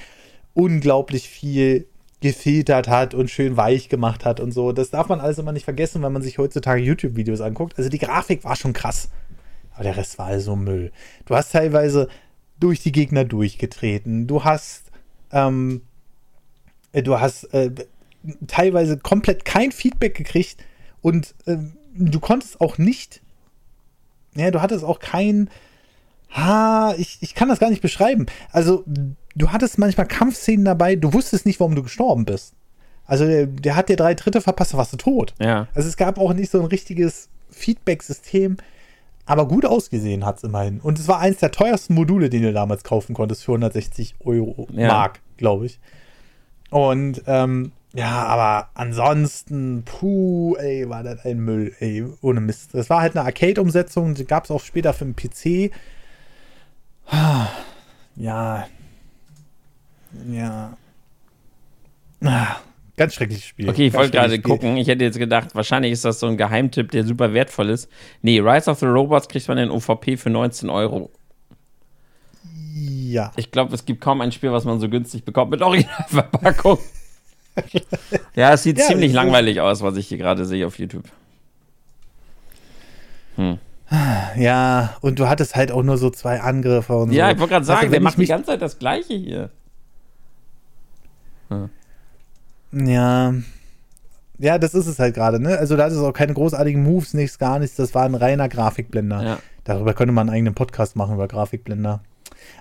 unglaublich 0.53 1.29
viel 1.29 1.87
gefiltert 2.21 2.89
hat 2.89 3.15
und 3.15 3.31
schön 3.31 3.57
weich 3.57 3.89
gemacht 3.89 4.25
hat 4.25 4.41
und 4.41 4.53
so. 4.53 4.73
Das 4.73 4.91
darf 4.91 5.09
man 5.09 5.21
alles 5.21 5.39
immer 5.39 5.53
nicht 5.53 5.65
vergessen, 5.65 6.03
wenn 6.03 6.13
man 6.13 6.23
sich 6.23 6.39
heutzutage 6.39 6.83
YouTube-Videos 6.83 7.41
anguckt. 7.41 7.79
Also 7.79 7.89
die 7.89 7.99
Grafik 7.99 8.45
war 8.45 8.57
schon 8.57 8.73
krass. 8.73 9.09
Aber 9.75 9.85
der 9.85 9.97
Rest 9.97 10.19
war 10.19 10.27
also 10.27 10.57
Müll. 10.57 10.93
Du 11.27 11.37
hast 11.37 11.53
teilweise 11.53 12.09
durch 12.61 12.81
die 12.81 12.93
Gegner 12.93 13.25
durchgetreten. 13.25 14.27
Du 14.27 14.45
hast, 14.45 14.91
ähm, 15.33 15.83
äh, 16.93 17.03
du 17.03 17.21
hast 17.21 17.45
äh, 17.55 17.71
teilweise 18.47 18.99
komplett 18.99 19.45
kein 19.45 19.73
Feedback 19.73 20.15
gekriegt 20.15 20.57
und 21.03 21.35
äh, 21.47 21.57
du 21.95 22.21
konntest 22.21 22.61
auch 22.61 22.79
nicht, 22.79 23.21
ja, 24.35 24.51
du 24.51 24.61
hattest 24.61 24.85
auch 24.85 24.99
kein, 24.99 25.51
ha, 26.31 26.95
ich, 26.99 27.19
ich 27.21 27.35
kann 27.35 27.49
das 27.49 27.59
gar 27.59 27.71
nicht 27.71 27.83
beschreiben. 27.83 28.27
Also 28.53 28.85
du 29.35 29.53
hattest 29.53 29.79
manchmal 29.79 30.07
Kampfszenen 30.07 30.65
dabei, 30.65 30.97
du 30.97 31.13
wusstest 31.13 31.47
nicht, 31.47 31.61
warum 31.61 31.75
du 31.75 31.83
gestorben 31.83 32.25
bist. 32.25 32.55
Also 33.07 33.25
der, 33.25 33.47
der 33.47 33.77
hat 33.77 33.89
dir 33.89 33.97
drei 33.97 34.15
Dritte 34.15 34.41
verpasst, 34.41 34.77
warst 34.77 34.93
du 34.93 34.97
tot. 34.97 35.35
Ja. 35.39 35.69
Also 35.75 35.89
es 35.89 35.97
gab 35.97 36.19
auch 36.19 36.33
nicht 36.33 36.51
so 36.51 36.59
ein 36.61 36.67
richtiges 36.67 37.29
Feedback-System, 37.51 38.57
aber 39.27 39.47
gut 39.49 39.67
ausgesehen 39.67 40.25
hat 40.25 40.39
es 40.39 40.45
immerhin. 40.45 40.81
Und 40.81 40.99
es 40.99 41.09
war 41.09 41.19
eins 41.19 41.39
der 41.39 41.51
teuersten 41.51 41.95
Module, 41.95 42.31
den 42.31 42.43
du 42.43 42.53
damals 42.53 42.85
kaufen 42.85 43.15
konntest, 43.15 43.45
für 43.45 43.53
160 43.53 44.15
Euro 44.21 44.69
ja. 44.73 44.89
Mark, 44.89 45.21
glaube 45.37 45.67
ich. 45.67 45.81
Und 46.71 47.23
ähm, 47.27 47.73
ja, 47.93 48.25
aber 48.25 48.71
ansonsten, 48.75 49.83
puh, 49.85 50.55
ey, 50.57 50.89
war 50.89 51.03
das 51.03 51.25
ein 51.25 51.39
Müll, 51.39 51.75
ey, 51.81 52.05
ohne 52.21 52.41
Mist. 52.41 52.75
Das 52.75 52.91
war 52.91 53.01
halt 53.01 53.17
eine 53.17 53.25
Arcade-Umsetzung, 53.25 54.15
die 54.15 54.27
gab 54.27 54.45
es 54.45 54.51
auch 54.51 54.61
später 54.61 54.93
für 54.93 55.07
den 55.07 55.17
PC. 55.17 55.73
Ja, 58.17 58.67
ja. 60.29 60.77
Ganz 62.97 63.15
schreckliches 63.15 63.45
Spiel. 63.45 63.69
Okay, 63.69 63.89
ich 63.89 63.95
wollte 63.95 64.13
gerade 64.13 64.41
gucken. 64.41 64.79
Ich 64.79 64.89
hätte 64.89 65.05
jetzt 65.05 65.19
gedacht, 65.19 65.55
wahrscheinlich 65.55 65.93
ist 65.93 66.05
das 66.05 66.19
so 66.19 66.27
ein 66.27 66.39
Geheimtipp, 66.39 66.91
der 66.91 67.05
super 67.05 67.35
wertvoll 67.35 67.69
ist. 67.69 67.91
Nee, 68.23 68.41
Rise 68.41 68.71
of 68.71 68.79
the 68.79 68.87
Robots 68.87 69.29
kriegt 69.29 69.47
man 69.49 69.59
in 69.59 69.71
OVP 69.71 70.17
für 70.17 70.31
19 70.31 70.71
Euro. 70.71 71.11
Ja. 72.75 73.33
Ich 73.37 73.51
glaube, 73.51 73.75
es 73.75 73.85
gibt 73.85 74.01
kaum 74.01 74.23
ein 74.23 74.33
Spiel, 74.33 74.51
was 74.51 74.65
man 74.65 74.81
so 74.81 74.89
günstig 74.89 75.25
bekommt 75.25 75.51
mit 75.51 75.61
Originalverpackung. 75.61 76.79
ja, 78.35 78.55
es 78.55 78.63
sieht 78.63 78.79
ja, 78.79 78.87
ziemlich 78.87 79.13
langweilig 79.13 79.61
aus, 79.61 79.83
was 79.83 79.97
ich 79.97 80.09
hier 80.09 80.19
gerade 80.19 80.47
sehe 80.47 80.67
auf 80.67 80.79
YouTube. 80.79 81.05
Hm. 83.37 83.59
Ja, 84.37 84.97
und 85.01 85.19
du 85.19 85.29
hattest 85.29 85.55
halt 85.55 85.71
auch 85.71 85.83
nur 85.83 85.97
so 85.97 86.11
zwei 86.11 86.41
Angriffe 86.41 86.95
und 86.97 87.13
ja, 87.13 87.15
so. 87.15 87.19
Ja, 87.19 87.31
ich 87.31 87.39
wollte 87.39 87.53
gerade 87.53 87.65
sagen, 87.65 87.81
also, 87.81 87.93
der 87.93 88.01
macht 88.01 88.19
die 88.19 88.27
ganze 88.27 88.47
Zeit 88.47 88.63
das 88.63 88.79
Gleiche 88.79 89.15
hier. 89.15 89.51
Ja. 92.85 93.35
Ja, 94.39 94.59
das 94.59 94.75
ist 94.75 94.87
es 94.87 94.99
halt 94.99 95.15
gerade, 95.15 95.41
ne? 95.41 95.57
Also 95.57 95.77
da 95.77 95.85
hat 95.85 95.93
es 95.93 95.99
auch 95.99 96.13
keine 96.13 96.35
großartigen 96.35 96.83
Moves, 96.83 97.15
nichts, 97.15 97.39
gar 97.39 97.59
nichts. 97.59 97.77
Das 97.77 97.95
war 97.95 98.05
ein 98.05 98.15
reiner 98.15 98.49
Grafikblender. 98.49 99.23
Ja. 99.23 99.39
Darüber 99.65 99.95
könnte 99.95 100.13
man 100.13 100.29
einen 100.29 100.37
eigenen 100.37 100.55
Podcast 100.55 100.95
machen 100.95 101.15
über 101.15 101.27
Grafikblender. 101.27 102.01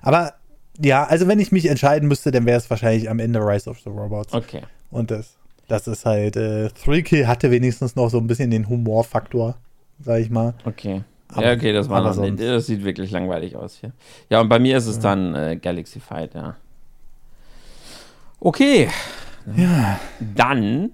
Aber 0.01 0.33
Ja, 0.79 1.03
also 1.05 1.27
wenn 1.27 1.39
ich 1.39 1.51
mich 1.51 1.67
entscheiden 1.67 2.07
müsste, 2.07 2.31
dann 2.31 2.45
wäre 2.45 2.57
es 2.57 2.69
wahrscheinlich 2.69 3.09
am 3.09 3.19
Ende 3.19 3.39
Rise 3.39 3.69
of 3.69 3.79
the 3.79 3.89
Robots. 3.89 4.33
Okay. 4.33 4.61
Und 4.91 5.11
das, 5.11 5.35
das 5.67 5.87
ist 5.87 6.05
halt, 6.05 6.35
äh, 6.35 6.69
Thrill 6.69 7.27
hatte 7.27 7.51
wenigstens 7.51 7.95
noch 7.95 8.09
so 8.09 8.17
ein 8.17 8.27
bisschen 8.27 8.51
den 8.51 8.67
Humorfaktor, 8.69 9.55
sag 9.99 10.21
ich 10.21 10.29
mal. 10.29 10.53
Okay. 10.65 11.03
Aber, 11.29 11.45
ja, 11.45 11.53
okay, 11.53 11.73
das 11.73 11.89
war 11.89 12.01
noch, 12.01 12.13
sonst. 12.13 12.41
das 12.41 12.67
sieht 12.67 12.83
wirklich 12.83 13.11
langweilig 13.11 13.55
aus 13.55 13.77
hier. 13.79 13.91
Ja, 14.29 14.41
und 14.41 14.47
bei 14.47 14.59
mir 14.59 14.77
ist 14.77 14.85
es 14.85 14.97
ja. 14.97 15.01
dann 15.01 15.35
äh, 15.35 15.57
Galaxy 15.57 15.99
Fight, 15.99 16.33
ja. 16.33 16.55
Okay. 18.39 18.89
Ja. 19.55 19.99
Dann 20.19 20.91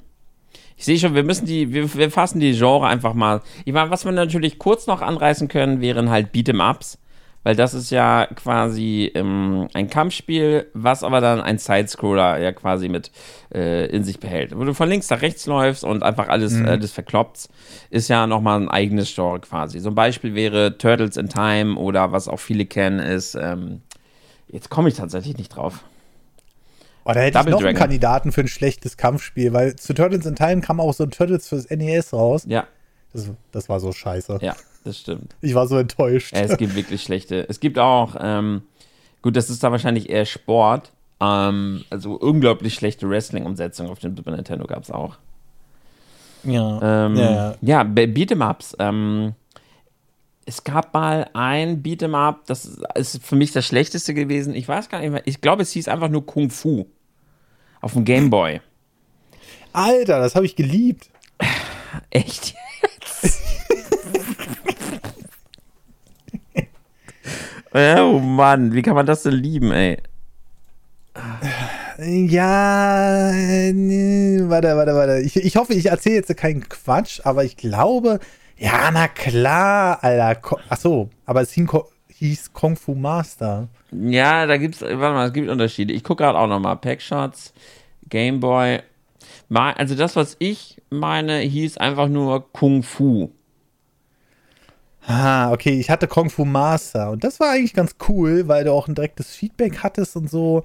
ich 0.82 0.86
sehe 0.86 0.98
schon, 0.98 1.14
wir 1.14 1.24
müssen 1.24 1.46
die, 1.46 1.72
wir, 1.72 1.94
wir, 1.94 2.10
fassen 2.10 2.40
die 2.40 2.54
Genre 2.54 2.88
einfach 2.88 3.14
mal. 3.14 3.42
Ich 3.66 3.72
meine, 3.74 3.92
was 3.92 4.04
wir 4.04 4.12
natürlich 4.12 4.58
kurz 4.58 4.88
noch 4.88 5.04
anreißen 5.04 5.48
können, 5.48 5.80
wären 5.80 6.10
halt 6.10 6.34
Beat'em-Ups. 6.34 6.98
Weil 7.44 7.56
das 7.56 7.76
ist 7.76 7.92
ja 7.92 8.26
quasi 8.26 9.12
ähm, 9.14 9.68
ein 9.76 9.92
Kampfspiel, 9.92 10.68
was 10.74 11.04
aber 11.04 11.22
dann 11.22 11.40
ein 11.40 11.60
Sidescroller 11.60 12.40
ja 12.40 12.52
quasi 12.52 12.90
mit 12.90 13.12
äh, 13.54 13.86
in 13.88 14.04
sich 14.04 14.20
behält. 14.20 14.58
Wo 14.58 14.64
du 14.64 14.74
von 14.74 14.90
links 14.90 15.08
nach 15.12 15.22
rechts 15.22 15.46
läufst 15.46 15.84
und 15.84 16.02
einfach 16.02 16.30
alles, 16.30 16.54
mhm. 16.54 16.68
alles 16.68 16.92
verkloppt, 16.92 17.50
ist 17.92 18.08
ja 18.08 18.26
nochmal 18.26 18.60
ein 18.60 18.70
eigenes 18.70 19.14
Genre 19.14 19.40
quasi. 19.40 19.80
So 19.80 19.90
ein 19.90 19.96
Beispiel 19.96 20.34
wäre 20.34 20.80
Turtles 20.80 21.16
in 21.16 21.30
Time 21.30 21.76
oder 21.76 22.12
was 22.12 22.28
auch 22.28 22.40
viele 22.40 22.66
kennen, 22.66 23.00
ist, 23.00 23.36
ähm, 23.36 23.82
jetzt 24.48 24.72
komme 24.72 24.90
ich 24.90 24.96
tatsächlich 24.96 25.38
nicht 25.38 25.56
drauf. 25.56 25.84
Oh, 27.04 27.14
da 27.14 27.20
hätte 27.20 27.38
Double 27.38 27.50
ich 27.50 27.52
noch 27.52 27.60
Dragon. 27.60 27.68
einen 27.70 27.78
Kandidaten 27.78 28.32
für 28.32 28.42
ein 28.42 28.48
schlechtes 28.48 28.98
Kampfspiel, 28.98 29.54
weil 29.54 29.76
zu 29.76 29.94
Turtles 29.94 30.26
in 30.26 30.36
Time 30.36 30.62
kam 30.62 30.80
auch 30.80 30.94
so 30.94 31.04
ein 31.04 31.12
Turtles 31.12 31.48
fürs 31.48 31.70
NES 31.70 32.14
raus. 32.14 32.46
Ja. 32.48 32.68
Das, 33.14 33.30
das 33.52 33.70
war 33.70 33.80
so 33.80 33.92
scheiße. 33.92 34.40
Ja 34.42 34.56
das 34.84 35.00
stimmt. 35.00 35.36
Ich 35.42 35.56
war 35.56 35.68
so 35.68 35.78
enttäuscht. 35.78 36.34
Es 36.34 36.58
gibt 36.58 36.76
wirklich 36.76 37.04
schlechte. 37.04 37.48
Es 37.50 37.60
gibt 37.60 37.80
auch, 37.80 38.16
ähm, 38.20 38.64
gut, 39.22 39.36
das 39.36 39.50
ist 39.50 39.64
da 39.64 39.72
wahrscheinlich 39.72 40.10
eher 40.10 40.26
Sport. 40.26 40.92
Ähm, 41.20 41.84
also 41.90 42.14
unglaublich 42.14 42.74
schlechte 42.74 43.10
Wrestling-Umsetzung 43.10 43.90
auf 43.90 44.00
dem 44.00 44.16
Super 44.16 44.32
Nintendo 44.32 44.66
gab 44.66 44.84
es 44.84 44.92
auch. 44.92 45.18
Ja. 46.44 47.06
Ähm, 47.06 47.16
ja, 47.16 47.32
ja. 47.32 47.56
ja 47.62 47.82
Beat'em-Ups. 47.84 48.76
Ähm, 48.80 49.34
es 50.46 50.64
gab 50.64 50.94
mal 50.94 51.30
ein 51.34 51.84
Beat'em-Up, 51.84 52.46
das 52.48 52.80
ist 52.96 53.24
für 53.24 53.36
mich 53.36 53.52
das 53.52 53.66
schlechteste 53.66 54.14
gewesen. 54.14 54.56
Ich 54.56 54.68
weiß 54.68 54.90
gar 54.90 55.00
nicht 55.00 55.12
mehr. 55.12 55.22
Ich 55.26 55.42
glaube, 55.42 55.62
es 55.62 55.72
hieß 55.72 55.88
einfach 55.88 56.10
nur 56.10 56.26
Kung 56.26 56.50
Fu. 56.50 56.88
Auf 57.80 57.94
dem 57.94 58.04
Game 58.06 58.30
Boy. 58.30 58.62
Alter, 59.74 60.20
das 60.20 60.36
habe 60.36 60.46
ich 60.46 60.56
geliebt. 60.56 61.10
Echt? 62.10 62.56
oh 67.74 68.20
Mann, 68.20 68.74
wie 68.74 68.82
kann 68.82 68.96
man 68.96 69.06
das 69.06 69.24
denn 69.24 69.34
lieben, 69.34 69.72
ey? 69.72 69.98
Ja, 72.04 73.32
nee, 73.74 74.40
warte, 74.46 74.76
warte, 74.76 74.96
warte. 74.96 75.20
Ich, 75.20 75.36
ich 75.36 75.56
hoffe, 75.56 75.76
ich 75.76 75.86
erzähle 75.86 76.16
jetzt 76.16 76.36
keinen 76.36 76.68
Quatsch, 76.68 77.20
aber 77.26 77.44
ich 77.44 77.58
glaube, 77.58 78.20
ja, 78.62 78.92
na 78.92 79.08
klar, 79.08 80.04
Alter. 80.04 80.58
Ach 80.70 80.78
so, 80.78 81.10
aber 81.26 81.42
es 81.42 81.52
hieß 81.52 82.54
Kung 82.54 82.76
Fu 82.76 82.94
Master. 82.94 83.70
Ja, 83.92 84.46
da 84.46 84.58
gibt's, 84.58 84.82
warte 84.82 84.96
mal, 84.96 85.28
es 85.28 85.34
gibt 85.34 85.50
Unterschiede. 85.50 85.94
Ich 85.94 86.04
gucke 86.04 86.24
gerade 86.24 86.38
auch 86.38 86.48
nochmal. 86.48 86.78
Packshots, 86.78 87.54
Game 88.08 88.40
Boy. 88.40 88.82
Also 89.50 89.96
das, 89.96 90.16
was 90.16 90.36
ich 90.38 90.82
meine, 90.92 91.40
hieß 91.40 91.78
einfach 91.78 92.08
nur 92.08 92.52
Kung 92.54 92.84
Fu. 92.84 93.32
Ah, 95.08 95.52
okay, 95.52 95.80
ich 95.80 95.90
hatte 95.90 96.08
Kung 96.08 96.30
Fu 96.30 96.46
Master 96.46 97.10
und 97.10 97.24
das 97.24 97.40
war 97.40 97.50
eigentlich 97.50 97.74
ganz 97.74 97.96
cool, 98.08 98.48
weil 98.48 98.64
du 98.64 98.72
auch 98.72 98.88
ein 98.88 98.94
direktes 98.94 99.36
Feedback 99.36 99.80
hattest 99.82 100.16
und 100.16 100.30
so. 100.30 100.64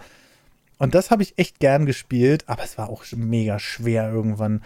Und 0.79 0.95
das 0.95 1.11
habe 1.11 1.23
ich 1.23 1.39
echt 1.39 1.59
gern 1.59 1.87
gespielt, 1.87 2.45
aber 2.47 2.63
es 2.63 2.77
war 2.77 2.91
auch 2.91 3.03
mega 3.17 3.59
schwer 3.59 4.13
irgendwann. 4.13 4.63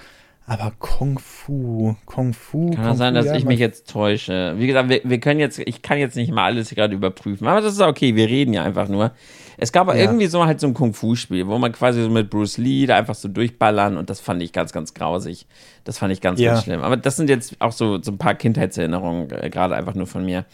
Aber 0.50 0.72
Kung 0.80 1.20
Fu, 1.20 1.94
Kung 2.06 2.32
Fu. 2.32 2.72
Kann 2.72 2.84
Kung 2.84 2.96
sein, 2.96 3.14
Fu, 3.14 3.20
dass 3.20 3.26
ja, 3.26 3.36
ich 3.36 3.44
mich 3.44 3.60
jetzt 3.60 3.88
täusche. 3.88 4.54
Wie 4.56 4.66
gesagt, 4.66 4.88
wir, 4.88 5.00
wir, 5.04 5.20
können 5.20 5.38
jetzt, 5.38 5.60
ich 5.60 5.80
kann 5.80 5.98
jetzt 5.98 6.16
nicht 6.16 6.32
mal 6.32 6.46
alles 6.46 6.70
gerade 6.70 6.92
überprüfen, 6.92 7.46
aber 7.46 7.60
das 7.60 7.74
ist 7.74 7.80
okay, 7.80 8.16
wir 8.16 8.26
reden 8.26 8.52
ja 8.52 8.64
einfach 8.64 8.88
nur. 8.88 9.12
Es 9.58 9.70
gab 9.70 9.86
ja. 9.86 9.94
irgendwie 9.94 10.26
so 10.26 10.44
halt 10.44 10.58
so 10.58 10.66
ein 10.66 10.74
Kung-Fu-Spiel, 10.74 11.46
wo 11.46 11.56
man 11.58 11.70
quasi 11.70 12.02
so 12.02 12.08
mit 12.08 12.30
Bruce 12.30 12.58
Lee 12.58 12.86
da 12.86 12.96
einfach 12.96 13.14
so 13.14 13.28
durchballern 13.28 13.96
und 13.96 14.10
das 14.10 14.18
fand 14.18 14.42
ich 14.42 14.52
ganz, 14.52 14.72
ganz 14.72 14.92
grausig. 14.92 15.46
Das 15.84 15.98
fand 15.98 16.12
ich 16.12 16.20
ganz, 16.20 16.40
ja. 16.40 16.54
ganz 16.54 16.64
schlimm. 16.64 16.80
Aber 16.82 16.96
das 16.96 17.14
sind 17.14 17.30
jetzt 17.30 17.54
auch 17.60 17.70
so, 17.70 18.02
so 18.02 18.10
ein 18.10 18.18
paar 18.18 18.34
Kindheitserinnerungen, 18.34 19.30
äh, 19.30 19.50
gerade 19.50 19.76
einfach 19.76 19.94
nur 19.94 20.08
von 20.08 20.24
mir. 20.24 20.46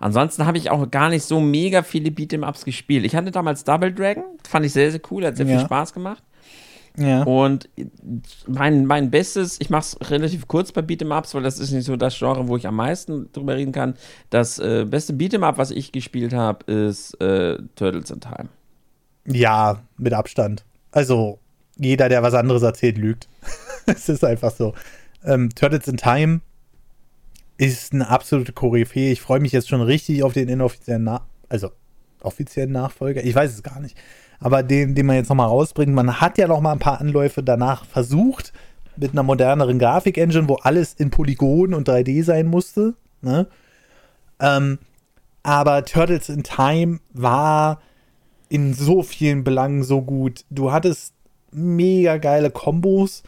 Ansonsten 0.00 0.46
habe 0.46 0.56
ich 0.56 0.70
auch 0.70 0.90
gar 0.90 1.10
nicht 1.10 1.24
so 1.24 1.40
mega 1.40 1.82
viele 1.82 2.08
Beat'em-Ups 2.08 2.64
gespielt. 2.64 3.04
Ich 3.04 3.14
hatte 3.14 3.30
damals 3.30 3.64
Double 3.64 3.92
Dragon, 3.92 4.24
fand 4.48 4.64
ich 4.64 4.72
sehr, 4.72 4.90
sehr 4.90 5.00
cool, 5.10 5.26
hat 5.26 5.36
sehr 5.36 5.46
viel 5.46 5.60
Spaß 5.60 5.92
gemacht. 5.92 6.22
Ja. 6.96 7.22
Und 7.22 7.68
mein, 8.46 8.86
mein 8.86 9.10
Bestes, 9.10 9.58
ich 9.60 9.70
mache 9.70 9.96
es 10.00 10.10
relativ 10.10 10.46
kurz 10.46 10.72
bei 10.72 10.82
Beat'em-Ups, 10.82 11.34
weil 11.34 11.42
das 11.42 11.58
ist 11.58 11.70
nicht 11.70 11.84
so 11.84 11.96
das 11.96 12.18
Genre, 12.18 12.48
wo 12.48 12.56
ich 12.56 12.66
am 12.66 12.76
meisten 12.76 13.32
drüber 13.32 13.56
reden 13.56 13.72
kann. 13.72 13.94
Das 14.30 14.58
äh, 14.58 14.84
beste 14.84 15.14
Beat'em-Up, 15.14 15.56
was 15.56 15.70
ich 15.70 15.92
gespielt 15.92 16.34
habe, 16.34 16.70
ist 16.70 17.14
äh, 17.20 17.58
Turtles 17.76 18.10
in 18.10 18.20
Time. 18.20 18.48
Ja, 19.26 19.82
mit 19.96 20.12
Abstand. 20.12 20.64
Also, 20.90 21.38
jeder, 21.78 22.08
der 22.08 22.22
was 22.22 22.34
anderes 22.34 22.62
erzählt, 22.62 22.98
lügt. 22.98 23.28
es 23.86 24.08
ist 24.08 24.24
einfach 24.24 24.50
so. 24.50 24.74
Ähm, 25.24 25.50
Turtles 25.54 25.88
in 25.88 25.96
Time 25.96 26.40
ist 27.56 27.94
eine 27.94 28.08
absolute 28.08 28.52
Koryphäe. 28.52 29.12
Ich 29.12 29.20
freue 29.20 29.40
mich 29.40 29.52
jetzt 29.52 29.68
schon 29.68 29.80
richtig 29.80 30.22
auf 30.24 30.34
den 30.34 30.48
inoffiziellen, 30.48 31.04
Na 31.04 31.26
also 31.48 31.70
offiziellen 32.20 32.72
Nachfolger. 32.72 33.24
Ich 33.24 33.34
weiß 33.34 33.52
es 33.52 33.62
gar 33.62 33.80
nicht 33.80 33.96
aber 34.42 34.62
den, 34.62 34.94
den 34.94 35.06
man 35.06 35.16
jetzt 35.16 35.28
nochmal 35.28 35.48
rausbringt, 35.48 35.94
man 35.94 36.20
hat 36.20 36.38
ja 36.38 36.48
noch 36.48 36.60
mal 36.60 36.72
ein 36.72 36.78
paar 36.78 37.00
Anläufe 37.00 37.42
danach 37.42 37.84
versucht, 37.84 38.52
mit 38.96 39.12
einer 39.12 39.22
moderneren 39.22 39.78
Grafik-Engine, 39.78 40.48
wo 40.48 40.56
alles 40.56 40.94
in 40.94 41.10
Polygon 41.10 41.74
und 41.74 41.88
3D 41.88 42.24
sein 42.24 42.46
musste. 42.46 42.94
Ne? 43.22 43.46
Ähm, 44.40 44.78
aber 45.42 45.84
Turtles 45.84 46.28
in 46.28 46.42
Time 46.42 47.00
war 47.12 47.80
in 48.48 48.74
so 48.74 49.02
vielen 49.02 49.44
Belangen 49.44 49.82
so 49.82 50.02
gut. 50.02 50.44
Du 50.50 50.72
hattest 50.72 51.14
mega 51.52 52.18
geile 52.18 52.50
Kombos. 52.50 53.22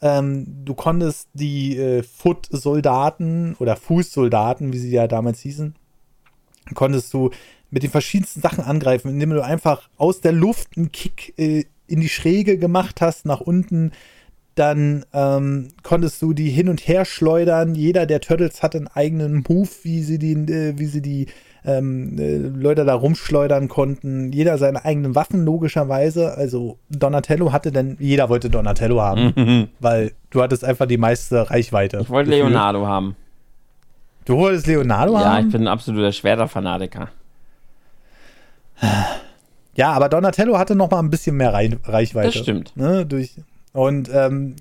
Ähm, 0.00 0.46
du 0.64 0.74
konntest 0.74 1.28
die 1.34 1.76
äh, 1.76 2.02
Foot-Soldaten 2.02 3.56
oder 3.58 3.76
Fußsoldaten, 3.76 4.72
wie 4.72 4.78
sie 4.78 4.90
ja 4.90 5.06
damals 5.06 5.40
hießen, 5.40 5.74
konntest 6.74 7.12
du 7.12 7.30
mit 7.70 7.82
den 7.82 7.90
verschiedensten 7.90 8.40
Sachen 8.40 8.64
angreifen, 8.64 9.10
indem 9.10 9.30
du 9.30 9.44
einfach 9.44 9.88
aus 9.96 10.20
der 10.20 10.32
Luft 10.32 10.76
einen 10.76 10.92
Kick 10.92 11.34
äh, 11.38 11.64
in 11.86 12.00
die 12.00 12.08
Schräge 12.08 12.58
gemacht 12.58 13.00
hast, 13.00 13.26
nach 13.26 13.40
unten. 13.40 13.92
Dann 14.56 15.04
ähm, 15.12 15.68
konntest 15.82 16.20
du 16.22 16.32
die 16.32 16.50
hin 16.50 16.68
und 16.68 16.86
her 16.86 17.04
schleudern. 17.04 17.74
Jeder 17.74 18.06
der 18.06 18.20
Turtles 18.20 18.62
hatte 18.62 18.78
einen 18.78 18.88
eigenen 18.88 19.44
Move, 19.48 19.68
wie 19.82 20.02
sie 20.02 20.18
die, 20.18 20.32
äh, 20.32 20.74
wie 20.76 20.86
sie 20.86 21.00
die 21.00 21.26
ähm, 21.64 22.18
äh, 22.18 22.36
Leute 22.36 22.84
da 22.84 22.94
rumschleudern 22.94 23.68
konnten. 23.68 24.32
Jeder 24.32 24.58
seine 24.58 24.84
eigenen 24.84 25.14
Waffen, 25.14 25.44
logischerweise. 25.44 26.36
Also 26.36 26.78
Donatello 26.90 27.52
hatte 27.52 27.70
denn, 27.70 27.96
jeder 28.00 28.28
wollte 28.28 28.50
Donatello 28.50 29.00
haben, 29.00 29.32
mhm. 29.36 29.68
weil 29.80 30.12
du 30.30 30.42
hattest 30.42 30.64
einfach 30.64 30.86
die 30.86 30.98
meiste 30.98 31.50
Reichweite. 31.50 32.00
Ich 32.02 32.10
wollte 32.10 32.30
Leonardo 32.30 32.86
haben. 32.86 33.16
Du 34.24 34.36
wolltest 34.36 34.66
Leonardo 34.66 35.14
ja, 35.14 35.24
haben? 35.24 35.40
Ja, 35.40 35.46
ich 35.46 35.52
bin 35.52 35.62
ein 35.62 35.68
absoluter 35.68 36.12
Schwerter-Fanatiker. 36.12 37.08
Ja, 39.74 39.92
aber 39.92 40.08
Donatello 40.08 40.58
hatte 40.58 40.74
noch 40.74 40.90
mal 40.90 40.98
ein 40.98 41.10
bisschen 41.10 41.36
mehr 41.36 41.52
Reichweite. 41.54 42.32
Das 42.32 42.36
stimmt. 42.36 42.76
Ne, 42.76 43.06
durch, 43.06 43.36
und 43.72 44.10
ähm, 44.12 44.56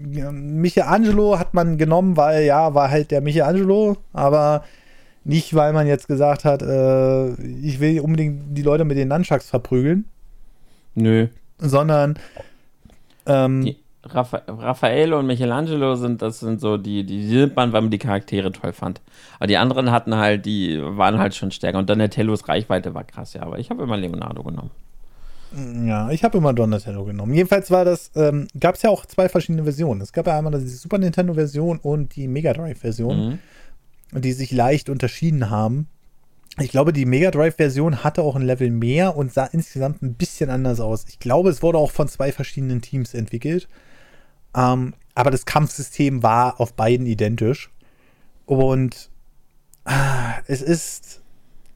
Michelangelo 0.62 1.40
hat 1.40 1.54
man 1.54 1.78
genommen, 1.78 2.16
weil 2.16 2.44
ja, 2.44 2.76
war 2.76 2.92
halt 2.92 3.12
der 3.12 3.22
Michelangelo, 3.22 3.98
aber 4.14 4.64
nicht, 5.24 5.54
weil 5.56 5.74
man 5.74 5.88
jetzt 5.88 6.08
gesagt 6.08 6.46
hat, 6.46 6.62
äh, 6.62 7.34
ich 7.42 7.80
will 7.80 8.00
unbedingt 8.00 8.58
die 8.58 8.62
Leute 8.62 8.86
mit 8.86 8.98
den 8.98 9.08
Nunchucks 9.08 9.50
verprügeln. 9.50 10.06
Nö. 10.96 11.28
Sondern 11.58 12.18
ähm, 13.26 13.66
die 13.66 13.78
Rapha 14.14 14.41
Raffaello 14.47 15.20
und 15.20 15.28
Michelangelo 15.28 15.95
sind, 15.95 16.22
das 16.22 16.39
sind 16.39 16.60
so 16.60 16.78
die, 16.78 17.05
die, 17.05 17.28
die 17.28 17.36
nimmt 17.36 17.55
man, 17.55 17.74
weil 17.74 17.82
man 17.82 17.91
die 17.91 17.97
Charaktere 17.97 18.51
toll 18.51 18.74
fand. 18.74 19.01
Aber 19.38 19.47
die 19.47 19.57
anderen 19.57 19.91
hatten 19.91 20.16
halt, 20.16 20.45
die 20.45 20.80
waren 20.82 21.20
halt 21.20 21.36
schon 21.36 21.51
stärker. 21.51 21.80
Und 21.80 21.89
Donatellos 21.89 22.47
Reichweite 22.47 22.93
war 22.93 23.03
krass, 23.03 23.34
ja. 23.34 23.43
Aber 23.43 23.60
ich 23.60 23.70
habe 23.70 23.84
immer 23.84 23.97
Leonardo 23.97 24.43
genommen. 24.43 24.72
Ja, 25.88 26.12
ich 26.12 26.24
habe 26.24 26.38
immer 26.38 26.53
Donatello 26.53 27.05
genommen. 27.05 27.34
Jedenfalls 27.34 27.72
war 27.72 27.84
das, 27.84 28.12
ähm, 28.16 28.47
gab 28.60 28.76
es 28.76 28.84
ja 28.84 28.91
auch 28.91 29.05
zwei 29.05 29.30
verschiedene 29.30 29.64
Versionen. 29.64 30.01
Es 30.01 30.14
gab 30.14 30.28
ja 30.28 30.38
einmal 30.38 30.60
die 30.60 30.68
Super 30.68 30.99
Nintendo-Version 30.99 31.80
und 31.80 32.16
die 32.16 32.28
Mega 32.28 32.53
Drive-Version, 32.53 33.39
mhm. 34.12 34.22
die 34.22 34.34
sich 34.34 34.51
leicht 34.51 34.89
unterschieden 34.89 35.49
haben. 35.49 35.88
Ich 36.60 36.70
glaube, 36.70 36.93
die 36.93 37.05
Mega 37.05 37.32
Drive-Version 37.32 38.03
hatte 38.03 38.22
auch 38.22 38.36
ein 38.36 38.41
Level 38.43 38.70
mehr 38.70 39.16
und 39.16 39.34
sah 39.34 39.45
insgesamt 39.45 40.01
ein 40.01 40.16
bisschen 40.16 40.49
anders 40.49 40.80
aus. 40.80 41.05
Ich 41.07 41.20
glaube, 41.20 41.49
es 41.49 41.64
wurde 41.64 41.78
auch 41.78 41.91
von 41.91 42.07
zwei 42.07 42.32
verschiedenen 42.32 42.82
Teams 42.82 43.14
entwickelt. 43.14 43.68
Ähm, 44.56 44.93
aber 45.16 45.32
das 45.32 45.45
Kampfsystem 45.45 46.24
war 46.24 46.60
auf 46.60 46.74
beiden 46.74 47.06
identisch. 47.06 47.70
Und 48.45 49.10
ah, 49.86 50.36
es 50.47 50.62
ist 50.62 51.22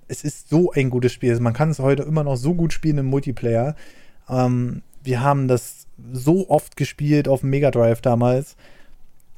es 0.07 0.23
ist 0.23 0.49
so 0.49 0.71
ein 0.71 0.89
gutes 0.89 1.11
Spiel. 1.11 1.31
Also 1.31 1.41
man 1.41 1.53
kann 1.53 1.69
es 1.69 1.79
heute 1.79 2.03
immer 2.03 2.23
noch 2.23 2.35
so 2.35 2.53
gut 2.53 2.73
spielen 2.73 2.99
im 2.99 3.07
Multiplayer. 3.07 3.75
Ähm, 4.29 4.81
wir 5.03 5.21
haben 5.21 5.47
das 5.47 5.87
so 6.11 6.49
oft 6.49 6.77
gespielt 6.77 7.27
auf 7.27 7.41
dem 7.41 7.49
Mega 7.49 7.71
Drive 7.71 8.01
damals. 8.01 8.55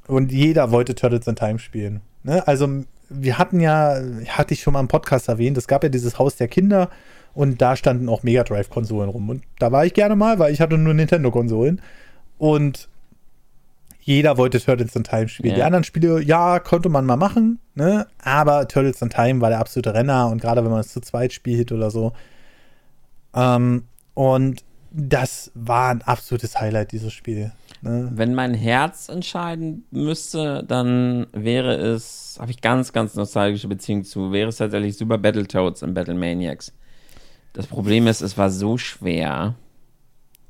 Und 0.07 0.31
jeder 0.31 0.71
wollte 0.71 0.95
Turtles 0.95 1.27
in 1.27 1.35
Time 1.35 1.59
spielen. 1.59 2.01
Ne? 2.23 2.47
Also, 2.47 2.83
wir 3.09 3.37
hatten 3.37 3.59
ja, 3.59 3.99
hatte 4.29 4.53
ich 4.53 4.61
schon 4.61 4.73
mal 4.73 4.79
im 4.79 4.87
Podcast 4.87 5.29
erwähnt, 5.29 5.57
es 5.57 5.67
gab 5.67 5.83
ja 5.83 5.89
dieses 5.89 6.19
Haus 6.19 6.35
der 6.35 6.47
Kinder 6.47 6.89
und 7.33 7.61
da 7.61 7.75
standen 7.75 8.09
auch 8.09 8.23
Mega 8.23 8.43
Drive-Konsolen 8.43 9.09
rum. 9.09 9.29
Und 9.29 9.43
da 9.59 9.71
war 9.71 9.85
ich 9.85 9.93
gerne 9.93 10.15
mal, 10.15 10.39
weil 10.39 10.53
ich 10.53 10.61
hatte 10.61 10.77
nur 10.77 10.93
Nintendo-Konsolen. 10.93 11.81
Und 12.37 12.89
jeder 14.05 14.37
wollte 14.37 14.61
Turtles 14.61 14.95
in 14.95 15.03
Time 15.03 15.27
spielen. 15.27 15.49
Ja. 15.49 15.55
Die 15.55 15.63
anderen 15.63 15.83
Spiele, 15.83 16.21
ja, 16.21 16.59
konnte 16.59 16.89
man 16.89 17.07
mal 17.07 17.17
machen, 17.17 17.59
ne? 17.73 18.05
Aber 18.23 18.67
Turtles 18.67 19.01
in 19.01 19.09
Time 19.09 19.41
war 19.41 19.49
der 19.49 19.59
absolute 19.59 19.95
Renner 19.95 20.29
und 20.29 20.39
gerade 20.39 20.63
wenn 20.63 20.69
man 20.69 20.81
es 20.81 20.93
zu 20.93 21.01
zweit 21.01 21.33
spielt 21.33 21.71
oder 21.71 21.89
so. 21.89 22.13
Ähm, 23.33 23.85
und 24.13 24.63
das 24.91 25.51
war 25.55 25.89
ein 25.89 26.03
absolutes 26.03 26.59
Highlight, 26.59 26.91
dieses 26.91 27.13
Spiel. 27.13 27.51
Ne? 27.81 28.11
Wenn 28.13 28.35
mein 28.35 28.53
Herz 28.53 29.09
entscheiden 29.09 29.85
müsste, 29.89 30.63
dann 30.63 31.25
wäre 31.33 31.73
es, 31.73 32.37
habe 32.39 32.51
ich 32.51 32.61
ganz, 32.61 32.93
ganz 32.93 33.15
nostalgische 33.15 33.67
Beziehung 33.67 34.03
zu, 34.03 34.31
wäre 34.31 34.49
es 34.49 34.57
tatsächlich 34.57 34.97
Super 34.97 35.17
Battletoads 35.17 35.81
und 35.81 35.95
Battle 35.95 36.13
Maniacs. 36.13 36.71
Das 37.53 37.65
Problem 37.65 38.05
ist, 38.05 38.21
es 38.21 38.37
war 38.37 38.51
so 38.51 38.77
schwer. 38.77 39.55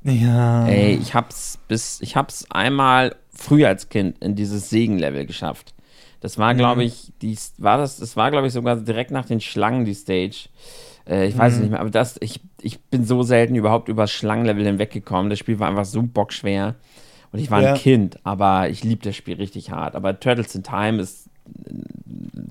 Ja. 0.06 0.66
Ey, 0.66 0.94
ich 0.94 1.14
hab's 1.14 1.58
bis, 1.68 2.00
ich 2.00 2.16
hab's 2.16 2.46
einmal 2.50 3.16
früher 3.30 3.68
als 3.68 3.88
Kind 3.88 4.18
in 4.22 4.36
dieses 4.36 4.70
Segenlevel 4.70 5.26
geschafft. 5.26 5.74
Das 6.20 6.38
war, 6.38 6.54
glaube 6.54 6.80
mhm. 6.82 6.86
ich, 6.88 7.12
die, 7.22 7.36
war 7.58 7.78
das, 7.78 7.98
das 7.98 8.16
war, 8.16 8.30
glaube 8.30 8.46
ich, 8.46 8.52
sogar 8.52 8.76
direkt 8.76 9.10
nach 9.10 9.26
den 9.26 9.40
Schlangen, 9.40 9.84
die 9.84 9.94
Stage. 9.94 10.48
Äh, 11.08 11.26
ich 11.26 11.36
weiß 11.36 11.52
es 11.52 11.58
mhm. 11.58 11.64
nicht 11.64 11.70
mehr, 11.72 11.80
aber 11.80 11.90
das, 11.90 12.16
ich, 12.20 12.40
ich 12.60 12.80
bin 12.80 13.04
so 13.04 13.22
selten 13.22 13.54
überhaupt 13.54 13.88
über 13.88 14.04
das 14.04 14.12
Schlangenlevel 14.12 14.64
hinweggekommen. 14.64 15.28
Das 15.28 15.38
Spiel 15.38 15.58
war 15.58 15.68
einfach 15.68 15.84
so 15.84 16.02
bockschwer. 16.02 16.76
Und 17.32 17.40
ich 17.40 17.50
war 17.50 17.60
ja. 17.60 17.74
ein 17.74 17.78
Kind, 17.78 18.18
aber 18.24 18.70
ich 18.70 18.84
liebe 18.84 19.02
das 19.02 19.16
Spiel 19.16 19.36
richtig 19.36 19.70
hart. 19.70 19.94
Aber 19.94 20.18
Turtles 20.18 20.54
in 20.54 20.62
Time 20.62 21.02
ist 21.02 21.28
äh, 21.64 21.72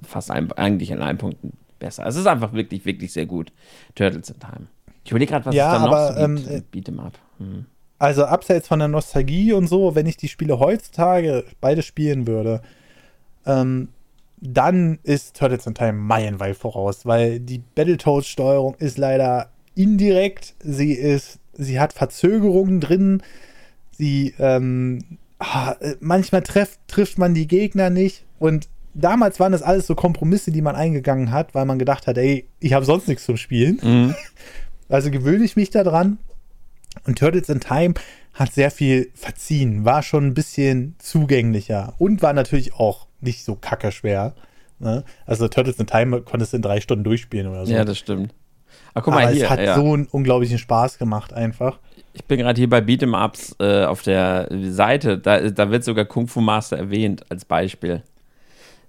fast 0.06 0.30
ein, 0.30 0.52
eigentlich 0.52 0.92
in 0.92 1.02
allen 1.02 1.18
Punkten 1.18 1.54
besser. 1.80 2.06
Es 2.06 2.16
ist 2.16 2.28
einfach 2.28 2.54
wirklich, 2.54 2.86
wirklich 2.86 3.14
sehr 3.14 3.26
gut. 3.26 3.52
Turtles 3.96 4.30
in 4.30 4.40
Time. 4.40 4.68
Ich 5.06 5.12
überlege 5.12 5.32
gerade, 5.32 5.46
was 5.46 5.56
ja, 5.56 5.76
es 5.76 5.82
da 5.82 5.88
noch 5.88 6.08
so 6.08 6.36
gibt. 6.36 6.50
Ähm, 6.50 6.64
Beat'em 6.74 7.00
Up. 7.00 7.14
Hm. 7.38 7.66
Also 7.98 8.26
abseits 8.26 8.68
von 8.68 8.80
der 8.80 8.88
Nostalgie 8.90 9.54
und 9.54 9.68
so, 9.68 9.96
wenn 9.96 10.06
ich 10.06 10.18
die 10.18 10.28
Spiele 10.28 10.60
heutzutage 10.60 11.46
beide 11.62 11.82
spielen 11.82 12.28
würde, 12.28 12.62
ähm, 13.46 13.90
dann 14.42 15.00
ist 15.04 15.38
Turtles 15.38 15.66
in 15.66 15.76
Time 15.76 15.94
meilenweit 15.94 16.58
voraus, 16.58 17.06
weil 17.06 17.40
die 17.40 17.60
Battletoads-Steuerung 17.60 18.76
ist 18.80 18.98
leider 18.98 19.50
indirekt. 19.76 20.56
Sie 20.60 20.92
ist, 20.92 21.40
sie 21.54 21.80
hat 21.80 21.94
Verzögerungen 21.94 22.82
drin. 22.82 23.24
Sie, 23.92 24.34
ähm, 24.40 25.00
ah, 25.40 25.76
manchmal 26.00 26.42
treff, 26.42 26.78
trifft 26.88 27.18
man 27.18 27.34
die 27.34 27.48
Gegner 27.48 27.90
nicht. 27.90 28.26
Und 28.40 28.68
damals 28.94 29.40
waren 29.40 29.52
das 29.52 29.62
alles 29.62 29.88
so 29.88 29.96
Kompromisse, 29.96 30.52
die 30.52 30.62
man 30.62 30.76
eingegangen 30.76 31.32
hat, 31.32 31.56
weil 31.56 31.66
man 31.66 31.80
gedacht 31.80 32.08
hat, 32.08 32.18
ey, 32.18 32.48
ich 32.60 32.74
habe 32.74 32.86
sonst 32.86 33.08
nichts 33.08 33.26
zum 33.26 33.38
Spielen. 33.38 33.80
Mhm. 33.82 34.16
Also 34.90 35.12
gewöhne 35.12 35.44
ich 35.44 35.56
mich 35.56 35.70
daran. 35.70 36.18
Und 37.06 37.20
Turtles 37.20 37.50
in 37.50 37.60
Time 37.60 37.96
hat 38.34 38.54
sehr 38.54 38.72
viel 38.72 39.12
verziehen, 39.16 39.86
war 39.86 40.04
schon 40.04 40.28
ein 40.28 40.34
bisschen 40.34 40.96
zugänglicher 41.00 41.94
und 41.98 42.22
war 42.22 42.34
natürlich 42.34 42.74
auch 42.76 43.08
nicht 43.22 43.44
so 43.44 43.56
kacke 43.56 43.92
schwer. 43.92 44.34
Ne? 44.80 45.04
Also 45.26 45.48
Turtles 45.48 45.80
in 45.80 45.88
Time 45.88 46.22
konntest 46.22 46.54
du 46.54 46.58
in 46.58 46.62
drei 46.62 46.82
Stunden 46.82 47.04
durchspielen 47.04 47.48
oder 47.48 47.66
so. 47.66 47.74
Ja, 47.74 47.86
das 47.86 47.98
stimmt. 47.98 48.34
Ach, 48.94 49.04
guck 49.04 49.14
mal 49.14 49.24
Aber 49.24 49.32
hier. 49.32 49.46
Es 49.46 49.50
hat 49.50 49.60
ja. 49.60 49.76
so 49.76 49.94
einen 49.94 50.08
unglaublichen 50.08 50.58
Spaß 50.58 50.98
gemacht 50.98 51.34
einfach. 51.34 51.80
Ich 52.14 52.26
bin 52.26 52.40
gerade 52.40 52.58
hier 52.58 52.70
bei 52.70 52.80
Beat'em 52.80 53.26
Ups 53.26 53.56
äh, 53.60 53.84
auf 53.84 54.02
der 54.02 54.48
Seite. 54.52 55.18
Da, 55.18 55.50
da 55.50 55.70
wird 55.70 55.84
sogar 55.84 56.06
Kung 56.06 56.28
Fu 56.28 56.42
Master 56.42 56.78
erwähnt 56.78 57.26
als 57.30 57.46
Beispiel. 57.46 58.04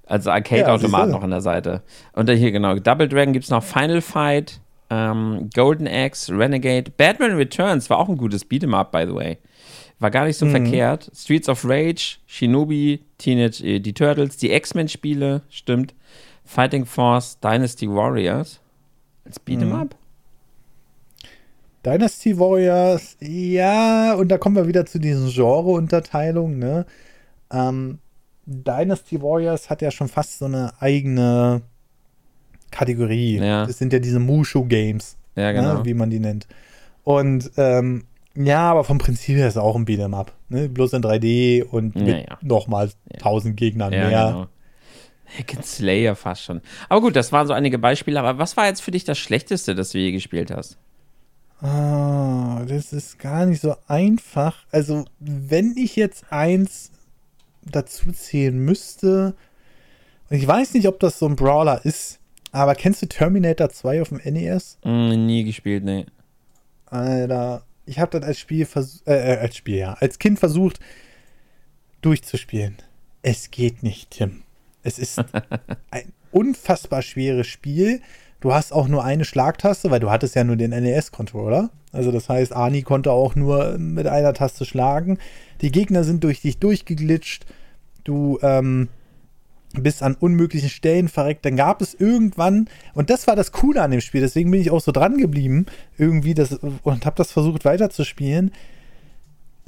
Also 0.07 0.31
Arcade-Automat 0.31 1.07
ja, 1.09 1.13
noch 1.13 1.23
an 1.23 1.31
der 1.31 1.41
Seite. 1.41 1.83
Und 2.13 2.31
hier 2.31 2.53
genau, 2.53 2.77
Double 2.77 3.09
Dragon 3.09 3.33
gibt 3.33 3.45
es 3.45 3.51
noch 3.51 3.65
Final 3.65 4.01
Fight, 4.01 4.61
ähm, 4.91 5.51
Golden 5.55 5.87
Axe, 5.87 6.37
Renegade, 6.37 6.91
Batman 6.97 7.37
Returns 7.37 7.91
war 7.91 7.99
auch 7.99 8.09
ein 8.09 8.17
gutes 8.17 8.49
Beat'em 8.49 8.75
Up, 8.75 8.93
by 8.93 9.05
the 9.07 9.15
way. 9.15 9.39
War 9.99 10.11
gar 10.11 10.27
nicht 10.27 10.37
so 10.37 10.47
mhm. 10.47 10.51
verkehrt. 10.51 11.11
Streets 11.15 11.49
of 11.49 11.65
Rage, 11.65 12.19
Shinobi, 12.27 13.01
Teenage 13.19 13.65
äh, 13.65 13.81
die 13.81 13.95
Turtles, 13.95 14.37
die 14.37 14.53
X-Men-Spiele, 14.53 15.43
stimmt. 15.49 15.95
Fighting 16.45 16.85
Force, 16.85 17.41
Dynasty 17.41 17.89
Warriors. 17.89 18.61
Als 19.25 19.41
Beat'em 19.41 19.67
mhm. 19.67 19.73
Up? 19.73 19.97
Dynasty 21.85 22.37
Warriors, 22.39 23.17
ja, 23.21 24.15
und 24.15 24.29
da 24.29 24.39
kommen 24.39 24.57
wir 24.57 24.67
wieder 24.67 24.87
zu 24.87 24.99
diesen 24.99 25.31
Genre-Unterteilungen, 25.31 26.59
ne? 26.59 26.85
Ähm, 27.53 28.01
Dynasty 28.45 29.23
Warriors 29.23 29.71
hat 29.71 29.83
ja 29.83 29.93
schon 29.93 30.09
fast 30.09 30.39
so 30.39 30.47
eine 30.47 30.73
eigene 30.81 31.63
Kategorie. 32.77 33.39
Ja. 33.39 33.67
Das 33.67 33.79
sind 33.79 33.93
ja 33.93 33.99
diese 33.99 34.19
Mushu-Games, 34.19 35.17
ja, 35.35 35.45
ne, 35.45 35.55
genau. 35.55 35.75
ne, 35.79 35.85
wie 35.85 35.95
man 35.95 36.11
die 36.11 36.21
nennt. 36.21 36.47
Und 37.05 37.51
ähm, 37.57 38.05
ja, 38.35 38.71
aber 38.71 38.85
vom 38.85 38.99
Prinzip 38.99 39.37
her 39.37 39.49
ist 39.49 39.55
es 39.55 39.63
auch 39.63 39.77
ein 39.77 39.87
Beat'em 39.87 40.15
Up. 40.15 40.33
Ne? 40.51 40.69
Bloß 40.69 40.93
in 40.93 41.03
3D 41.03 41.65
und 41.65 41.97
ja, 41.97 42.03
mit 42.03 42.29
ja. 42.29 42.39
nochmal 42.43 42.91
tausend 43.19 43.57
Gegnern 43.57 43.93
ja, 43.93 44.09
mehr. 44.09 44.27
Genau. 44.27 44.47
Hack 45.27 45.65
Slayer 45.65 46.15
fast 46.15 46.43
schon. 46.43 46.61
Aber 46.89 47.01
gut, 47.01 47.17
das 47.17 47.33
waren 47.33 47.47
so 47.47 47.55
einige 47.55 47.79
Beispiele. 47.79 48.21
Aber 48.21 48.39
was 48.39 48.57
war 48.57 48.67
jetzt 48.67 48.83
für 48.83 48.91
dich 48.91 49.05
das 49.05 49.19
Schlechteste, 49.19 49.75
das 49.75 49.91
du 49.91 49.99
je 49.99 50.13
gespielt 50.13 50.51
hast? 50.51 50.79
Ah, 51.61 52.63
das 52.69 52.93
ist 52.93 53.19
gar 53.19 53.47
nicht 53.47 53.63
so 53.63 53.75
einfach. 53.89 54.67
Also, 54.71 55.07
wenn 55.19 55.75
ich 55.77 55.97
jetzt 55.97 56.31
eins 56.31 56.91
dazu 57.65 58.13
zählen 58.13 58.57
müsste, 58.57 59.35
ich 60.29 60.47
weiß 60.47 60.75
nicht, 60.75 60.87
ob 60.87 61.01
das 61.01 61.19
so 61.19 61.27
ein 61.27 61.37
Brawler 61.37 61.85
ist, 61.85 62.21
aber 62.53 62.75
kennst 62.75 63.03
du 63.03 63.07
Terminator 63.07 63.71
2 63.71 64.03
auf 64.03 64.09
dem 64.09 64.21
NES? 64.25 64.79
Mm, 64.85 65.27
nie 65.27 65.45
gespielt, 65.45 65.85
nee. 65.85 66.07
Alter, 66.87 67.65
ich 67.85 67.99
habe 67.99 68.19
das 68.19 68.29
als 68.29 68.39
Spiel 68.39 68.67
versucht, 68.67 69.07
äh, 69.07 69.35
äh, 69.35 69.39
als 69.39 69.57
Spiel, 69.57 69.77
ja, 69.77 69.95
als 69.95 70.19
Kind 70.19 70.39
versucht 70.39 70.81
durchzuspielen. 72.01 72.77
Es 73.23 73.51
geht 73.51 73.83
nicht, 73.83 74.11
Tim. 74.11 74.43
Es 74.83 74.99
ist 74.99 75.19
ein 75.91 76.13
unfassbar 76.31 77.03
schweres 77.03 77.47
Spiel. 77.47 78.01
Du 78.41 78.53
hast 78.53 78.73
auch 78.73 78.87
nur 78.87 79.05
eine 79.05 79.25
Schlagtaste, 79.25 79.91
weil 79.91 80.01
du 80.01 80.11
hattest 80.11 80.35
ja 80.35 80.45
nur 80.45 80.57
den 80.57 80.71
NES-Controller. 80.71 81.71
Also 81.93 82.13
das 82.13 82.29
heißt, 82.29 82.55
Ani 82.55 82.83
konnte 82.83 83.11
auch 83.11 83.35
nur 83.35 83.79
mit 83.79 84.07
einer 84.07 84.35
Taste 84.35 84.65
schlagen. 84.65 85.19
Die 85.63 85.73
Gegner 85.73 86.05
sind 86.05 86.23
durch 86.23 86.43
dich 86.43 86.59
durchgeglitscht. 86.59 87.47
Du 88.05 88.39
ähm, 88.43 88.89
bist 89.83 90.03
an 90.03 90.15
unmöglichen 90.15 90.69
Stellen 90.69 91.09
verreckt. 91.09 91.45
Dann 91.45 91.57
gab 91.57 91.83
es 91.83 91.95
irgendwann, 91.95 92.69
und 92.95 93.11
das 93.11 93.27
war 93.27 93.37
das 93.37 93.53
Coole 93.53 93.83
an 93.83 93.91
dem 93.91 94.01
Spiel, 94.01 94.21
deswegen 94.21 94.51
bin 94.51 94.61
ich 94.61 94.71
auch 94.71 94.81
so 94.81 94.93
dran 94.93 95.19
geblieben, 95.19 95.67
irgendwie 95.99 96.35
das, 96.35 96.53
und 96.55 97.07
habe 97.07 97.17
das 97.17 97.33
versucht 97.33 97.65
weiterzuspielen. 97.65 98.53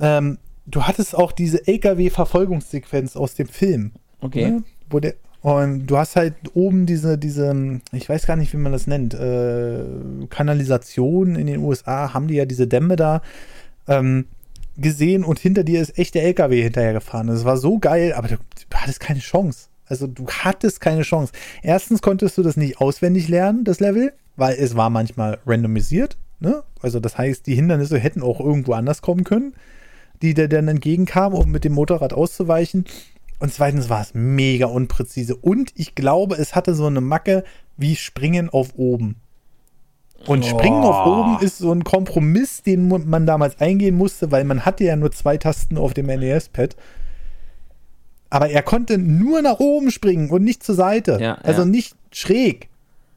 Ähm, 0.00 0.38
du 0.66 0.84
hattest 0.84 1.16
auch 1.16 1.32
diese 1.32 1.66
LKW-Verfolgungssequenz 1.66 3.16
aus 3.16 3.34
dem 3.34 3.48
Film. 3.48 3.92
Okay. 4.20 4.50
Ne? 4.50 4.62
Wo 4.90 5.00
der, 5.00 5.14
und 5.40 5.86
du 5.86 5.96
hast 5.96 6.16
halt 6.16 6.34
oben 6.54 6.86
diese, 6.86 7.16
diese, 7.16 7.80
ich 7.92 8.08
weiß 8.08 8.26
gar 8.26 8.36
nicht, 8.36 8.52
wie 8.52 8.56
man 8.56 8.72
das 8.72 8.86
nennt, 8.86 9.14
äh, 9.14 9.84
Kanalisation 10.30 11.36
in 11.36 11.46
den 11.46 11.60
USA, 11.60 12.12
haben 12.12 12.26
die 12.26 12.34
ja 12.34 12.44
diese 12.44 12.66
Dämme 12.66 12.96
da. 12.96 13.22
Ähm, 13.86 14.26
gesehen 14.78 15.24
und 15.24 15.38
hinter 15.38 15.64
dir 15.64 15.80
ist 15.80 15.98
echt 15.98 16.14
der 16.14 16.22
LKW 16.24 16.62
hinterhergefahren. 16.62 17.26
Das 17.26 17.44
war 17.44 17.56
so 17.56 17.78
geil, 17.78 18.12
aber 18.12 18.28
du, 18.28 18.36
du 18.36 18.76
hattest 18.76 19.00
keine 19.00 19.20
Chance. 19.20 19.67
Also 19.88 20.06
du 20.06 20.26
hattest 20.28 20.80
keine 20.80 21.02
Chance. 21.02 21.32
Erstens 21.62 22.02
konntest 22.02 22.38
du 22.38 22.42
das 22.42 22.56
nicht 22.56 22.80
auswendig 22.80 23.28
lernen, 23.28 23.64
das 23.64 23.80
Level, 23.80 24.12
weil 24.36 24.56
es 24.58 24.76
war 24.76 24.90
manchmal 24.90 25.38
randomisiert. 25.46 26.16
Ne? 26.40 26.62
Also 26.80 27.00
das 27.00 27.18
heißt, 27.18 27.46
die 27.46 27.54
Hindernisse 27.54 27.98
hätten 27.98 28.22
auch 28.22 28.40
irgendwo 28.40 28.72
anders 28.72 29.02
kommen 29.02 29.24
können, 29.24 29.54
die 30.22 30.34
dir 30.34 30.48
dann 30.48 30.68
entgegenkamen, 30.68 31.38
um 31.38 31.50
mit 31.50 31.64
dem 31.64 31.72
Motorrad 31.72 32.12
auszuweichen. 32.12 32.84
Und 33.40 33.52
zweitens 33.52 33.88
war 33.88 34.00
es 34.00 34.14
mega 34.14 34.66
unpräzise. 34.66 35.36
Und 35.36 35.72
ich 35.74 35.94
glaube, 35.94 36.36
es 36.36 36.54
hatte 36.54 36.74
so 36.74 36.86
eine 36.86 37.00
Macke 37.00 37.44
wie 37.76 37.96
Springen 37.96 38.50
auf 38.50 38.74
oben. 38.76 39.16
Und 40.26 40.44
oh. 40.44 40.48
Springen 40.48 40.82
auf 40.82 41.06
oben 41.06 41.38
ist 41.40 41.58
so 41.58 41.72
ein 41.72 41.84
Kompromiss, 41.84 42.62
den 42.62 42.88
man 43.08 43.26
damals 43.26 43.60
eingehen 43.60 43.96
musste, 43.96 44.32
weil 44.32 44.44
man 44.44 44.64
hatte 44.64 44.84
ja 44.84 44.96
nur 44.96 45.12
zwei 45.12 45.36
Tasten 45.36 45.78
auf 45.78 45.94
dem 45.94 46.06
NES-Pad. 46.06 46.76
Aber 48.30 48.50
er 48.50 48.62
konnte 48.62 48.98
nur 48.98 49.42
nach 49.42 49.58
oben 49.58 49.90
springen 49.90 50.30
und 50.30 50.44
nicht 50.44 50.62
zur 50.62 50.74
Seite. 50.74 51.18
Ja, 51.20 51.34
also 51.42 51.62
ja. 51.62 51.66
nicht 51.66 51.96
schräg. 52.12 52.68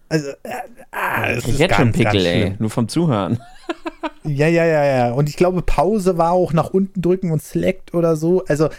Also, 0.09 0.29
äh, 0.43 0.51
ah, 0.91 1.31
ich 1.31 1.47
ist 1.47 1.59
jetzt 1.59 1.69
ganz, 1.69 1.75
schon 1.75 1.91
Pickel, 1.91 2.25
ey. 2.25 2.55
Nur 2.59 2.69
vom 2.69 2.87
Zuhören. 2.87 3.39
ja, 4.23 4.47
ja, 4.47 4.65
ja, 4.65 4.83
ja. 4.85 5.11
Und 5.11 5.29
ich 5.29 5.37
glaube, 5.37 5.61
Pause 5.61 6.17
war 6.17 6.31
auch 6.31 6.53
nach 6.53 6.71
unten 6.71 7.01
drücken 7.01 7.31
und 7.31 7.41
Select 7.41 7.93
oder 7.93 8.15
so. 8.15 8.43
Also, 8.45 8.69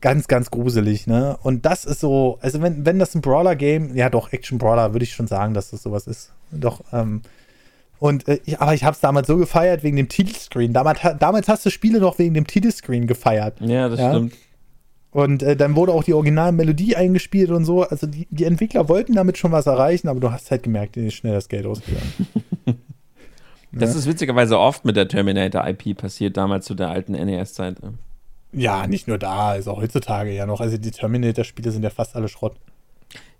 ganz, 0.00 0.28
ganz 0.28 0.50
gruselig, 0.50 1.06
ne? 1.06 1.38
Und 1.42 1.64
das 1.64 1.84
ist 1.84 2.00
so, 2.00 2.38
also 2.40 2.60
wenn, 2.62 2.84
wenn 2.84 2.98
das 2.98 3.14
ein 3.14 3.20
Brawler-Game, 3.20 3.96
ja 3.96 4.10
doch, 4.10 4.32
Action-Brawler, 4.32 4.92
würde 4.92 5.04
ich 5.04 5.14
schon 5.14 5.26
sagen, 5.26 5.54
dass 5.54 5.70
das 5.70 5.82
sowas 5.82 6.06
ist. 6.06 6.32
Doch, 6.50 6.82
ähm, 6.92 7.22
und 7.98 8.28
äh, 8.28 8.38
ich, 8.44 8.60
aber 8.60 8.74
ich 8.74 8.84
habe 8.84 8.94
es 8.94 9.00
damals 9.00 9.26
so 9.26 9.36
gefeiert 9.36 9.82
wegen 9.82 9.96
dem 9.96 10.08
Titelscreen. 10.08 10.72
Damals, 10.72 11.00
damals 11.18 11.48
hast 11.48 11.66
du 11.66 11.70
Spiele 11.70 11.98
noch 12.00 12.18
wegen 12.18 12.34
dem 12.34 12.46
Titelscreen 12.46 13.06
gefeiert. 13.06 13.60
Ja, 13.60 13.88
das 13.88 13.98
ja? 13.98 14.10
stimmt. 14.10 14.34
Und 15.18 15.42
äh, 15.42 15.56
dann 15.56 15.74
wurde 15.74 15.92
auch 15.92 16.04
die 16.04 16.14
originale 16.14 16.52
Melodie 16.52 16.94
eingespielt 16.94 17.50
und 17.50 17.64
so. 17.64 17.82
Also 17.82 18.06
die, 18.06 18.28
die 18.30 18.44
Entwickler 18.44 18.88
wollten 18.88 19.14
damit 19.14 19.36
schon 19.36 19.50
was 19.50 19.66
erreichen, 19.66 20.06
aber 20.06 20.20
du 20.20 20.30
hast 20.30 20.48
halt 20.52 20.62
gemerkt, 20.62 20.94
wie 20.94 21.10
schnell 21.10 21.34
das 21.34 21.48
Geld 21.48 21.66
ausgegangen. 21.66 22.12
das 23.72 23.94
ja. 23.94 23.98
ist 23.98 24.06
witzigerweise 24.06 24.60
oft 24.60 24.84
mit 24.84 24.94
der 24.94 25.08
Terminator 25.08 25.66
IP 25.66 25.96
passiert, 25.96 26.36
damals 26.36 26.66
zu 26.66 26.76
der 26.76 26.90
alten 26.90 27.14
NES-Zeit. 27.14 27.78
Ja, 28.52 28.86
nicht 28.86 29.08
nur 29.08 29.18
da, 29.18 29.48
also 29.48 29.76
heutzutage 29.76 30.32
ja 30.32 30.46
noch. 30.46 30.60
Also 30.60 30.78
die 30.78 30.92
Terminator-Spiele 30.92 31.72
sind 31.72 31.82
ja 31.82 31.90
fast 31.90 32.14
alle 32.14 32.28
Schrott. 32.28 32.54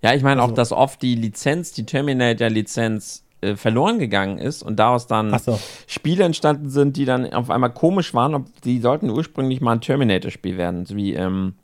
Ja, 0.03 0.15
ich 0.15 0.25
meine 0.25 0.43
also, 0.43 0.53
auch, 0.53 0.57
dass 0.57 0.73
oft 0.73 1.01
die 1.01 1.15
Lizenz, 1.15 1.71
die 1.71 1.87
Terminator-Lizenz 1.87 3.23
äh, 3.41 3.55
verloren 3.55 4.01
gegangen 4.01 4.39
ist 4.39 4.65
und 4.65 4.81
daraus 4.81 5.07
dann 5.07 5.39
so. 5.39 5.61
Spiele 5.87 6.25
entstanden 6.25 6.71
sind, 6.71 6.97
die 6.97 7.05
dann 7.05 7.33
auf 7.33 7.51
einmal 7.51 7.71
komisch 7.71 8.15
waren. 8.15 8.47
Die 8.65 8.81
sollten 8.81 9.11
ursprünglich 9.11 9.61
mal 9.61 9.75
ein 9.75 9.81
Terminator-Spiel 9.81 10.59
werden, 10.59 10.87
so 10.87 10.97
wie, 10.97 11.15
ähm, 11.15 11.55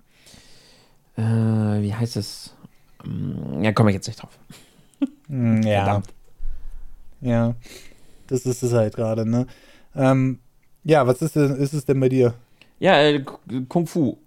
äh, 1.17 1.23
wie 1.83 1.95
heißt 1.95 2.17
es? 2.17 2.55
Ähm, 3.05 3.63
ja, 3.63 3.73
komme 3.73 3.91
ich 3.91 3.95
jetzt 3.95 4.07
nicht 4.07 4.23
drauf. 4.23 4.39
Hm, 5.29 5.63
ja. 5.63 5.85
Verdammt. 5.85 6.09
Ja, 7.21 7.55
das 8.27 8.47
ist 8.47 8.63
es 8.63 8.73
halt 8.73 8.97
gerade, 8.97 9.29
ne? 9.29 9.47
Ähm, 9.97 10.39
ja, 10.85 11.07
was 11.07 11.23
ist, 11.23 11.37
denn, 11.37 11.57
ist 11.57 11.73
es 11.73 11.85
denn 11.87 11.99
bei 12.01 12.09
dir? 12.09 12.35
Ja, 12.79 13.01
äh, 13.01 13.25
Kung 13.69 13.87
Fu. 13.87 14.19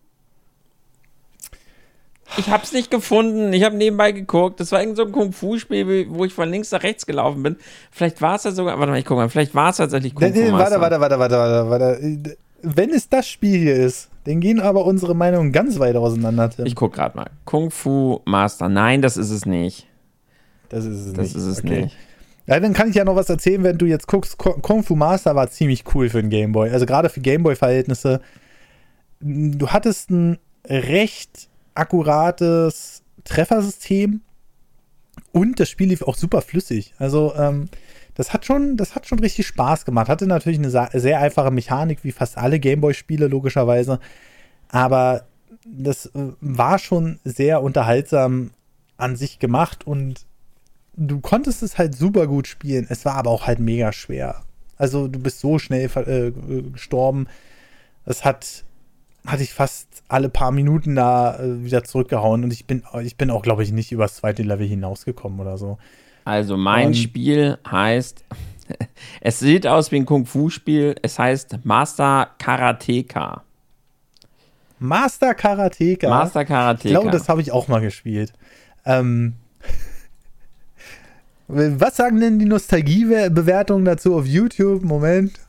Ich 2.35 2.49
hab's 2.49 2.73
nicht 2.73 2.91
gefunden. 2.91 3.53
Ich 3.53 3.63
habe 3.63 3.75
nebenbei 3.75 4.11
geguckt. 4.11 4.59
Das 4.59 4.71
war 4.71 4.81
irgend 4.81 4.97
so 4.97 5.05
ein 5.05 5.11
Kung-Fu-Spiel, 5.11 6.07
wo 6.09 6.25
ich 6.25 6.33
von 6.33 6.49
links 6.49 6.71
nach 6.71 6.83
rechts 6.83 7.05
gelaufen 7.05 7.41
bin. 7.41 7.55
Vielleicht 7.89 8.21
war 8.21 8.35
es 8.35 8.43
ja 8.43 8.51
sogar. 8.51 8.77
Warte 8.77 8.91
mal, 8.91 8.99
ich 8.99 9.05
guck 9.05 9.17
mal. 9.17 9.29
Vielleicht 9.29 9.55
war 9.55 9.69
es 9.69 9.77
tatsächlich 9.77 10.13
Kung 10.13 10.33
Fu. 10.33 10.51
Warte, 10.51 10.81
warte, 10.81 10.99
warte, 10.99 11.19
warte, 11.19 11.37
warte, 11.37 11.69
warte. 11.69 12.37
Wenn 12.61 12.89
es 12.89 13.07
das 13.07 13.27
Spiel 13.27 13.57
hier 13.57 13.75
ist, 13.75 14.09
dann 14.27 14.41
gehen 14.41 14.59
aber 14.59 14.85
unsere 14.85 15.15
Meinungen 15.15 15.53
ganz 15.53 15.79
weit 15.79 15.95
auseinander. 15.95 16.49
Tim. 16.49 16.65
Ich 16.65 16.75
guck 16.75 16.93
gerade 16.93 17.15
mal. 17.15 17.29
Kung 17.45 17.71
Fu 17.71 18.19
Master. 18.25 18.67
Nein, 18.67 19.01
das 19.01 19.15
ist 19.15 19.31
es 19.31 19.45
nicht. 19.45 19.87
Das 20.69 20.83
ist 20.83 20.99
es 20.99 21.13
das 21.13 21.17
nicht. 21.17 21.35
Das 21.35 21.41
ist 21.41 21.47
es 21.47 21.63
okay. 21.63 21.83
nicht. 21.83 21.97
Ja, 22.45 22.59
dann 22.59 22.73
kann 22.73 22.89
ich 22.89 22.95
ja 22.95 23.05
noch 23.05 23.15
was 23.15 23.29
erzählen, 23.29 23.63
wenn 23.63 23.77
du 23.77 23.85
jetzt 23.85 24.07
guckst. 24.07 24.37
Kung 24.37 24.83
Fu 24.83 24.95
Master 24.95 25.35
war 25.35 25.49
ziemlich 25.49 25.83
cool 25.93 26.09
für 26.09 26.21
den 26.21 26.29
Gameboy. 26.29 26.69
Also 26.69 26.85
gerade 26.85 27.09
für 27.09 27.21
Gameboy-Verhältnisse. 27.21 28.21
Du 29.19 29.69
hattest 29.69 30.09
ein 30.11 30.37
recht 30.65 31.49
akkurates 31.73 33.03
Treffersystem 33.23 34.21
und 35.31 35.59
das 35.59 35.69
Spiel 35.69 35.87
lief 35.87 36.01
auch 36.01 36.15
super 36.15 36.41
flüssig. 36.41 36.93
Also, 36.97 37.33
ähm, 37.35 37.69
das 38.17 38.33
hat 38.33 38.45
schon, 38.45 38.77
das 38.77 38.95
hat 38.95 39.05
schon 39.05 39.19
richtig 39.19 39.45
Spaß 39.45 39.85
gemacht. 39.85 40.09
Hatte 40.09 40.25
natürlich 40.25 40.57
eine 40.57 40.71
sehr 40.71 41.19
einfache 41.19 41.51
Mechanik, 41.51 42.03
wie 42.03 42.11
fast 42.11 42.37
alle 42.37 42.59
Gameboy-Spiele, 42.59 43.27
logischerweise. 43.27 43.99
Aber 44.69 45.27
das 45.65 46.07
äh, 46.07 46.33
war 46.41 46.79
schon 46.79 47.19
sehr 47.23 47.61
unterhaltsam 47.61 48.51
an 48.97 49.15
sich 49.15 49.37
gemacht 49.37 49.85
und 49.85 50.25
du 50.95 51.19
konntest 51.19 51.61
es 51.61 51.77
halt 51.77 51.95
super 51.95 52.25
gut 52.25 52.47
spielen. 52.47 52.87
Es 52.89 53.05
war 53.05 53.13
aber 53.13 53.29
auch 53.29 53.45
halt 53.45 53.59
mega 53.59 53.93
schwer. 53.93 54.41
Also, 54.77 55.07
du 55.07 55.19
bist 55.19 55.39
so 55.39 55.59
schnell 55.59 55.87
äh, 55.95 56.31
gestorben. 56.71 57.27
Es 58.05 58.25
hat 58.25 58.63
hatte 59.27 59.43
ich 59.43 59.53
fast 59.53 60.03
alle 60.07 60.29
paar 60.29 60.51
Minuten 60.51 60.95
da 60.95 61.37
äh, 61.37 61.63
wieder 61.63 61.83
zurückgehauen 61.83 62.45
und 62.45 62.53
ich 62.53 62.65
bin, 62.65 62.83
ich 63.03 63.17
bin 63.17 63.29
auch, 63.29 63.41
glaube 63.41 63.61
ich, 63.61 63.73
nicht 63.73 63.91
übers 63.91 64.15
zweite 64.15 64.41
Level 64.41 64.65
hinausgekommen 64.65 65.39
oder 65.41 65.57
so. 65.57 65.77
Also 66.27 66.57
mein 66.57 66.87
um, 66.87 66.93
Spiel 66.93 67.57
heißt, 67.71 68.25
es 69.21 69.39
sieht 69.39 69.65
aus 69.65 69.93
wie 69.93 69.95
ein 69.95 70.05
Kung-Fu-Spiel, 70.05 70.95
es 71.01 71.17
heißt 71.17 71.59
Master 71.63 72.31
Karateka. 72.37 73.43
Master 74.77 75.33
Karateka? 75.33 76.09
Master 76.09 76.43
Karateka. 76.43 76.89
Ich 76.89 76.91
glaube, 76.91 77.11
das 77.11 77.29
habe 77.29 77.39
ich 77.39 77.53
auch 77.53 77.69
mal 77.69 77.79
gespielt. 77.79 78.33
Ähm, 78.85 79.35
was 81.47 81.95
sagen 81.95 82.19
denn 82.19 82.39
die 82.39 82.45
Nostalgiebewertungen 82.45 83.85
dazu 83.85 84.13
auf 84.13 84.25
YouTube? 84.25 84.83
Moment. 84.83 85.39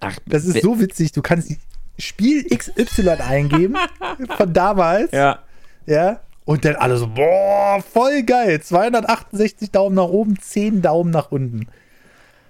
Ach, 0.00 0.18
das 0.26 0.44
ist 0.44 0.60
so 0.60 0.80
witzig. 0.80 1.12
Du 1.12 1.22
kannst 1.22 1.50
Spiel 1.98 2.44
XY 2.44 3.08
eingeben 3.26 3.78
von 4.36 4.52
damals. 4.52 5.12
Ja. 5.12 5.38
Ja. 5.86 6.20
Und 6.44 6.64
dann 6.64 6.76
alle 6.76 6.96
so, 6.96 7.06
boah, 7.06 7.82
voll 7.82 8.22
geil. 8.24 8.60
268 8.60 9.70
Daumen 9.70 9.94
nach 9.94 10.08
oben, 10.08 10.38
10 10.38 10.82
Daumen 10.82 11.10
nach 11.10 11.30
unten. 11.30 11.68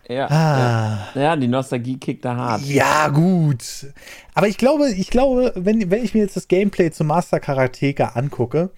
Ja, 0.09 0.26
ah. 0.28 1.09
ja. 1.14 1.22
ja, 1.22 1.36
die 1.36 1.49
Nostalgie 1.49 1.97
kickt 1.97 2.24
da 2.24 2.36
hart. 2.36 2.62
Ja, 2.62 3.09
gut. 3.09 3.64
Aber 4.34 4.49
ich 4.49 4.59
glaube, 4.59 4.90
ich 4.90 5.11
glaube, 5.11 5.53
wenn, 5.55 5.90
wenn 5.90 6.05
ich 6.05 6.14
mir 6.14 6.20
jetzt 6.20 6.36
das 6.36 6.49
Gameplay 6.49 6.90
zum 6.90 7.07
Master 7.07 7.40
Karateka 7.40 8.09
angucke, 8.14 8.70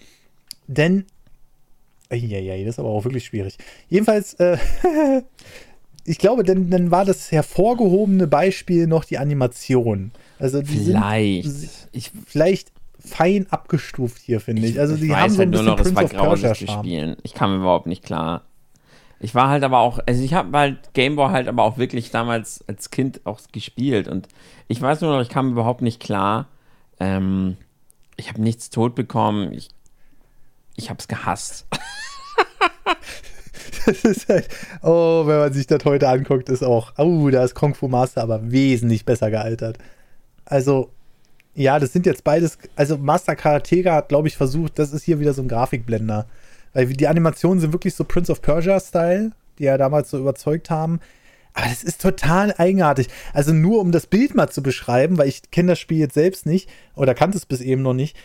denn. 0.67 1.05
Ja, 2.11 2.39
ja, 2.39 2.57
das 2.57 2.75
ist 2.75 2.79
aber 2.79 2.89
auch 2.89 3.03
wirklich 3.03 3.25
schwierig. 3.25 3.57
Jedenfalls, 3.89 4.35
äh, 4.35 4.57
ich 6.05 6.19
glaube, 6.19 6.43
dann, 6.43 6.69
dann 6.69 6.91
war 6.91 7.03
das 7.03 7.31
hervorgehobene 7.31 8.27
Beispiel 8.27 8.85
noch 8.85 9.05
die 9.05 9.17
Animation. 9.17 10.11
Also 10.37 10.61
die 10.61 10.67
vielleicht. 10.67 11.49
Sind, 11.49 11.71
ich, 11.91 12.11
vielleicht 12.27 12.71
fein 13.05 13.47
abgestuft 13.49 14.21
hier, 14.21 14.39
finde 14.39 14.63
ich. 14.63 14.71
ich. 14.71 14.79
Also 14.79 14.95
die 14.95 15.07
ich 15.07 15.15
haben 15.15 15.31
so 15.31 15.39
halt 15.39 15.51
nur 15.51 15.63
noch, 15.63 15.79
es 15.79 15.95
war 15.95 16.05
grauenhaft 16.05 16.59
zu 16.59 16.67
spielen. 16.67 17.15
Ich 17.23 17.33
kam 17.33 17.55
überhaupt 17.55 17.87
nicht 17.87 18.03
klar. 18.03 18.43
Ich 19.19 19.33
war 19.33 19.49
halt 19.49 19.63
aber 19.63 19.79
auch, 19.79 19.99
also 20.05 20.23
ich 20.23 20.33
habe 20.33 20.57
halt 20.57 20.93
Gameboy 20.93 21.29
halt 21.29 21.47
aber 21.47 21.63
auch 21.63 21.77
wirklich 21.77 22.11
damals 22.11 22.63
als 22.67 22.91
Kind 22.91 23.21
auch 23.25 23.39
gespielt 23.51 24.07
und 24.07 24.27
ich 24.67 24.81
weiß 24.81 25.01
nur 25.01 25.13
noch, 25.13 25.21
ich 25.21 25.29
kam 25.29 25.51
überhaupt 25.51 25.81
nicht 25.81 26.01
klar. 26.01 26.47
Ähm, 26.99 27.57
ich 28.17 28.29
habe 28.29 28.41
nichts 28.41 28.69
tot 28.69 28.95
bekommen. 28.95 29.53
Ich, 29.53 29.69
ich 30.75 30.89
habe 30.89 30.99
es 30.99 31.07
gehasst. 31.07 31.67
das 33.85 34.03
ist 34.03 34.29
halt, 34.29 34.49
oh, 34.81 35.23
wenn 35.25 35.39
man 35.39 35.53
sich 35.53 35.67
das 35.67 35.85
heute 35.85 36.09
anguckt, 36.09 36.49
ist 36.49 36.63
auch, 36.63 36.93
oh, 36.97 37.29
da 37.29 37.43
ist 37.43 37.55
Kung 37.55 37.75
Fu 37.75 37.87
Master 37.87 38.23
aber 38.23 38.51
wesentlich 38.51 39.05
besser 39.05 39.29
gealtert. 39.29 39.77
Also, 40.45 40.91
ja, 41.55 41.79
das 41.79 41.93
sind 41.93 42.05
jetzt 42.05 42.23
beides. 42.23 42.57
Also, 42.75 42.97
Master 42.97 43.35
Karateka 43.35 43.93
hat, 43.93 44.09
glaube 44.09 44.27
ich, 44.27 44.37
versucht, 44.37 44.77
das 44.77 44.91
ist 44.91 45.03
hier 45.03 45.19
wieder 45.19 45.33
so 45.33 45.41
ein 45.41 45.47
Grafikblender. 45.47 46.27
Weil 46.73 46.87
die 46.87 47.07
Animationen 47.07 47.61
sind 47.61 47.73
wirklich 47.73 47.95
so 47.95 48.03
Prince 48.03 48.31
of 48.31 48.41
Persia-Style, 48.41 49.31
die 49.57 49.63
ja 49.63 49.77
damals 49.77 50.09
so 50.09 50.19
überzeugt 50.19 50.69
haben. 50.69 50.99
Aber 51.53 51.67
das 51.67 51.83
ist 51.83 52.01
total 52.01 52.53
eigenartig. 52.57 53.07
Also, 53.33 53.53
nur 53.53 53.79
um 53.79 53.93
das 53.93 54.05
Bild 54.05 54.35
mal 54.35 54.49
zu 54.49 54.61
beschreiben, 54.61 55.17
weil 55.17 55.29
ich 55.29 55.49
kenne 55.51 55.69
das 55.69 55.79
Spiel 55.79 55.99
jetzt 55.99 56.13
selbst 56.13 56.45
nicht 56.45 56.69
oder 56.95 57.15
kannte 57.15 57.37
es 57.37 57.45
bis 57.45 57.61
eben 57.61 57.81
noch 57.81 57.93
nicht. 57.93 58.17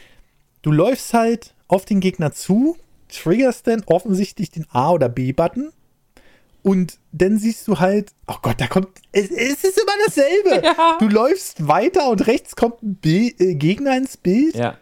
Du 0.62 0.72
läufst 0.72 1.14
halt 1.14 1.54
auf 1.68 1.84
den 1.84 2.00
Gegner 2.00 2.32
zu, 2.32 2.76
triggerst 3.08 3.68
dann 3.68 3.84
offensichtlich 3.86 4.50
den 4.50 4.66
A- 4.70 4.90
oder 4.90 5.08
B-Button 5.08 5.70
und 6.62 6.98
dann 7.12 7.38
siehst 7.38 7.66
du 7.68 7.78
halt, 7.78 8.12
oh 8.26 8.36
Gott, 8.42 8.60
da 8.60 8.66
kommt, 8.66 8.88
es, 9.12 9.30
es 9.30 9.64
ist 9.64 9.80
immer 9.80 9.92
dasselbe. 10.06 10.62
Ja. 10.70 10.96
Du 10.98 11.08
läufst 11.08 11.66
weiter 11.66 12.10
und 12.10 12.26
rechts 12.26 12.54
kommt 12.54 12.82
ein 12.82 12.94
B, 12.96 13.32
äh, 13.38 13.54
Gegner 13.54 13.96
ins 13.96 14.16
Bild. 14.16 14.54
Ja. 14.54 14.76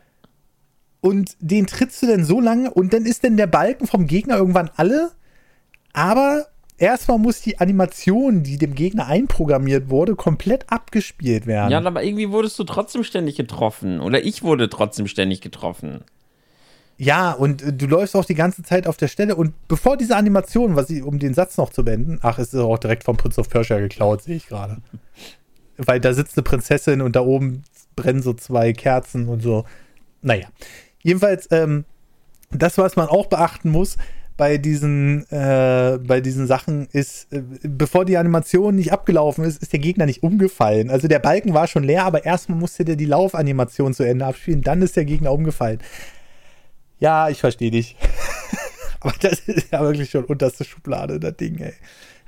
Und 1.01 1.37
den 1.41 1.67
trittst 1.67 2.03
du 2.03 2.07
dann 2.07 2.25
so 2.25 2.41
lange 2.41 2.71
und 2.73 2.93
dann 2.93 3.07
ist 3.07 3.25
dann 3.25 3.37
der 3.37 3.47
Balken 3.47 3.87
vom 3.87 4.07
Gegner 4.07 4.37
irgendwann 4.37 4.71
alle. 4.77 5.13
Aber 5.93 6.47
erstmal 6.77 7.19
muss 7.19 7.41
die 7.41 7.61
Animation, 7.61 8.43
die 8.43 8.59
dem 8.59 8.75
Gegner 8.75 9.07
einprogrammiert 9.07 9.91
wurde, 9.91 10.17
komplett 10.17 10.71
abgespielt 10.71 11.47
werden. 11.47 11.71
Ja, 11.71 11.79
aber 11.79 12.03
irgendwie 12.03 12.31
wurdest 12.31 12.59
du 12.59 12.65
trotzdem 12.65 13.05
ständig 13.05 13.37
getroffen. 13.37 14.01
Oder 14.01 14.25
ich 14.25 14.43
wurde 14.43 14.69
trotzdem 14.69 15.07
ständig 15.07 15.41
getroffen. 15.41 16.05
Ja, 16.99 17.31
und 17.31 17.63
äh, 17.63 17.73
du 17.73 17.87
läufst 17.87 18.15
auch 18.17 18.25
die 18.25 18.35
ganze 18.35 18.63
Zeit 18.63 18.87
auf 18.87 18.97
der 18.97 19.09
Stelle 19.09 19.37
und 19.37 19.55
bevor 19.69 19.97
diese 19.97 20.17
Animation, 20.17 20.77
was 20.77 20.91
ich, 20.91 21.03
um 21.03 21.19
den 21.19 21.33
Satz 21.33 21.57
noch 21.57 21.71
zu 21.71 21.85
beenden, 21.85 22.19
ach, 22.23 22.39
es 22.39 22.53
ist 22.53 22.61
auch 22.61 22.79
direkt 22.79 23.05
vom 23.05 23.17
Prince 23.17 23.41
of 23.41 23.49
Persia 23.49 23.79
geklaut, 23.79 24.23
sehe 24.23 24.37
ich 24.37 24.49
gerade. 24.49 24.79
Weil 25.77 26.01
da 26.01 26.13
sitzt 26.13 26.37
eine 26.37 26.43
Prinzessin 26.43 27.01
und 27.01 27.15
da 27.15 27.21
oben 27.21 27.63
brennen 27.95 28.21
so 28.21 28.35
zwei 28.35 28.73
Kerzen 28.73 29.29
und 29.29 29.43
so. 29.43 29.65
Naja. 30.23 30.49
Jedenfalls, 31.03 31.49
ähm, 31.53 31.85
das, 32.51 32.77
was 32.79 32.97
man 32.97 33.09
auch 33.09 33.27
beachten 33.27 33.71
muss 33.71 33.97
bei 34.37 34.59
diesen, 34.59 35.25
äh, 35.31 35.99
bei 36.03 36.21
diesen 36.21 36.49
Sachen, 36.49 36.89
ist, 36.93 37.33
äh, 37.33 37.43
bevor 37.63 38.07
die 38.07 38.17
Animation 38.17 38.75
nicht 38.75 38.93
abgelaufen 38.93 39.45
ist, 39.45 39.63
ist 39.63 39.73
der 39.73 39.81
Gegner 39.81 40.07
nicht 40.07 40.25
umgefallen. 40.25 40.91
Also 40.91 41.07
der 41.07 41.21
Balken 41.21 41.55
war 41.55 41.69
schon 41.69 41.85
leer, 41.85 42.05
aber 42.05 42.25
erstmal 42.25 42.59
musste 42.59 42.85
der 42.85 42.97
die 42.97 43.05
Laufanimation 43.05 43.95
zu 43.95 44.03
Ende 44.03 44.27
abspielen, 44.27 44.63
dann 44.63 44.83
ist 44.83 44.97
der 44.97 45.05
Gegner 45.05 45.33
umgefallen. 45.33 45.79
Ja, 46.99 47.29
ich 47.29 47.39
verstehe 47.39 47.71
dich. 47.71 47.97
Aber 49.01 49.15
das 49.21 49.41
ist 49.41 49.71
ja 49.73 49.81
wirklich 49.81 50.11
schon 50.11 50.25
unterste 50.25 50.65
Schublade, 50.65 51.21
das 51.21 51.37
Ding, 51.37 51.59
ey. 51.59 51.75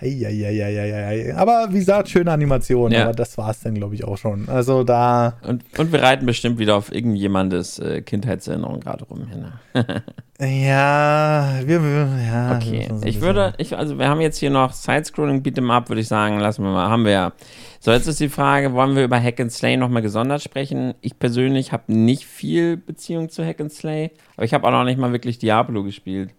Eieieiei. 0.01 1.35
Aber 1.37 1.69
wie 1.71 1.79
gesagt, 1.79 2.09
schöne 2.09 2.33
Animation, 2.33 2.91
ja. 2.91 3.05
aber 3.05 3.13
das 3.13 3.37
war 3.37 3.51
es 3.51 3.61
dann, 3.61 3.75
glaube 3.75 3.95
ich, 3.95 4.05
auch 4.05 4.17
schon. 4.17 4.49
Also 4.49 4.83
da. 4.83 5.35
Und, 5.47 5.63
und 5.79 5.93
wir 5.93 6.03
reiten 6.03 6.25
bestimmt 6.25 6.59
wieder 6.59 6.77
auf 6.77 6.93
irgendjemandes 6.93 7.79
äh, 7.79 8.01
Kindheitserinnerung 8.01 8.81
gerade 8.81 9.05
rum. 9.05 9.29
Ne? 9.29 9.53
ja, 10.41 11.61
wir, 11.65 11.83
wir 11.83 12.09
ja. 12.27 12.57
Okay, 12.61 12.89
so 12.91 13.07
ich 13.07 13.21
würde, 13.21 13.53
ich, 13.59 13.77
also 13.77 13.99
wir 13.99 14.09
haben 14.09 14.21
jetzt 14.21 14.39
hier 14.39 14.51
noch 14.51 14.73
Sidescrolling 14.73 15.43
Beat'em 15.43 15.71
Up, 15.71 15.89
würde 15.89 16.01
ich 16.01 16.09
sagen, 16.09 16.41
lassen 16.41 16.65
wir 16.65 16.71
mal, 16.71 16.89
haben 16.89 17.05
wir 17.05 17.13
ja. 17.13 17.33
So, 17.79 17.93
jetzt 17.93 18.07
ist 18.07 18.21
die 18.21 18.29
Frage, 18.29 18.73
wollen 18.73 18.97
wir 18.97 19.05
über 19.05 19.21
Hack 19.21 19.41
and 19.41 19.53
Slay 19.53 19.77
nochmal 19.77 20.03
gesondert 20.03 20.43
sprechen? 20.43 20.95
Ich 21.01 21.19
persönlich 21.19 21.73
habe 21.73 21.93
nicht 21.93 22.27
viel 22.27 22.77
Beziehung 22.77 23.29
zu 23.29 23.45
Hack 23.45 23.61
and 23.61 23.73
Slay, 23.73 24.11
aber 24.37 24.45
ich 24.45 24.55
habe 24.55 24.67
auch 24.67 24.73
noch 24.73 24.85
nicht 24.85 24.99
mal 24.99 25.13
wirklich 25.13 25.39
Diablo 25.39 25.83
gespielt. 25.83 26.31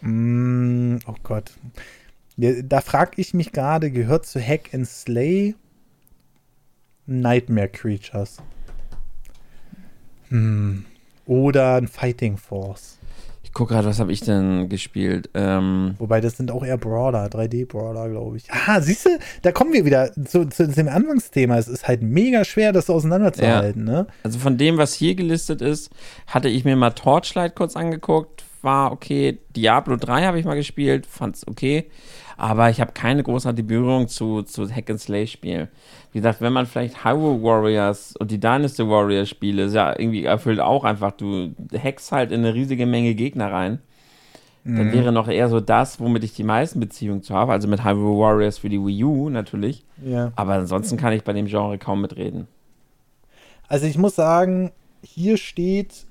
Mm, 0.00 0.96
oh 1.06 1.14
Gott. 1.22 1.52
Da 2.36 2.80
frage 2.82 3.12
ich 3.16 3.32
mich 3.32 3.52
gerade, 3.52 3.90
gehört 3.90 4.26
zu 4.26 4.40
Hack 4.40 4.74
and 4.74 4.86
Slay 4.86 5.54
Nightmare 7.06 7.68
Creatures? 7.68 8.38
Hm. 10.28 10.84
Oder 11.24 11.76
ein 11.76 11.88
Fighting 11.88 12.36
Force. 12.36 12.98
Ich 13.42 13.52
gucke 13.52 13.72
gerade, 13.72 13.88
was 13.88 14.00
habe 14.00 14.12
ich 14.12 14.20
denn 14.20 14.68
gespielt? 14.68 15.30
Ähm 15.32 15.94
Wobei, 15.98 16.20
das 16.20 16.36
sind 16.36 16.50
auch 16.50 16.64
eher 16.64 16.76
Brawler, 16.76 17.26
3D-Brawler, 17.28 18.10
glaube 18.10 18.36
ich. 18.36 18.44
Ah, 18.50 18.80
siehst 18.82 19.06
du, 19.06 19.18
da 19.40 19.50
kommen 19.50 19.72
wir 19.72 19.86
wieder 19.86 20.12
zu, 20.12 20.46
zu, 20.46 20.68
dem 20.68 20.88
Anfangsthema. 20.88 21.56
Es 21.56 21.68
ist 21.68 21.88
halt 21.88 22.02
mega 22.02 22.44
schwer, 22.44 22.72
das 22.72 22.90
auseinanderzuhalten. 22.90 23.86
Ja. 23.86 23.92
Ne? 23.92 24.06
Also 24.24 24.38
von 24.38 24.58
dem, 24.58 24.76
was 24.76 24.92
hier 24.92 25.14
gelistet 25.14 25.62
ist, 25.62 25.90
hatte 26.26 26.48
ich 26.48 26.64
mir 26.64 26.76
mal 26.76 26.90
Torchlight 26.90 27.54
kurz 27.54 27.76
angeguckt. 27.76 28.44
War 28.66 28.92
okay. 28.92 29.38
Diablo 29.56 29.96
3 29.96 30.24
habe 30.26 30.38
ich 30.38 30.44
mal 30.44 30.56
gespielt, 30.56 31.06
fand's 31.06 31.48
okay 31.48 31.86
aber 32.36 32.68
ich 32.68 32.80
habe 32.80 32.92
keine 32.92 33.22
großartige 33.22 33.66
Berührung 33.66 34.08
zu, 34.08 34.42
zu 34.42 34.68
Hack-and-Slay-Spielen. 34.68 35.68
Wie 36.12 36.18
gesagt, 36.18 36.40
wenn 36.40 36.52
man 36.52 36.66
vielleicht 36.66 37.04
Hyrule 37.04 37.42
Warriors 37.42 38.14
und 38.16 38.30
die 38.30 38.38
Dynasty 38.38 38.86
Warriors 38.86 39.28
Spiele, 39.28 39.64
ist 39.64 39.74
ja 39.74 39.98
irgendwie 39.98 40.24
erfüllt 40.24 40.60
auch 40.60 40.84
einfach, 40.84 41.12
du 41.12 41.54
hackst 41.72 42.12
halt 42.12 42.32
in 42.32 42.40
eine 42.40 42.54
riesige 42.54 42.86
Menge 42.86 43.14
Gegner 43.14 43.50
rein. 43.50 43.80
Mhm. 44.64 44.76
Dann 44.76 44.92
wäre 44.92 45.12
noch 45.12 45.28
eher 45.28 45.48
so 45.48 45.60
das, 45.60 45.98
womit 45.98 46.24
ich 46.24 46.34
die 46.34 46.44
meisten 46.44 46.78
Beziehungen 46.78 47.22
zu 47.22 47.34
habe, 47.34 47.52
also 47.52 47.68
mit 47.68 47.84
Hyrule 47.84 48.18
Warriors 48.18 48.58
für 48.58 48.68
die 48.68 48.84
Wii 48.84 49.04
U 49.04 49.30
natürlich. 49.30 49.84
Ja. 50.04 50.32
Aber 50.36 50.54
ansonsten 50.54 50.98
kann 50.98 51.14
ich 51.14 51.24
bei 51.24 51.32
dem 51.32 51.46
Genre 51.46 51.78
kaum 51.78 52.02
mitreden. 52.02 52.48
Also 53.68 53.86
ich 53.86 53.96
muss 53.96 54.14
sagen, 54.14 54.72
hier 55.02 55.38
steht 55.38 56.06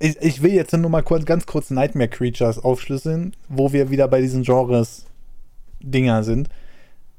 ich, 0.00 0.20
ich, 0.20 0.42
will 0.42 0.52
jetzt 0.52 0.72
nur 0.72 0.90
mal 0.90 1.02
kurz, 1.02 1.26
ganz 1.26 1.46
kurz 1.46 1.70
Nightmare 1.70 2.08
Creatures 2.08 2.58
aufschlüsseln, 2.58 3.36
wo 3.48 3.72
wir 3.72 3.90
wieder 3.90 4.08
bei 4.08 4.20
diesen 4.20 4.42
Genres 4.42 5.04
Dinger 5.80 6.24
sind. 6.24 6.48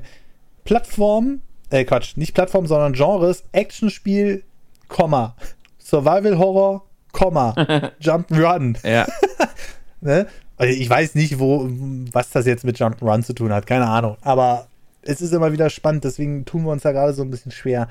Plattform, 0.64 1.40
äh 1.70 1.84
Quatsch, 1.84 2.16
nicht 2.16 2.34
Plattform, 2.34 2.66
sondern 2.66 2.92
Genres, 2.92 3.42
Actionspiel, 3.52 4.44
Komma, 4.88 5.34
Survival 5.78 6.38
Horror, 6.38 6.84
Komma, 7.12 7.92
Jump 8.00 8.30
Run. 8.30 8.76
Ja. 8.84 9.06
ne? 10.02 10.26
Also 10.58 10.74
ich 10.74 10.88
weiß 10.88 11.14
nicht, 11.14 11.38
wo, 11.38 11.66
was 12.12 12.30
das 12.30 12.46
jetzt 12.46 12.64
mit 12.64 12.78
Jump 12.78 13.00
Run 13.00 13.22
zu 13.22 13.32
tun 13.32 13.52
hat, 13.52 13.66
keine 13.66 13.88
Ahnung. 13.88 14.16
Aber 14.20 14.68
es 15.00 15.22
ist 15.22 15.32
immer 15.32 15.52
wieder 15.52 15.70
spannend, 15.70 16.04
deswegen 16.04 16.44
tun 16.44 16.64
wir 16.64 16.70
uns 16.70 16.82
da 16.82 16.92
gerade 16.92 17.14
so 17.14 17.22
ein 17.22 17.30
bisschen 17.30 17.50
schwer. 17.50 17.88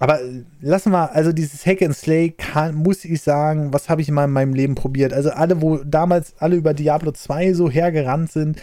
Aber 0.00 0.18
lassen 0.62 0.92
wir, 0.92 1.14
also 1.14 1.30
dieses 1.30 1.66
Hack 1.66 1.82
and 1.82 1.94
Slay 1.94 2.30
kann, 2.30 2.74
muss 2.74 3.04
ich 3.04 3.20
sagen, 3.20 3.72
was 3.74 3.90
habe 3.90 4.00
ich 4.00 4.10
mal 4.10 4.24
in 4.24 4.30
meinem 4.30 4.54
Leben 4.54 4.74
probiert? 4.74 5.12
Also 5.12 5.30
alle, 5.30 5.60
wo 5.60 5.76
damals 5.76 6.34
alle 6.38 6.56
über 6.56 6.72
Diablo 6.72 7.12
2 7.12 7.52
so 7.52 7.70
hergerannt 7.70 8.32
sind, 8.32 8.60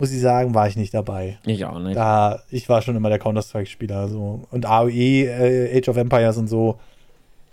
muss 0.00 0.10
ich 0.10 0.20
sagen, 0.20 0.52
war 0.52 0.66
ich 0.66 0.76
nicht 0.76 0.92
dabei. 0.92 1.38
Ich 1.46 1.64
auch 1.64 1.78
nicht. 1.78 1.96
Da, 1.96 2.40
ich 2.50 2.68
war 2.68 2.82
schon 2.82 2.96
immer 2.96 3.08
der 3.08 3.20
Counter-Strike-Spieler. 3.20 4.08
So. 4.08 4.42
Und 4.50 4.66
AOE, 4.66 5.26
äh, 5.26 5.78
Age 5.78 5.90
of 5.90 5.96
Empires 5.96 6.36
und 6.38 6.48
so, 6.48 6.80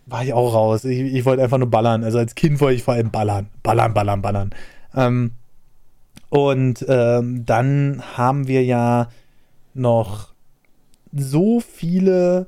war 0.07 0.23
ich 0.23 0.33
auch 0.33 0.55
raus. 0.55 0.83
Ich, 0.83 0.99
ich 0.99 1.25
wollte 1.25 1.43
einfach 1.43 1.59
nur 1.59 1.69
ballern. 1.69 2.03
Also 2.03 2.17
als 2.17 2.33
Kind 2.33 2.59
wollte 2.59 2.77
ich 2.77 2.83
vor 2.83 2.95
allem 2.95 3.11
ballern. 3.11 3.49
Ballern, 3.61 3.93
ballern, 3.93 4.21
ballern. 4.23 4.49
Ähm, 4.95 5.31
und 6.29 6.83
ähm, 6.89 7.45
dann 7.45 8.01
haben 8.15 8.47
wir 8.47 8.63
ja 8.63 9.09
noch 9.75 10.29
so 11.13 11.59
viele 11.59 12.47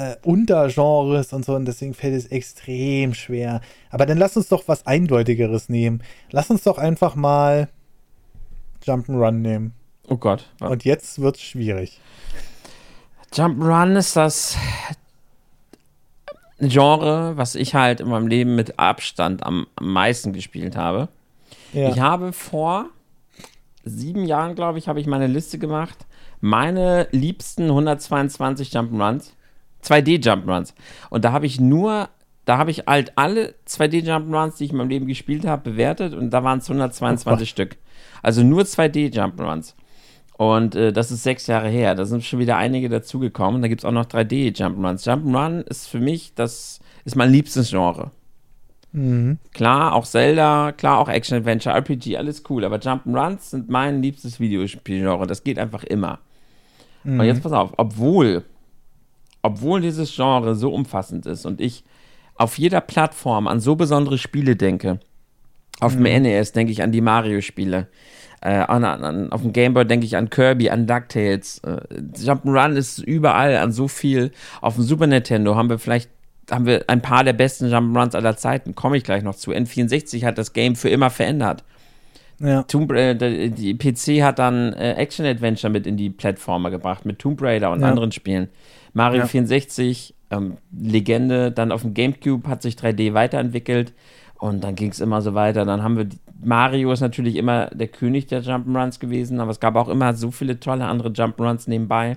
äh, 0.00 0.16
Untergenres 0.22 1.34
und 1.34 1.44
so 1.44 1.54
und 1.54 1.66
deswegen 1.66 1.92
fällt 1.92 2.14
es 2.14 2.26
extrem 2.28 3.12
schwer. 3.12 3.60
Aber 3.90 4.06
dann 4.06 4.16
lass 4.16 4.34
uns 4.34 4.48
doch 4.48 4.66
was 4.66 4.86
Eindeutigeres 4.86 5.68
nehmen. 5.68 6.02
Lass 6.30 6.48
uns 6.48 6.62
doch 6.62 6.78
einfach 6.78 7.14
mal 7.16 7.68
Jump'n'Run 8.84 9.42
nehmen. 9.42 9.74
Oh 10.08 10.16
Gott. 10.16 10.46
Was? 10.58 10.70
Und 10.70 10.84
jetzt 10.84 11.20
wird's 11.20 11.42
schwierig. 11.42 12.00
Jump'n'Run 13.34 13.96
ist 13.96 14.16
das 14.16 14.56
Genre, 16.58 17.36
was 17.36 17.54
ich 17.54 17.74
halt 17.74 18.00
in 18.00 18.08
meinem 18.08 18.26
Leben 18.26 18.54
mit 18.54 18.78
Abstand 18.78 19.44
am, 19.44 19.66
am 19.76 19.92
meisten 19.92 20.32
gespielt 20.32 20.76
habe. 20.76 21.08
Ja. 21.74 21.90
Ich 21.90 22.00
habe 22.00 22.32
vor 22.32 22.86
sieben 23.84 24.24
Jahren, 24.24 24.54
glaube 24.54 24.78
ich, 24.78 24.88
habe 24.88 24.98
ich 24.98 25.06
meine 25.06 25.26
Liste 25.26 25.58
gemacht. 25.58 26.06
Meine 26.40 27.06
liebsten 27.10 27.64
122 27.64 28.70
Jump'n'Runs. 28.70 29.32
2D 29.84 30.22
Jump'n'Runs. 30.24 30.74
Und 31.10 31.24
da 31.24 31.32
habe 31.32 31.46
ich 31.46 31.60
nur, 31.60 32.08
da 32.44 32.58
habe 32.58 32.70
ich 32.70 32.84
halt 32.86 33.12
alle 33.16 33.54
2D 33.66 34.04
Jump'n'Runs, 34.04 34.58
die 34.58 34.64
ich 34.64 34.70
in 34.70 34.76
meinem 34.76 34.88
Leben 34.88 35.06
gespielt 35.06 35.46
habe, 35.46 35.70
bewertet 35.70 36.14
und 36.14 36.30
da 36.30 36.44
waren 36.44 36.58
es 36.58 36.68
122 36.68 37.48
oh 37.48 37.50
Stück. 37.50 37.76
Also 38.22 38.42
nur 38.42 38.62
2D 38.62 39.12
Jump'n'Runs. 39.14 39.74
Und 40.40 40.74
äh, 40.74 40.90
das 40.90 41.10
ist 41.10 41.22
sechs 41.22 41.46
Jahre 41.48 41.68
her. 41.68 41.94
Da 41.94 42.06
sind 42.06 42.24
schon 42.24 42.38
wieder 42.38 42.56
einige 42.56 42.88
dazugekommen. 42.88 43.60
Da 43.60 43.68
gibt 43.68 43.82
es 43.82 43.84
auch 43.84 43.92
noch 43.92 44.06
3D 44.06 44.56
Jump'n'Runs. 44.56 45.04
Jump'n'Run 45.06 45.60
ist 45.68 45.86
für 45.86 46.00
mich, 46.00 46.34
das 46.34 46.80
ist 47.04 47.14
mein 47.14 47.30
liebstes 47.30 47.68
Genre. 47.68 48.10
Mhm. 48.92 49.38
Klar, 49.52 49.94
auch 49.94 50.06
Zelda, 50.06 50.72
klar, 50.72 50.98
auch 50.98 51.08
Action-Adventure, 51.08 51.74
RPG, 51.74 52.16
alles 52.16 52.42
cool. 52.48 52.64
Aber 52.64 52.76
Jump'n'Runs 52.76 53.50
sind 53.50 53.68
mein 53.68 54.02
liebstes 54.02 54.40
Videospielgenre. 54.40 55.26
Das 55.26 55.44
geht 55.44 55.58
einfach 55.58 55.84
immer. 55.84 56.20
Mhm. 57.04 57.20
Und 57.20 57.26
jetzt 57.26 57.42
pass 57.42 57.52
auf, 57.52 57.74
obwohl, 57.76 58.44
obwohl 59.42 59.80
dieses 59.80 60.14
Genre 60.14 60.54
so 60.54 60.72
umfassend 60.72 61.26
ist 61.26 61.46
und 61.46 61.60
ich 61.60 61.84
auf 62.34 62.58
jeder 62.58 62.80
Plattform 62.80 63.46
an 63.46 63.60
so 63.60 63.76
besondere 63.76 64.18
Spiele 64.18 64.56
denke, 64.56 65.00
auf 65.80 65.94
mhm. 65.94 66.04
dem 66.04 66.22
NES 66.22 66.52
denke 66.52 66.72
ich 66.72 66.82
an 66.82 66.92
die 66.92 67.00
Mario-Spiele. 67.00 67.88
Äh, 68.42 68.52
an, 68.52 68.84
an, 68.84 69.32
auf 69.32 69.42
dem 69.42 69.52
Gameboy 69.52 69.84
denke 69.84 70.06
ich 70.06 70.16
an 70.16 70.30
Kirby, 70.30 70.70
an 70.70 70.86
DuckTales. 70.86 71.58
Äh, 71.58 71.80
Jump'n'Run 72.16 72.72
ist 72.72 72.98
überall 72.98 73.56
an 73.56 73.72
so 73.72 73.86
viel. 73.86 74.30
Auf 74.62 74.76
dem 74.76 74.84
Super 74.84 75.06
Nintendo 75.06 75.56
haben 75.56 75.68
wir 75.68 75.78
vielleicht 75.78 76.10
haben 76.50 76.66
wir 76.66 76.84
ein 76.88 77.02
paar 77.02 77.22
der 77.22 77.34
besten 77.34 77.66
Jump'n'Runs 77.66 78.16
aller 78.16 78.36
Zeiten. 78.36 78.74
Komme 78.74 78.96
ich 78.96 79.04
gleich 79.04 79.22
noch 79.22 79.34
zu. 79.34 79.52
N64 79.52 80.24
hat 80.24 80.38
das 80.38 80.52
Game 80.52 80.74
für 80.74 80.88
immer 80.88 81.10
verändert. 81.10 81.64
Ja. 82.38 82.62
Tomb, 82.62 82.90
äh, 82.92 83.14
die 83.50 83.74
PC 83.74 84.22
hat 84.22 84.38
dann 84.38 84.72
äh, 84.72 84.94
Action 84.94 85.26
Adventure 85.26 85.70
mit 85.70 85.86
in 85.86 85.98
die 85.98 86.08
Plattformer 86.08 86.70
gebracht, 86.70 87.04
mit 87.04 87.18
Tomb 87.18 87.40
Raider 87.42 87.70
und 87.70 87.82
ja. 87.82 87.88
anderen 87.88 88.12
Spielen. 88.12 88.48
Mario 88.92 89.20
ja. 89.20 89.26
64, 89.26 90.14
ähm, 90.30 90.56
Legende, 90.72 91.52
dann 91.52 91.72
auf 91.72 91.82
dem 91.82 91.94
GameCube 91.94 92.48
hat 92.48 92.62
sich 92.62 92.74
3D 92.74 93.14
weiterentwickelt. 93.14 93.92
Und 94.38 94.64
dann 94.64 94.74
ging 94.74 94.90
es 94.90 95.00
immer 95.00 95.20
so 95.20 95.34
weiter. 95.34 95.66
Dann 95.66 95.82
haben 95.82 95.98
wir 95.98 96.08
Mario 96.42 96.92
ist 96.92 97.00
natürlich 97.00 97.36
immer 97.36 97.66
der 97.66 97.88
König 97.88 98.26
der 98.26 98.42
Jump'n'Runs 98.42 98.98
gewesen, 98.98 99.40
aber 99.40 99.50
es 99.50 99.60
gab 99.60 99.76
auch 99.76 99.88
immer 99.88 100.14
so 100.14 100.30
viele 100.30 100.58
tolle 100.58 100.86
andere 100.86 101.10
Jump'n'Runs 101.10 101.68
nebenbei. 101.68 102.16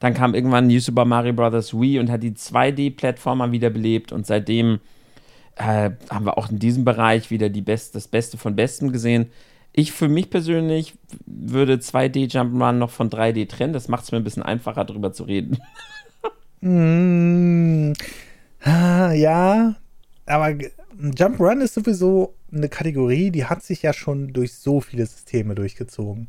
Dann 0.00 0.14
kam 0.14 0.34
irgendwann 0.34 0.68
New 0.68 0.80
Super 0.80 1.04
Mario 1.04 1.34
Bros. 1.34 1.78
Wii 1.78 1.98
und 1.98 2.10
hat 2.10 2.22
die 2.22 2.32
2D-Plattformer 2.32 3.52
wiederbelebt 3.52 4.12
und 4.12 4.26
seitdem 4.26 4.80
äh, 5.56 5.90
haben 6.08 6.24
wir 6.24 6.38
auch 6.38 6.50
in 6.50 6.58
diesem 6.58 6.84
Bereich 6.84 7.30
wieder 7.30 7.50
die 7.50 7.60
Best 7.60 7.94
das 7.94 8.08
Beste 8.08 8.38
von 8.38 8.56
Bestem 8.56 8.90
gesehen. 8.90 9.26
Ich 9.72 9.92
für 9.92 10.08
mich 10.08 10.30
persönlich 10.30 10.94
würde 11.26 11.74
2D 11.74 12.32
Jump'n'Run 12.32 12.72
noch 12.72 12.90
von 12.90 13.10
3D 13.10 13.48
trennen. 13.48 13.74
Das 13.74 13.88
macht 13.88 14.04
es 14.04 14.12
mir 14.12 14.18
ein 14.18 14.24
bisschen 14.24 14.42
einfacher, 14.42 14.84
darüber 14.84 15.12
zu 15.12 15.24
reden. 15.24 15.58
mm, 16.60 17.92
ja, 18.64 19.76
aber 20.26 20.54
Jump 21.16 21.40
Run 21.40 21.60
ist 21.60 21.74
sowieso 21.74 22.34
eine 22.52 22.68
Kategorie, 22.68 23.30
die 23.30 23.44
hat 23.44 23.62
sich 23.62 23.82
ja 23.82 23.92
schon 23.92 24.32
durch 24.32 24.54
so 24.54 24.80
viele 24.80 25.06
Systeme 25.06 25.54
durchgezogen. 25.54 26.28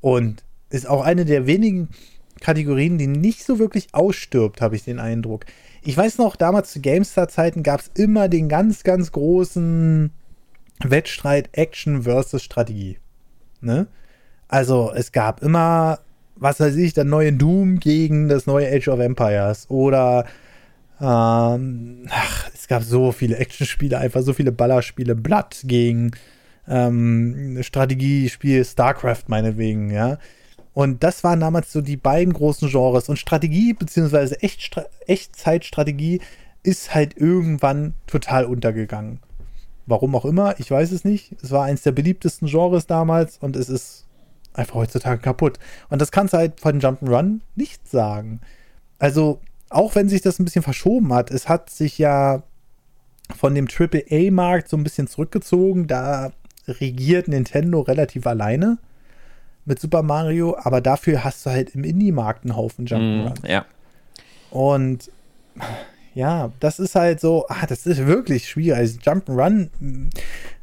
Und 0.00 0.44
ist 0.70 0.88
auch 0.88 1.02
eine 1.02 1.24
der 1.24 1.46
wenigen 1.46 1.88
Kategorien, 2.40 2.98
die 2.98 3.06
nicht 3.06 3.44
so 3.44 3.58
wirklich 3.58 3.88
ausstirbt, 3.92 4.60
habe 4.60 4.76
ich 4.76 4.84
den 4.84 4.98
Eindruck. 4.98 5.44
Ich 5.82 5.96
weiß 5.96 6.18
noch, 6.18 6.36
damals 6.36 6.72
zu 6.72 6.80
GameStar-Zeiten 6.80 7.62
gab 7.62 7.80
es 7.80 7.90
immer 7.94 8.28
den 8.28 8.48
ganz, 8.48 8.84
ganz 8.84 9.10
großen 9.12 10.12
Wettstreit 10.84 11.48
Action 11.52 12.02
versus 12.02 12.42
Strategie. 12.42 12.98
Ne? 13.60 13.88
Also 14.46 14.92
es 14.94 15.12
gab 15.12 15.42
immer, 15.42 16.00
was 16.38 16.60
weiß 16.60 16.76
ich, 16.76 16.94
der 16.94 17.04
neue 17.04 17.32
Doom 17.32 17.80
gegen 17.80 18.28
das 18.28 18.46
neue 18.46 18.68
Age 18.68 18.88
of 18.88 19.00
Empires 19.00 19.66
oder 19.68 20.24
ähm, 21.00 22.06
ach, 22.10 22.50
es 22.54 22.66
gab 22.68 22.82
so 22.82 23.12
viele 23.12 23.36
Actionspiele, 23.36 23.98
einfach 23.98 24.22
so 24.22 24.32
viele 24.32 24.52
Ballerspiele. 24.52 25.14
Blood 25.14 25.62
gegen 25.64 26.12
ähm, 26.66 27.58
Strategiespiel 27.62 28.64
StarCraft 28.64 29.24
meinetwegen, 29.28 29.90
ja. 29.90 30.18
Und 30.74 31.02
das 31.02 31.24
waren 31.24 31.40
damals 31.40 31.72
so 31.72 31.80
die 31.80 31.96
beiden 31.96 32.32
großen 32.32 32.68
Genres. 32.68 33.08
Und 33.08 33.18
Strategie 33.18 33.72
bzw. 33.72 34.36
Echtstra 34.40 34.84
Echtzeitstrategie 35.06 36.20
ist 36.62 36.94
halt 36.94 37.16
irgendwann 37.16 37.94
total 38.06 38.44
untergegangen. 38.44 39.20
Warum 39.86 40.14
auch 40.14 40.24
immer, 40.24 40.58
ich 40.60 40.70
weiß 40.70 40.92
es 40.92 41.04
nicht. 41.04 41.32
Es 41.42 41.50
war 41.50 41.64
eins 41.64 41.82
der 41.82 41.92
beliebtesten 41.92 42.46
Genres 42.46 42.86
damals 42.86 43.38
und 43.38 43.56
es 43.56 43.68
ist 43.68 44.07
einfach 44.58 44.74
heutzutage 44.74 45.20
kaputt. 45.20 45.58
Und 45.88 46.00
das 46.00 46.12
kannst 46.12 46.34
du 46.34 46.38
halt 46.38 46.60
von 46.60 46.80
Jump'n'Run 46.80 47.40
nicht 47.56 47.88
sagen. 47.88 48.40
Also, 48.98 49.40
auch 49.70 49.94
wenn 49.94 50.08
sich 50.08 50.22
das 50.22 50.38
ein 50.38 50.44
bisschen 50.44 50.62
verschoben 50.62 51.12
hat, 51.12 51.30
es 51.30 51.48
hat 51.48 51.70
sich 51.70 51.98
ja 51.98 52.42
von 53.36 53.54
dem 53.54 53.68
AAA-Markt 53.68 54.68
so 54.68 54.76
ein 54.76 54.84
bisschen 54.84 55.06
zurückgezogen. 55.06 55.86
Da 55.86 56.32
regiert 56.66 57.28
Nintendo 57.28 57.80
relativ 57.80 58.26
alleine 58.26 58.78
mit 59.64 59.78
Super 59.80 60.02
Mario, 60.02 60.56
aber 60.58 60.80
dafür 60.80 61.24
hast 61.24 61.44
du 61.44 61.50
halt 61.50 61.74
im 61.74 61.84
Indie-Markt 61.84 62.44
einen 62.44 62.56
Haufen 62.56 62.86
Jump'n'Runs. 62.86 63.42
Mm, 63.42 63.46
ja. 63.46 63.66
Und 64.50 65.10
ja, 66.14 66.50
das 66.58 66.78
ist 66.78 66.94
halt 66.94 67.20
so, 67.20 67.46
ah, 67.48 67.66
das 67.68 67.86
ist 67.86 68.06
wirklich 68.06 68.48
schwierig. 68.48 68.78
Also 68.78 68.98
Jump'n'Run, 68.98 69.68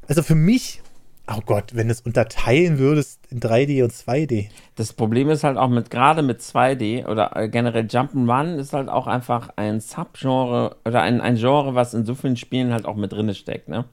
also 0.08 0.24
für 0.24 0.36
mich 0.36 0.82
Oh 1.28 1.42
Gott, 1.44 1.74
wenn 1.74 1.88
du 1.88 1.92
es 1.92 2.02
unterteilen 2.02 2.78
würdest 2.78 3.20
in 3.32 3.40
3D 3.40 3.84
und 3.84 3.92
2D. 3.92 4.50
Das 4.76 4.94
Problem 4.94 5.30
ist 5.30 5.44
halt 5.44 5.58
auch 5.58 5.70
mit, 5.70 5.90
gerade 5.90 6.22
mit 6.22 6.40
2D 6.40 7.08
oder 7.08 7.36
äh, 7.36 7.50
generell 7.50 7.86
Jump'n'Run 7.86 8.58
ist 8.58 8.74
halt 8.74 8.90
auch 8.90 9.08
einfach 9.08 9.50
ein 9.56 9.80
Subgenre 9.80 10.76
oder 10.86 11.02
ein, 11.02 11.22
ein 11.22 11.36
Genre, 11.36 11.74
was 11.74 11.96
in 11.96 12.06
so 12.06 12.14
vielen 12.14 12.38
Spielen 12.38 12.74
halt 12.74 12.86
auch 12.86 12.96
mit 12.96 13.12
drin 13.12 13.34
steckt, 13.34 13.70
ne? 13.70 13.86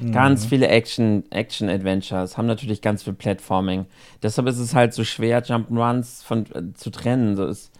Mhm. 0.00 0.12
Ganz 0.12 0.46
viele 0.46 0.68
Action, 0.68 1.24
Action-Adventures, 1.30 2.38
haben 2.38 2.46
natürlich 2.46 2.80
ganz 2.80 3.02
viel 3.02 3.14
Platforming. 3.14 3.86
Deshalb 4.22 4.46
ist 4.46 4.58
es 4.58 4.72
halt 4.72 4.94
so 4.94 5.02
schwer, 5.02 5.42
Jump'n'Runs 5.42 6.24
von, 6.24 6.46
äh, 6.54 6.74
zu 6.74 6.90
trennen. 6.90 7.34
So 7.34 7.46
ist, 7.46 7.72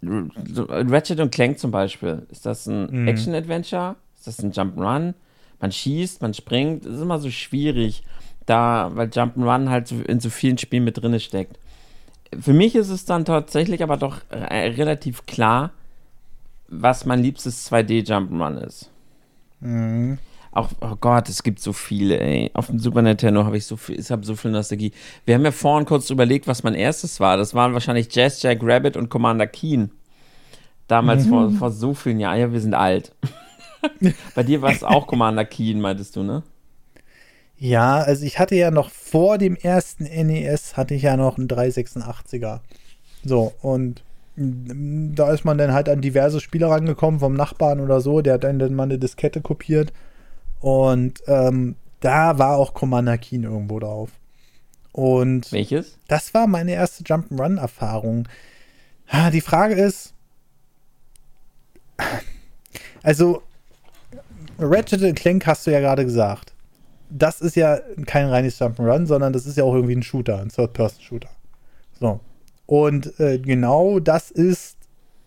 so, 0.00 0.64
Ratchet 0.68 1.20
und 1.20 1.30
Clank 1.30 1.58
zum 1.58 1.70
Beispiel. 1.70 2.26
Ist 2.30 2.46
das 2.46 2.66
ein 2.66 3.02
mhm. 3.02 3.08
Action-Adventure? 3.08 3.96
Ist 4.16 4.26
das 4.26 4.38
ein 4.38 4.52
Jump'n'Run? 4.52 5.12
Man 5.62 5.72
schießt, 5.72 6.20
man 6.20 6.34
springt. 6.34 6.84
Ist 6.84 7.00
immer 7.00 7.18
so 7.18 7.30
schwierig, 7.30 8.02
da, 8.44 8.90
weil 8.94 9.08
Jump'n'Run 9.08 9.70
halt 9.70 9.90
in 9.92 10.20
so 10.20 10.28
vielen 10.28 10.58
Spielen 10.58 10.84
mit 10.84 11.00
drin 11.00 11.18
steckt. 11.20 11.58
Für 12.38 12.52
mich 12.52 12.74
ist 12.74 12.90
es 12.90 13.04
dann 13.04 13.24
tatsächlich 13.24 13.82
aber 13.82 13.96
doch 13.96 14.20
äh, 14.30 14.68
relativ 14.70 15.24
klar, 15.26 15.70
was 16.68 17.06
mein 17.06 17.22
liebstes 17.22 17.70
2D 17.70 18.06
Jump'n'Run 18.06 18.58
ist. 18.58 18.90
Mhm. 19.60 20.18
Auch, 20.50 20.68
oh 20.80 20.96
Gott, 21.00 21.30
es 21.30 21.42
gibt 21.42 21.60
so 21.60 21.72
viele, 21.72 22.20
ey. 22.20 22.50
Auf 22.52 22.66
dem 22.66 22.78
Super 22.78 23.00
Nintendo 23.00 23.44
habe 23.44 23.56
ich 23.56 23.64
so 23.64 23.76
viel, 23.76 23.98
ich 23.98 24.10
habe 24.10 24.26
so 24.26 24.34
viel 24.34 24.50
Nostalgie. 24.50 24.92
Wir 25.24 25.36
haben 25.36 25.44
ja 25.44 25.52
vorhin 25.52 25.86
kurz 25.86 26.10
überlegt, 26.10 26.46
was 26.46 26.62
mein 26.62 26.74
erstes 26.74 27.20
war. 27.20 27.38
Das 27.38 27.54
waren 27.54 27.72
wahrscheinlich 27.72 28.14
Jazz 28.14 28.42
Jack 28.42 28.58
Rabbit 28.62 28.96
und 28.96 29.08
Commander 29.08 29.46
Keen. 29.46 29.92
Damals 30.88 31.24
mhm. 31.24 31.30
vor, 31.30 31.50
vor 31.52 31.70
so 31.70 31.94
vielen 31.94 32.20
Jahren. 32.20 32.38
Ja, 32.38 32.52
wir 32.52 32.60
sind 32.60 32.74
alt. 32.74 33.14
Bei 34.34 34.42
dir 34.42 34.62
war 34.62 34.70
es 34.70 34.84
auch 34.84 35.06
Commander 35.06 35.44
Keen, 35.44 35.80
meintest 35.80 36.16
du, 36.16 36.22
ne? 36.22 36.42
Ja, 37.56 37.98
also 37.98 38.24
ich 38.24 38.38
hatte 38.38 38.56
ja 38.56 38.70
noch 38.70 38.90
vor 38.90 39.38
dem 39.38 39.54
ersten 39.54 40.04
NES 40.04 40.76
hatte 40.76 40.94
ich 40.94 41.02
ja 41.02 41.16
noch 41.16 41.38
einen 41.38 41.48
386er. 41.48 42.60
So, 43.24 43.52
und 43.62 44.02
da 44.34 45.32
ist 45.32 45.44
man 45.44 45.58
dann 45.58 45.72
halt 45.72 45.88
an 45.88 46.00
diverse 46.00 46.40
Spiele 46.40 46.68
rangekommen, 46.68 47.20
vom 47.20 47.34
Nachbarn 47.34 47.80
oder 47.80 48.00
so, 48.00 48.20
der 48.20 48.34
hat 48.34 48.44
dann, 48.44 48.58
dann 48.58 48.74
mal 48.74 48.84
eine 48.84 48.98
Diskette 48.98 49.40
kopiert. 49.40 49.92
Und 50.60 51.22
ähm, 51.26 51.76
da 52.00 52.38
war 52.38 52.56
auch 52.56 52.74
Commander 52.74 53.18
Keen 53.18 53.44
irgendwo 53.44 53.78
drauf. 53.78 54.10
Und 54.92 55.52
welches? 55.52 55.98
Das 56.08 56.34
war 56.34 56.46
meine 56.46 56.72
erste 56.72 57.04
Jump'n'Run-Erfahrung. 57.04 58.28
Die 59.32 59.40
Frage 59.40 59.74
ist, 59.74 60.14
also 63.02 63.42
Ratchet 64.62 65.16
Clank 65.16 65.46
hast 65.46 65.66
du 65.66 65.70
ja 65.70 65.80
gerade 65.80 66.04
gesagt. 66.04 66.52
Das 67.10 67.40
ist 67.40 67.56
ja 67.56 67.78
kein 68.06 68.26
reines 68.26 68.60
Jump'n'Run, 68.60 69.06
sondern 69.06 69.32
das 69.32 69.46
ist 69.46 69.58
ja 69.58 69.64
auch 69.64 69.74
irgendwie 69.74 69.96
ein 69.96 70.02
Shooter, 70.02 70.40
ein 70.40 70.48
Third-Person-Shooter. 70.48 71.28
So. 72.00 72.20
Und 72.66 73.18
äh, 73.20 73.38
genau 73.38 73.98
das 73.98 74.30
ist 74.30 74.78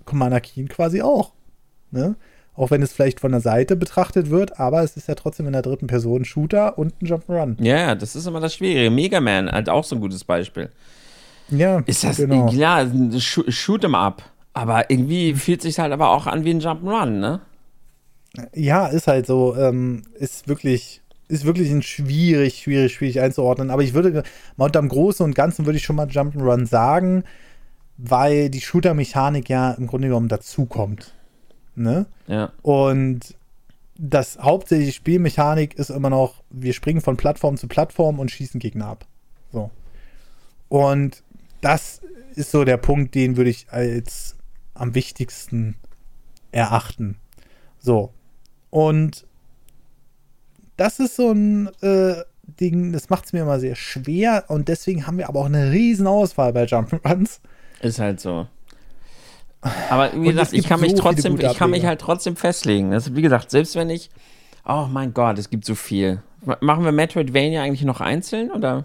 Commander 0.06 0.42
Keen 0.42 0.68
quasi 0.68 1.02
auch. 1.02 1.34
Ne? 1.92 2.16
Auch 2.56 2.72
wenn 2.72 2.82
es 2.82 2.94
vielleicht 2.94 3.20
von 3.20 3.32
der 3.32 3.42
Seite 3.42 3.76
betrachtet 3.76 4.30
wird, 4.30 4.60
aber 4.60 4.82
es 4.82 4.98
ist 4.98 5.08
ja 5.08 5.16
trotzdem 5.16 5.46
in 5.46 5.54
der 5.54 5.62
dritten 5.62 5.88
Person 5.88 6.26
Shooter 6.26 6.78
und 6.78 6.94
ein 7.02 7.08
Jump'n'Run. 7.08 7.64
Ja, 7.64 7.96
das 7.96 8.16
ist 8.16 8.26
immer 8.26 8.40
das 8.40 8.56
Schwierige. 8.56 8.90
Mega 8.90 9.20
Man, 9.20 9.52
halt 9.52 9.70
auch 9.70 9.84
so 9.84 9.96
ein 9.96 10.02
gutes 10.02 10.24
Beispiel. 10.24 10.70
Ja, 11.50 11.84
ist 11.86 12.04
das 12.04 12.18
genau. 12.18 12.48
klar, 12.48 12.88
Shoot 13.20 13.84
'em 13.84 13.94
up. 13.94 14.24
Aber 14.54 14.90
irgendwie 14.90 15.34
fühlt 15.34 15.62
sich 15.62 15.78
halt 15.80 15.92
aber 15.92 16.10
auch 16.10 16.28
an 16.28 16.46
wie 16.46 16.52
ein 16.52 16.62
Jump'n'Run, 16.62 17.20
ne? 17.20 17.42
Ja, 18.54 18.88
ist 18.88 19.08
halt 19.08 19.26
so. 19.28 19.56
Ähm, 19.56 20.04
ist 20.18 20.48
wirklich, 20.48 21.02
ist 21.28 21.46
wirklich 21.46 21.72
ein 21.72 21.82
schwierig, 21.82 22.62
schwierig, 22.62 22.94
schwierig 22.94 23.22
einzuordnen. 23.22 23.70
Aber 23.72 23.84
ich 23.84 23.94
würde 23.94 24.24
mal 24.58 24.66
unterm 24.66 24.90
Großen 24.90 25.24
und 25.24 25.36
Ganzen 25.36 25.66
würde 25.66 25.78
ich 25.78 25.84
schon 25.84 25.96
mal 25.96 26.08
Jump'n'Run 26.08 26.66
sagen, 26.66 27.24
weil 27.98 28.50
die 28.50 28.62
Shooter-Mechanik 28.62 29.50
ja 29.50 29.72
im 29.72 29.88
Grunde 29.88 30.08
genommen 30.08 30.28
dazukommt. 30.28 31.14
Ne? 31.76 32.06
Ja. 32.28 32.52
Und 32.62 33.36
das 33.98 34.38
hauptsächliche 34.40 34.92
Spielmechanik 34.92 35.76
ist 35.76 35.90
immer 35.90 36.10
noch, 36.10 36.44
wir 36.50 36.74
springen 36.74 37.02
von 37.02 37.18
Plattform 37.18 37.58
zu 37.58 37.68
Plattform 37.68 38.20
und 38.20 38.32
schießen 38.32 38.60
Gegner 38.60 38.88
ab. 38.88 39.06
So. 39.52 39.72
Und 40.68 41.24
das 41.62 42.02
ist 42.36 42.52
so 42.52 42.66
der 42.66 42.78
Punkt, 42.78 43.16
den 43.16 43.38
würde 43.38 43.50
ich 43.50 43.68
als 43.70 44.36
am 44.74 44.94
wichtigsten 44.96 45.76
erachten. 46.52 47.18
So. 47.80 48.12
Und 48.76 49.26
das 50.76 51.00
ist 51.00 51.16
so 51.16 51.32
ein 51.32 51.70
äh, 51.82 52.16
Ding, 52.60 52.92
das 52.92 53.10
macht 53.10 53.24
es 53.24 53.32
mir 53.32 53.44
immer 53.44 53.58
sehr 53.58 53.76
schwer 53.76 54.44
und 54.50 54.68
deswegen 54.68 55.08
haben 55.08 55.18
wir 55.18 55.30
aber 55.30 55.40
auch 55.40 55.46
eine 55.46 55.72
riesen 55.72 56.08
Auswahl 56.08 56.52
bei 56.52 56.66
Jump'n'Runs. 56.66 57.40
Ist 57.80 58.00
halt 58.00 58.20
so. 58.20 58.48
Aber 59.90 60.12
wie 60.14 60.28
gesagt, 60.28 60.52
ich 60.52 60.68
kann 60.68 60.80
so 60.80 60.86
mich 60.86 60.96
trotzdem, 60.96 61.40
ich 61.40 61.56
kann 61.56 61.70
mich 61.70 61.86
halt 61.86 62.02
trotzdem 62.02 62.36
festlegen. 62.36 62.92
Also 62.92 63.16
wie 63.16 63.22
gesagt, 63.22 63.50
selbst 63.50 63.76
wenn 63.76 63.90
ich, 63.90 64.10
oh 64.66 64.88
mein 64.92 65.14
Gott, 65.14 65.40
es 65.40 65.50
gibt 65.50 65.64
so 65.64 65.74
viel. 65.74 66.22
Machen 66.60 66.84
wir 66.84 66.92
Metroidvania 66.92 67.64
eigentlich 67.64 67.86
noch 67.86 68.02
einzeln 68.02 68.52
oder? 68.52 68.84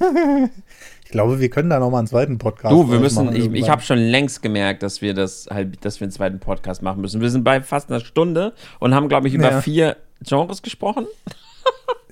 ich 1.14 1.16
glaube, 1.16 1.38
wir 1.38 1.48
können 1.48 1.70
da 1.70 1.78
noch 1.78 1.92
mal 1.92 1.98
einen 1.98 2.08
zweiten 2.08 2.38
Podcast 2.38 2.72
Du, 2.72 2.90
wir 2.90 2.98
müssen, 2.98 3.36
ich, 3.36 3.52
ich 3.52 3.70
habe 3.70 3.80
schon 3.82 3.98
längst 3.98 4.42
gemerkt, 4.42 4.82
dass 4.82 5.00
wir 5.00 5.14
das 5.14 5.46
halt, 5.48 5.84
dass 5.84 6.00
wir 6.00 6.06
einen 6.06 6.10
zweiten 6.10 6.40
Podcast 6.40 6.82
machen 6.82 7.02
müssen. 7.02 7.20
Wir 7.20 7.30
sind 7.30 7.44
bei 7.44 7.62
fast 7.62 7.88
einer 7.88 8.00
Stunde 8.00 8.52
und 8.80 8.96
haben, 8.96 9.08
glaube 9.08 9.28
ich, 9.28 9.34
über 9.34 9.48
ja. 9.52 9.60
vier 9.60 9.96
Genres 10.22 10.60
gesprochen. 10.60 11.06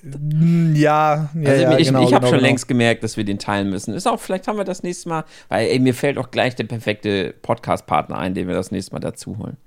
Ja, 0.01 1.29
ja, 1.35 1.51
also 1.51 1.63
ja, 1.63 1.77
ich, 1.77 1.87
genau, 1.87 2.01
ich 2.01 2.13
habe 2.13 2.21
genau, 2.21 2.27
schon 2.27 2.37
genau. 2.37 2.41
längst 2.43 2.69
gemerkt, 2.69 3.03
dass 3.03 3.17
wir 3.17 3.25
den 3.25 3.39
teilen 3.39 3.69
müssen. 3.69 3.93
Ist 3.93 4.07
auch, 4.07 4.21
vielleicht 4.21 4.47
haben 4.47 4.55
wir 4.55 4.63
das 4.63 4.83
nächste 4.83 5.09
Mal, 5.09 5.25
weil 5.49 5.67
ey, 5.67 5.79
mir 5.79 5.93
fällt 5.93 6.17
auch 6.17 6.31
gleich 6.31 6.55
der 6.55 6.63
perfekte 6.63 7.35
Podcast-Partner 7.41 8.17
ein, 8.17 8.33
den 8.33 8.47
wir 8.47 8.55
das 8.55 8.71
nächste 8.71 8.93
Mal 8.93 9.01
dazu 9.01 9.37
holen. 9.37 9.57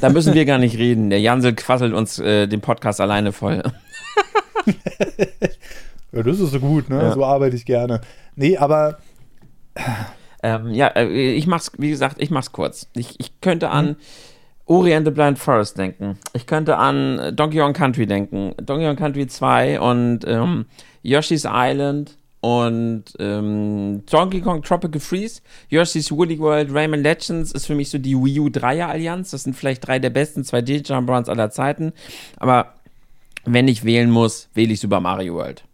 Da 0.00 0.08
müssen 0.08 0.32
wir 0.32 0.46
gar 0.46 0.56
nicht 0.56 0.78
reden. 0.78 1.10
Der 1.10 1.20
Jansel 1.20 1.54
quasselt 1.54 1.92
uns 1.92 2.18
äh, 2.18 2.46
den 2.46 2.62
Podcast 2.62 3.02
alleine 3.02 3.32
voll. 3.32 3.62
Ja, 6.12 6.22
das 6.22 6.40
ist 6.40 6.50
so 6.50 6.60
gut, 6.60 6.88
ne? 6.88 6.96
Ja. 6.96 7.12
So 7.12 7.24
arbeite 7.24 7.56
ich 7.56 7.64
gerne. 7.64 8.00
Nee, 8.36 8.56
aber. 8.56 8.98
Ähm, 10.42 10.72
ja, 10.72 10.86
äh, 10.88 11.32
ich 11.32 11.46
mach's, 11.46 11.72
wie 11.76 11.90
gesagt, 11.90 12.16
ich 12.18 12.30
mach's 12.30 12.52
kurz. 12.52 12.88
Ich, 12.94 13.20
ich 13.20 13.40
könnte 13.42 13.68
an 13.68 13.88
hm. 13.88 13.96
Ori 14.64 14.94
and 14.94 15.06
the 15.06 15.10
Blind 15.10 15.38
Forest 15.38 15.76
denken. 15.78 16.16
Ich 16.32 16.46
könnte 16.46 16.76
an 16.76 17.34
Donkey 17.34 17.58
Kong 17.58 17.72
Country 17.72 18.06
denken. 18.06 18.54
Donkey 18.56 18.86
Kong 18.86 18.96
Country 18.96 19.26
2 19.26 19.80
und 19.80 20.20
ähm, 20.26 20.66
Yoshi's 21.02 21.44
Island 21.46 22.16
und 22.40 23.04
ähm, 23.18 24.02
Donkey 24.10 24.40
Kong 24.40 24.62
Tropical 24.62 25.00
Freeze, 25.00 25.42
Yoshi's 25.68 26.10
Woolly 26.10 26.38
World, 26.38 26.72
Rayman 26.72 27.02
Legends 27.02 27.52
ist 27.52 27.66
für 27.66 27.74
mich 27.74 27.90
so 27.90 27.98
die 27.98 28.16
Wii 28.16 28.40
U 28.40 28.48
Dreier 28.48 28.88
Allianz. 28.88 29.30
Das 29.30 29.42
sind 29.42 29.54
vielleicht 29.54 29.86
drei 29.86 29.98
der 29.98 30.10
besten 30.10 30.42
2D 30.42 30.88
Jump 30.88 31.10
Runs 31.10 31.28
aller 31.28 31.50
Zeiten. 31.50 31.92
Aber 32.36 32.74
wenn 33.44 33.68
ich 33.68 33.84
wählen 33.84 34.10
muss, 34.10 34.48
wähle 34.54 34.72
ich 34.72 34.80
Super 34.80 35.00
Mario 35.00 35.34
World. 35.34 35.64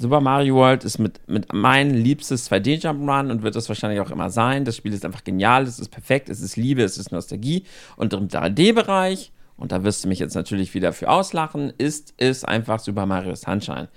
Super 0.00 0.22
Mario 0.22 0.54
World 0.54 0.84
ist 0.84 0.98
mit, 0.98 1.20
mit 1.28 1.52
mein 1.52 1.90
liebstes 1.90 2.50
2D-Jump'n'Run 2.50 3.30
und 3.30 3.42
wird 3.42 3.54
es 3.54 3.68
wahrscheinlich 3.68 4.00
auch 4.00 4.10
immer 4.10 4.30
sein. 4.30 4.64
Das 4.64 4.74
Spiel 4.74 4.94
ist 4.94 5.04
einfach 5.04 5.24
genial, 5.24 5.64
es 5.64 5.78
ist 5.78 5.90
perfekt, 5.90 6.30
es 6.30 6.40
ist 6.40 6.56
Liebe, 6.56 6.82
es 6.82 6.96
ist 6.96 7.12
Nostalgie. 7.12 7.66
Und 7.96 8.14
im 8.14 8.28
3D-Bereich, 8.28 9.30
und 9.58 9.72
da 9.72 9.84
wirst 9.84 10.02
du 10.02 10.08
mich 10.08 10.18
jetzt 10.18 10.34
natürlich 10.34 10.72
wieder 10.72 10.94
für 10.94 11.10
auslachen, 11.10 11.74
ist 11.76 12.14
es 12.16 12.44
einfach 12.44 12.80
Super 12.80 13.04
Mario 13.04 13.34
Sunshine. 13.34 13.90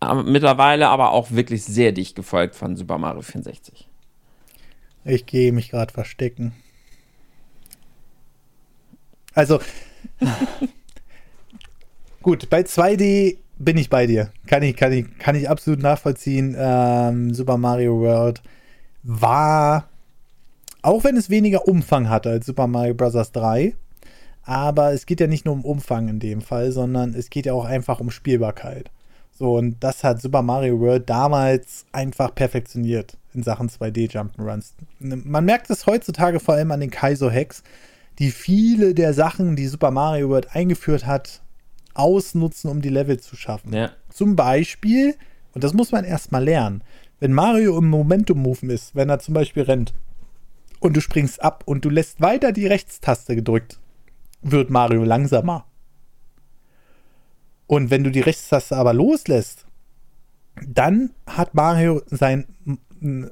Aber 0.00 0.22
mittlerweile 0.22 0.88
aber 0.88 1.10
auch 1.10 1.30
wirklich 1.30 1.64
sehr 1.64 1.92
dicht 1.92 2.16
gefolgt 2.16 2.54
von 2.54 2.74
Super 2.74 2.96
Mario 2.96 3.20
64. 3.20 3.90
Ich 5.04 5.26
gehe 5.26 5.52
mich 5.52 5.68
gerade 5.68 5.92
verstecken. 5.92 6.54
Also, 9.34 9.60
Gut, 12.26 12.50
bei 12.50 12.62
2D 12.62 13.38
bin 13.58 13.76
ich 13.76 13.90
bei 13.90 14.06
dir. 14.06 14.30
Kann 14.46 14.62
ich, 14.62 14.76
kann 14.76 14.92
ich, 14.92 15.18
kann 15.18 15.34
ich 15.34 15.48
absolut 15.48 15.80
nachvollziehen. 15.80 16.56
Ähm, 16.58 17.34
Super 17.34 17.56
Mario 17.56 17.98
World 18.00 18.42
war, 19.02 19.88
auch 20.82 21.04
wenn 21.04 21.16
es 21.16 21.30
weniger 21.30 21.66
Umfang 21.66 22.08
hatte 22.08 22.30
als 22.30 22.46
Super 22.46 22.66
Mario 22.66 22.94
Bros. 22.94 23.32
3, 23.32 23.74
aber 24.42 24.92
es 24.92 25.06
geht 25.06 25.20
ja 25.20 25.26
nicht 25.26 25.44
nur 25.44 25.54
um 25.54 25.64
Umfang 25.64 26.08
in 26.08 26.20
dem 26.20 26.40
Fall, 26.40 26.72
sondern 26.72 27.14
es 27.14 27.30
geht 27.30 27.46
ja 27.46 27.52
auch 27.52 27.64
einfach 27.64 28.00
um 28.00 28.10
Spielbarkeit. 28.10 28.90
So, 29.32 29.56
und 29.56 29.76
das 29.80 30.02
hat 30.02 30.22
Super 30.22 30.42
Mario 30.42 30.80
World 30.80 31.10
damals 31.10 31.84
einfach 31.92 32.34
perfektioniert 32.34 33.18
in 33.34 33.42
Sachen 33.42 33.68
2D 33.68 34.10
Jump'n'Runs. 34.10 34.72
Man 34.98 35.44
merkt 35.44 35.68
es 35.68 35.86
heutzutage 35.86 36.40
vor 36.40 36.54
allem 36.54 36.70
an 36.72 36.80
den 36.80 36.90
Kaizo-Hacks, 36.90 37.62
die 38.18 38.30
viele 38.30 38.94
der 38.94 39.12
Sachen, 39.12 39.56
die 39.56 39.66
Super 39.66 39.90
Mario 39.90 40.30
World 40.30 40.54
eingeführt 40.54 41.06
hat, 41.06 41.42
ausnutzen, 41.98 42.70
um 42.70 42.82
die 42.82 42.88
Level 42.88 43.18
zu 43.18 43.36
schaffen. 43.36 43.72
Ja. 43.72 43.90
Zum 44.08 44.36
Beispiel, 44.36 45.14
und 45.54 45.64
das 45.64 45.74
muss 45.74 45.92
man 45.92 46.04
erstmal 46.04 46.44
lernen, 46.44 46.82
wenn 47.20 47.32
Mario 47.32 47.78
im 47.78 47.88
Momentum-Move 47.88 48.72
ist, 48.72 48.94
wenn 48.94 49.08
er 49.08 49.18
zum 49.18 49.34
Beispiel 49.34 49.62
rennt 49.62 49.94
und 50.80 50.96
du 50.96 51.00
springst 51.00 51.42
ab 51.42 51.62
und 51.66 51.84
du 51.84 51.90
lässt 51.90 52.20
weiter 52.20 52.52
die 52.52 52.66
Rechtstaste 52.66 53.34
gedrückt, 53.34 53.78
wird 54.42 54.70
Mario 54.70 55.04
langsamer. 55.04 55.64
Und 57.66 57.90
wenn 57.90 58.04
du 58.04 58.10
die 58.10 58.20
Rechtstaste 58.20 58.76
aber 58.76 58.92
loslässt, 58.92 59.66
dann 60.66 61.10
hat 61.26 61.54
Mario 61.54 62.02
sein 62.06 62.46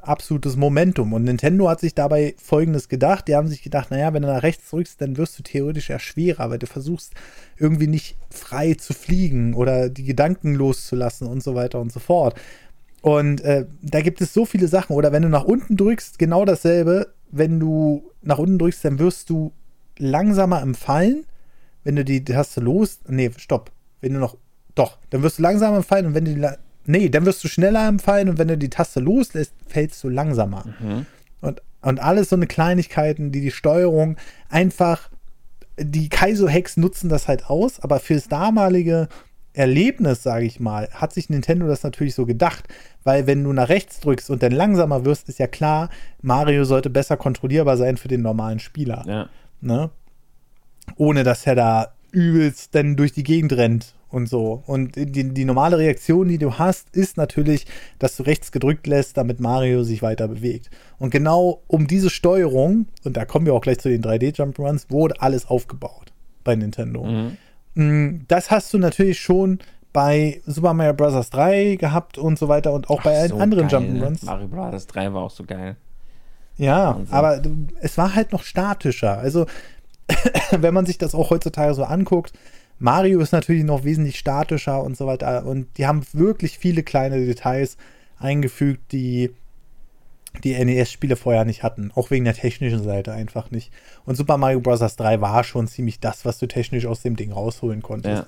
absolutes 0.02 0.56
Momentum. 0.56 1.12
Und 1.12 1.24
Nintendo 1.24 1.68
hat 1.68 1.80
sich 1.80 1.94
dabei 1.94 2.34
Folgendes 2.42 2.88
gedacht. 2.88 3.28
Die 3.28 3.34
haben 3.34 3.48
sich 3.48 3.62
gedacht, 3.62 3.90
naja, 3.90 4.12
wenn 4.12 4.22
du 4.22 4.28
nach 4.28 4.42
rechts 4.42 4.70
drückst, 4.70 5.00
dann 5.00 5.16
wirst 5.16 5.38
du 5.38 5.42
theoretisch 5.42 5.90
ja 5.90 5.98
schwerer, 5.98 6.50
weil 6.50 6.58
du 6.58 6.66
versuchst 6.66 7.12
irgendwie 7.56 7.86
nicht 7.86 8.16
frei 8.30 8.74
zu 8.74 8.92
fliegen 8.92 9.54
oder 9.54 9.88
die 9.88 10.04
Gedanken 10.04 10.54
loszulassen 10.54 11.26
und 11.26 11.42
so 11.42 11.54
weiter 11.54 11.80
und 11.80 11.92
so 11.92 12.00
fort. 12.00 12.38
Und 13.04 13.42
äh, 13.42 13.66
da 13.82 14.00
gibt 14.00 14.20
es 14.22 14.32
so 14.32 14.46
viele 14.46 14.66
Sachen. 14.66 14.96
Oder 14.96 15.12
wenn 15.12 15.22
du 15.22 15.28
nach 15.28 15.44
unten 15.44 15.76
drückst, 15.76 16.18
genau 16.18 16.44
dasselbe. 16.44 17.12
Wenn 17.30 17.60
du 17.60 18.10
nach 18.22 18.38
unten 18.38 18.58
drückst, 18.58 18.84
dann 18.84 18.98
wirst 18.98 19.28
du 19.28 19.52
langsamer 19.98 20.62
im 20.62 20.74
Fallen. 20.74 21.26
Wenn 21.82 21.96
du 21.96 22.04
die 22.04 22.24
Taste 22.24 22.60
los. 22.60 23.00
Nee, 23.06 23.30
stopp. 23.36 23.72
Wenn 24.00 24.14
du 24.14 24.20
noch. 24.20 24.38
Doch, 24.74 24.98
dann 25.10 25.22
wirst 25.22 25.38
du 25.38 25.42
langsamer 25.42 25.76
im 25.76 25.82
Fallen 25.82 26.06
und 26.06 26.14
wenn 26.14 26.24
du 26.24 26.34
die. 26.34 26.48
Nee, 26.86 27.08
dann 27.08 27.24
wirst 27.24 27.42
du 27.44 27.48
schneller 27.48 27.88
im 27.88 27.98
Fallen 27.98 28.28
und 28.28 28.38
wenn 28.38 28.48
du 28.48 28.58
die 28.58 28.70
Taste 28.70 29.00
loslässt, 29.00 29.54
fällst 29.66 30.02
du 30.04 30.08
langsamer. 30.08 30.64
Mhm. 30.80 31.06
Und, 31.40 31.62
und 31.82 32.00
alles 32.00 32.28
so 32.28 32.36
eine 32.36 32.46
Kleinigkeiten, 32.46 33.32
die 33.32 33.40
die 33.40 33.50
Steuerung 33.50 34.16
einfach. 34.48 35.10
Die 35.76 36.08
Kaizo-Hacks 36.08 36.76
nutzen 36.76 37.08
das 37.08 37.26
halt 37.26 37.46
aus, 37.46 37.80
aber 37.80 37.98
fürs 37.98 38.28
damalige 38.28 39.08
Erlebnis, 39.54 40.22
sage 40.22 40.46
ich 40.46 40.60
mal, 40.60 40.88
hat 40.92 41.12
sich 41.12 41.30
Nintendo 41.30 41.66
das 41.66 41.82
natürlich 41.82 42.14
so 42.14 42.26
gedacht, 42.26 42.64
weil 43.04 43.26
wenn 43.26 43.44
du 43.44 43.52
nach 43.52 43.68
rechts 43.68 44.00
drückst 44.00 44.30
und 44.30 44.42
dann 44.42 44.52
langsamer 44.52 45.04
wirst, 45.04 45.28
ist 45.28 45.38
ja 45.38 45.46
klar, 45.46 45.90
Mario 46.22 46.64
sollte 46.64 46.90
besser 46.90 47.16
kontrollierbar 47.16 47.76
sein 47.76 47.96
für 47.96 48.08
den 48.08 48.22
normalen 48.22 48.58
Spieler. 48.58 49.04
Ja. 49.06 49.28
Ne? 49.60 49.90
Ohne 50.96 51.22
dass 51.22 51.46
er 51.46 51.54
da 51.54 51.94
übelst 52.10 52.74
dann 52.74 52.96
durch 52.96 53.12
die 53.12 53.22
Gegend 53.22 53.52
rennt 53.52 53.94
und 54.14 54.28
so. 54.28 54.62
Und 54.66 54.94
die, 54.96 55.34
die 55.34 55.44
normale 55.44 55.76
Reaktion, 55.76 56.28
die 56.28 56.38
du 56.38 56.58
hast, 56.58 56.94
ist 56.94 57.16
natürlich, 57.16 57.66
dass 57.98 58.16
du 58.16 58.22
rechts 58.22 58.52
gedrückt 58.52 58.86
lässt, 58.86 59.16
damit 59.16 59.40
Mario 59.40 59.82
sich 59.82 60.02
weiter 60.02 60.28
bewegt. 60.28 60.70
Und 60.98 61.10
genau 61.10 61.62
um 61.66 61.86
diese 61.86 62.10
Steuerung, 62.10 62.86
und 63.02 63.16
da 63.16 63.24
kommen 63.24 63.44
wir 63.44 63.54
auch 63.54 63.60
gleich 63.60 63.80
zu 63.80 63.88
den 63.88 64.02
3D-Jump-Runs, 64.02 64.90
wurde 64.90 65.20
alles 65.20 65.48
aufgebaut 65.48 66.12
bei 66.44 66.54
Nintendo. 66.54 67.04
Mhm. 67.04 67.36
Mm, 67.74 68.24
das 68.28 68.50
hast 68.50 68.72
du 68.72 68.78
natürlich 68.78 69.18
schon 69.20 69.58
bei 69.92 70.40
Super 70.46 70.74
Mario 70.74 70.94
Bros. 70.94 71.30
3 71.30 71.76
gehabt 71.76 72.16
und 72.16 72.38
so 72.38 72.48
weiter 72.48 72.72
und 72.72 72.90
auch 72.90 73.00
Ach, 73.00 73.04
bei 73.04 73.28
so 73.28 73.36
anderen 73.36 73.68
Jump'n'Runs. 73.68 74.24
Mario 74.24 74.48
Bros. 74.48 74.86
3 74.86 75.12
war 75.12 75.22
auch 75.22 75.30
so 75.30 75.44
geil. 75.44 75.76
Ja, 76.56 76.94
Wahnsinn. 76.94 77.14
aber 77.14 77.42
es 77.80 77.98
war 77.98 78.14
halt 78.14 78.30
noch 78.30 78.44
statischer. 78.44 79.18
Also, 79.18 79.46
wenn 80.52 80.72
man 80.72 80.86
sich 80.86 80.98
das 80.98 81.16
auch 81.16 81.30
heutzutage 81.30 81.74
so 81.74 81.82
anguckt, 81.82 82.32
Mario 82.84 83.20
ist 83.20 83.32
natürlich 83.32 83.64
noch 83.64 83.84
wesentlich 83.84 84.18
statischer 84.18 84.82
und 84.82 84.94
so 84.94 85.06
weiter. 85.06 85.46
Und 85.46 85.78
die 85.78 85.86
haben 85.86 86.02
wirklich 86.12 86.58
viele 86.58 86.82
kleine 86.82 87.24
Details 87.24 87.78
eingefügt, 88.18 88.92
die 88.92 89.30
die 90.42 90.52
NES-Spiele 90.62 91.16
vorher 91.16 91.46
nicht 91.46 91.62
hatten. 91.62 91.92
Auch 91.94 92.10
wegen 92.10 92.26
der 92.26 92.34
technischen 92.34 92.82
Seite 92.82 93.14
einfach 93.14 93.50
nicht. 93.50 93.72
Und 94.04 94.16
Super 94.16 94.36
Mario 94.36 94.60
Bros. 94.60 94.80
3 94.80 95.22
war 95.22 95.44
schon 95.44 95.66
ziemlich 95.66 95.98
das, 95.98 96.26
was 96.26 96.38
du 96.38 96.46
technisch 96.46 96.84
aus 96.84 97.00
dem 97.00 97.16
Ding 97.16 97.32
rausholen 97.32 97.80
konntest. 97.80 98.24
Ja. 98.24 98.26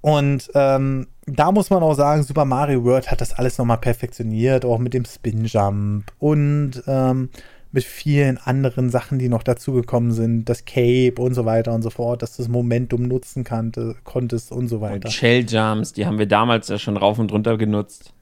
Und 0.00 0.50
ähm, 0.54 1.08
da 1.26 1.52
muss 1.52 1.68
man 1.68 1.82
auch 1.82 1.94
sagen, 1.94 2.22
Super 2.22 2.46
Mario 2.46 2.82
World 2.84 3.10
hat 3.10 3.20
das 3.20 3.34
alles 3.34 3.58
nochmal 3.58 3.78
perfektioniert, 3.78 4.64
auch 4.64 4.78
mit 4.78 4.94
dem 4.94 5.04
Spin 5.04 5.44
Jump 5.44 6.10
und 6.18 6.82
ähm, 6.86 7.28
mit 7.72 7.84
vielen 7.84 8.36
anderen 8.36 8.90
Sachen, 8.90 9.18
die 9.18 9.30
noch 9.30 9.42
dazugekommen 9.42 10.12
sind, 10.12 10.44
das 10.44 10.66
Cape 10.66 11.14
und 11.16 11.32
so 11.32 11.46
weiter 11.46 11.72
und 11.72 11.80
so 11.82 11.88
fort, 11.88 12.22
dass 12.22 12.36
du 12.36 12.42
das 12.42 12.50
Momentum 12.50 13.02
nutzen 13.02 13.44
kannte, 13.44 13.96
konntest 14.04 14.52
und 14.52 14.68
so 14.68 14.82
weiter. 14.82 15.06
Und 15.06 15.12
Shell 15.12 15.46
Jumps, 15.48 15.94
die 15.94 16.04
haben 16.04 16.18
wir 16.18 16.26
damals 16.26 16.68
ja 16.68 16.78
schon 16.78 16.98
rauf 16.98 17.18
und 17.18 17.32
runter 17.32 17.56
genutzt. 17.56 18.12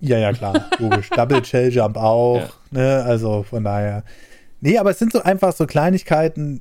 Ja, 0.00 0.18
ja, 0.18 0.32
klar, 0.32 0.68
logisch. 0.78 1.08
Double 1.16 1.44
Shell 1.44 1.72
Jump 1.72 1.96
auch, 1.96 2.40
ja. 2.40 2.48
ne? 2.72 3.02
Also 3.04 3.44
von 3.44 3.62
daher. 3.62 4.02
Nee, 4.60 4.76
aber 4.78 4.90
es 4.90 4.98
sind 4.98 5.12
so 5.12 5.22
einfach 5.22 5.52
so 5.52 5.66
Kleinigkeiten, 5.66 6.60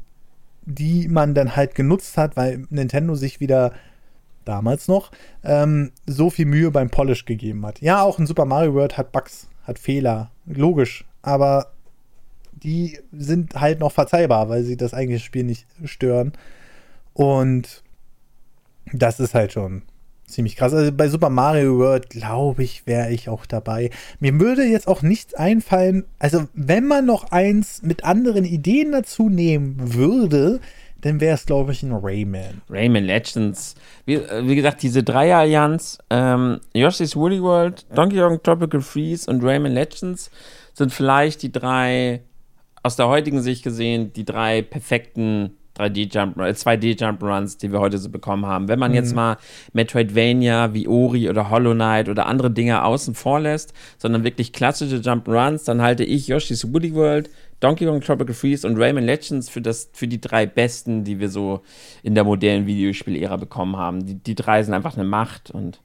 die 0.65 1.07
man 1.07 1.33
dann 1.33 1.55
halt 1.55 1.73
genutzt 1.73 2.15
hat, 2.15 2.37
weil 2.37 2.65
Nintendo 2.69 3.15
sich 3.15 3.39
wieder 3.39 3.73
damals 4.45 4.87
noch, 4.87 5.11
ähm, 5.43 5.91
so 6.05 6.29
viel 6.29 6.45
Mühe 6.45 6.69
beim 6.69 6.89
Polish 6.89 7.25
gegeben 7.25 7.65
hat. 7.65 7.81
Ja, 7.81 8.03
auch 8.03 8.19
ein 8.19 8.27
Super 8.27 8.45
Mario 8.45 8.73
World 8.73 8.97
hat 8.97 9.11
Bugs, 9.11 9.47
hat 9.63 9.79
Fehler, 9.79 10.31
logisch, 10.45 11.05
aber 11.21 11.71
die 12.63 12.99
sind 13.11 13.55
halt 13.55 13.79
noch 13.79 13.91
verzeihbar, 13.91 14.49
weil 14.49 14.63
sie 14.63 14.77
das 14.77 14.93
eigentliche 14.93 15.23
Spiel 15.23 15.43
nicht 15.43 15.65
stören. 15.85 16.33
Und 17.13 17.83
das 18.93 19.19
ist 19.19 19.33
halt 19.33 19.51
schon 19.53 19.83
ziemlich 20.25 20.55
krass. 20.55 20.73
Also 20.73 20.91
bei 20.91 21.09
Super 21.09 21.29
Mario 21.29 21.77
World, 21.77 22.09
glaube 22.09 22.63
ich, 22.63 22.85
wäre 22.85 23.11
ich 23.11 23.29
auch 23.29 23.45
dabei. 23.45 23.89
Mir 24.19 24.39
würde 24.39 24.63
jetzt 24.63 24.87
auch 24.87 25.01
nichts 25.01 25.33
einfallen, 25.33 26.05
also 26.19 26.47
wenn 26.53 26.87
man 26.87 27.05
noch 27.05 27.31
eins 27.31 27.81
mit 27.81 28.03
anderen 28.03 28.45
Ideen 28.45 28.91
dazu 28.91 29.29
nehmen 29.29 29.93
würde, 29.93 30.59
dann 31.01 31.21
wäre 31.21 31.35
es, 31.35 31.45
glaube 31.45 31.71
ich, 31.71 31.81
ein 31.83 31.93
Rayman. 31.93 32.61
Rayman 32.69 33.05
Legends. 33.05 33.75
Wie, 34.05 34.15
äh, 34.15 34.45
wie 34.45 34.55
gesagt, 34.55 34.83
diese 34.83 35.01
Dreier-Allianz, 35.01 35.97
ähm, 36.09 36.59
Yoshi's 36.73 37.15
Woolly 37.15 37.41
World, 37.41 37.85
Donkey 37.95 38.17
Kong 38.17 38.41
Tropical 38.43 38.81
Freeze 38.81 39.29
und 39.29 39.43
Rayman 39.43 39.71
Legends 39.71 40.29
sind 40.73 40.93
vielleicht 40.93 41.41
die 41.41 41.51
drei, 41.51 42.21
aus 42.83 42.95
der 42.95 43.07
heutigen 43.07 43.41
Sicht 43.41 43.63
gesehen, 43.63 44.13
die 44.13 44.25
drei 44.25 44.61
perfekten 44.61 45.57
3D-Jump, 45.79 46.37
2D-Jump-Runs, 46.37 47.57
die 47.57 47.71
wir 47.71 47.79
heute 47.79 47.97
so 47.97 48.09
bekommen 48.09 48.45
haben. 48.45 48.67
Wenn 48.67 48.79
man 48.79 48.91
mhm. 48.91 48.95
jetzt 48.95 49.15
mal 49.15 49.37
Metroidvania 49.73 50.73
wie 50.73 50.87
Ori 50.87 51.29
oder 51.29 51.49
Hollow 51.49 51.73
Knight 51.73 52.09
oder 52.09 52.25
andere 52.25 52.51
Dinge 52.51 52.83
außen 52.83 53.15
vor 53.15 53.39
lässt, 53.39 53.73
sondern 53.97 54.23
wirklich 54.23 54.51
klassische 54.51 54.97
Jump-Runs, 54.97 55.63
dann 55.63 55.81
halte 55.81 56.03
ich 56.03 56.27
Yoshi's 56.27 56.73
Woody 56.73 56.93
World, 56.93 57.29
Donkey 57.61 57.85
Kong 57.85 58.01
Tropical 58.01 58.33
Freeze 58.33 58.67
und 58.67 58.77
Rayman 58.77 59.05
Legends 59.05 59.49
für, 59.49 59.61
das, 59.61 59.89
für 59.93 60.07
die 60.07 60.19
drei 60.19 60.45
besten, 60.45 61.03
die 61.03 61.19
wir 61.19 61.29
so 61.29 61.61
in 62.03 62.13
der 62.15 62.25
modernen 62.25 62.67
Videospiel-Ära 62.67 63.37
bekommen 63.37 63.77
haben. 63.77 64.05
Die, 64.05 64.15
die 64.15 64.35
drei 64.35 64.63
sind 64.63 64.73
einfach 64.73 64.95
eine 64.95 65.05
Macht 65.05 65.51
und 65.51 65.81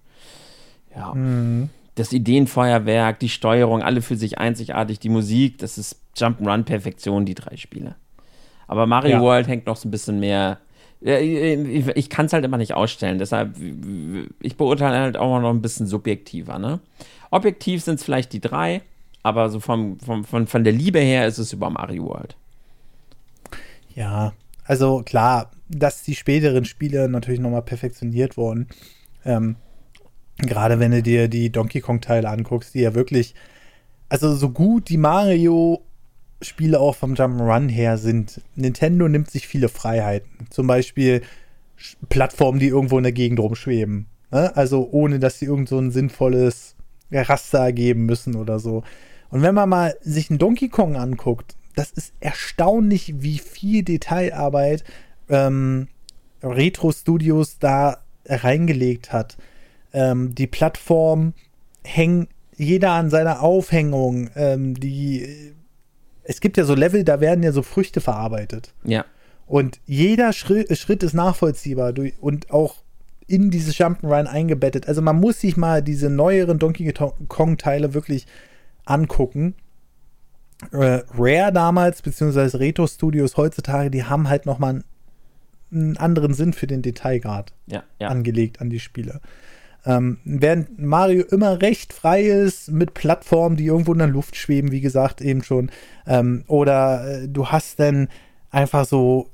ja. 0.94 1.14
Mhm. 1.14 1.70
Das 1.96 2.12
Ideenfeuerwerk, 2.12 3.20
die 3.20 3.28
Steuerung, 3.28 3.82
alle 3.82 4.02
für 4.02 4.16
sich 4.16 4.38
einzigartig, 4.38 4.98
die 4.98 5.08
Musik, 5.08 5.58
das 5.58 5.78
ist 5.78 6.03
Jump-Run-Perfektion, 6.16 7.24
die 7.24 7.34
drei 7.34 7.56
Spiele. 7.56 7.96
Aber 8.66 8.86
Mario 8.86 9.16
ja. 9.16 9.20
World 9.20 9.46
hängt 9.46 9.66
noch 9.66 9.76
so 9.76 9.88
ein 9.88 9.90
bisschen 9.90 10.20
mehr. 10.20 10.58
Ich, 11.00 11.86
ich 11.88 12.08
kann 12.08 12.26
es 12.26 12.32
halt 12.32 12.44
immer 12.44 12.56
nicht 12.56 12.74
ausstellen. 12.74 13.18
Deshalb, 13.18 13.56
ich 14.40 14.56
beurteile 14.56 14.98
halt 14.98 15.16
auch 15.16 15.40
noch 15.40 15.50
ein 15.50 15.60
bisschen 15.60 15.86
subjektiver. 15.86 16.58
Ne? 16.58 16.80
Objektiv 17.30 17.82
sind 17.82 17.96
es 17.96 18.04
vielleicht 18.04 18.32
die 18.32 18.40
drei, 18.40 18.80
aber 19.22 19.50
so 19.50 19.60
vom, 19.60 19.98
vom, 20.00 20.24
von, 20.24 20.46
von 20.46 20.64
der 20.64 20.72
Liebe 20.72 21.00
her 21.00 21.26
ist 21.26 21.38
es 21.38 21.52
über 21.52 21.68
Mario 21.68 22.06
World. 22.06 22.36
Ja, 23.94 24.32
also 24.64 25.02
klar, 25.02 25.50
dass 25.68 26.02
die 26.02 26.14
späteren 26.14 26.64
Spiele 26.64 27.08
natürlich 27.08 27.40
nochmal 27.40 27.62
perfektioniert 27.62 28.36
wurden. 28.36 28.68
Ähm, 29.24 29.56
Gerade 30.38 30.80
wenn 30.80 30.90
du 30.90 31.02
dir 31.02 31.28
die 31.28 31.50
Donkey 31.50 31.80
Kong-Teile 31.80 32.28
anguckst, 32.28 32.74
die 32.74 32.80
ja 32.80 32.94
wirklich, 32.94 33.34
also 34.08 34.34
so 34.34 34.50
gut 34.50 34.88
die 34.88 34.96
Mario 34.96 35.82
Spiele 36.42 36.80
auch 36.80 36.96
vom 36.96 37.14
Jump'n'Run 37.14 37.68
her 37.68 37.98
sind. 37.98 38.40
Nintendo 38.54 39.08
nimmt 39.08 39.30
sich 39.30 39.46
viele 39.46 39.68
Freiheiten. 39.68 40.46
Zum 40.50 40.66
Beispiel 40.66 41.22
Plattformen, 42.08 42.58
die 42.58 42.68
irgendwo 42.68 42.98
in 42.98 43.04
der 43.04 43.12
Gegend 43.12 43.40
rumschweben. 43.40 44.06
Ne? 44.30 44.56
Also 44.56 44.88
ohne, 44.90 45.18
dass 45.18 45.38
sie 45.38 45.46
irgend 45.46 45.68
so 45.68 45.78
ein 45.78 45.90
sinnvolles 45.90 46.76
Raster 47.10 47.60
ergeben 47.60 48.06
müssen 48.06 48.34
oder 48.34 48.58
so. 48.58 48.82
Und 49.30 49.42
wenn 49.42 49.54
man 49.54 49.68
mal 49.68 49.94
sich 50.00 50.30
einen 50.30 50.38
Donkey 50.38 50.68
Kong 50.68 50.96
anguckt, 50.96 51.56
das 51.74 51.90
ist 51.90 52.12
erstaunlich, 52.20 53.22
wie 53.22 53.38
viel 53.38 53.82
Detailarbeit 53.82 54.84
ähm, 55.28 55.88
Retro-Studios 56.42 57.58
da 57.58 57.98
reingelegt 58.26 59.12
hat. 59.12 59.36
Ähm, 59.92 60.34
die 60.34 60.46
Plattform 60.46 61.34
hängt 61.82 62.28
jeder 62.56 62.92
an 62.92 63.10
seiner 63.10 63.42
Aufhängung. 63.42 64.30
Ähm, 64.36 64.74
die, 64.74 65.54
es 66.24 66.40
gibt 66.40 66.56
ja 66.56 66.64
so 66.64 66.74
Level, 66.74 67.04
da 67.04 67.20
werden 67.20 67.42
ja 67.42 67.52
so 67.52 67.62
Früchte 67.62 68.00
verarbeitet. 68.00 68.72
Ja. 68.82 69.04
Und 69.46 69.80
jeder 69.86 70.32
Schritt, 70.32 70.76
Schritt 70.76 71.02
ist 71.02 71.14
nachvollziehbar 71.14 71.92
und 72.20 72.50
auch 72.50 72.76
in 73.26 73.50
dieses 73.50 73.76
Jump'n'Run 73.76 74.26
eingebettet. 74.26 74.88
Also 74.88 75.02
man 75.02 75.16
muss 75.16 75.40
sich 75.40 75.56
mal 75.56 75.82
diese 75.82 76.10
neueren 76.10 76.58
Donkey 76.58 76.92
Kong-Teile 77.28 77.94
wirklich 77.94 78.26
angucken. 78.84 79.54
Äh, 80.72 81.02
Rare 81.16 81.52
damals, 81.52 82.02
beziehungsweise 82.02 82.60
Retro 82.60 82.86
Studios 82.86 83.36
heutzutage, 83.36 83.90
die 83.90 84.04
haben 84.04 84.28
halt 84.28 84.46
noch 84.46 84.58
mal 84.58 84.70
einen, 84.70 84.84
einen 85.72 85.96
anderen 85.96 86.34
Sinn 86.34 86.52
für 86.52 86.66
den 86.66 86.82
Detailgrad 86.82 87.52
ja, 87.66 87.82
ja. 87.98 88.08
angelegt 88.08 88.60
an 88.60 88.70
die 88.70 88.80
Spiele. 88.80 89.20
Ähm, 89.86 90.18
während 90.24 90.78
Mario 90.78 91.24
immer 91.24 91.60
recht 91.60 91.92
frei 91.92 92.22
ist 92.22 92.70
mit 92.70 92.94
Plattformen, 92.94 93.56
die 93.56 93.66
irgendwo 93.66 93.92
in 93.92 93.98
der 93.98 94.08
Luft 94.08 94.36
schweben, 94.36 94.70
wie 94.70 94.80
gesagt, 94.80 95.20
eben 95.20 95.42
schon. 95.42 95.70
Ähm, 96.06 96.44
oder 96.46 97.22
äh, 97.22 97.28
du 97.28 97.48
hast 97.48 97.80
dann 97.80 98.08
einfach 98.50 98.86
so 98.86 99.30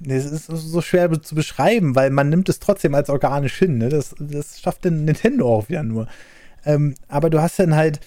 das 0.00 0.24
ist 0.24 0.46
so 0.46 0.80
schwer 0.80 1.10
zu 1.20 1.34
beschreiben, 1.34 1.94
weil 1.94 2.10
man 2.10 2.28
nimmt 2.28 2.48
es 2.48 2.60
trotzdem 2.60 2.94
als 2.94 3.10
organisch 3.10 3.58
hin. 3.58 3.78
Ne? 3.78 3.88
Das, 3.88 4.14
das 4.18 4.60
schafft 4.60 4.84
den 4.84 5.04
Nintendo 5.04 5.54
auch 5.54 5.68
wieder 5.68 5.82
nur. 5.82 6.08
Ähm, 6.64 6.94
aber 7.08 7.30
du 7.30 7.40
hast 7.40 7.58
dann 7.58 7.74
halt 7.74 8.00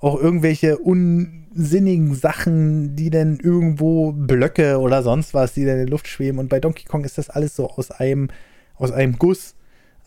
auch 0.00 0.20
irgendwelche 0.20 0.78
unsinnigen 0.78 2.14
Sachen, 2.14 2.96
die 2.96 3.10
dann 3.10 3.38
irgendwo 3.38 4.12
Blöcke 4.12 4.78
oder 4.78 5.02
sonst 5.02 5.34
was, 5.34 5.54
die 5.54 5.64
dann 5.64 5.74
in 5.74 5.80
der 5.80 5.90
Luft 5.90 6.08
schweben. 6.08 6.38
Und 6.38 6.48
bei 6.48 6.60
Donkey 6.60 6.84
Kong 6.84 7.04
ist 7.04 7.18
das 7.18 7.30
alles 7.30 7.56
so 7.56 7.70
aus 7.70 7.90
einem, 7.90 8.28
aus 8.76 8.92
einem 8.92 9.18
Guss 9.18 9.54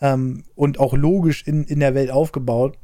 ähm, 0.00 0.44
und 0.54 0.80
auch 0.80 0.94
logisch 0.94 1.42
in, 1.46 1.64
in 1.64 1.80
der 1.80 1.94
Welt 1.94 2.10
aufgebaut. 2.10 2.76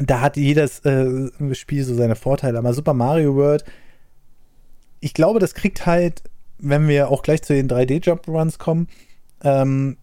Da 0.00 0.20
hat 0.20 0.36
jedes 0.36 0.80
äh, 0.80 1.30
Spiel 1.54 1.84
so 1.84 1.94
seine 1.94 2.16
Vorteile. 2.16 2.58
Aber 2.58 2.72
Super 2.72 2.94
Mario 2.94 3.34
World, 3.34 3.64
ich 5.00 5.14
glaube, 5.14 5.38
das 5.38 5.54
kriegt 5.54 5.84
halt 5.84 6.22
wenn 6.62 6.88
wir 6.88 7.10
auch 7.10 7.22
gleich 7.22 7.42
zu 7.42 7.52
den 7.52 7.68
3D-Jump-Runs 7.68 8.58
kommen, 8.58 8.88
ähm, 9.42 9.98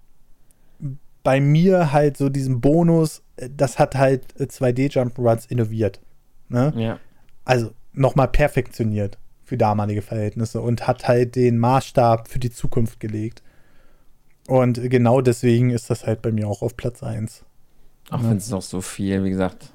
bei 1.23 1.41
mir 1.41 1.91
halt 1.91 2.17
so 2.17 2.29
diesen 2.29 2.61
Bonus, 2.61 3.23
äh, 3.37 3.49
das 3.55 3.79
hat 3.79 3.95
halt 3.95 4.35
2D-Jump-Runs 4.37 5.47
innoviert. 5.47 6.01
Ne? 6.49 6.73
Ja. 6.75 6.99
Also 7.45 7.71
nochmal 7.93 8.27
perfektioniert 8.27 9.17
für 9.43 9.57
damalige 9.57 10.01
Verhältnisse 10.01 10.61
und 10.61 10.85
hat 10.85 11.07
halt 11.07 11.35
den 11.35 11.57
Maßstab 11.57 12.27
für 12.27 12.39
die 12.39 12.51
Zukunft 12.51 12.99
gelegt. 12.99 13.41
Und 14.49 14.89
genau 14.89 15.21
deswegen 15.21 15.69
ist 15.69 15.89
das 15.89 16.05
halt 16.05 16.21
bei 16.21 16.31
mir 16.31 16.47
auch 16.47 16.61
auf 16.61 16.75
Platz 16.75 17.03
1. 17.03 17.43
Auch 18.09 18.23
wenn 18.23 18.37
es 18.37 18.49
noch 18.49 18.63
so 18.63 18.81
viel, 18.81 19.23
wie 19.23 19.29
gesagt, 19.29 19.71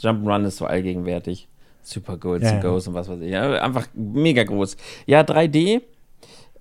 Jump'n'Run 0.00 0.44
ist 0.44 0.58
so 0.58 0.66
allgegenwärtig. 0.66 1.48
Super 1.82 2.18
Goals 2.18 2.44
ja, 2.44 2.60
Goes 2.60 2.84
ja. 2.84 2.90
und 2.90 2.94
was 2.94 3.08
weiß 3.08 3.20
ich. 3.22 3.30
Ja, 3.30 3.62
einfach 3.62 3.86
mega 3.94 4.44
groß. 4.44 4.76
Ja, 5.06 5.22
3D 5.22 5.80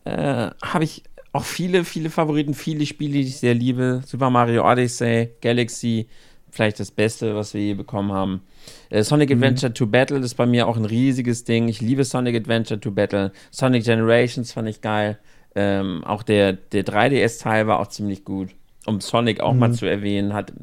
äh, 0.05 0.49
habe 0.63 0.83
ich 0.83 1.03
auch 1.33 1.43
viele, 1.43 1.83
viele 1.83 2.09
Favoriten, 2.09 2.53
viele 2.53 2.85
Spiele, 2.85 3.13
die 3.13 3.21
ich 3.21 3.37
sehr 3.37 3.53
liebe. 3.53 4.01
Super 4.05 4.29
Mario 4.29 4.65
Odyssey, 4.65 5.31
Galaxy, 5.41 6.07
vielleicht 6.49 6.79
das 6.79 6.91
Beste, 6.91 7.35
was 7.35 7.53
wir 7.53 7.61
je 7.61 7.73
bekommen 7.73 8.13
haben. 8.13 8.41
Äh, 8.89 9.03
Sonic 9.03 9.29
mhm. 9.29 9.35
Adventure 9.35 9.73
to 9.73 9.85
Battle 9.87 10.19
ist 10.19 10.35
bei 10.35 10.45
mir 10.45 10.67
auch 10.67 10.77
ein 10.77 10.85
riesiges 10.85 11.43
Ding. 11.43 11.67
Ich 11.67 11.81
liebe 11.81 12.05
Sonic 12.05 12.35
Adventure 12.35 12.79
to 12.79 12.91
Battle. 12.91 13.33
Sonic 13.51 13.83
Generations 13.83 14.53
fand 14.53 14.69
ich 14.69 14.79
geil. 14.79 15.19
Ähm, 15.59 16.03
auch 16.03 16.21
der, 16.21 16.53
der 16.53 16.85
3DS-Teil 16.85 17.65
war 17.65 17.79
auch 17.79 17.87
ziemlich 17.87 18.23
gut. 18.23 18.49
Um 18.85 19.01
Sonic 19.01 19.41
auch 19.41 19.53
mhm. 19.53 19.59
mal 19.59 19.73
zu 19.73 19.87
erwähnen, 19.87 20.33
hat. 20.33 20.53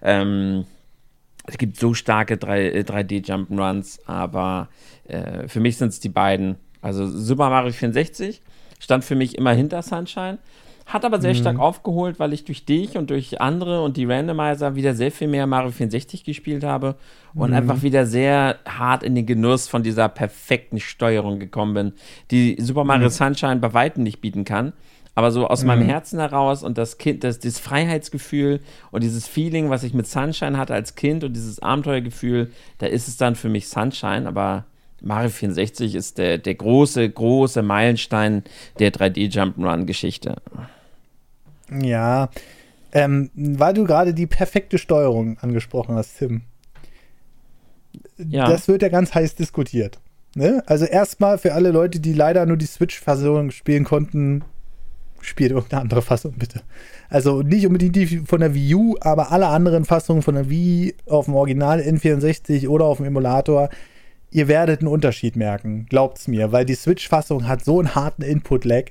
Ähm, 0.00 0.64
es 1.46 1.58
gibt 1.58 1.76
so 1.76 1.92
starke 1.92 2.36
3D-Jump'n'Runs, 2.36 3.98
äh, 3.98 4.02
aber 4.06 4.70
äh, 5.06 5.48
für 5.48 5.60
mich 5.60 5.76
sind 5.76 5.88
es 5.88 6.00
die 6.00 6.08
beiden. 6.08 6.56
Also 6.80 7.06
Super 7.06 7.50
Mario 7.50 7.72
64 7.72 8.40
stand 8.80 9.04
für 9.04 9.16
mich 9.16 9.36
immer 9.36 9.52
hinter 9.52 9.82
Sunshine. 9.82 10.38
Hat 10.86 11.04
aber 11.04 11.20
sehr 11.20 11.34
mhm. 11.34 11.38
stark 11.38 11.58
aufgeholt, 11.58 12.18
weil 12.18 12.32
ich 12.32 12.44
durch 12.44 12.64
dich 12.64 12.96
und 12.96 13.10
durch 13.10 13.40
andere 13.40 13.82
und 13.82 13.96
die 13.96 14.04
Randomizer 14.04 14.74
wieder 14.74 14.94
sehr 14.94 15.12
viel 15.12 15.28
mehr 15.28 15.46
Mario 15.46 15.70
64 15.70 16.24
gespielt 16.24 16.64
habe 16.64 16.96
und 17.34 17.50
mhm. 17.50 17.56
einfach 17.56 17.82
wieder 17.82 18.06
sehr 18.06 18.58
hart 18.66 19.02
in 19.02 19.14
den 19.14 19.26
Genuss 19.26 19.68
von 19.68 19.82
dieser 19.82 20.08
perfekten 20.08 20.80
Steuerung 20.80 21.38
gekommen 21.38 21.74
bin, 21.74 21.92
die 22.30 22.56
Super 22.60 22.84
Mario 22.84 23.06
mhm. 23.06 23.12
Sunshine 23.12 23.56
bei 23.56 23.72
weitem 23.74 24.02
nicht 24.02 24.20
bieten 24.20 24.44
kann. 24.44 24.72
Aber 25.14 25.30
so 25.30 25.46
aus 25.46 25.62
meinem 25.62 25.82
mhm. 25.82 25.90
Herzen 25.90 26.18
heraus 26.20 26.62
und 26.62 26.78
das 26.78 26.96
Kind, 26.96 27.22
das, 27.22 27.38
das 27.38 27.58
Freiheitsgefühl 27.58 28.60
und 28.90 29.02
dieses 29.02 29.28
Feeling, 29.28 29.68
was 29.68 29.82
ich 29.82 29.92
mit 29.92 30.06
Sunshine 30.06 30.56
hatte 30.56 30.72
als 30.72 30.94
Kind 30.94 31.22
und 31.22 31.34
dieses 31.34 31.58
Abenteuergefühl, 31.58 32.50
da 32.78 32.86
ist 32.86 33.08
es 33.08 33.18
dann 33.18 33.34
für 33.34 33.50
mich 33.50 33.68
Sunshine, 33.68 34.26
aber 34.26 34.64
Mario 35.02 35.30
64 35.30 35.94
ist 35.94 36.18
der, 36.18 36.38
der 36.38 36.54
große, 36.54 37.08
große 37.08 37.62
Meilenstein 37.62 38.44
der 38.78 38.92
3D-Jump'n'Run-Geschichte. 38.92 40.36
Ja, 41.70 42.30
ähm, 42.92 43.30
weil 43.34 43.74
du 43.74 43.84
gerade 43.84 44.14
die 44.14 44.26
perfekte 44.26 44.78
Steuerung 44.78 45.38
angesprochen 45.40 45.96
hast, 45.96 46.18
Tim. 46.18 46.42
Ja. 48.18 48.48
Das 48.48 48.68
wird 48.68 48.82
ja 48.82 48.88
ganz 48.88 49.14
heiß 49.14 49.34
diskutiert. 49.34 49.98
Ne? 50.34 50.62
Also 50.66 50.84
erstmal 50.84 51.38
für 51.38 51.54
alle 51.54 51.70
Leute, 51.70 52.00
die 52.00 52.12
leider 52.12 52.46
nur 52.46 52.56
die 52.56 52.66
Switch-Fassung 52.66 53.50
spielen 53.50 53.84
konnten, 53.84 54.44
spielt 55.20 55.52
irgendeine 55.52 55.82
andere 55.82 56.02
Fassung 56.02 56.34
bitte. 56.36 56.62
Also 57.08 57.42
nicht 57.42 57.66
unbedingt 57.66 57.96
die 57.96 58.06
von 58.18 58.40
der 58.40 58.54
Wii 58.54 58.74
U, 58.74 58.96
aber 59.00 59.32
alle 59.32 59.48
anderen 59.48 59.84
Fassungen 59.84 60.22
von 60.22 60.34
der 60.34 60.48
Wii 60.48 60.94
auf 61.06 61.26
dem 61.26 61.34
Original 61.34 61.80
N64 61.80 62.68
oder 62.68 62.86
auf 62.86 62.98
dem 62.98 63.06
Emulator 63.06 63.68
ihr 64.32 64.48
werdet 64.48 64.80
einen 64.80 64.88
Unterschied 64.88 65.36
merken, 65.36 65.86
glaubt's 65.88 66.26
mir, 66.26 66.52
weil 66.52 66.64
die 66.64 66.74
Switch-Fassung 66.74 67.46
hat 67.46 67.64
so 67.64 67.78
einen 67.78 67.94
harten 67.94 68.22
Input-Lag, 68.22 68.86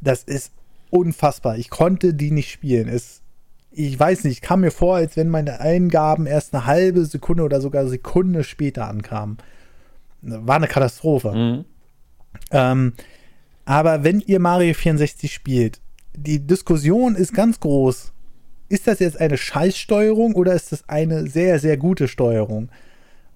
das 0.00 0.24
ist 0.24 0.52
unfassbar. 0.90 1.58
Ich 1.58 1.70
konnte 1.70 2.14
die 2.14 2.30
nicht 2.30 2.50
spielen. 2.50 2.88
Es, 2.88 3.20
ich 3.70 3.98
weiß 3.98 4.24
nicht, 4.24 4.42
kam 4.42 4.60
mir 4.62 4.70
vor, 4.70 4.96
als 4.96 5.16
wenn 5.16 5.28
meine 5.28 5.60
Eingaben 5.60 6.26
erst 6.26 6.54
eine 6.54 6.66
halbe 6.66 7.04
Sekunde 7.04 7.42
oder 7.42 7.60
sogar 7.60 7.86
Sekunde 7.86 8.42
später 8.42 8.88
ankamen. 8.88 9.36
War 10.22 10.56
eine 10.56 10.66
Katastrophe. 10.66 11.32
Mhm. 11.32 11.64
Ähm, 12.50 12.92
aber 13.66 14.02
wenn 14.04 14.20
ihr 14.20 14.40
Mario 14.40 14.72
64 14.72 15.32
spielt, 15.32 15.80
die 16.16 16.46
Diskussion 16.46 17.14
ist 17.14 17.34
ganz 17.34 17.60
groß. 17.60 18.12
Ist 18.70 18.86
das 18.86 18.98
jetzt 18.98 19.20
eine 19.20 19.38
Scheißsteuerung 19.38 20.34
oder 20.34 20.54
ist 20.54 20.72
das 20.72 20.88
eine 20.88 21.26
sehr, 21.26 21.58
sehr 21.58 21.76
gute 21.76 22.08
Steuerung? 22.08 22.70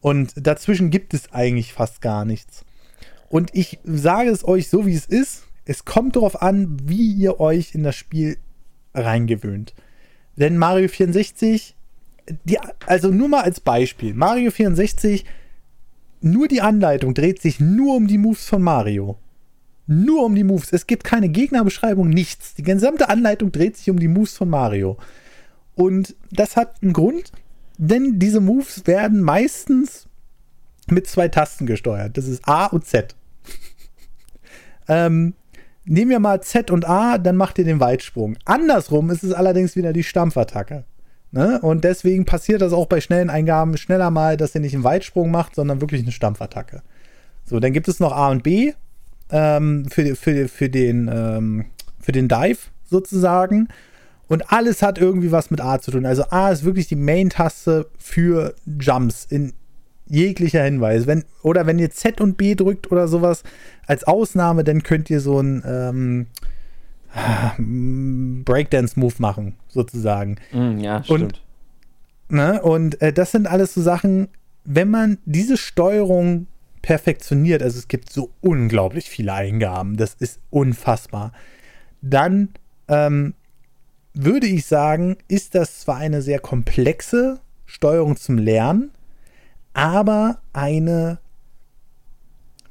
Und 0.03 0.35
dazwischen 0.37 0.91
gibt 0.91 1.15
es 1.15 1.33
eigentlich 1.33 1.73
fast 1.73 2.03
gar 2.03 2.27
nichts. 2.27 2.65
Und 3.31 3.55
ich 3.55 3.79
sage 3.85 4.29
es 4.29 4.47
euch 4.47 4.69
so, 4.69 4.85
wie 4.85 4.95
es 4.95 5.07
ist. 5.07 5.45
Es 5.65 5.85
kommt 5.87 6.17
darauf 6.17 6.43
an, 6.43 6.77
wie 6.83 7.13
ihr 7.13 7.41
euch 7.41 7.75
in 7.75 7.85
das 7.85 7.97
Spiel 7.97 8.37
reingewöhnt. 8.95 9.75
Denn 10.37 10.59
Mario 10.59 10.89
64, 10.89 11.77
die, 12.45 12.59
also 12.85 13.09
nur 13.09 13.29
mal 13.29 13.43
als 13.43 13.61
Beispiel, 13.61 14.13
Mario 14.13 14.51
64, 14.51 15.25
nur 16.21 16.49
die 16.49 16.61
Anleitung 16.61 17.15
dreht 17.15 17.41
sich 17.41 17.61
nur 17.61 17.97
um 17.97 18.09
die 18.09 18.19
Moves 18.19 18.47
von 18.47 18.61
Mario. 18.61 19.19
Nur 19.87 20.25
um 20.25 20.35
die 20.35 20.45
Moves. 20.45 20.73
Es 20.73 20.87
gibt 20.87 21.05
keine 21.05 21.29
Gegnerbeschreibung, 21.29 22.09
nichts. 22.09 22.55
Die 22.55 22.63
gesamte 22.63 23.09
Anleitung 23.09 23.53
dreht 23.53 23.77
sich 23.77 23.89
um 23.89 23.99
die 23.99 24.09
Moves 24.09 24.37
von 24.37 24.51
Mario. 24.51 24.99
Und 25.75 26.17
das 26.31 26.57
hat 26.57 26.83
einen 26.83 26.93
Grund, 26.93 27.33
denn 27.89 28.21
diese 28.21 28.41
Moves 28.41 28.87
werden 28.87 29.21
meistens 29.21 30.07
mit 30.89 31.09
zwei 31.09 31.27
Tasten 31.29 31.67
gesteuert. 31.67 32.17
Das 32.17 32.27
ist 32.27 32.47
A 32.47 32.67
und 32.67 32.87
Z. 32.87 33.17
ähm, 34.89 35.35
nehmen 35.85 36.11
wir 36.11 36.21
mal 36.21 36.41
Z 36.43 36.71
und 36.71 36.89
A, 36.89 37.19
dann 37.19 37.37
macht 37.37 37.59
ihr 37.59 37.65
den 37.65 37.81
Weitsprung. 37.81 38.37
Andersrum 38.45 39.11
ist 39.11 39.25
es 39.25 39.33
allerdings 39.33 39.75
wieder 39.75 39.93
die 39.93 40.05
Stampfattacke. 40.05 40.85
Ne? 41.33 41.61
Und 41.61 41.83
deswegen 41.83 42.25
passiert 42.25 42.63
das 42.63 42.73
auch 42.73 42.87
bei 42.87 43.01
schnellen 43.01 43.31
Eingaben 43.31 43.77
schneller 43.77 44.11
mal, 44.11 44.37
dass 44.37 44.55
ihr 44.55 44.61
nicht 44.61 44.75
einen 44.75 44.85
Weitsprung 44.85 45.33
macht, 45.33 45.57
sondern 45.57 45.81
wirklich 45.81 46.03
eine 46.03 46.13
Stampfattacke. 46.13 46.83
So, 47.45 47.59
dann 47.59 47.73
gibt 47.73 47.89
es 47.89 47.99
noch 47.99 48.13
A 48.13 48.31
und 48.31 48.45
B 48.45 48.75
ähm, 49.31 49.87
für, 49.91 50.15
für, 50.15 50.47
für, 50.47 50.69
den, 50.69 51.11
ähm, 51.13 51.65
für 51.99 52.13
den 52.13 52.29
Dive 52.29 52.59
sozusagen. 52.85 53.69
Und 54.33 54.51
alles 54.51 54.81
hat 54.81 54.97
irgendwie 54.97 55.31
was 55.31 55.51
mit 55.51 55.61
A 55.61 55.79
zu 55.79 55.91
tun. 55.91 56.07
Also 56.07 56.25
A 56.31 56.51
ist 56.51 56.65
wirklich 56.65 56.87
die 56.87 56.97
Main-Taste 56.97 57.91
für 57.99 58.55
Jumps 58.65 59.27
in 59.29 59.53
jeglicher 60.07 60.65
Hinweis. 60.65 61.07
Wenn, 61.07 61.25
oder 61.43 61.67
wenn 61.67 61.79
ihr 61.79 61.91
Z 61.91 62.19
und 62.19 62.39
B 62.39 62.55
drückt 62.55 62.91
oder 62.91 63.09
sowas 63.09 63.43
als 63.87 64.05
Ausnahme, 64.05 64.65
dann 64.65 64.83
könnt 64.83 65.11
ihr 65.11 65.21
so 65.21 65.39
ein 65.39 65.63
ähm, 65.67 66.27
Breakdance-Move 68.47 69.17
machen, 69.19 69.57
sozusagen. 69.69 70.37
Mm, 70.51 70.79
ja, 70.79 71.05
stimmt. 71.05 71.43
Und, 72.31 72.35
ne, 72.35 72.63
und 72.63 73.03
äh, 73.03 73.13
das 73.13 73.33
sind 73.33 73.47
alles 73.47 73.75
so 73.75 73.83
Sachen, 73.83 74.29
wenn 74.65 74.91
man 74.91 75.19
diese 75.27 75.59
Steuerung 75.59 76.47
perfektioniert, 76.81 77.63
also 77.63 77.79
es 77.79 77.87
gibt 77.87 78.11
so 78.11 78.31
unglaublich 78.41 79.11
viele 79.11 79.35
Eingaben, 79.35 79.99
das 79.99 80.15
ist 80.15 80.41
unfassbar, 80.49 81.35
dann 82.01 82.49
ähm, 82.89 83.35
würde 84.15 84.47
ich 84.47 84.67
sagen, 84.67 85.17
ist 85.29 85.55
das 85.55 85.81
zwar 85.81 85.97
eine 85.97 86.23
sehr 86.23 86.39
komplexe 86.39 87.41
Steuerung 87.67 88.17
zum 88.17 88.39
Lernen, 88.39 88.91
aber 89.73 90.39
eine, 90.53 91.19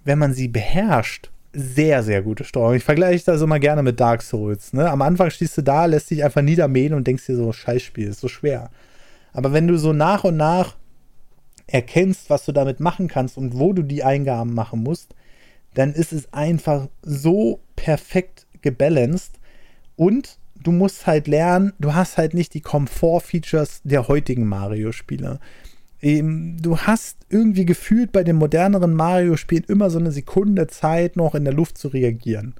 wenn 0.03 0.19
man 0.19 0.33
sie 0.33 0.47
beherrscht, 0.47 1.31
sehr, 1.53 2.03
sehr 2.03 2.21
gute 2.21 2.43
Steuerung. 2.43 2.75
Ich 2.75 2.83
vergleiche 2.83 3.25
das 3.25 3.41
immer 3.41 3.59
gerne 3.59 3.83
mit 3.83 3.99
Dark 3.99 4.21
Souls. 4.21 4.71
Ne? 4.73 4.89
Am 4.89 5.01
Anfang 5.01 5.29
stehst 5.31 5.57
du 5.57 5.61
da, 5.61 5.85
lässt 5.85 6.09
dich 6.09 6.23
einfach 6.23 6.41
niedermähen 6.41 6.93
und 6.93 7.05
denkst 7.05 7.25
dir 7.25 7.35
so, 7.35 7.51
Scheißspiel, 7.51 8.07
ist 8.07 8.21
so 8.21 8.27
schwer. 8.27 8.69
Aber 9.33 9.51
wenn 9.51 9.67
du 9.67 9.77
so 9.77 9.91
nach 9.91 10.23
und 10.23 10.37
nach 10.37 10.77
erkennst, 11.67 12.29
was 12.29 12.45
du 12.45 12.51
damit 12.51 12.79
machen 12.79 13.07
kannst 13.07 13.37
und 13.37 13.57
wo 13.57 13.73
du 13.73 13.83
die 13.83 14.03
Eingaben 14.03 14.53
machen 14.53 14.81
musst, 14.81 15.15
dann 15.73 15.93
ist 15.93 16.13
es 16.13 16.31
einfach 16.33 16.87
so 17.01 17.61
perfekt 17.75 18.45
gebalanced 18.61 19.39
und 19.95 20.37
du 20.63 20.71
musst 20.71 21.07
halt 21.07 21.27
lernen, 21.27 21.73
du 21.79 21.93
hast 21.93 22.17
halt 22.17 22.33
nicht 22.33 22.53
die 22.53 22.61
Komfort-Features 22.61 23.81
der 23.83 24.07
heutigen 24.07 24.47
Mario-Spiele. 24.47 25.39
Du 26.01 26.77
hast 26.79 27.17
irgendwie 27.29 27.65
gefühlt 27.65 28.11
bei 28.11 28.23
den 28.23 28.35
moderneren 28.35 28.95
Mario-Spielen 28.95 29.65
immer 29.67 29.89
so 29.89 29.99
eine 29.99 30.11
Sekunde 30.11 30.67
Zeit, 30.67 31.15
noch 31.15 31.35
in 31.35 31.43
der 31.43 31.53
Luft 31.53 31.77
zu 31.77 31.89
reagieren, 31.89 32.55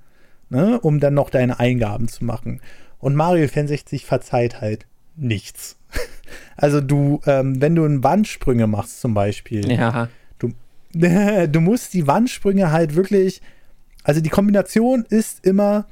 ne? 0.50 0.80
um 0.80 1.00
dann 1.00 1.16
noch 1.16 1.32
deine 1.32 1.60
Eingaben 1.60 2.08
zu 2.08 2.24
machen. 2.24 2.62
Und 3.00 3.16
Mario 3.16 3.48
64 3.48 4.06
verzeiht 4.06 4.62
halt 4.62 4.86
nichts. 5.16 5.78
Also 6.56 6.80
du, 6.80 7.20
ähm, 7.26 7.60
wenn 7.60 7.76
du 7.76 7.84
Wandsprünge 8.04 8.66
machst 8.66 9.02
zum 9.02 9.14
Beispiel, 9.14 9.70
ja. 9.70 10.08
du, 10.40 10.54
du 10.94 11.60
musst 11.60 11.94
die 11.94 12.08
Wandsprünge 12.08 12.72
halt 12.72 12.96
wirklich, 12.96 13.42
also 14.04 14.22
die 14.22 14.30
Kombination 14.30 15.04
ist 15.10 15.46
immer 15.46 15.88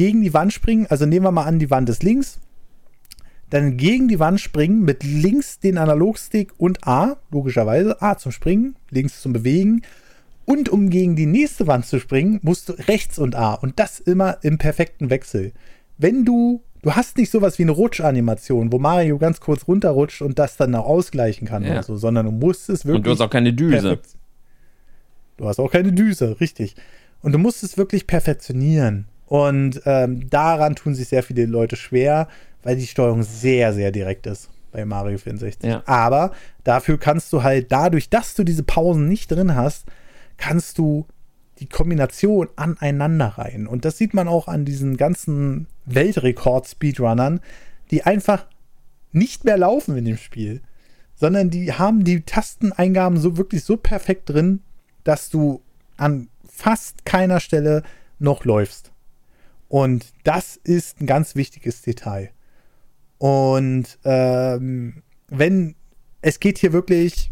gegen 0.00 0.22
die 0.22 0.32
Wand 0.32 0.50
springen, 0.50 0.86
also 0.88 1.04
nehmen 1.04 1.26
wir 1.26 1.30
mal 1.30 1.44
an, 1.44 1.58
die 1.58 1.70
Wand 1.70 1.90
ist 1.90 2.02
links, 2.02 2.40
dann 3.50 3.76
gegen 3.76 4.08
die 4.08 4.18
Wand 4.18 4.40
springen, 4.40 4.82
mit 4.82 5.04
links 5.04 5.58
den 5.58 5.76
Analogstick 5.76 6.54
und 6.56 6.88
A, 6.88 7.18
logischerweise, 7.30 8.00
A 8.00 8.16
zum 8.16 8.32
Springen, 8.32 8.76
links 8.88 9.20
zum 9.20 9.34
Bewegen. 9.34 9.82
Und 10.46 10.70
um 10.70 10.88
gegen 10.88 11.16
die 11.16 11.26
nächste 11.26 11.66
Wand 11.66 11.84
zu 11.84 12.00
springen, 12.00 12.40
musst 12.42 12.70
du 12.70 12.72
rechts 12.88 13.18
und 13.18 13.34
A. 13.34 13.52
Und 13.52 13.78
das 13.78 14.00
immer 14.00 14.38
im 14.40 14.56
perfekten 14.56 15.10
Wechsel. 15.10 15.52
Wenn 15.98 16.24
du, 16.24 16.62
du 16.80 16.92
hast 16.92 17.18
nicht 17.18 17.30
sowas 17.30 17.58
wie 17.58 17.64
eine 17.64 17.72
Rutschanimation, 17.72 18.72
wo 18.72 18.78
Mario 18.78 19.18
ganz 19.18 19.38
kurz 19.38 19.68
runterrutscht 19.68 20.22
und 20.22 20.38
das 20.38 20.56
dann 20.56 20.74
auch 20.74 20.86
ausgleichen 20.86 21.46
kann 21.46 21.62
ja. 21.62 21.82
so, 21.82 21.98
sondern 21.98 22.24
du 22.24 22.32
musst 22.32 22.70
es 22.70 22.86
wirklich. 22.86 22.96
Und 22.96 23.06
du 23.06 23.10
hast 23.10 23.20
auch 23.20 23.28
keine 23.28 23.52
Düse. 23.52 23.80
Perfekt. 23.82 24.16
Du 25.36 25.46
hast 25.46 25.58
auch 25.58 25.70
keine 25.70 25.92
Düse, 25.92 26.40
richtig. 26.40 26.74
Und 27.20 27.32
du 27.32 27.38
musst 27.38 27.62
es 27.62 27.76
wirklich 27.76 28.06
perfektionieren. 28.06 29.09
Und 29.30 29.80
ähm, 29.86 30.28
daran 30.28 30.74
tun 30.74 30.96
sich 30.96 31.06
sehr 31.06 31.22
viele 31.22 31.46
Leute 31.46 31.76
schwer, 31.76 32.26
weil 32.64 32.74
die 32.74 32.88
Steuerung 32.88 33.22
sehr, 33.22 33.72
sehr 33.72 33.92
direkt 33.92 34.26
ist 34.26 34.50
bei 34.72 34.84
Mario 34.84 35.18
64. 35.18 35.70
Ja. 35.70 35.84
Aber 35.86 36.32
dafür 36.64 36.98
kannst 36.98 37.32
du 37.32 37.44
halt, 37.44 37.70
dadurch, 37.70 38.10
dass 38.10 38.34
du 38.34 38.42
diese 38.42 38.64
Pausen 38.64 39.08
nicht 39.08 39.30
drin 39.30 39.54
hast, 39.54 39.86
kannst 40.36 40.78
du 40.78 41.06
die 41.60 41.68
Kombination 41.68 42.48
aneinander 42.56 43.26
rein. 43.38 43.68
Und 43.68 43.84
das 43.84 43.98
sieht 43.98 44.14
man 44.14 44.26
auch 44.26 44.48
an 44.48 44.64
diesen 44.64 44.96
ganzen 44.96 45.68
Weltrekord-Speedrunnern, 45.86 47.38
die 47.92 48.02
einfach 48.02 48.46
nicht 49.12 49.44
mehr 49.44 49.58
laufen 49.58 49.96
in 49.96 50.06
dem 50.06 50.16
Spiel, 50.16 50.60
sondern 51.14 51.50
die 51.50 51.72
haben 51.72 52.02
die 52.02 52.22
Tasteneingaben 52.22 53.20
so 53.20 53.36
wirklich 53.36 53.62
so 53.62 53.76
perfekt 53.76 54.28
drin, 54.30 54.62
dass 55.04 55.30
du 55.30 55.62
an 55.96 56.26
fast 56.48 57.04
keiner 57.04 57.38
Stelle 57.38 57.84
noch 58.18 58.44
läufst. 58.44 58.90
Und 59.70 60.06
das 60.24 60.56
ist 60.56 61.00
ein 61.00 61.06
ganz 61.06 61.36
wichtiges 61.36 61.80
Detail. 61.80 62.30
Und 63.18 63.98
ähm, 64.04 65.04
wenn 65.28 65.76
es 66.22 66.40
geht 66.40 66.58
hier 66.58 66.72
wirklich, 66.72 67.30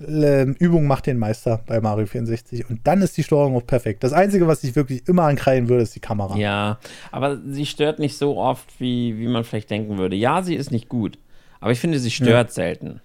äh, 0.00 0.42
Übung 0.58 0.88
macht 0.88 1.06
den 1.06 1.16
Meister 1.16 1.62
bei 1.66 1.80
Mario 1.80 2.06
64 2.06 2.68
und 2.68 2.80
dann 2.88 3.02
ist 3.02 3.16
die 3.16 3.22
Steuerung 3.22 3.56
auch 3.56 3.66
perfekt. 3.66 4.02
Das 4.02 4.12
Einzige, 4.12 4.48
was 4.48 4.64
ich 4.64 4.74
wirklich 4.74 5.06
immer 5.06 5.22
ankreien 5.22 5.68
würde, 5.68 5.84
ist 5.84 5.94
die 5.94 6.00
Kamera. 6.00 6.36
Ja, 6.36 6.80
aber 7.12 7.40
sie 7.46 7.66
stört 7.66 8.00
nicht 8.00 8.18
so 8.18 8.36
oft, 8.36 8.68
wie, 8.80 9.16
wie 9.18 9.28
man 9.28 9.44
vielleicht 9.44 9.70
denken 9.70 9.96
würde. 9.96 10.16
Ja, 10.16 10.42
sie 10.42 10.56
ist 10.56 10.72
nicht 10.72 10.88
gut, 10.88 11.18
aber 11.60 11.70
ich 11.70 11.78
finde, 11.78 12.00
sie 12.00 12.10
stört 12.10 12.48
ja. 12.48 12.52
selten. 12.52 13.00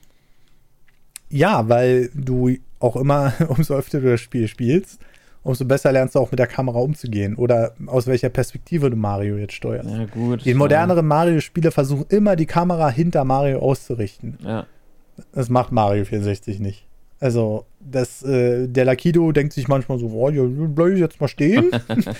Ja, 1.30 1.70
weil 1.70 2.10
du 2.16 2.56
auch 2.80 2.96
immer, 2.96 3.32
umso 3.48 3.76
öfter 3.76 4.02
du 4.02 4.10
das 4.10 4.22
Spiel 4.22 4.48
spielst, 4.48 5.00
umso 5.45 5.63
besser 5.63 5.91
lernst 5.91 6.15
du 6.15 6.19
auch 6.19 6.31
mit 6.31 6.39
der 6.39 6.47
Kamera 6.47 6.80
umzugehen 6.80 7.35
oder 7.35 7.73
aus 7.85 8.07
welcher 8.07 8.30
Perspektive 8.30 8.89
du 8.89 8.97
Mario 8.97 9.38
jetzt 9.38 9.53
steuerst. 9.53 9.89
Ja, 9.89 10.05
gut. 10.05 10.43
Die 10.43 10.55
moderneren 10.55 11.05
Mario-Spiele 11.05 11.69
versuchen 11.72 12.05
immer 12.09 12.35
die 12.35 12.47
Kamera 12.47 12.89
hinter 12.89 13.23
Mario 13.23 13.59
auszurichten. 13.59 14.39
Ja. 14.43 14.65
Das 15.31 15.49
macht 15.49 15.72
Mario 15.72 16.03
64 16.03 16.59
nicht. 16.59 16.88
Also, 17.19 17.65
das, 17.80 18.23
äh, 18.23 18.67
der 18.67 18.85
Lakido 18.85 19.31
denkt 19.31 19.53
sich 19.53 19.67
manchmal 19.67 19.99
so, 19.99 20.07
oh, 20.07 20.31
hier 20.31 20.43
bleib 20.43 20.93
ich 20.93 20.99
jetzt 20.99 21.22
mal 21.22 21.27
stehen. 21.27 21.72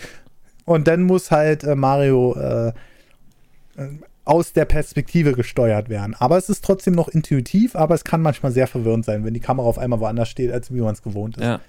Und 0.66 0.88
dann 0.88 1.04
muss 1.04 1.32
halt 1.32 1.64
äh, 1.64 1.76
Mario 1.76 2.36
äh, 2.36 2.68
äh, 2.68 3.88
aus 4.24 4.54
der 4.54 4.66
Perspektive 4.66 5.34
gesteuert 5.34 5.90
werden. 5.90 6.16
Aber 6.18 6.38
es 6.38 6.50
ist 6.50 6.64
trotzdem 6.64 6.94
noch 6.94 7.08
intuitiv, 7.08 7.76
aber 7.76 7.96
es 7.96 8.04
kann 8.04 8.22
manchmal 8.22 8.52
sehr 8.52 8.68
verwirrend 8.68 9.04
sein, 9.04 9.26
wenn 9.26 9.34
die 9.34 9.40
Kamera 9.40 9.68
auf 9.68 9.80
einmal 9.80 10.00
woanders 10.00 10.30
steht, 10.30 10.52
als 10.52 10.72
wie 10.74 10.82
man 10.82 10.94
es 10.94 11.02
gewohnt 11.02 11.38
ist. 11.38 11.44
Ja. 11.44 11.60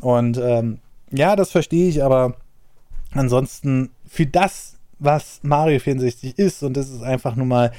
Und 0.00 0.38
ähm, 0.38 0.78
ja, 1.10 1.36
das 1.36 1.50
verstehe 1.50 1.88
ich, 1.88 2.02
aber 2.02 2.34
ansonsten 3.12 3.90
für 4.06 4.26
das, 4.26 4.76
was 4.98 5.40
Mario 5.42 5.78
64 5.78 6.38
ist, 6.38 6.62
und 6.62 6.76
das 6.76 6.90
ist 6.90 7.02
einfach 7.02 7.36
nur 7.36 7.46
mal 7.46 7.72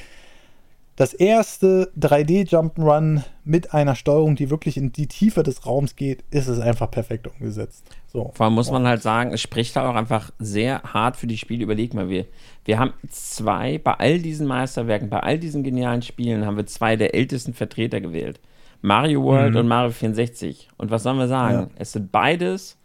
das 1.00 1.14
erste 1.14 1.94
3D-Jump'n'Run 1.98 3.24
mit 3.46 3.74
einer 3.74 3.96
Steuerung, 3.96 4.36
die 4.36 4.50
wirklich 4.50 4.76
in 4.76 4.92
die 4.92 5.08
Tiefe 5.08 5.44
des 5.44 5.66
Raums 5.66 5.96
geht, 5.96 6.26
ist 6.30 6.50
es 6.50 6.60
einfach 6.60 6.92
perfekt 6.92 7.26
umgesetzt. 7.26 7.86
So. 8.12 8.32
Vor 8.34 8.46
allem 8.46 8.56
muss 8.56 8.70
man 8.70 8.86
halt 8.86 9.02
sagen, 9.02 9.32
es 9.32 9.40
spricht 9.40 9.78
da 9.78 9.90
auch 9.90 9.96
einfach 9.96 10.32
sehr 10.40 10.84
hart 10.84 11.16
für 11.16 11.28
die 11.28 11.38
Spiele. 11.38 11.64
Überleg 11.64 11.94
mal, 11.94 12.10
wir, 12.10 12.26
wir 12.66 12.80
haben 12.80 12.92
zwei, 13.08 13.78
bei 13.78 13.94
all 13.94 14.20
diesen 14.20 14.46
Meisterwerken, 14.46 15.10
bei 15.10 15.22
all 15.22 15.40
diesen 15.40 15.64
genialen 15.64 16.02
Spielen, 16.02 16.46
haben 16.46 16.58
wir 16.58 16.66
zwei 16.66 16.98
der 16.98 17.16
ältesten 17.16 17.54
Vertreter 17.54 18.02
gewählt. 18.02 18.42
Mario 18.82 19.24
World 19.24 19.54
mhm. 19.54 19.60
und 19.60 19.68
Mario 19.68 19.92
64. 19.92 20.70
Und 20.78 20.92
was 20.92 21.04
sollen 21.04 21.18
wir 21.18 21.28
sagen? 21.28 21.70
Ja. 21.72 21.76
Es 21.76 21.92
sind 21.92 22.12
beides, 22.12 22.78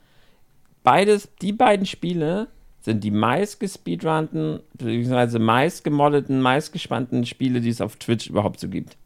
beides, 0.82 1.28
die 1.40 1.52
beiden 1.52 1.86
Spiele 1.86 2.48
sind 2.80 3.02
die 3.02 3.10
meist 3.10 3.60
gespeedrunnten, 3.60 4.60
beziehungsweise 4.74 5.38
meist 5.38 5.84
gemoddeten, 5.84 6.42
meist 6.42 6.72
gespannten 6.72 7.24
Spiele, 7.24 7.62
die 7.62 7.70
es 7.70 7.80
auf 7.80 7.96
Twitch 7.96 8.28
überhaupt 8.28 8.60
so 8.60 8.68
gibt. 8.68 8.98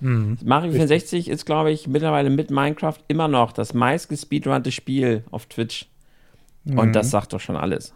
Mhm. 0.00 0.38
Mario 0.42 0.72
64 0.72 1.28
ist, 1.28 1.44
glaube 1.44 1.70
ich, 1.70 1.86
mittlerweile 1.86 2.30
mit 2.30 2.50
Minecraft 2.50 2.98
immer 3.08 3.28
noch 3.28 3.52
das 3.52 3.74
meist 3.74 4.08
gespeedrunnte 4.08 4.72
Spiel 4.72 5.24
auf 5.30 5.46
Twitch. 5.46 5.86
Mhm. 6.64 6.78
Und 6.78 6.92
das 6.94 7.10
sagt 7.10 7.32
doch 7.34 7.40
schon 7.40 7.56
alles. 7.56 7.92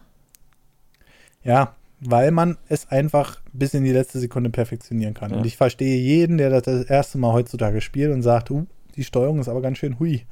Ja, 1.42 1.74
weil 2.00 2.30
man 2.30 2.56
es 2.68 2.90
einfach 2.90 3.40
bis 3.52 3.74
in 3.74 3.84
die 3.84 3.92
letzte 3.92 4.20
Sekunde 4.20 4.50
perfektionieren 4.50 5.14
kann. 5.14 5.30
Ja. 5.30 5.38
Und 5.38 5.46
ich 5.46 5.56
verstehe 5.56 5.98
jeden, 5.98 6.38
der 6.38 6.50
das 6.50 6.62
das 6.62 6.84
erste 6.84 7.18
Mal 7.18 7.32
heutzutage 7.32 7.80
spielt 7.80 8.12
und 8.12 8.22
sagt, 8.22 8.50
uh, 8.50 8.66
die 8.96 9.04
Steuerung 9.04 9.40
ist 9.40 9.48
aber 9.48 9.62
ganz 9.62 9.78
schön 9.78 9.98
hui. 9.98 10.24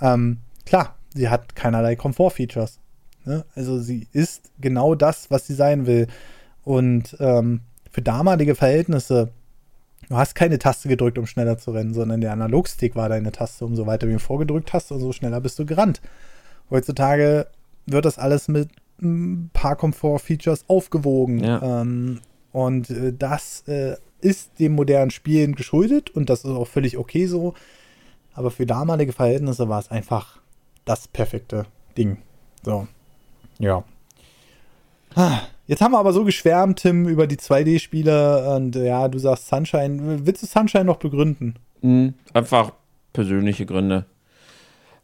Ähm, 0.00 0.38
klar, 0.66 0.96
sie 1.14 1.28
hat 1.28 1.54
keinerlei 1.54 1.96
Komfortfeatures. 1.96 2.78
Ne? 3.24 3.44
Also 3.54 3.78
sie 3.78 4.08
ist 4.12 4.50
genau 4.60 4.94
das, 4.94 5.30
was 5.30 5.46
sie 5.46 5.54
sein 5.54 5.86
will. 5.86 6.06
Und 6.64 7.16
ähm, 7.20 7.60
für 7.90 8.02
damalige 8.02 8.54
Verhältnisse, 8.54 9.30
du 10.08 10.16
hast 10.16 10.34
keine 10.34 10.58
Taste 10.58 10.88
gedrückt, 10.88 11.18
um 11.18 11.26
schneller 11.26 11.58
zu 11.58 11.70
rennen, 11.72 11.94
sondern 11.94 12.20
der 12.20 12.32
Analogstick 12.32 12.96
war 12.96 13.08
deine 13.08 13.32
Taste. 13.32 13.64
Umso 13.64 13.86
weiter 13.86 14.06
du 14.06 14.12
ihn 14.12 14.18
vorgedrückt 14.18 14.72
hast, 14.72 14.90
umso 14.92 15.12
schneller 15.12 15.40
bist 15.40 15.58
du 15.58 15.66
gerannt. 15.66 16.00
Heutzutage 16.70 17.46
wird 17.86 18.04
das 18.04 18.18
alles 18.18 18.48
mit 18.48 18.68
ein 19.02 19.50
paar 19.52 19.76
Komfort-Features 19.76 20.64
aufgewogen. 20.68 21.42
Ja. 21.42 21.80
Ähm, 21.82 22.20
und 22.52 22.90
äh, 22.90 23.12
das 23.16 23.62
äh, 23.68 23.96
ist 24.20 24.58
dem 24.58 24.72
modernen 24.72 25.10
Spielen 25.10 25.54
geschuldet 25.54 26.10
und 26.10 26.30
das 26.30 26.44
ist 26.44 26.50
auch 26.50 26.66
völlig 26.66 26.96
okay 26.96 27.26
so. 27.26 27.54
Aber 28.34 28.50
für 28.50 28.66
damalige 28.66 29.12
Verhältnisse 29.12 29.68
war 29.68 29.80
es 29.80 29.90
einfach 29.90 30.40
das 30.84 31.08
perfekte 31.08 31.66
Ding. 31.96 32.18
So. 32.62 32.86
Ja. 33.58 33.84
Jetzt 35.66 35.82
haben 35.82 35.92
wir 35.92 35.98
aber 35.98 36.12
so 36.12 36.24
geschwärmt, 36.24 36.80
Tim, 36.80 37.08
über 37.08 37.26
die 37.26 37.36
2D-Spiele 37.36 38.54
und 38.54 38.76
ja, 38.76 39.08
du 39.08 39.18
sagst 39.18 39.48
Sunshine. 39.48 40.26
Willst 40.26 40.42
du 40.42 40.46
Sunshine 40.46 40.84
noch 40.84 40.96
begründen? 40.96 41.56
Mhm, 41.82 42.14
einfach 42.32 42.72
persönliche 43.12 43.66
Gründe. 43.66 44.04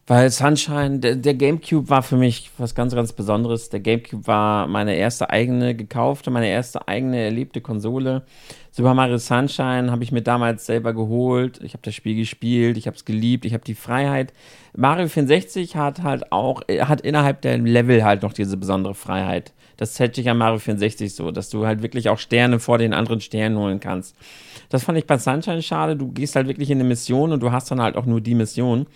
Weil 0.09 0.31
Sunshine, 0.31 1.01
der, 1.01 1.17
der, 1.17 1.35
GameCube 1.35 1.91
war 1.91 2.01
für 2.01 2.17
mich 2.17 2.53
was 2.59 2.77
ganz, 2.77 2.95
ganz 2.95 3.13
Besonderes. 3.13 3.71
Der 3.71 3.81
GameCube 3.81 4.29
war 4.29 4.69
meine 4.69 4.95
erste 4.95 5.31
eigene 5.31 5.75
gekaufte, 5.75 6.31
meine 6.31 6.47
erste 6.47 6.87
eigene 6.87 7.19
erlebte 7.19 7.61
Konsole. 7.61 8.23
Super 8.71 8.95
Mario 8.95 9.19
Sunshine 9.19 9.91
habe 9.91 10.05
ich 10.05 10.13
mir 10.13 10.23
damals 10.23 10.65
selber 10.65 10.93
geholt. 10.95 11.59
Ich 11.61 11.73
habe 11.73 11.83
das 11.83 11.97
Spiel 11.97 12.15
gespielt, 12.15 12.77
ich 12.77 12.87
habe 12.87 12.97
es 12.97 13.05
geliebt, 13.05 13.45
ich 13.47 13.53
habe 13.53 13.65
die 13.65 13.75
Freiheit. 13.75 14.33
Mario 14.77 15.09
64 15.09 15.75
hat 15.75 16.05
halt 16.05 16.31
auch, 16.31 16.63
hat 16.69 17.01
innerhalb 17.01 17.41
der 17.41 17.59
Level 17.59 18.05
halt 18.05 18.23
noch 18.23 18.33
diese 18.33 18.57
besondere 18.57 18.95
Freiheit. 18.95 19.55
Das 19.77 19.99
hätte 19.99 20.21
ich 20.21 20.31
an 20.31 20.39
Mario 20.39 20.59
64 20.59 21.15
so, 21.15 21.33
dass 21.33 21.51
du 21.51 21.67
halt 21.67 21.83
wirklich 21.83 22.09
auch 22.11 22.19
Sterne 22.19 22.61
vor 22.61 22.79
den 22.79 22.95
anderen 22.95 23.21
Sternen 23.21 23.59
holen 23.59 23.81
kannst. 23.81 24.17
Das 24.69 24.85
fand 24.85 24.99
ich 24.99 25.07
bei 25.07 25.19
Sunshine 25.19 25.63
schade. 25.63 25.97
Du 25.97 26.13
gehst 26.13 26.37
halt 26.37 26.47
wirklich 26.47 26.71
in 26.71 26.79
eine 26.79 26.89
Mission 26.89 27.33
und 27.33 27.41
du 27.41 27.53
hast 27.53 27.71
dann 27.71 27.81
halt 27.81 27.97
auch 27.97 28.07
nur 28.07 28.21
die 28.21 28.35
Mission. 28.35 28.87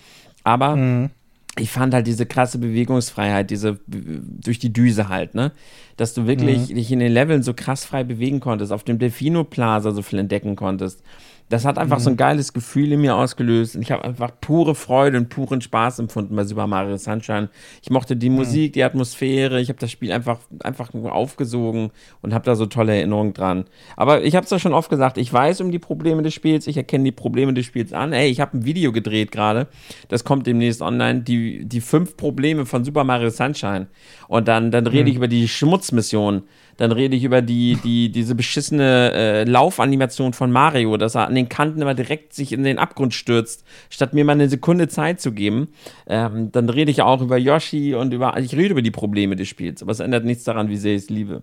Aber 0.44 0.76
mhm. 0.76 1.10
ich 1.58 1.70
fand 1.70 1.94
halt 1.94 2.06
diese 2.06 2.26
krasse 2.26 2.58
Bewegungsfreiheit, 2.58 3.50
diese 3.50 3.78
durch 3.86 4.58
die 4.58 4.72
Düse 4.72 5.08
halt, 5.08 5.34
ne? 5.34 5.52
Dass 5.96 6.14
du 6.14 6.26
wirklich 6.26 6.70
mhm. 6.70 6.74
dich 6.74 6.92
in 6.92 7.00
den 7.00 7.12
Leveln 7.12 7.42
so 7.42 7.54
krass 7.54 7.84
frei 7.84 8.04
bewegen 8.04 8.40
konntest, 8.40 8.72
auf 8.72 8.84
dem 8.84 8.98
Delfino 8.98 9.44
Plaza 9.44 9.92
so 9.92 10.02
viel 10.02 10.18
entdecken 10.18 10.56
konntest 10.56 11.02
das 11.50 11.64
hat 11.64 11.78
einfach 11.78 11.98
mhm. 11.98 12.02
so 12.02 12.10
ein 12.10 12.14
mhm. 12.14 12.18
geiles 12.18 12.52
Gefühl 12.52 12.92
in 12.92 13.00
mir 13.00 13.16
ausgelöst. 13.16 13.74
Und 13.74 13.82
ich 13.82 13.90
habe 13.90 14.04
einfach 14.04 14.30
pure 14.40 14.76
Freude 14.76 15.18
und 15.18 15.30
puren 15.30 15.60
Spaß 15.60 15.98
empfunden 15.98 16.36
bei 16.36 16.44
Super 16.44 16.68
Mario 16.68 16.96
Sunshine. 16.96 17.48
Ich 17.82 17.90
mochte 17.90 18.16
die 18.16 18.30
mhm. 18.30 18.36
Musik, 18.36 18.72
die 18.72 18.84
Atmosphäre. 18.84 19.60
Ich 19.60 19.68
habe 19.68 19.78
das 19.80 19.90
Spiel 19.90 20.12
einfach, 20.12 20.38
einfach 20.62 20.92
nur 20.94 21.12
aufgesogen 21.12 21.90
und 22.22 22.32
habe 22.34 22.44
da 22.44 22.54
so 22.54 22.66
tolle 22.66 22.94
Erinnerungen 22.94 23.34
dran. 23.34 23.64
Aber 23.96 24.22
ich 24.22 24.36
habe 24.36 24.44
es 24.44 24.50
ja 24.50 24.60
schon 24.60 24.72
oft 24.72 24.90
gesagt, 24.90 25.18
ich 25.18 25.32
weiß 25.32 25.60
um 25.60 25.72
die 25.72 25.80
Probleme 25.80 26.22
des 26.22 26.34
Spiels. 26.34 26.68
Ich 26.68 26.76
erkenne 26.76 27.02
die 27.02 27.12
Probleme 27.12 27.52
des 27.52 27.66
Spiels 27.66 27.92
an. 27.92 28.12
Ey, 28.12 28.30
ich 28.30 28.40
habe 28.40 28.56
ein 28.56 28.64
Video 28.64 28.92
gedreht 28.92 29.32
gerade. 29.32 29.66
Das 30.06 30.22
kommt 30.22 30.46
demnächst 30.46 30.80
online. 30.80 31.22
Die, 31.22 31.64
die 31.64 31.80
fünf 31.80 32.16
Probleme 32.16 32.64
von 32.64 32.84
Super 32.84 33.02
Mario 33.02 33.30
Sunshine. 33.30 33.88
Und 34.28 34.46
dann, 34.46 34.70
dann 34.70 34.86
rede 34.86 35.02
mhm. 35.02 35.08
ich 35.08 35.16
über 35.16 35.28
die 35.28 35.48
Schmutzmission 35.48 36.44
dann 36.80 36.92
rede 36.92 37.14
ich 37.14 37.24
über 37.24 37.42
die, 37.42 37.76
die, 37.84 38.10
diese 38.10 38.34
beschissene 38.34 39.12
äh, 39.12 39.44
Laufanimation 39.44 40.32
von 40.32 40.50
Mario, 40.50 40.96
dass 40.96 41.14
er 41.14 41.26
an 41.26 41.34
den 41.34 41.50
Kanten 41.50 41.82
immer 41.82 41.92
direkt 41.92 42.32
sich 42.32 42.52
in 42.52 42.64
den 42.64 42.78
Abgrund 42.78 43.12
stürzt, 43.12 43.64
statt 43.90 44.14
mir 44.14 44.24
mal 44.24 44.32
eine 44.32 44.48
Sekunde 44.48 44.88
Zeit 44.88 45.20
zu 45.20 45.32
geben. 45.32 45.68
Ähm, 46.06 46.50
dann 46.52 46.70
rede 46.70 46.90
ich 46.90 47.02
auch 47.02 47.20
über 47.20 47.36
Yoshi 47.36 47.94
und 47.94 48.14
über, 48.14 48.34
ich 48.38 48.56
rede 48.56 48.70
über 48.70 48.80
die 48.80 48.90
Probleme 48.90 49.36
des 49.36 49.46
Spiels, 49.46 49.82
aber 49.82 49.92
es 49.92 50.00
ändert 50.00 50.24
nichts 50.24 50.44
daran, 50.44 50.70
wie 50.70 50.78
sehr 50.78 50.94
ich 50.94 51.02
es 51.02 51.10
liebe. 51.10 51.42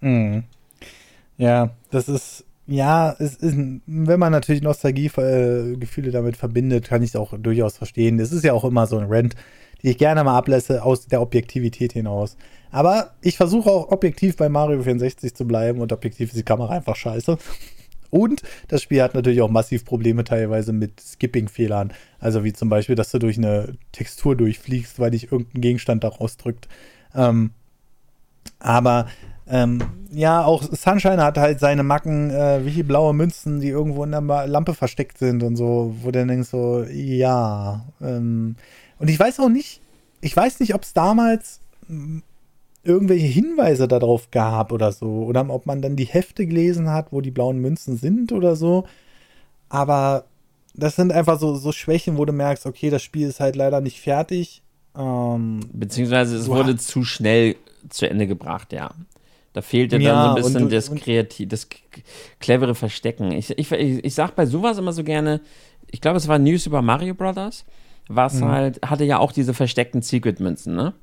Mhm. 0.00 0.42
Ja, 1.36 1.70
das 1.92 2.08
ist, 2.08 2.44
ja, 2.66 3.14
es 3.20 3.36
ist, 3.36 3.56
wenn 3.86 4.18
man 4.18 4.32
natürlich 4.32 4.62
Nostalgiegefühle 4.62 6.10
damit 6.10 6.36
verbindet, 6.36 6.88
kann 6.88 7.04
ich 7.04 7.10
es 7.10 7.16
auch 7.16 7.34
durchaus 7.38 7.76
verstehen. 7.76 8.18
Es 8.18 8.32
ist 8.32 8.42
ja 8.42 8.52
auch 8.52 8.64
immer 8.64 8.88
so 8.88 8.98
ein 8.98 9.06
Rant, 9.08 9.36
die 9.82 9.90
ich 9.90 9.98
gerne 9.98 10.24
mal 10.24 10.36
ablässe 10.36 10.82
aus 10.82 11.06
der 11.06 11.20
Objektivität 11.20 11.92
hinaus. 11.92 12.36
Aber 12.70 13.12
ich 13.22 13.36
versuche 13.36 13.70
auch 13.70 13.90
objektiv 13.90 14.36
bei 14.36 14.48
Mario 14.48 14.82
64 14.82 15.34
zu 15.34 15.46
bleiben 15.46 15.80
und 15.80 15.92
objektiv 15.92 16.30
ist 16.30 16.36
die 16.38 16.42
Kamera 16.42 16.74
einfach 16.74 16.96
scheiße. 16.96 17.38
Und 18.10 18.42
das 18.68 18.82
Spiel 18.82 19.02
hat 19.02 19.14
natürlich 19.14 19.42
auch 19.42 19.50
massiv 19.50 19.84
Probleme 19.84 20.24
teilweise 20.24 20.72
mit 20.72 21.00
Skipping-Fehlern. 21.00 21.92
Also 22.18 22.42
wie 22.44 22.52
zum 22.52 22.68
Beispiel, 22.68 22.94
dass 22.94 23.10
du 23.10 23.18
durch 23.18 23.36
eine 23.36 23.74
Textur 23.92 24.34
durchfliegst, 24.34 24.98
weil 24.98 25.10
dich 25.10 25.30
irgendein 25.30 25.60
Gegenstand 25.60 26.04
da 26.04 26.08
rausdrückt. 26.08 26.68
Ähm, 27.14 27.50
aber 28.58 29.08
ähm, 29.46 29.82
ja, 30.10 30.44
auch 30.44 30.62
Sunshine 30.62 31.22
hat 31.22 31.38
halt 31.38 31.60
seine 31.60 31.82
Macken, 31.82 32.30
äh, 32.30 32.64
wie 32.64 32.82
blaue 32.82 33.14
Münzen, 33.14 33.60
die 33.60 33.68
irgendwo 33.68 34.04
in 34.04 34.12
der 34.12 34.20
Lampe 34.46 34.74
versteckt 34.74 35.18
sind 35.18 35.42
und 35.42 35.56
so, 35.56 35.94
wo 36.02 36.10
du 36.10 36.26
denkst 36.26 36.48
so, 36.48 36.84
ja. 36.84 37.84
Ähm, 38.00 38.56
und 38.98 39.08
ich 39.08 39.18
weiß 39.18 39.40
auch 39.40 39.48
nicht, 39.48 39.80
ich 40.20 40.36
weiß 40.36 40.60
nicht, 40.60 40.74
ob 40.74 40.82
es 40.82 40.92
damals 40.92 41.60
irgendwelche 42.82 43.26
Hinweise 43.26 43.88
darauf 43.88 44.30
gab 44.30 44.72
oder 44.72 44.92
so. 44.92 45.24
Oder 45.24 45.48
ob 45.50 45.66
man 45.66 45.82
dann 45.82 45.96
die 45.96 46.06
Hefte 46.06 46.46
gelesen 46.46 46.90
hat, 46.90 47.12
wo 47.12 47.20
die 47.20 47.30
blauen 47.30 47.58
Münzen 47.58 47.96
sind 47.96 48.32
oder 48.32 48.56
so. 48.56 48.86
Aber 49.68 50.24
das 50.74 50.96
sind 50.96 51.12
einfach 51.12 51.38
so, 51.38 51.54
so 51.56 51.72
Schwächen, 51.72 52.16
wo 52.16 52.24
du 52.24 52.32
merkst, 52.32 52.66
okay, 52.66 52.90
das 52.90 53.02
Spiel 53.02 53.28
ist 53.28 53.40
halt 53.40 53.56
leider 53.56 53.80
nicht 53.80 54.00
fertig. 54.00 54.62
Ähm, 54.96 55.60
Beziehungsweise 55.72 56.36
es 56.36 56.48
wurde 56.48 56.76
zu 56.76 57.04
schnell 57.04 57.56
zu 57.88 58.08
Ende 58.08 58.26
gebracht, 58.26 58.72
ja. 58.72 58.90
Da 59.52 59.62
fehlte 59.62 59.98
ja, 59.98 60.12
dann 60.12 60.22
so 60.22 60.28
ein 60.28 60.42
bisschen 60.42 60.62
und, 60.64 60.72
das 60.72 60.94
kreativ, 60.94 61.48
das 61.48 61.68
clevere 62.38 62.74
Verstecken. 62.74 63.32
Ich, 63.32 63.50
ich, 63.50 63.72
ich 63.72 64.14
sag 64.14 64.36
bei 64.36 64.46
sowas 64.46 64.78
immer 64.78 64.92
so 64.92 65.02
gerne, 65.02 65.40
ich 65.90 66.00
glaube, 66.00 66.18
es 66.18 66.28
war 66.28 66.38
News 66.38 66.66
über 66.66 66.82
Mario 66.82 67.14
Brothers, 67.14 67.64
was 68.08 68.34
mhm. 68.34 68.48
halt, 68.48 68.80
hatte 68.82 69.04
ja 69.04 69.18
auch 69.18 69.32
diese 69.32 69.54
versteckten 69.54 70.02
Secret-Münzen, 70.02 70.74
ne? 70.74 70.94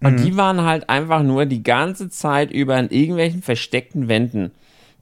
Und 0.00 0.20
mhm. 0.20 0.24
die 0.24 0.36
waren 0.36 0.62
halt 0.62 0.88
einfach 0.88 1.22
nur 1.24 1.44
die 1.44 1.64
ganze 1.64 2.08
Zeit 2.08 2.52
über 2.52 2.78
in 2.78 2.88
irgendwelchen 2.90 3.42
versteckten 3.42 4.06
Wänden. 4.06 4.52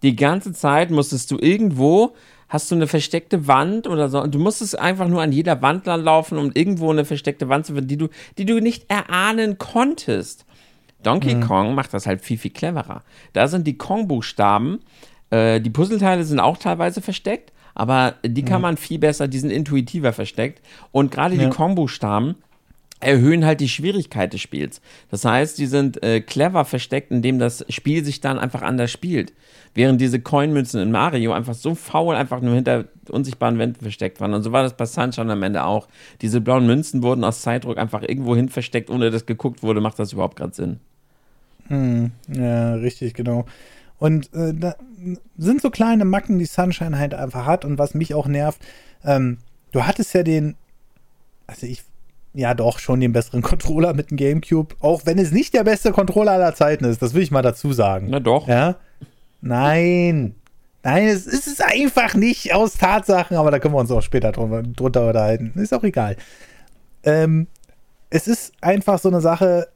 Die 0.03 0.17
ganze 0.17 0.53
Zeit 0.53 0.91
musstest 0.91 1.31
du 1.31 1.39
irgendwo, 1.39 2.15
hast 2.49 2.71
du 2.71 2.75
eine 2.75 2.87
versteckte 2.87 3.47
Wand 3.47 3.87
oder 3.87 4.09
so, 4.09 4.23
und 4.23 4.35
du 4.35 4.39
musstest 4.39 4.79
einfach 4.79 5.09
nur 5.09 5.21
an 5.21 5.33
jeder 5.33 5.61
Wand 5.61 5.87
laufen, 5.87 6.39
um 6.39 6.51
irgendwo 6.53 6.91
eine 6.91 7.05
versteckte 7.05 7.49
Wand 7.49 7.67
zu 7.67 7.75
finden, 7.75 7.89
die 7.89 7.99
du, 7.99 8.09
die 8.39 8.47
du 8.47 8.61
nicht 8.61 8.89
erahnen 8.89 9.59
konntest. 9.59 10.47
Donkey 11.03 11.35
mhm. 11.35 11.41
Kong 11.43 11.75
macht 11.75 11.93
das 11.93 12.07
halt 12.07 12.23
viel, 12.23 12.39
viel 12.39 12.51
cleverer. 12.51 13.03
Da 13.33 13.49
sind 13.49 13.67
die 13.67 13.77
Kong-Buchstaben, 13.77 14.81
äh, 15.31 15.61
die 15.61 15.71
Puzzleteile 15.71 16.25
sind 16.25 16.41
auch 16.41 16.57
teilweise 16.57 17.03
versteckt, 17.03 17.53
aber 17.77 18.15
die 18.25 18.43
kann 18.43 18.63
man 18.63 18.79
viel 18.79 18.99
besser, 18.99 19.29
die 19.29 19.39
sind 19.39 19.51
intuitiver 19.51 20.15
versteckt. 20.15 20.63
Und 20.93 21.11
gerade 21.11 21.37
die 21.37 21.51
Kong-Buchstaben 21.51 22.37
erhöhen 23.01 23.45
halt 23.45 23.61
die 23.61 23.69
Schwierigkeit 23.69 24.33
des 24.33 24.41
Spiels. 24.41 24.81
Das 25.11 25.27
heißt, 25.27 25.59
die 25.59 25.67
sind 25.67 26.03
äh, 26.03 26.23
clever 26.23 26.65
versteckt, 26.65 27.11
indem 27.11 27.39
das 27.39 27.67
Spiel 27.69 28.03
sich 28.03 28.23
dann 28.23 28.39
einfach 28.39 28.63
anders 28.63 28.91
spielt. 28.91 29.35
Während 29.75 30.01
diese 30.01 30.21
Coinmünzen 30.21 30.81
in 30.81 30.91
Mario 30.91 31.33
einfach 31.33 31.53
so 31.53 31.75
faul 31.75 32.15
einfach 32.15 32.41
nur 32.41 32.55
hinter 32.55 32.87
unsichtbaren 33.11 33.59
Wänden 33.59 33.83
versteckt 33.83 34.23
waren. 34.23 34.33
Und 34.33 34.43
so 34.43 34.53
war 34.53 34.63
das 34.63 34.75
bei 34.75 34.87
Sunshine 34.87 35.31
am 35.31 35.43
Ende 35.43 35.65
auch. 35.65 35.87
Diese 36.23 36.41
blauen 36.41 36.67
Münzen 36.67 37.03
wurden 37.03 37.25
aus 37.25 37.43
Zeitdruck 37.43 37.77
einfach 37.77 38.01
irgendwo 38.01 38.35
hin 38.35 38.49
versteckt, 38.49 38.89
ohne 38.89 39.11
dass 39.11 39.27
geguckt 39.27 39.63
wurde. 39.63 39.83
Macht 39.83 39.99
das 39.99 40.15
überhaupt 40.15 40.37
gerade 40.37 40.55
Sinn? 40.55 40.81
Hm, 41.69 42.13
ja, 42.29 42.77
richtig, 42.77 43.13
genau. 43.13 43.45
Und 43.99 44.33
äh, 44.35 44.53
da 44.55 44.77
sind 45.39 45.63
so 45.63 45.71
kleine 45.71 46.05
Macken, 46.05 46.39
die 46.39 46.45
Sunshine 46.45 46.99
halt 46.99 47.15
einfach 47.15 47.47
hat. 47.47 47.65
Und 47.65 47.79
was 47.79 47.95
mich 47.95 48.15
auch 48.15 48.27
nervt, 48.27 48.61
ähm, 49.05 49.39
du 49.73 49.87
hattest 49.87 50.15
ja 50.15 50.23
den, 50.23 50.57
also 51.47 51.67
ich 51.67 51.85
ja 52.35 52.55
doch 52.55 52.79
schon 52.79 53.01
den 53.01 53.13
besseren 53.13 53.43
Controller 53.43 53.95
mit 53.95 54.11
dem 54.11 54.17
GameCube, 54.17 54.77
auch 54.81 55.03
wenn 55.05 55.19
es 55.19 55.33
nicht 55.33 55.55
der 55.55 55.65
beste 55.65 55.93
Controller 55.93 56.33
aller 56.33 56.55
Zeiten 56.55 56.85
ist. 56.85 57.03
Das 57.03 57.15
will 57.15 57.23
ich 57.23 57.31
mal 57.31 57.43
dazu 57.43 57.73
sagen. 57.73 58.09
Na 58.11 58.21
doch. 58.21 58.47
Ja? 58.47 58.77
Nein. 59.41 60.35
Nein, 60.83 61.09
es 61.09 61.27
ist 61.27 61.49
es 61.49 61.61
einfach 61.61 62.15
nicht 62.15 62.55
aus 62.55 62.75
Tatsachen, 62.75 63.37
aber 63.37 63.51
da 63.51 63.59
können 63.59 63.75
wir 63.75 63.81
uns 63.81 63.91
auch 63.91 64.03
später 64.03 64.31
drunter, 64.31 64.63
drunter 64.63 65.09
unterhalten. 65.09 65.53
Ist 65.57 65.75
auch 65.75 65.83
egal. 65.83 66.17
Ähm, 67.03 67.49
es 68.09 68.29
ist 68.29 68.53
einfach 68.61 69.01
so 69.01 69.09
eine 69.09 69.21
Sache. 69.21 69.69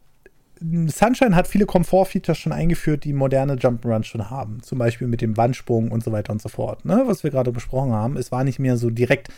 Sunshine 0.60 1.34
hat 1.34 1.46
viele 1.46 1.64
Komfort-Features 1.64 2.36
schon 2.36 2.52
eingeführt, 2.52 3.04
die 3.04 3.14
moderne 3.14 3.54
Jump'n'Runs 3.54 4.04
schon 4.04 4.28
haben. 4.28 4.62
Zum 4.62 4.78
Beispiel 4.78 5.06
mit 5.06 5.22
dem 5.22 5.36
Wandsprung 5.36 5.90
und 5.90 6.04
so 6.04 6.12
weiter 6.12 6.32
und 6.32 6.42
so 6.42 6.50
fort. 6.50 6.84
Ne? 6.84 7.02
Was 7.06 7.24
wir 7.24 7.30
gerade 7.30 7.50
besprochen 7.50 7.92
haben. 7.92 8.16
Es 8.16 8.30
war 8.30 8.44
nicht 8.44 8.58
mehr 8.58 8.76
so 8.76 8.90
direkt 8.90 9.28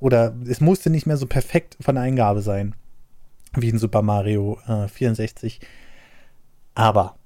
oder 0.00 0.34
es 0.48 0.60
musste 0.60 0.90
nicht 0.90 1.06
mehr 1.06 1.16
so 1.16 1.26
perfekt 1.26 1.76
von 1.80 1.94
der 1.94 2.04
Eingabe 2.04 2.42
sein, 2.42 2.74
wie 3.54 3.68
in 3.68 3.78
Super 3.78 4.02
Mario 4.02 4.58
äh, 4.66 4.88
64. 4.88 5.60
Aber 6.74 7.16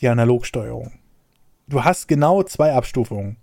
die 0.00 0.08
Analogsteuerung. 0.08 0.92
Du 1.66 1.84
hast 1.84 2.06
genau 2.06 2.44
zwei 2.44 2.72
Abstufungen. 2.72 3.36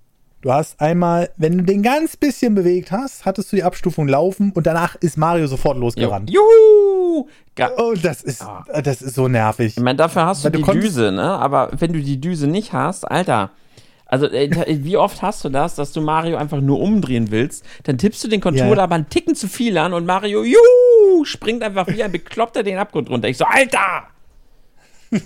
Du 0.45 0.53
hast 0.53 0.79
einmal, 0.79 1.31
wenn 1.37 1.57
du 1.57 1.63
den 1.63 1.81
ganz 1.81 2.17
bisschen 2.17 2.53
bewegt 2.53 2.91
hast, 2.91 3.25
hattest 3.25 3.51
du 3.51 3.55
die 3.55 3.63
Abstufung 3.63 4.07
laufen 4.07 4.51
und 4.51 4.67
danach 4.67 4.93
ist 4.93 5.17
Mario 5.17 5.47
sofort 5.47 5.75
losgerannt. 5.75 6.29
Juhu! 6.29 7.27
Ga 7.55 7.71
oh, 7.77 7.95
das 7.99 8.21
ist, 8.21 8.43
ah. 8.43 8.63
das 8.83 9.01
ist 9.01 9.15
so 9.15 9.27
nervig. 9.27 9.75
Ich 9.75 9.81
meine, 9.81 9.97
dafür 9.97 10.27
hast 10.27 10.45
du 10.45 10.53
Weil 10.53 10.61
die 10.61 10.61
du 10.61 10.71
Düse, 10.73 11.11
ne? 11.11 11.31
Aber 11.31 11.71
wenn 11.79 11.93
du 11.93 11.99
die 11.99 12.21
Düse 12.21 12.45
nicht 12.45 12.73
hast, 12.73 13.05
Alter, 13.05 13.49
also, 14.05 14.27
äh, 14.27 14.83
wie 14.83 14.97
oft 14.97 15.23
hast 15.23 15.43
du 15.43 15.49
das, 15.49 15.73
dass 15.73 15.93
du 15.93 16.01
Mario 16.01 16.37
einfach 16.37 16.61
nur 16.61 16.79
umdrehen 16.79 17.31
willst? 17.31 17.65
Dann 17.81 17.97
tippst 17.97 18.23
du 18.23 18.27
den 18.27 18.39
Controller 18.39 18.77
ja. 18.77 18.83
aber 18.83 18.93
einen 18.93 19.09
Ticken 19.09 19.33
zu 19.33 19.47
viel 19.47 19.75
an 19.79 19.93
und 19.93 20.05
Mario, 20.05 20.43
juhu, 20.43 21.25
springt 21.25 21.63
einfach 21.63 21.87
wie 21.87 22.03
ein 22.03 22.11
Bekloppter 22.11 22.61
den 22.61 22.77
Abgrund 22.77 23.09
runter. 23.09 23.29
Ich 23.29 23.37
so, 23.37 23.45
Alter! 23.45 24.03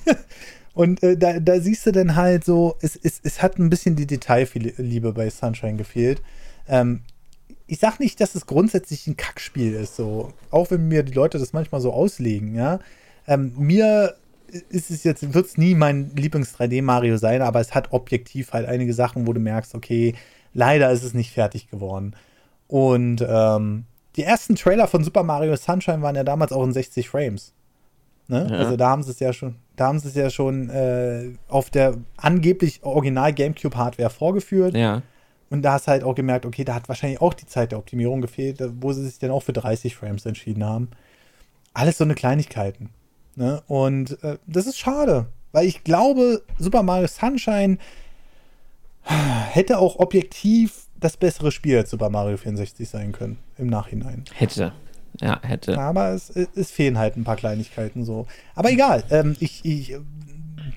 und 0.79 1.03
äh, 1.03 1.17
da, 1.17 1.41
da 1.41 1.59
siehst 1.59 1.85
du 1.87 1.91
dann 1.91 2.15
halt 2.15 2.45
so, 2.45 2.77
es, 2.79 2.95
es, 2.95 3.19
es 3.21 3.41
hat 3.41 3.59
ein 3.59 3.69
bisschen 3.69 3.97
die 3.97 4.07
Detailliebe 4.07 5.11
bei 5.11 5.29
Sunshine 5.29 5.75
gefehlt. 5.75 6.21
Ähm, 6.69 7.01
ich 7.67 7.79
sag 7.79 7.99
nicht, 7.99 8.21
dass 8.21 8.33
es 8.33 8.45
grundsätzlich 8.45 9.05
ein 9.05 9.17
Kackspiel 9.17 9.73
ist, 9.73 9.97
so. 9.97 10.31
Auch 10.51 10.71
wenn 10.71 10.87
mir 10.87 11.03
die 11.03 11.11
Leute 11.11 11.37
das 11.37 11.51
manchmal 11.51 11.81
so 11.81 11.91
auslegen, 11.91 12.55
ja. 12.55 12.79
Ähm, 13.27 13.51
mir 13.57 14.15
ist 14.69 14.89
es 14.89 15.03
jetzt, 15.03 15.33
wird 15.33 15.47
es 15.47 15.57
nie 15.57 15.75
mein 15.75 16.15
Lieblings-3D-Mario 16.15 17.17
sein, 17.17 17.41
aber 17.41 17.59
es 17.59 17.75
hat 17.75 17.91
objektiv 17.91 18.53
halt 18.53 18.65
einige 18.65 18.93
Sachen, 18.93 19.27
wo 19.27 19.33
du 19.33 19.41
merkst, 19.41 19.75
okay, 19.75 20.15
leider 20.53 20.91
ist 20.91 21.03
es 21.03 21.13
nicht 21.13 21.33
fertig 21.33 21.69
geworden. 21.69 22.15
Und 22.69 23.21
ähm, 23.27 23.83
die 24.15 24.23
ersten 24.23 24.55
Trailer 24.55 24.87
von 24.87 25.03
Super 25.03 25.23
Mario 25.23 25.57
Sunshine 25.57 26.01
waren 26.03 26.15
ja 26.15 26.23
damals 26.23 26.53
auch 26.53 26.63
in 26.63 26.71
60 26.71 27.09
Frames. 27.09 27.51
Ne? 28.29 28.47
Ja. 28.49 28.57
Also 28.57 28.77
da 28.77 28.89
haben 28.89 29.03
sie 29.03 29.11
es 29.11 29.19
ja 29.19 29.33
schon, 29.33 29.55
da 29.75 29.87
haben 29.87 29.99
sie 29.99 30.07
es 30.07 30.15
ja 30.15 30.29
schon 30.29 30.69
äh, 30.69 31.31
auf 31.47 31.71
der 31.71 31.95
angeblich 32.15 32.83
Original 32.83 33.33
GameCube 33.33 33.75
Hardware 33.75 34.11
vorgeführt. 34.11 34.75
Ja. 34.75 35.01
Und 35.49 35.63
da 35.63 35.73
hast 35.73 35.87
halt 35.87 36.03
auch 36.03 36.13
gemerkt, 36.13 36.45
okay, 36.45 36.63
da 36.63 36.75
hat 36.75 36.87
wahrscheinlich 36.87 37.21
auch 37.21 37.33
die 37.33 37.47
Zeit 37.47 37.71
der 37.71 37.79
Optimierung 37.79 38.21
gefehlt, 38.21 38.63
wo 38.81 38.93
sie 38.93 39.03
sich 39.03 39.17
dann 39.17 39.31
auch 39.31 39.41
für 39.41 39.53
30 39.53 39.95
Frames 39.95 40.27
entschieden 40.27 40.63
haben. 40.63 40.89
Alles 41.73 41.97
so 41.97 42.03
eine 42.03 42.13
Kleinigkeiten. 42.13 42.91
Ne? 43.35 43.63
Und 43.67 44.23
äh, 44.23 44.37
das 44.45 44.67
ist 44.67 44.77
schade, 44.77 45.25
weil 45.51 45.65
ich 45.65 45.83
glaube, 45.83 46.43
Super 46.59 46.83
Mario 46.83 47.07
Sunshine 47.07 47.79
hätte 49.03 49.79
auch 49.79 49.97
objektiv 49.97 50.87
das 50.99 51.17
bessere 51.17 51.51
Spiel 51.51 51.77
als 51.77 51.89
Super 51.89 52.11
Mario 52.11 52.37
64 52.37 52.87
sein 52.87 53.11
können 53.11 53.39
im 53.57 53.67
Nachhinein. 53.67 54.25
Hätte. 54.35 54.73
Ja, 55.21 55.39
hätte. 55.43 55.77
Aber 55.77 56.09
es, 56.09 56.29
es 56.29 56.71
fehlen 56.71 56.97
halt 56.97 57.17
ein 57.17 57.23
paar 57.23 57.35
Kleinigkeiten 57.35 58.05
so. 58.05 58.25
Aber 58.55 58.71
egal, 58.71 59.03
ähm, 59.09 59.35
ich, 59.39 59.65
ich 59.65 59.95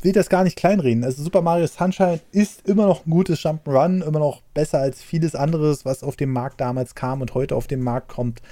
will 0.03 0.13
das 0.13 0.29
gar 0.29 0.45
nicht 0.45 0.57
kleinreden. 0.57 1.05
Also 1.05 1.23
Super 1.23 1.43
Mario 1.43 1.67
Sunshine 1.67 2.21
ist 2.33 2.69
immer 2.69 2.87
noch 2.87 3.07
ein 3.07 3.11
gutes 3.11 3.41
Jump'n'Run, 3.41 4.05
immer 4.05 4.19
noch 4.19 4.43
besser 4.55 4.79
als 4.79 5.03
vieles 5.03 5.35
anderes, 5.35 5.85
was 5.85 6.03
auf 6.03 6.17
dem 6.17 6.33
Markt 6.33 6.61
damals 6.61 6.95
kam 6.95 7.21
und 7.21 7.35
heute 7.35 7.55
auf 7.55 7.67
den 7.67 7.83
Markt 7.83 8.09
kommt. 8.09 8.43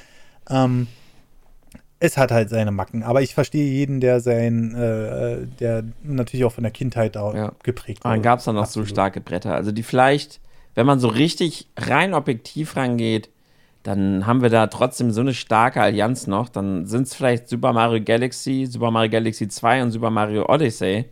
Ähm, 0.49 0.87
es 1.99 2.17
hat 2.17 2.31
halt 2.31 2.49
seine 2.49 2.71
Macken, 2.71 3.03
aber 3.03 3.21
ich 3.21 3.35
verstehe 3.35 3.71
jeden, 3.71 4.01
der 4.01 4.21
sein, 4.21 4.75
äh, 4.75 5.47
der 5.59 5.85
natürlich 6.03 6.45
auch 6.47 6.53
von 6.53 6.65
der 6.65 6.73
Kindheit 6.73 7.15
da 7.15 7.35
ja. 7.35 7.53
geprägt 7.63 8.05
wurde. 8.05 8.15
Dann 8.15 8.23
gab 8.23 8.39
es 8.39 8.47
dann 8.47 8.55
noch 8.55 8.63
Absolut. 8.63 8.89
so 8.89 8.95
starke 8.95 9.21
Bretter, 9.21 9.55
also 9.55 9.71
die 9.71 9.83
vielleicht, 9.83 10.41
wenn 10.75 10.87
man 10.87 10.99
so 10.99 11.09
richtig 11.09 11.69
rein 11.77 12.15
objektiv 12.15 12.77
rangeht, 12.77 13.29
dann 13.83 14.27
haben 14.27 14.43
wir 14.43 14.51
da 14.51 14.67
trotzdem 14.67 15.11
so 15.11 15.23
eine 15.23 15.33
starke 15.33 15.81
Allianz 15.81 16.27
noch. 16.27 16.49
Dann 16.49 16.87
sind 16.87 17.05
es 17.05 17.15
vielleicht 17.15 17.49
Super 17.49 17.73
Mario 17.73 18.03
Galaxy, 18.05 18.67
Super 18.67 18.91
Mario 18.91 19.11
Galaxy 19.11 19.49
2 19.49 19.83
und 19.83 19.91
Super 19.91 20.11
Mario 20.11 20.47
Odyssey. 20.49 21.07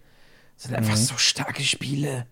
Das 0.57 0.65
sind 0.65 0.73
mhm. 0.73 0.79
einfach 0.79 0.97
so 0.97 1.17
starke 1.17 1.63
Spiele. 1.63 2.27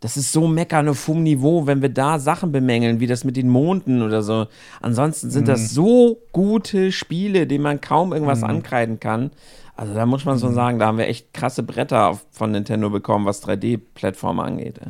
Das 0.00 0.16
ist 0.16 0.32
so 0.32 0.46
meckern 0.46 0.88
auf 0.88 1.08
hohem 1.08 1.22
Niveau, 1.22 1.66
wenn 1.66 1.80
wir 1.80 1.88
da 1.88 2.18
Sachen 2.18 2.52
bemängeln, 2.52 3.00
wie 3.00 3.06
das 3.06 3.24
mit 3.24 3.36
den 3.36 3.48
Monden 3.48 4.02
oder 4.02 4.22
so. 4.22 4.46
Ansonsten 4.80 5.30
sind 5.30 5.44
mhm. 5.44 5.52
das 5.52 5.70
so 5.70 6.18
gute 6.32 6.92
Spiele, 6.92 7.46
denen 7.46 7.64
man 7.64 7.80
kaum 7.80 8.12
irgendwas 8.12 8.40
mhm. 8.40 8.50
ankreiden 8.50 9.00
kann. 9.00 9.30
Also 9.76 9.94
da 9.94 10.06
muss 10.06 10.24
man 10.24 10.38
so 10.38 10.48
mhm. 10.48 10.54
sagen, 10.54 10.78
da 10.78 10.86
haben 10.86 10.98
wir 10.98 11.08
echt 11.08 11.32
krasse 11.32 11.62
Bretter 11.62 12.18
von 12.30 12.50
Nintendo 12.52 12.90
bekommen, 12.90 13.26
was 13.26 13.42
3D-Plattformen 13.46 14.40
angeht. 14.40 14.80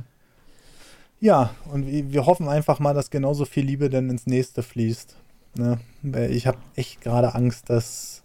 Ja, 1.24 1.55
und 1.72 1.86
wir 1.86 2.26
hoffen 2.26 2.48
einfach 2.48 2.80
mal, 2.80 2.92
dass 2.92 3.09
genauso 3.09 3.46
viel 3.46 3.64
Liebe 3.64 3.88
denn 3.88 4.10
ins 4.10 4.26
nächste 4.26 4.62
fließt. 4.62 5.16
Ne? 5.56 5.78
Ich 6.28 6.46
habe 6.46 6.59
echt 6.76 7.01
gerade 7.01 7.34
Angst, 7.34 7.70
dass 7.70 8.22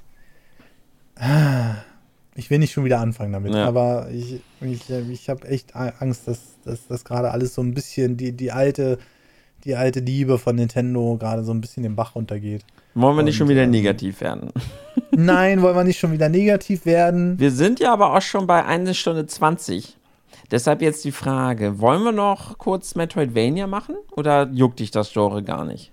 ich 2.35 2.49
will 2.49 2.59
nicht 2.59 2.73
schon 2.73 2.83
wieder 2.83 2.99
anfangen 2.99 3.31
damit, 3.31 3.55
ja. 3.55 3.65
aber 3.65 4.09
ich, 4.11 4.41
ich, 4.59 4.89
ich 4.89 5.29
habe 5.29 5.47
echt 5.47 5.77
Angst, 5.77 6.27
dass, 6.27 6.57
dass 6.65 6.87
das 6.87 7.05
gerade 7.05 7.31
alles 7.31 7.55
so 7.55 7.61
ein 7.61 7.73
bisschen 7.73 8.17
die, 8.17 8.33
die 8.33 8.51
alte, 8.51 8.97
die 9.63 9.77
alte 9.77 10.01
Liebe 10.01 10.37
von 10.37 10.57
Nintendo 10.57 11.15
gerade 11.17 11.45
so 11.45 11.53
ein 11.53 11.61
bisschen 11.61 11.83
den 11.83 11.95
Bach 11.95 12.15
runtergeht. 12.15 12.65
Wollen 12.95 13.15
wir 13.15 13.23
nicht 13.23 13.37
schon 13.37 13.47
wieder 13.47 13.63
ähm, 13.63 13.71
negativ 13.71 14.19
werden? 14.19 14.51
Nein, 15.11 15.61
wollen 15.61 15.77
wir 15.77 15.85
nicht 15.85 15.99
schon 15.99 16.11
wieder 16.11 16.27
negativ 16.27 16.85
werden. 16.85 17.39
Wir 17.39 17.51
sind 17.51 17.79
ja 17.79 17.93
aber 17.93 18.13
auch 18.13 18.21
schon 18.21 18.45
bei 18.45 18.65
1 18.65 18.97
Stunde 18.97 19.25
20. 19.25 19.98
Deshalb 20.51 20.81
jetzt 20.81 21.05
die 21.05 21.11
Frage: 21.11 21.79
Wollen 21.79 22.03
wir 22.03 22.11
noch 22.11 22.57
kurz 22.57 22.95
Metroidvania 22.95 23.67
machen 23.67 23.95
oder 24.11 24.49
juckt 24.51 24.79
dich 24.79 24.91
das 24.91 25.11
Genre 25.13 25.43
gar 25.43 25.65
nicht? 25.65 25.91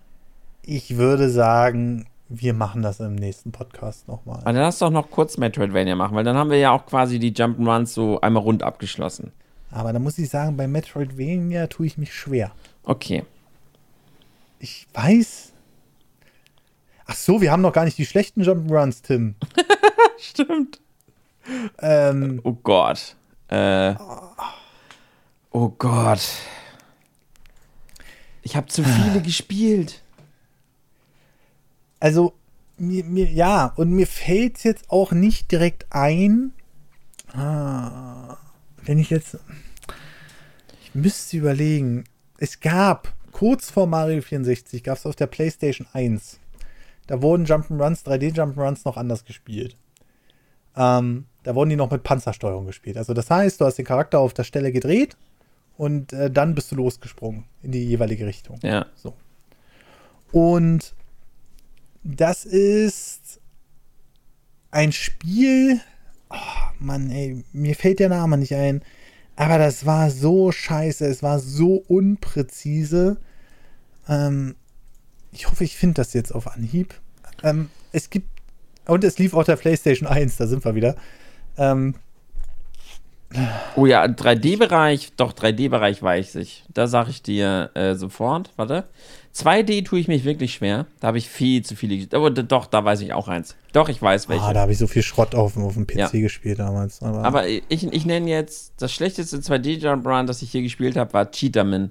Ich 0.62 0.96
würde 0.96 1.30
sagen, 1.30 2.06
wir 2.28 2.54
machen 2.54 2.82
das 2.82 3.00
im 3.00 3.14
nächsten 3.14 3.52
Podcast 3.52 4.08
nochmal. 4.08 4.38
Aber 4.38 4.52
dann 4.52 4.62
lass 4.62 4.78
doch 4.78 4.90
noch 4.90 5.10
kurz 5.10 5.38
Metroidvania 5.38 5.94
machen, 5.94 6.16
weil 6.16 6.24
dann 6.24 6.36
haben 6.36 6.50
wir 6.50 6.58
ja 6.58 6.72
auch 6.72 6.86
quasi 6.86 7.18
die 7.18 7.32
Jump'n'Runs 7.32 7.86
so 7.86 8.20
einmal 8.20 8.42
rund 8.42 8.62
abgeschlossen. 8.62 9.32
Aber 9.70 9.92
da 9.92 9.98
muss 9.98 10.18
ich 10.18 10.28
sagen, 10.28 10.56
bei 10.56 10.66
Metroidvania 10.66 11.66
tue 11.66 11.86
ich 11.86 11.98
mich 11.98 12.14
schwer. 12.14 12.50
Okay. 12.82 13.24
Ich 14.58 14.86
weiß. 14.94 15.52
Ach 17.06 17.14
so, 17.14 17.40
wir 17.40 17.52
haben 17.52 17.62
noch 17.62 17.72
gar 17.72 17.84
nicht 17.84 17.98
die 17.98 18.06
schlechten 18.06 18.42
Jump'n'Runs, 18.42 19.02
Tim. 19.02 19.34
Stimmt. 20.18 20.80
Ähm, 21.78 22.40
oh 22.42 22.54
Gott. 22.54 23.16
Äh, 23.48 23.94
oh 25.50 25.68
Gott. 25.70 26.20
Ich 28.42 28.56
habe 28.56 28.66
zu 28.66 28.84
viele 28.84 29.20
gespielt 29.22 30.02
also 32.00 32.34
mir, 32.78 33.04
mir, 33.04 33.26
ja, 33.30 33.72
und 33.76 33.90
mir 33.90 34.06
fällt 34.06 34.58
es 34.58 34.62
jetzt 34.62 34.90
auch 34.90 35.12
nicht 35.12 35.50
direkt 35.50 35.86
ein, 35.90 36.52
ah, 37.32 38.36
wenn 38.84 38.98
ich 38.98 39.10
jetzt, 39.10 39.38
ich 40.82 40.94
müsste 40.94 41.38
überlegen, 41.38 42.04
es 42.38 42.60
gab, 42.60 43.14
kurz 43.32 43.70
vor 43.70 43.86
Mario 43.86 44.22
64, 44.22 44.82
gab 44.82 44.98
es 44.98 45.06
auf 45.06 45.16
der 45.16 45.26
PlayStation 45.26 45.86
1, 45.92 46.38
da 47.06 47.22
wurden 47.22 47.46
Jump'n'Runs, 47.46 48.04
3D-Jump'n'Runs 48.04 48.82
noch 48.84 48.96
anders 48.96 49.24
gespielt. 49.24 49.76
Ähm, 50.76 51.26
da 51.46 51.54
wurden 51.54 51.70
die 51.70 51.76
noch 51.76 51.92
mit 51.92 52.02
Panzersteuerung 52.02 52.66
gespielt. 52.66 52.96
Also 52.96 53.14
das 53.14 53.30
heißt, 53.30 53.60
du 53.60 53.66
hast 53.66 53.76
den 53.76 53.84
Charakter 53.84 54.18
auf 54.18 54.34
der 54.34 54.42
Stelle 54.42 54.72
gedreht 54.72 55.16
und 55.76 56.12
äh, 56.12 56.28
dann 56.28 56.56
bist 56.56 56.72
du 56.72 56.74
losgesprungen 56.74 57.44
in 57.62 57.70
die 57.70 57.84
jeweilige 57.84 58.26
Richtung. 58.26 58.58
Ja. 58.64 58.86
So. 58.96 59.14
Und 60.32 60.92
das 62.02 62.46
ist 62.46 63.40
ein 64.72 64.90
Spiel. 64.90 65.80
Oh, 66.30 66.36
Mann, 66.80 67.10
ey, 67.10 67.44
mir 67.52 67.76
fällt 67.76 68.00
der 68.00 68.08
Name 68.08 68.38
nicht 68.38 68.56
ein. 68.56 68.82
Aber 69.36 69.58
das 69.58 69.86
war 69.86 70.10
so 70.10 70.50
scheiße. 70.50 71.06
Es 71.06 71.22
war 71.22 71.38
so 71.38 71.76
unpräzise. 71.86 73.18
Ähm, 74.08 74.56
ich 75.30 75.48
hoffe, 75.48 75.62
ich 75.62 75.76
finde 75.76 75.94
das 75.94 76.12
jetzt 76.12 76.34
auf 76.34 76.48
Anhieb. 76.48 76.92
Ähm, 77.44 77.70
es 77.92 78.10
gibt. 78.10 78.30
Und 78.86 79.04
es 79.04 79.16
lief 79.18 79.32
auch 79.34 79.44
der 79.44 79.54
PlayStation 79.54 80.08
1, 80.08 80.38
da 80.38 80.48
sind 80.48 80.64
wir 80.64 80.74
wieder. 80.74 80.96
Ähm, 81.58 81.94
oh 83.76 83.86
ja, 83.86 84.04
3D-Bereich, 84.04 85.12
doch, 85.16 85.32
3D-Bereich 85.32 86.02
weiß 86.02 86.36
ich. 86.36 86.64
Da 86.72 86.86
sage 86.86 87.10
ich 87.10 87.22
dir 87.22 87.70
äh, 87.74 87.94
sofort. 87.94 88.50
Warte. 88.56 88.84
2D 89.34 89.84
tue 89.84 89.98
ich 89.98 90.08
mich 90.08 90.24
wirklich 90.24 90.54
schwer. 90.54 90.86
Da 91.00 91.08
habe 91.08 91.18
ich 91.18 91.28
viel 91.28 91.62
zu 91.62 91.76
viele. 91.76 92.06
Aber 92.12 92.30
doch, 92.30 92.66
da 92.66 92.84
weiß 92.84 93.02
ich 93.02 93.12
auch 93.12 93.28
eins. 93.28 93.54
Doch, 93.72 93.90
ich 93.90 94.00
weiß 94.00 94.30
welche. 94.30 94.44
Ah, 94.44 94.54
da 94.54 94.60
habe 94.60 94.72
ich 94.72 94.78
so 94.78 94.86
viel 94.86 95.02
Schrott 95.02 95.34
auf, 95.34 95.56
auf 95.58 95.74
dem 95.74 95.86
PC 95.86 95.96
ja. 95.96 96.08
gespielt 96.08 96.58
damals. 96.58 97.02
Aber, 97.02 97.22
aber 97.22 97.46
ich, 97.46 97.62
ich 97.68 98.06
nenne 98.06 98.30
jetzt 98.30 98.72
das 98.78 98.92
schlechteste 98.92 99.38
2D-Jump 99.38 100.06
Run, 100.06 100.26
das 100.26 100.40
ich 100.40 100.50
hier 100.50 100.62
gespielt 100.62 100.96
habe, 100.96 101.12
war 101.12 101.30
Cheetahman. 101.30 101.90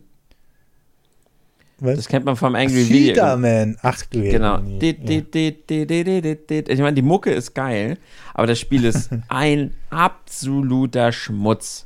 Was? 1.79 1.97
Das 1.97 2.07
kennt 2.07 2.25
man 2.25 2.35
vom 2.35 2.55
Angry 2.55 2.89
Video. 2.89 3.13
Cheetahman. 3.13 3.77
Ach 3.81 4.01
du 4.09 4.21
Genau. 4.21 4.59
Ich 4.59 6.79
meine, 6.79 6.93
die 6.93 7.01
Mucke 7.01 7.31
ist 7.31 7.53
geil, 7.53 7.97
aber 8.33 8.47
das 8.47 8.59
Spiel 8.59 8.85
ist 8.85 9.09
ein 9.27 9.73
absoluter 9.89 11.11
Schmutz. 11.11 11.85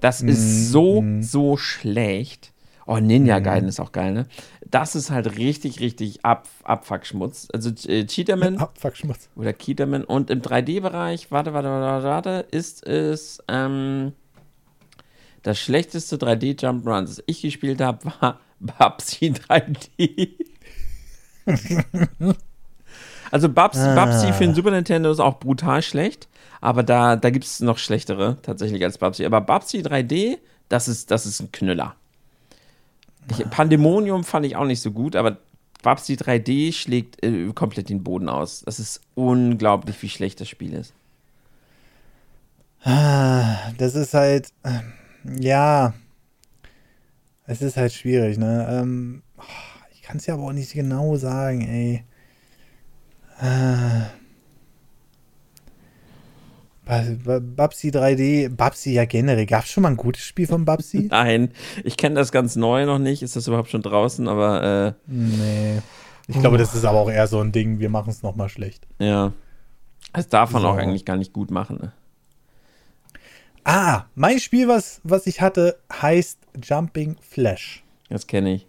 Das 0.00 0.22
ist 0.22 0.40
mm, 0.40 0.70
so, 0.70 1.02
mm. 1.02 1.22
so 1.22 1.56
schlecht. 1.56 2.52
Oh, 2.86 2.96
Ninja 2.96 3.38
mhm. 3.38 3.44
Gaiden 3.44 3.68
ist 3.68 3.80
auch 3.80 3.92
geil, 3.92 4.14
ne? 4.14 4.26
Das 4.64 4.94
ist 4.94 5.10
halt 5.10 5.36
richtig, 5.36 5.80
richtig 5.80 6.24
Ab 6.24 6.48
Abfuckschmutz. 6.62 7.48
Also 7.52 7.70
äh, 7.86 8.06
Cheaterman. 8.06 8.56
Abfuckschmutz. 8.58 9.28
Oder 9.36 9.52
Cheaterman. 9.52 10.04
Und 10.04 10.30
im 10.30 10.40
3D-Bereich, 10.40 11.30
warte, 11.30 11.52
warte, 11.52 11.68
warte, 11.68 12.06
warte, 12.06 12.46
ist 12.50 12.86
es 12.86 13.42
ähm, 13.46 14.12
das 15.42 15.58
schlechteste 15.58 16.16
3D-Jump-Run, 16.16 17.04
das 17.04 17.22
ich 17.26 17.42
gespielt 17.42 17.82
habe, 17.82 18.10
war 18.20 18.40
Babsi 18.60 19.32
3D. 19.32 20.30
also 23.30 23.48
Babsi, 23.48 23.80
ah. 23.80 23.94
Babsi 23.94 24.32
für 24.32 24.44
den 24.44 24.54
Super 24.54 24.70
Nintendo 24.70 25.10
ist 25.10 25.20
auch 25.20 25.38
brutal 25.38 25.82
schlecht. 25.82 26.28
Aber 26.60 26.82
da, 26.82 27.16
da 27.16 27.30
gibt 27.30 27.44
es 27.44 27.60
noch 27.60 27.78
schlechtere 27.78 28.38
tatsächlich 28.42 28.82
als 28.82 28.98
Babsi. 28.98 29.24
Aber 29.24 29.40
Babsi 29.40 29.78
3D, 29.78 30.38
das 30.68 30.88
ist, 30.88 31.10
das 31.10 31.24
ist 31.26 31.40
ein 31.40 31.52
Knüller. 31.52 31.94
Ich, 33.30 33.48
Pandemonium 33.50 34.24
fand 34.24 34.46
ich 34.46 34.56
auch 34.56 34.64
nicht 34.64 34.80
so 34.80 34.90
gut, 34.90 35.14
aber 35.14 35.36
Babsi 35.82 36.14
3D 36.14 36.72
schlägt 36.72 37.22
äh, 37.22 37.52
komplett 37.52 37.88
den 37.88 38.02
Boden 38.02 38.28
aus. 38.28 38.62
Das 38.64 38.80
ist 38.80 39.00
unglaublich, 39.14 40.02
wie 40.02 40.08
schlecht 40.08 40.40
das 40.40 40.48
Spiel 40.48 40.72
ist. 40.74 40.92
Ah, 42.82 43.72
das 43.76 43.94
ist 43.94 44.14
halt, 44.14 44.48
äh, 44.62 44.80
ja, 45.40 45.94
es 47.48 47.62
ist 47.62 47.76
halt 47.78 47.92
schwierig, 47.92 48.38
ne? 48.38 48.68
Ähm, 48.70 49.22
ich 49.92 50.02
kann 50.02 50.18
es 50.18 50.26
ja 50.26 50.34
aber 50.34 50.44
auch 50.44 50.52
nicht 50.52 50.72
genau 50.74 51.16
sagen, 51.16 51.62
ey. 51.62 52.04
Äh, 53.40 54.04
Babsi 56.84 57.88
3D, 57.88 58.50
Babsi 58.50 58.92
ja 58.92 59.04
generell. 59.06 59.46
Gab 59.46 59.64
es 59.64 59.70
schon 59.70 59.82
mal 59.82 59.90
ein 59.90 59.96
gutes 59.96 60.22
Spiel 60.22 60.46
von 60.46 60.64
Babsi? 60.64 61.06
Nein, 61.10 61.50
ich 61.84 61.96
kenne 61.96 62.14
das 62.16 62.32
ganz 62.32 62.54
neu 62.56 62.84
noch 62.84 62.98
nicht. 62.98 63.22
Ist 63.22 63.34
das 63.34 63.48
überhaupt 63.48 63.70
schon 63.70 63.82
draußen? 63.82 64.28
Aber. 64.28 64.96
Äh, 65.06 65.12
nee. 65.12 65.78
Ich 66.26 66.38
glaube, 66.40 66.58
das 66.58 66.74
ist 66.74 66.84
aber 66.84 66.98
auch 66.98 67.10
eher 67.10 67.26
so 67.26 67.40
ein 67.40 67.52
Ding, 67.52 67.78
wir 67.78 67.88
machen 67.88 68.10
es 68.10 68.22
nochmal 68.22 68.50
schlecht. 68.50 68.86
Ja. 68.98 69.32
Das 70.12 70.28
darf 70.28 70.50
man 70.50 70.60
so. 70.60 70.68
auch 70.68 70.76
eigentlich 70.76 71.06
gar 71.06 71.16
nicht 71.16 71.32
gut 71.32 71.50
machen. 71.50 71.78
Ne? 71.80 71.92
Ah, 73.70 74.06
mein 74.14 74.40
Spiel, 74.40 74.66
was, 74.66 75.02
was 75.04 75.26
ich 75.26 75.42
hatte, 75.42 75.78
heißt 75.92 76.38
Jumping 76.62 77.16
Flash. 77.20 77.84
Das 78.08 78.26
kenne 78.26 78.54
ich. 78.54 78.66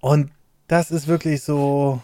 Und 0.00 0.30
das 0.68 0.90
ist 0.90 1.06
wirklich 1.06 1.42
so. 1.42 2.00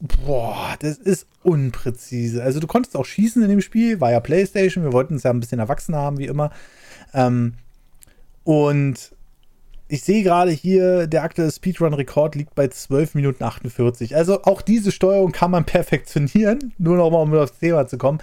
Boah, 0.00 0.74
das 0.80 0.98
ist 0.98 1.28
unpräzise. 1.44 2.42
Also, 2.42 2.58
du 2.58 2.66
konntest 2.66 2.96
auch 2.96 3.04
schießen 3.04 3.40
in 3.44 3.48
dem 3.48 3.60
Spiel, 3.60 4.00
war 4.00 4.10
ja 4.10 4.18
PlayStation. 4.18 4.82
Wir 4.82 4.92
wollten 4.92 5.14
es 5.14 5.22
ja 5.22 5.30
ein 5.30 5.38
bisschen 5.38 5.60
erwachsen 5.60 5.94
haben, 5.94 6.18
wie 6.18 6.26
immer. 6.26 6.50
Ähm, 7.14 7.54
und 8.42 9.14
ich 9.86 10.02
sehe 10.02 10.24
gerade 10.24 10.50
hier, 10.50 11.06
der 11.06 11.22
aktuelle 11.22 11.52
Speedrun-Rekord 11.52 12.34
liegt 12.34 12.56
bei 12.56 12.66
12 12.66 13.14
Minuten 13.14 13.44
48. 13.44 14.16
Also 14.16 14.42
auch 14.42 14.62
diese 14.62 14.90
Steuerung 14.90 15.30
kann 15.30 15.52
man 15.52 15.64
perfektionieren, 15.64 16.74
nur 16.76 16.96
noch 16.96 17.10
mal 17.12 17.22
um 17.22 17.32
aufs 17.34 17.56
Thema 17.60 17.86
zu 17.86 17.98
kommen. 17.98 18.18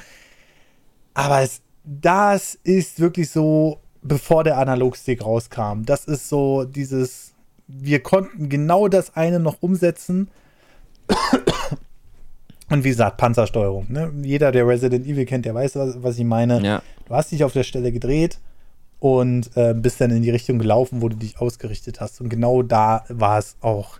Aber 1.14 1.40
es, 1.40 1.62
das 1.86 2.56
ist 2.64 3.00
wirklich 3.00 3.30
so, 3.30 3.80
bevor 4.02 4.44
der 4.44 4.58
Analogstick 4.58 5.24
rauskam. 5.24 5.84
Das 5.86 6.06
ist 6.06 6.30
so 6.30 6.64
dieses, 6.64 7.34
wir 7.68 8.02
konnten 8.02 8.50
genau 8.50 8.88
das 8.88 9.16
eine 9.16 9.40
noch 9.40 9.62
umsetzen. 9.62 10.30
Und 12.70 12.84
wie 12.84 12.90
gesagt, 12.90 13.18
Panzersteuerung. 13.18 13.86
Ne? 13.90 14.12
Jeder, 14.24 14.52
der 14.52 14.68
Resident 14.68 15.06
Evil 15.06 15.26
kennt, 15.26 15.46
der 15.46 15.54
weiß, 15.54 15.76
was, 15.76 16.02
was 16.02 16.18
ich 16.18 16.26
meine. 16.26 16.62
Ja. 16.62 16.82
Du 17.08 17.14
hast 17.14 17.32
dich 17.32 17.44
auf 17.44 17.54
der 17.54 17.64
Stelle 17.64 17.92
gedreht 17.92 18.40
und 19.00 19.56
äh, 19.56 19.76
bist 19.76 20.02
dann 20.02 20.10
in 20.10 20.24
die 20.24 20.32
Richtung 20.32 20.58
gelaufen, 20.58 21.04
wo 21.04 21.10
du 21.10 21.16
dich 21.16 21.40
ausgerichtet 21.40 22.02
hast. 22.02 22.22
Und 22.22 22.30
genau 22.30 22.64
da 22.64 23.06
war 23.08 23.38
es 23.38 23.56
auch, 23.62 24.00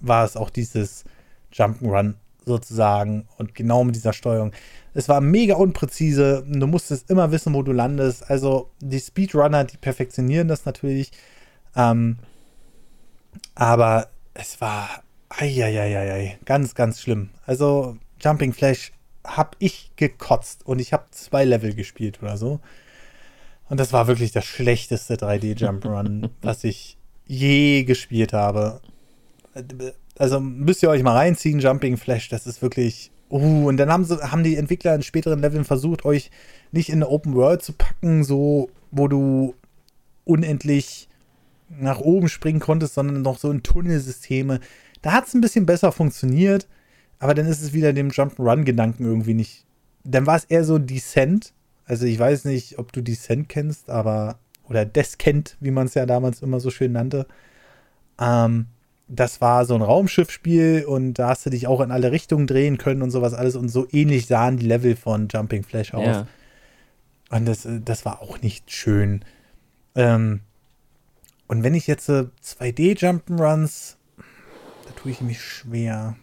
war 0.00 0.24
es 0.24 0.36
auch 0.36 0.50
dieses 0.50 1.04
Jump'n'Run 1.52 2.14
sozusagen 2.44 3.28
und 3.38 3.54
genau 3.54 3.84
mit 3.84 3.94
dieser 3.94 4.12
Steuerung. 4.12 4.50
Es 4.94 5.08
war 5.08 5.20
mega 5.20 5.56
unpräzise. 5.56 6.44
Du 6.48 6.66
musstest 6.66 7.10
immer 7.10 7.32
wissen, 7.32 7.52
wo 7.52 7.62
du 7.62 7.72
landest. 7.72 8.30
Also 8.30 8.70
die 8.80 9.00
Speedrunner, 9.00 9.64
die 9.64 9.76
perfektionieren 9.76 10.48
das 10.48 10.64
natürlich. 10.64 11.10
Ähm, 11.74 12.18
aber 13.56 14.08
es 14.34 14.60
war 14.60 15.02
eieieiei, 15.28 16.38
ganz, 16.44 16.74
ganz 16.74 17.00
schlimm. 17.00 17.30
Also 17.44 17.96
Jumping 18.20 18.52
Flash 18.52 18.92
habe 19.26 19.56
ich 19.58 19.90
gekotzt 19.96 20.66
und 20.66 20.80
ich 20.80 20.92
habe 20.92 21.06
zwei 21.10 21.44
Level 21.44 21.74
gespielt 21.74 22.22
oder 22.22 22.36
so. 22.36 22.60
Und 23.68 23.80
das 23.80 23.92
war 23.92 24.06
wirklich 24.06 24.30
das 24.32 24.44
schlechteste 24.44 25.14
3D 25.14 25.58
Jump'n'Run, 25.58 26.30
was 26.42 26.64
ich 26.64 26.98
je 27.26 27.84
gespielt 27.84 28.32
habe. 28.32 28.80
Also 30.18 30.40
müsst 30.40 30.82
ihr 30.82 30.90
euch 30.90 31.02
mal 31.02 31.16
reinziehen, 31.16 31.60
Jumping 31.60 31.96
Flash, 31.96 32.28
das 32.28 32.46
ist 32.46 32.62
wirklich. 32.62 33.10
Uh, 33.30 33.66
und 33.66 33.78
dann 33.78 33.90
haben, 33.90 34.04
sie, 34.04 34.16
haben 34.16 34.44
die 34.44 34.56
Entwickler 34.56 34.94
in 34.94 35.02
späteren 35.02 35.40
Leveln 35.40 35.64
versucht, 35.64 36.04
euch 36.04 36.30
nicht 36.72 36.88
in 36.88 36.96
eine 36.96 37.08
Open 37.08 37.34
World 37.34 37.62
zu 37.62 37.72
packen, 37.72 38.22
so 38.22 38.70
wo 38.90 39.08
du 39.08 39.54
unendlich 40.24 41.08
nach 41.68 42.00
oben 42.00 42.28
springen 42.28 42.60
konntest, 42.60 42.94
sondern 42.94 43.22
noch 43.22 43.38
so 43.38 43.50
in 43.50 43.62
Tunnelsysteme. 43.62 44.60
Da 45.02 45.12
hat 45.12 45.26
es 45.26 45.34
ein 45.34 45.40
bisschen 45.40 45.66
besser 45.66 45.92
funktioniert, 45.92 46.68
aber 47.18 47.34
dann 47.34 47.46
ist 47.46 47.62
es 47.62 47.72
wieder 47.72 47.92
dem 47.92 48.10
Jump'n'Run-Gedanken 48.10 49.04
irgendwie 49.04 49.34
nicht. 49.34 49.64
Dann 50.04 50.26
war 50.26 50.36
es 50.36 50.44
eher 50.44 50.64
so 50.64 50.78
Descent, 50.78 51.52
also 51.86 52.06
ich 52.06 52.18
weiß 52.18 52.44
nicht, 52.44 52.78
ob 52.78 52.92
du 52.92 53.02
Descent 53.02 53.48
kennst, 53.48 53.90
aber 53.90 54.38
oder 54.68 54.84
Descent, 54.84 55.56
wie 55.60 55.70
man 55.70 55.86
es 55.86 55.94
ja 55.94 56.06
damals 56.06 56.42
immer 56.42 56.60
so 56.60 56.70
schön 56.70 56.92
nannte. 56.92 57.26
Ähm, 58.18 58.66
das 59.08 59.40
war 59.40 59.64
so 59.66 59.74
ein 59.74 59.82
Raumschiffspiel 59.82 60.84
und 60.86 61.14
da 61.14 61.28
hast 61.28 61.44
du 61.46 61.50
dich 61.50 61.66
auch 61.66 61.80
in 61.80 61.90
alle 61.90 62.10
Richtungen 62.10 62.46
drehen 62.46 62.78
können 62.78 63.02
und 63.02 63.10
sowas 63.10 63.34
alles 63.34 63.56
und 63.56 63.68
so 63.68 63.86
ähnlich 63.90 64.26
sahen 64.26 64.56
die 64.56 64.66
Level 64.66 64.96
von 64.96 65.28
Jumping 65.28 65.62
Flash 65.62 65.94
aus. 65.94 66.06
Ja. 66.06 66.26
Und 67.30 67.46
das, 67.46 67.68
das 67.84 68.04
war 68.04 68.22
auch 68.22 68.40
nicht 68.40 68.70
schön. 68.70 69.24
Ähm, 69.94 70.40
und 71.46 71.62
wenn 71.62 71.74
ich 71.74 71.86
jetzt 71.86 72.08
äh, 72.08 72.26
2D 72.42 72.98
Jump'n'Runs, 72.98 73.96
da 74.86 74.90
tue 74.96 75.12
ich 75.12 75.20
mich 75.20 75.40
schwer. 75.40 76.16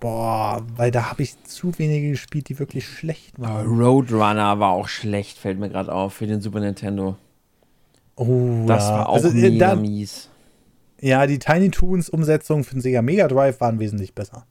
Boah, 0.00 0.62
weil 0.76 0.90
da 0.90 1.10
habe 1.10 1.22
ich 1.22 1.42
zu 1.44 1.78
wenige 1.78 2.10
gespielt, 2.10 2.48
die 2.48 2.58
wirklich 2.58 2.88
schlecht 2.88 3.40
waren. 3.40 3.66
Roadrunner 3.66 4.58
war 4.58 4.70
auch 4.70 4.88
schlecht, 4.88 5.38
fällt 5.38 5.60
mir 5.60 5.68
gerade 5.68 5.92
auf, 5.92 6.14
für 6.14 6.26
den 6.26 6.40
Super 6.40 6.60
Nintendo. 6.60 7.16
Oh, 8.16 8.64
das 8.66 8.88
ja. 8.88 8.94
war 8.94 9.08
auch 9.08 9.14
also, 9.14 9.28
äh, 9.28 9.34
mega 9.34 9.70
da, 9.70 9.76
mies. 9.76 10.28
Ja, 11.02 11.26
die 11.26 11.40
Tiny 11.40 11.70
Toons 11.72 12.08
Umsetzungen 12.08 12.62
für 12.62 12.76
den 12.76 12.80
Sega 12.80 13.02
Mega 13.02 13.26
Drive 13.26 13.60
waren 13.60 13.80
wesentlich 13.80 14.14
besser. 14.14 14.46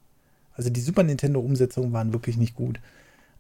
Also 0.53 0.69
die 0.69 0.81
Super 0.81 1.01
Nintendo 1.01 1.39
Umsetzungen 1.39 1.93
waren 1.93 2.11
wirklich 2.11 2.35
nicht 2.35 2.55
gut. 2.55 2.81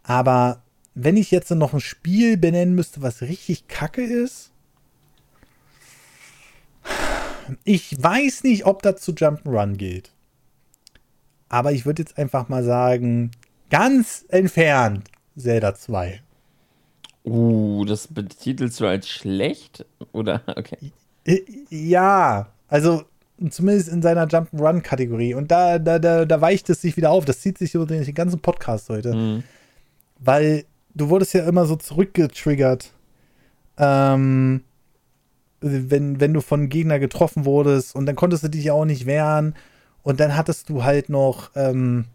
Aber 0.01 0.61
wenn 0.95 1.17
ich 1.17 1.29
jetzt 1.29 1.51
noch 1.51 1.73
ein 1.73 1.81
Spiel 1.81 2.37
benennen 2.37 2.73
müsste, 2.73 3.01
was 3.01 3.21
richtig 3.21 3.67
kacke 3.67 4.01
ist, 4.01 4.51
ich 7.65 8.01
weiß 8.01 8.45
nicht, 8.45 8.65
ob 8.65 8.81
das 8.81 9.01
zu 9.01 9.11
Jump'n'Run 9.11 9.75
geht. 9.75 10.13
Aber 11.49 11.73
ich 11.73 11.85
würde 11.85 12.03
jetzt 12.03 12.17
einfach 12.17 12.47
mal 12.47 12.63
sagen, 12.63 13.31
ganz 13.69 14.23
entfernt 14.29 15.11
Zelda 15.35 15.75
2. 15.75 16.21
Uh, 17.25 17.83
das 17.83 18.07
betitelst 18.07 18.79
du 18.79 18.85
als 18.85 19.09
schlecht? 19.09 19.85
Oder? 20.13 20.43
Okay. 20.55 20.93
Ja, 21.69 22.47
also 22.71 23.03
zumindest 23.49 23.89
in 23.89 24.01
seiner 24.01 24.27
Jump'n'Run-Kategorie. 24.27 25.33
Und 25.35 25.51
da, 25.51 25.77
da, 25.77 25.99
da, 25.99 26.25
da 26.25 26.41
weicht 26.41 26.69
es 26.69 26.81
sich 26.81 26.95
wieder 26.95 27.11
auf. 27.11 27.25
Das 27.25 27.41
zieht 27.41 27.57
sich 27.57 27.75
über 27.75 27.85
den 27.85 28.13
ganzen 28.15 28.39
Podcast 28.39 28.89
heute. 28.89 29.13
Mhm. 29.13 29.43
Weil 30.19 30.63
du 30.95 31.09
wurdest 31.09 31.33
ja 31.33 31.43
immer 31.45 31.65
so 31.65 31.75
zurückgetriggert. 31.75 32.93
Ähm, 33.77 34.61
wenn, 35.59 36.19
wenn 36.19 36.33
du 36.33 36.41
von 36.41 36.69
Gegner 36.69 36.97
getroffen 36.97 37.45
wurdest 37.45 37.93
und 37.93 38.05
dann 38.05 38.15
konntest 38.15 38.43
du 38.43 38.47
dich 38.47 38.63
ja 38.63 38.73
auch 38.73 38.85
nicht 38.85 39.05
wehren 39.05 39.53
und 40.01 40.19
dann 40.19 40.35
hattest 40.37 40.69
du 40.69 40.83
halt 40.83 41.09
noch, 41.09 41.51
ähm, 41.55 42.05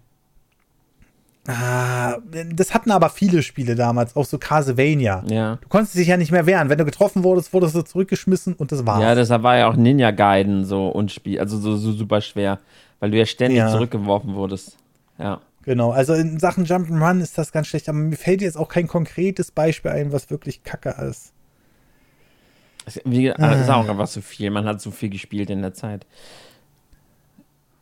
ah, 1.49 2.19
das 2.53 2.75
hatten 2.75 2.91
aber 2.91 3.11
viele 3.11 3.43
Spiele 3.43 3.75
damals, 3.75 4.17
auch 4.17 4.25
so 4.25 4.39
Castlevania. 4.39 5.25
Ja. 5.29 5.57
Du 5.61 5.69
konntest 5.69 5.97
dich 5.97 6.09
ja 6.09 6.17
nicht 6.17 6.33
mehr 6.33 6.47
wehren. 6.47 6.69
Wenn 6.69 6.79
du 6.79 6.85
getroffen 6.85 7.25
wurdest, 7.25 7.53
wurdest 7.53 7.75
du 7.75 7.83
zurückgeschmissen 7.83 8.55
und 8.55 8.73
das 8.73 8.87
war's. 8.87 9.03
Ja, 9.03 9.15
deshalb 9.15 9.43
war 9.43 9.57
ja 9.57 9.69
auch 9.69 9.77
Ninja 9.77 10.11
Gaiden 10.11 10.65
so 10.65 10.89
unspiel, 10.89 11.41
also 11.41 11.59
so, 11.59 11.77
so 11.77 11.93
super 11.93 12.21
schwer, 12.21 12.59
weil 13.01 13.11
du 13.11 13.19
ja 13.19 13.27
ständig 13.27 13.59
ja. 13.59 13.71
zurückgeworfen 13.71 14.35
wurdest. 14.35 14.77
Ja. 15.19 15.41
Genau, 15.63 15.91
also 15.91 16.15
in 16.15 16.39
Sachen 16.39 16.65
Jump'n'Run 16.65 17.21
ist 17.21 17.37
das 17.39 17.51
ganz 17.51 17.67
schlecht, 17.67 17.89
aber 17.89 17.99
mir 17.99 18.17
fällt 18.17 18.41
jetzt 18.41 18.57
auch 18.57 18.69
kein 18.69 18.87
konkretes 18.87 19.51
Beispiel 19.51 19.91
ein, 19.91 20.13
was 20.13 20.31
wirklich 20.31 20.63
kacke 20.63 20.91
ist. 21.09 21.33
Wie, 23.05 23.33
ah. 23.33 23.53
ist 23.53 23.69
auch 23.69 23.89
einfach 23.89 24.07
so 24.07 24.21
viel. 24.21 24.51
Man 24.51 24.65
hat 24.65 24.81
so 24.81 24.93
viel 24.93 25.11
gespielt 25.11 25.51
in 25.51 25.63
der 25.63 25.75
Zeit. 25.75 26.07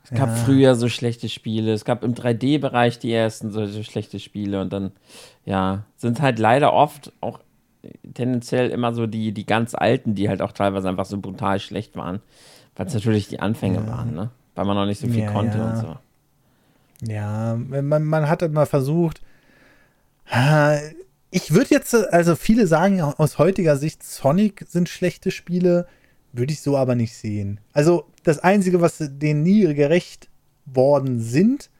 Es 0.05 0.11
gab 0.11 0.29
ja. 0.29 0.35
früher 0.35 0.75
so 0.75 0.89
schlechte 0.89 1.29
Spiele. 1.31 1.73
Es 1.73 1.85
gab 1.85 2.05
im 2.05 2.15
3D-Bereich 2.15 2.99
die 2.99 3.13
ersten 3.13 3.51
solche 3.51 3.83
schlechte 3.85 4.21
Spiele 4.21 4.61
und 4.61 4.73
dann, 4.73 4.93
ja, 5.47 5.85
sind 5.97 6.21
halt 6.21 6.39
leider 6.39 6.75
oft 6.75 7.13
auch 7.21 7.41
tendenziell 8.13 8.71
immer 8.71 8.93
so 8.93 9.07
die, 9.07 9.33
die 9.33 9.47
ganz 9.47 9.75
alten, 9.75 10.15
die 10.15 10.29
halt 10.29 10.43
auch 10.43 10.53
teilweise 10.53 10.89
einfach 10.89 11.07
so 11.07 11.19
brutal 11.19 11.59
schlecht 11.59 11.97
waren. 11.97 12.21
Weil 12.77 12.87
es 12.87 12.95
natürlich 12.95 13.29
die 13.29 13.41
Anfänge 13.41 13.79
ja. 13.79 13.87
waren, 13.87 14.15
ne? 14.15 14.31
Weil 14.55 14.67
man 14.67 14.77
noch 14.77 14.87
nicht 14.87 15.01
so 15.01 15.09
viel 15.09 15.23
ja, 15.23 15.33
konnte 15.33 15.63
und 15.63 15.77
so. 15.77 15.97
Ja, 17.11 17.57
man, 17.57 18.05
man 18.05 18.29
hat 18.29 18.43
immer 18.43 18.67
versucht, 18.67 19.21
ich 21.31 21.53
würde 21.53 21.71
jetzt, 21.71 21.95
also 21.95 22.37
viele 22.37 22.67
sagen 22.67 23.01
aus 23.01 23.39
heutiger 23.39 23.77
Sicht, 23.77 24.03
Sonic 24.03 24.65
sind 24.69 24.89
schlechte 24.89 25.31
Spiele. 25.31 25.87
Würde 26.35 26.53
ich 26.53 26.61
so 26.61 26.77
aber 26.77 26.97
nicht 26.97 27.15
sehen. 27.15 27.61
Also 27.73 28.07
das 28.25 28.41
Einzige, 28.41 28.81
was 28.81 28.99
denen 28.99 29.45
nie 29.45 29.73
gerecht 29.73 30.29
worden 30.67 31.21
sind, 31.21 31.71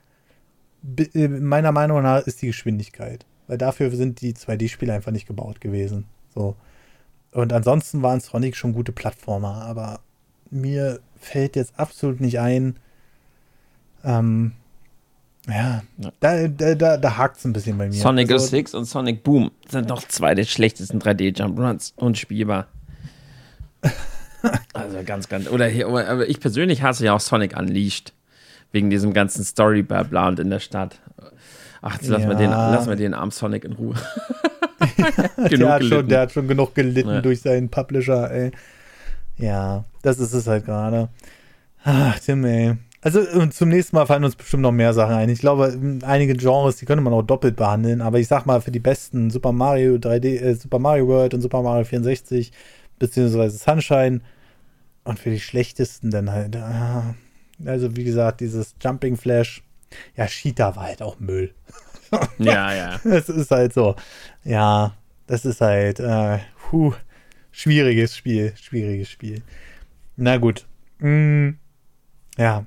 äh, 1.15 1.27
meiner 1.27 1.73
Meinung 1.73 2.03
nach, 2.03 2.25
ist 2.25 2.41
die 2.41 2.47
Geschwindigkeit. 2.47 3.27
Weil 3.49 3.59
dafür 3.59 3.91
sind 3.91 4.21
die 4.21 4.33
2D-Spiele 4.33 4.93
einfach 4.93 5.11
nicht 5.11 5.27
gebaut 5.27 5.61
gewesen. 5.61 6.05
So. 6.35 6.55
Und 7.33 7.53
ansonsten 7.53 8.03
waren 8.03 8.21
Sonic 8.21 8.55
schon 8.55 8.75
gute 8.75 8.93
Plattformer, 8.93 9.63
aber 9.63 10.01
mir 10.51 11.01
fällt 11.17 11.57
jetzt 11.57 11.73
absolut 11.77 12.21
nicht 12.21 12.39
ein, 12.39 12.77
ähm, 14.05 14.53
ja, 15.49 15.83
da, 16.21 16.47
da, 16.47 16.75
da, 16.75 16.97
da 16.97 17.17
hakt 17.17 17.39
es 17.39 17.45
ein 17.45 17.53
bisschen 17.53 17.77
bei 17.77 17.89
mir. 17.89 17.95
Sonic 17.95 18.31
also, 18.31 18.47
06 18.47 18.75
und 18.75 18.85
Sonic 18.85 19.25
Boom 19.25 19.51
sind 19.69 19.89
noch 19.89 20.07
zwei 20.07 20.35
der 20.37 20.45
schlechtesten 20.45 21.01
3D-Jump-Runs 21.01 21.95
unspielbar. 21.97 22.69
Also 24.75 24.99
ganz, 25.05 25.29
ganz. 25.29 25.49
Oder 25.49 25.67
hier, 25.67 25.87
aber 25.87 26.29
ich 26.29 26.41
persönlich 26.41 26.83
hasse 26.83 27.05
ja 27.05 27.15
auch 27.15 27.21
Sonic 27.21 27.57
Unleashed. 27.57 28.13
Wegen 28.73 28.91
diesem 28.91 29.13
ganzen 29.13 29.45
story 29.45 29.83
bla 29.83 30.29
und 30.29 30.41
in 30.41 30.51
der 30.51 30.59
Stadt. 30.59 30.99
Ach, 31.81 31.95
jetzt 31.95 32.09
ja. 32.09 32.17
lassen, 32.17 32.29
wir 32.29 32.35
den, 32.35 32.51
lassen 32.51 32.89
wir 32.89 32.97
den 32.97 33.15
armen 33.15 33.31
Sonic 33.31 33.65
in 33.65 33.73
Ruhe. 33.73 33.95
der, 35.51 35.73
hat 35.73 35.85
schon, 35.85 36.09
der 36.09 36.21
hat 36.21 36.33
schon 36.33 36.49
genug 36.49 36.75
gelitten 36.75 37.09
ja. 37.09 37.21
durch 37.21 37.41
seinen 37.41 37.69
Publisher, 37.69 38.31
ey. 38.31 38.51
Ja, 39.37 39.85
das 40.03 40.19
ist 40.19 40.33
es 40.33 40.47
halt 40.47 40.65
gerade. 40.65 41.09
Ach, 41.85 42.19
Tim, 42.19 42.45
ey. 42.45 42.77
Also 43.05 43.23
zum 43.49 43.69
nächsten 43.69 43.97
Mal 43.97 44.07
fallen 44.07 44.25
uns 44.25 44.35
bestimmt 44.35 44.63
noch 44.63 44.73
mehr 44.73 44.95
Sachen 44.95 45.15
ein. 45.15 45.29
Ich 45.29 45.41
glaube, 45.41 45.79
einige 46.07 46.35
Genres, 46.35 46.77
die 46.77 46.87
könnte 46.87 47.05
man 47.05 47.13
auch 47.13 47.23
doppelt 47.23 47.55
behandeln, 47.55 48.01
aber 48.01 48.19
ich 48.19 48.29
sag 48.29 48.47
mal, 48.47 48.63
für 48.63 48.71
die 48.71 48.81
besten 48.81 49.29
Super 49.29 49.53
Mario 49.53 49.97
3D, 49.97 50.41
äh, 50.41 50.55
Super 50.55 50.79
Mario 50.79 51.07
World 51.07 51.35
und 51.35 51.43
Super 51.43 51.61
Mario 51.61 51.85
64, 51.85 52.51
beziehungsweise 52.99 53.59
Sunshine, 53.59 54.23
und 55.05 55.19
für 55.19 55.31
die 55.31 55.41
schlechtesten 55.41 56.11
dann 56.11 56.31
halt, 56.31 56.57
äh, 56.57 57.69
also 57.69 57.97
wie 57.97 58.05
gesagt, 58.05 58.41
dieses 58.41 58.75
Jumping 58.83 59.17
Flash, 59.17 59.63
ja, 60.17 60.27
Cheetah 60.27 60.77
war 60.77 60.85
halt 60.85 61.03
auch 61.03 61.21
Müll. 61.21 61.55
ja, 62.39 62.75
ja. 62.75 63.01
Es 63.05 63.29
ist 63.29 63.51
halt 63.51 63.73
so. 63.73 63.97
Ja, 64.45 64.95
das 65.27 65.45
ist 65.45 65.61
halt, 65.61 66.01
äh, 66.01 66.39
puh, 66.69 66.95
schwieriges 67.51 68.17
Spiel, 68.17 68.53
schwieriges 68.57 69.09
Spiel. 69.09 69.43
Na 70.17 70.37
gut. 70.39 70.67
Mm, 70.99 71.51
ja, 72.37 72.67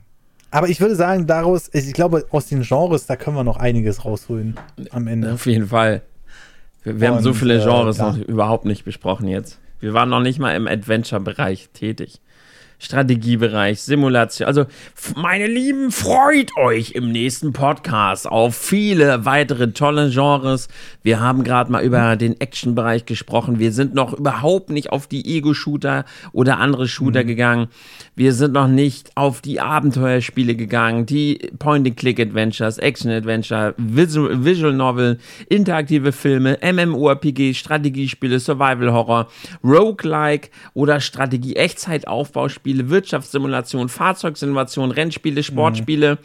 aber 0.52 0.70
ich 0.70 0.80
würde 0.80 0.96
sagen, 0.96 1.28
daraus, 1.28 1.70
ich 1.74 1.94
glaube, 1.94 2.26
aus 2.32 2.48
den 2.48 2.62
Genres, 2.62 3.06
da 3.06 3.16
können 3.16 3.36
wir 3.36 3.44
noch 3.44 3.58
einiges 3.58 4.06
rausholen 4.06 4.58
am 4.92 5.08
Ende. 5.08 5.34
Auf 5.34 5.46
jeden 5.46 5.68
Fall. 5.68 6.02
Wir, 6.84 7.00
wir 7.00 7.08
haben 7.10 7.22
so 7.22 7.34
viele 7.34 7.62
äh, 7.62 7.64
Genres 7.64 8.00
äh, 8.00 8.04
noch 8.04 8.18
überhaupt 8.18 8.66
nicht 8.66 8.86
besprochen 8.86 9.28
jetzt. 9.28 9.60
Wir 9.80 9.94
waren 9.94 10.10
noch 10.10 10.22
nicht 10.22 10.40
mal 10.40 10.56
im 10.56 10.68
Adventure-Bereich 10.68 11.70
tätig. 11.74 12.22
Strategiebereich, 12.80 13.82
Simulation. 13.82 14.48
Also, 14.48 14.66
meine 15.16 15.48
Lieben, 15.48 15.92
freut 15.92 16.56
euch 16.58 16.92
im 16.92 17.12
nächsten 17.12 17.52
Podcast 17.52 18.28
auf 18.28 18.56
viele 18.56 19.26
weitere 19.26 19.72
tolle 19.72 20.12
Genres. 20.12 20.68
Wir 21.02 21.20
haben 21.20 21.44
gerade 21.44 21.72
mal 21.72 21.84
über 21.84 22.16
den 22.16 22.40
Action-Bereich 22.40 23.06
gesprochen. 23.06 23.58
Wir 23.58 23.72
sind 23.72 23.96
noch 23.96 24.14
überhaupt 24.14 24.70
nicht 24.70 24.92
auf 24.92 25.08
die 25.08 25.38
Ego-Shooter 25.38 26.06
oder 26.34 26.60
andere 26.60 26.88
Shooter 26.88 27.24
mhm. 27.24 27.28
gegangen. 27.28 27.68
Wir 28.16 28.34
sind 28.34 28.54
noch 28.54 28.68
nicht 28.68 29.10
auf 29.16 29.42
die 29.42 29.60
Abenteuerspiele 29.60 30.56
gegange, 30.56 31.06
die 31.06 31.50
Point-and-Click-Adventures, 31.58 32.78
Action-Adventure, 32.78 33.74
Visual, 33.78 34.46
Visual 34.46 34.74
Novel, 34.74 35.18
interaktive 35.50 36.12
Filme, 36.12 36.60
MMORPG, 36.62 37.56
Strategiespiele, 37.56 38.40
Survival-Horror, 38.40 39.30
Roguelike 39.64 40.50
oder 40.76 41.00
Strategie-Echtzeit-Aufbauspiele 41.00 42.67
Rollenspiele, 42.68 42.90
Wirtschaftssimulation, 42.90 43.90
Fahrzeugsimulation, 43.90 44.92
Rennspiele, 44.92 45.44
Sportspiele, 45.44 46.18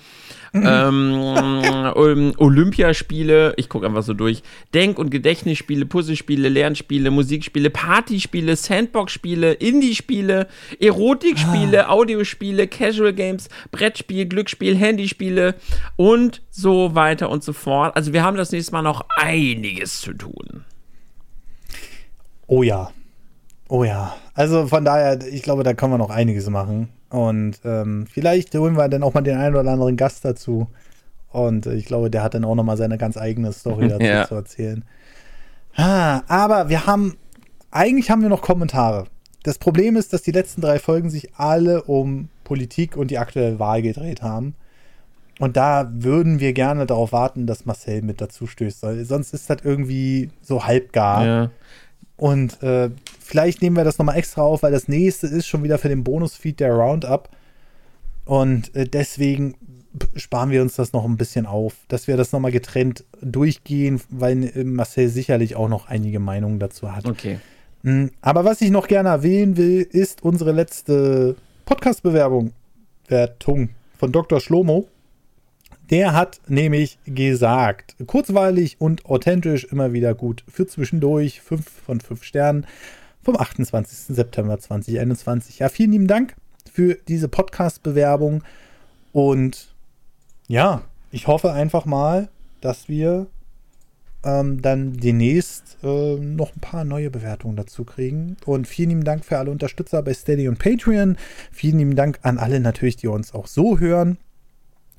mhm. 0.52 0.66
ähm, 0.66 2.34
Olympiaspiele, 2.36 3.54
ich 3.56 3.68
gucke 3.68 3.86
einfach 3.86 4.02
so 4.02 4.14
durch, 4.14 4.42
Denk- 4.74 4.98
und 4.98 5.10
Gedächtnisspiele, 5.10 5.86
Puzzlespiele, 5.86 6.48
Lernspiele, 6.48 7.10
Musikspiele, 7.10 7.70
Partyspiele, 7.70 8.56
Sandbox-Spiele, 8.56 9.52
Indie-Spiele, 9.54 10.48
Erotikspiele, 10.80 11.86
ah. 11.86 11.90
Audiospiele, 11.90 12.66
Casual 12.66 13.12
Games, 13.12 13.48
Brettspiel, 13.70 14.26
Glücksspiel, 14.26 14.76
Handyspiele 14.76 15.54
und 15.96 16.42
so 16.50 16.94
weiter 16.94 17.30
und 17.30 17.44
so 17.44 17.52
fort. 17.52 17.96
Also 17.96 18.12
wir 18.12 18.22
haben 18.22 18.36
das 18.36 18.52
nächste 18.52 18.72
Mal 18.72 18.82
noch 18.82 19.06
einiges 19.16 20.00
zu 20.00 20.12
tun. 20.12 20.64
Oh 22.46 22.62
ja. 22.62 22.90
Oh 23.72 23.84
ja, 23.84 24.14
also 24.34 24.66
von 24.66 24.84
daher, 24.84 25.18
ich 25.26 25.42
glaube, 25.42 25.62
da 25.62 25.72
können 25.72 25.94
wir 25.94 25.98
noch 25.98 26.10
einiges 26.10 26.46
machen. 26.50 26.90
Und 27.08 27.58
ähm, 27.64 28.06
vielleicht 28.06 28.54
holen 28.54 28.76
wir 28.76 28.86
dann 28.90 29.02
auch 29.02 29.14
mal 29.14 29.22
den 29.22 29.38
einen 29.38 29.56
oder 29.56 29.70
anderen 29.70 29.96
Gast 29.96 30.26
dazu. 30.26 30.66
Und 31.30 31.64
äh, 31.64 31.72
ich 31.72 31.86
glaube, 31.86 32.10
der 32.10 32.22
hat 32.22 32.34
dann 32.34 32.44
auch 32.44 32.54
noch 32.54 32.64
mal 32.64 32.76
seine 32.76 32.98
ganz 32.98 33.16
eigene 33.16 33.50
Story 33.50 33.88
dazu 33.88 34.04
ja. 34.04 34.28
zu 34.28 34.34
erzählen. 34.34 34.84
Ah, 35.74 36.20
aber 36.28 36.68
wir 36.68 36.84
haben, 36.84 37.16
eigentlich 37.70 38.10
haben 38.10 38.20
wir 38.20 38.28
noch 38.28 38.42
Kommentare. 38.42 39.06
Das 39.42 39.56
Problem 39.56 39.96
ist, 39.96 40.12
dass 40.12 40.20
die 40.20 40.32
letzten 40.32 40.60
drei 40.60 40.78
Folgen 40.78 41.08
sich 41.08 41.34
alle 41.36 41.84
um 41.84 42.28
Politik 42.44 42.94
und 42.94 43.10
die 43.10 43.16
aktuelle 43.16 43.58
Wahl 43.58 43.80
gedreht 43.80 44.20
haben. 44.20 44.54
Und 45.38 45.56
da 45.56 45.90
würden 45.90 46.40
wir 46.40 46.52
gerne 46.52 46.84
darauf 46.84 47.12
warten, 47.12 47.46
dass 47.46 47.64
Marcel 47.64 48.02
mit 48.02 48.20
dazu 48.20 48.46
stößt. 48.46 48.84
Sonst 49.04 49.32
ist 49.32 49.48
das 49.48 49.62
irgendwie 49.64 50.28
so 50.42 50.66
halbgar. 50.66 51.26
Ja. 51.26 51.50
Und 52.18 52.62
äh, 52.62 52.90
vielleicht 53.32 53.62
nehmen 53.62 53.76
wir 53.76 53.84
das 53.84 53.96
nochmal 53.96 54.18
extra 54.18 54.42
auf, 54.42 54.62
weil 54.62 54.72
das 54.72 54.88
nächste 54.88 55.26
ist 55.26 55.46
schon 55.46 55.62
wieder 55.62 55.78
für 55.78 55.88
den 55.88 56.04
Bonusfeed 56.04 56.60
der 56.60 56.74
Roundup. 56.74 57.30
Und 58.26 58.74
äh, 58.76 58.86
deswegen 58.86 59.54
sparen 60.16 60.50
wir 60.50 60.60
uns 60.60 60.76
das 60.76 60.92
noch 60.92 61.06
ein 61.06 61.16
bisschen 61.16 61.46
auf, 61.46 61.76
dass 61.88 62.08
wir 62.08 62.18
das 62.18 62.32
nochmal 62.32 62.52
getrennt 62.52 63.04
durchgehen, 63.22 64.02
weil 64.10 64.54
äh, 64.54 64.64
Marcel 64.64 65.08
sicherlich 65.08 65.56
auch 65.56 65.70
noch 65.70 65.88
einige 65.88 66.20
Meinungen 66.20 66.58
dazu 66.58 66.94
hat. 66.94 67.06
Okay. 67.06 67.38
Hm, 67.84 68.10
aber 68.20 68.44
was 68.44 68.60
ich 68.60 68.70
noch 68.70 68.86
gerne 68.86 69.08
erwähnen 69.08 69.56
will, 69.56 69.80
ist 69.80 70.22
unsere 70.22 70.52
letzte 70.52 71.34
Podcast-Bewerbung, 71.64 72.52
Wertung 73.08 73.70
von 73.96 74.12
Dr. 74.12 74.40
Schlomo. 74.40 74.88
Der 75.90 76.12
hat 76.12 76.42
nämlich 76.48 76.98
gesagt, 77.06 77.96
kurzweilig 78.06 78.76
und 78.78 79.06
authentisch 79.06 79.64
immer 79.64 79.94
wieder 79.94 80.14
gut 80.14 80.44
für 80.48 80.66
zwischendurch, 80.66 81.40
5 81.40 81.66
von 81.86 82.00
5 82.02 82.24
Sternen 82.24 82.66
vom 83.22 83.36
28. 83.36 84.14
September 84.16 84.58
2021. 84.58 85.60
Ja, 85.60 85.68
vielen 85.68 85.92
lieben 85.92 86.06
Dank 86.06 86.34
für 86.72 86.94
diese 87.08 87.28
Podcast-Bewerbung 87.28 88.42
und 89.12 89.74
ja, 90.48 90.82
ich 91.10 91.26
hoffe 91.26 91.52
einfach 91.52 91.84
mal, 91.84 92.28
dass 92.60 92.88
wir 92.88 93.26
ähm, 94.24 94.62
dann 94.62 94.94
demnächst 94.94 95.78
äh, 95.82 96.16
noch 96.16 96.54
ein 96.54 96.60
paar 96.60 96.84
neue 96.84 97.10
Bewertungen 97.10 97.56
dazu 97.56 97.84
kriegen. 97.84 98.36
Und 98.44 98.66
vielen 98.66 98.90
lieben 98.90 99.04
Dank 99.04 99.24
für 99.24 99.38
alle 99.38 99.50
Unterstützer 99.50 100.02
bei 100.02 100.14
Steady 100.14 100.48
und 100.48 100.58
Patreon. 100.58 101.16
Vielen 101.50 101.78
lieben 101.78 101.96
Dank 101.96 102.20
an 102.22 102.38
alle 102.38 102.60
natürlich, 102.60 102.96
die 102.96 103.08
uns 103.08 103.34
auch 103.34 103.46
so 103.46 103.78
hören. 103.78 104.18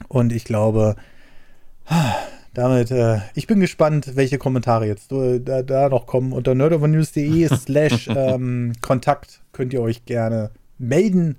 Und 0.07 0.33
ich 0.33 0.43
glaube, 0.43 0.95
damit, 2.53 2.91
äh, 2.91 3.19
ich 3.33 3.47
bin 3.47 3.59
gespannt, 3.59 4.15
welche 4.15 4.37
Kommentare 4.37 4.85
jetzt 4.85 5.11
äh, 5.11 5.39
da, 5.39 5.63
da, 5.63 5.89
noch 5.89 6.05
kommen. 6.05 6.33
Unter 6.33 6.55
nerdovernews.de 6.55 7.47
slash 7.55 8.09
ähm, 8.09 8.73
Kontakt 8.81 9.41
könnt 9.51 9.73
ihr 9.73 9.81
euch 9.81 10.05
gerne 10.05 10.51
melden 10.77 11.37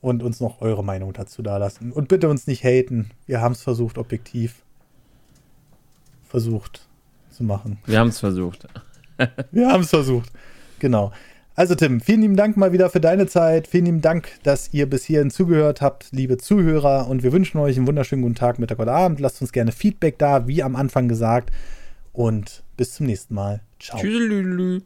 und 0.00 0.22
uns 0.22 0.40
noch 0.40 0.60
eure 0.60 0.84
Meinung 0.84 1.12
dazu 1.12 1.42
dalassen. 1.42 1.92
Und 1.92 2.08
bitte 2.08 2.28
uns 2.28 2.46
nicht 2.46 2.62
haten. 2.62 3.10
Wir 3.26 3.40
haben 3.40 3.52
es 3.52 3.62
versucht, 3.62 3.98
objektiv 3.98 4.62
versucht 6.24 6.86
zu 7.30 7.42
machen. 7.42 7.78
Wir 7.86 7.98
haben 7.98 8.08
es 8.08 8.20
versucht. 8.20 8.68
Wir 9.50 9.68
haben 9.68 9.82
es 9.82 9.90
versucht. 9.90 10.30
Genau. 10.78 11.12
Also 11.58 11.74
Tim, 11.74 12.00
vielen 12.00 12.20
lieben 12.20 12.36
Dank 12.36 12.56
mal 12.56 12.70
wieder 12.70 12.88
für 12.88 13.00
deine 13.00 13.26
Zeit. 13.26 13.66
Vielen 13.66 13.86
lieben 13.86 14.00
Dank, 14.00 14.28
dass 14.44 14.72
ihr 14.72 14.88
bis 14.88 15.02
hierhin 15.02 15.28
zugehört 15.28 15.80
habt, 15.80 16.06
liebe 16.12 16.38
Zuhörer. 16.38 17.08
Und 17.08 17.24
wir 17.24 17.32
wünschen 17.32 17.58
euch 17.58 17.76
einen 17.76 17.88
wunderschönen 17.88 18.22
guten 18.22 18.36
Tag, 18.36 18.60
Mittag 18.60 18.78
oder 18.78 18.92
Abend. 18.92 19.18
Lasst 19.18 19.40
uns 19.40 19.50
gerne 19.50 19.72
Feedback 19.72 20.18
da, 20.18 20.46
wie 20.46 20.62
am 20.62 20.76
Anfang 20.76 21.08
gesagt. 21.08 21.50
Und 22.12 22.62
bis 22.76 22.94
zum 22.94 23.06
nächsten 23.06 23.34
Mal. 23.34 23.60
Ciao. 23.80 23.98
Tschüss. 23.98 24.84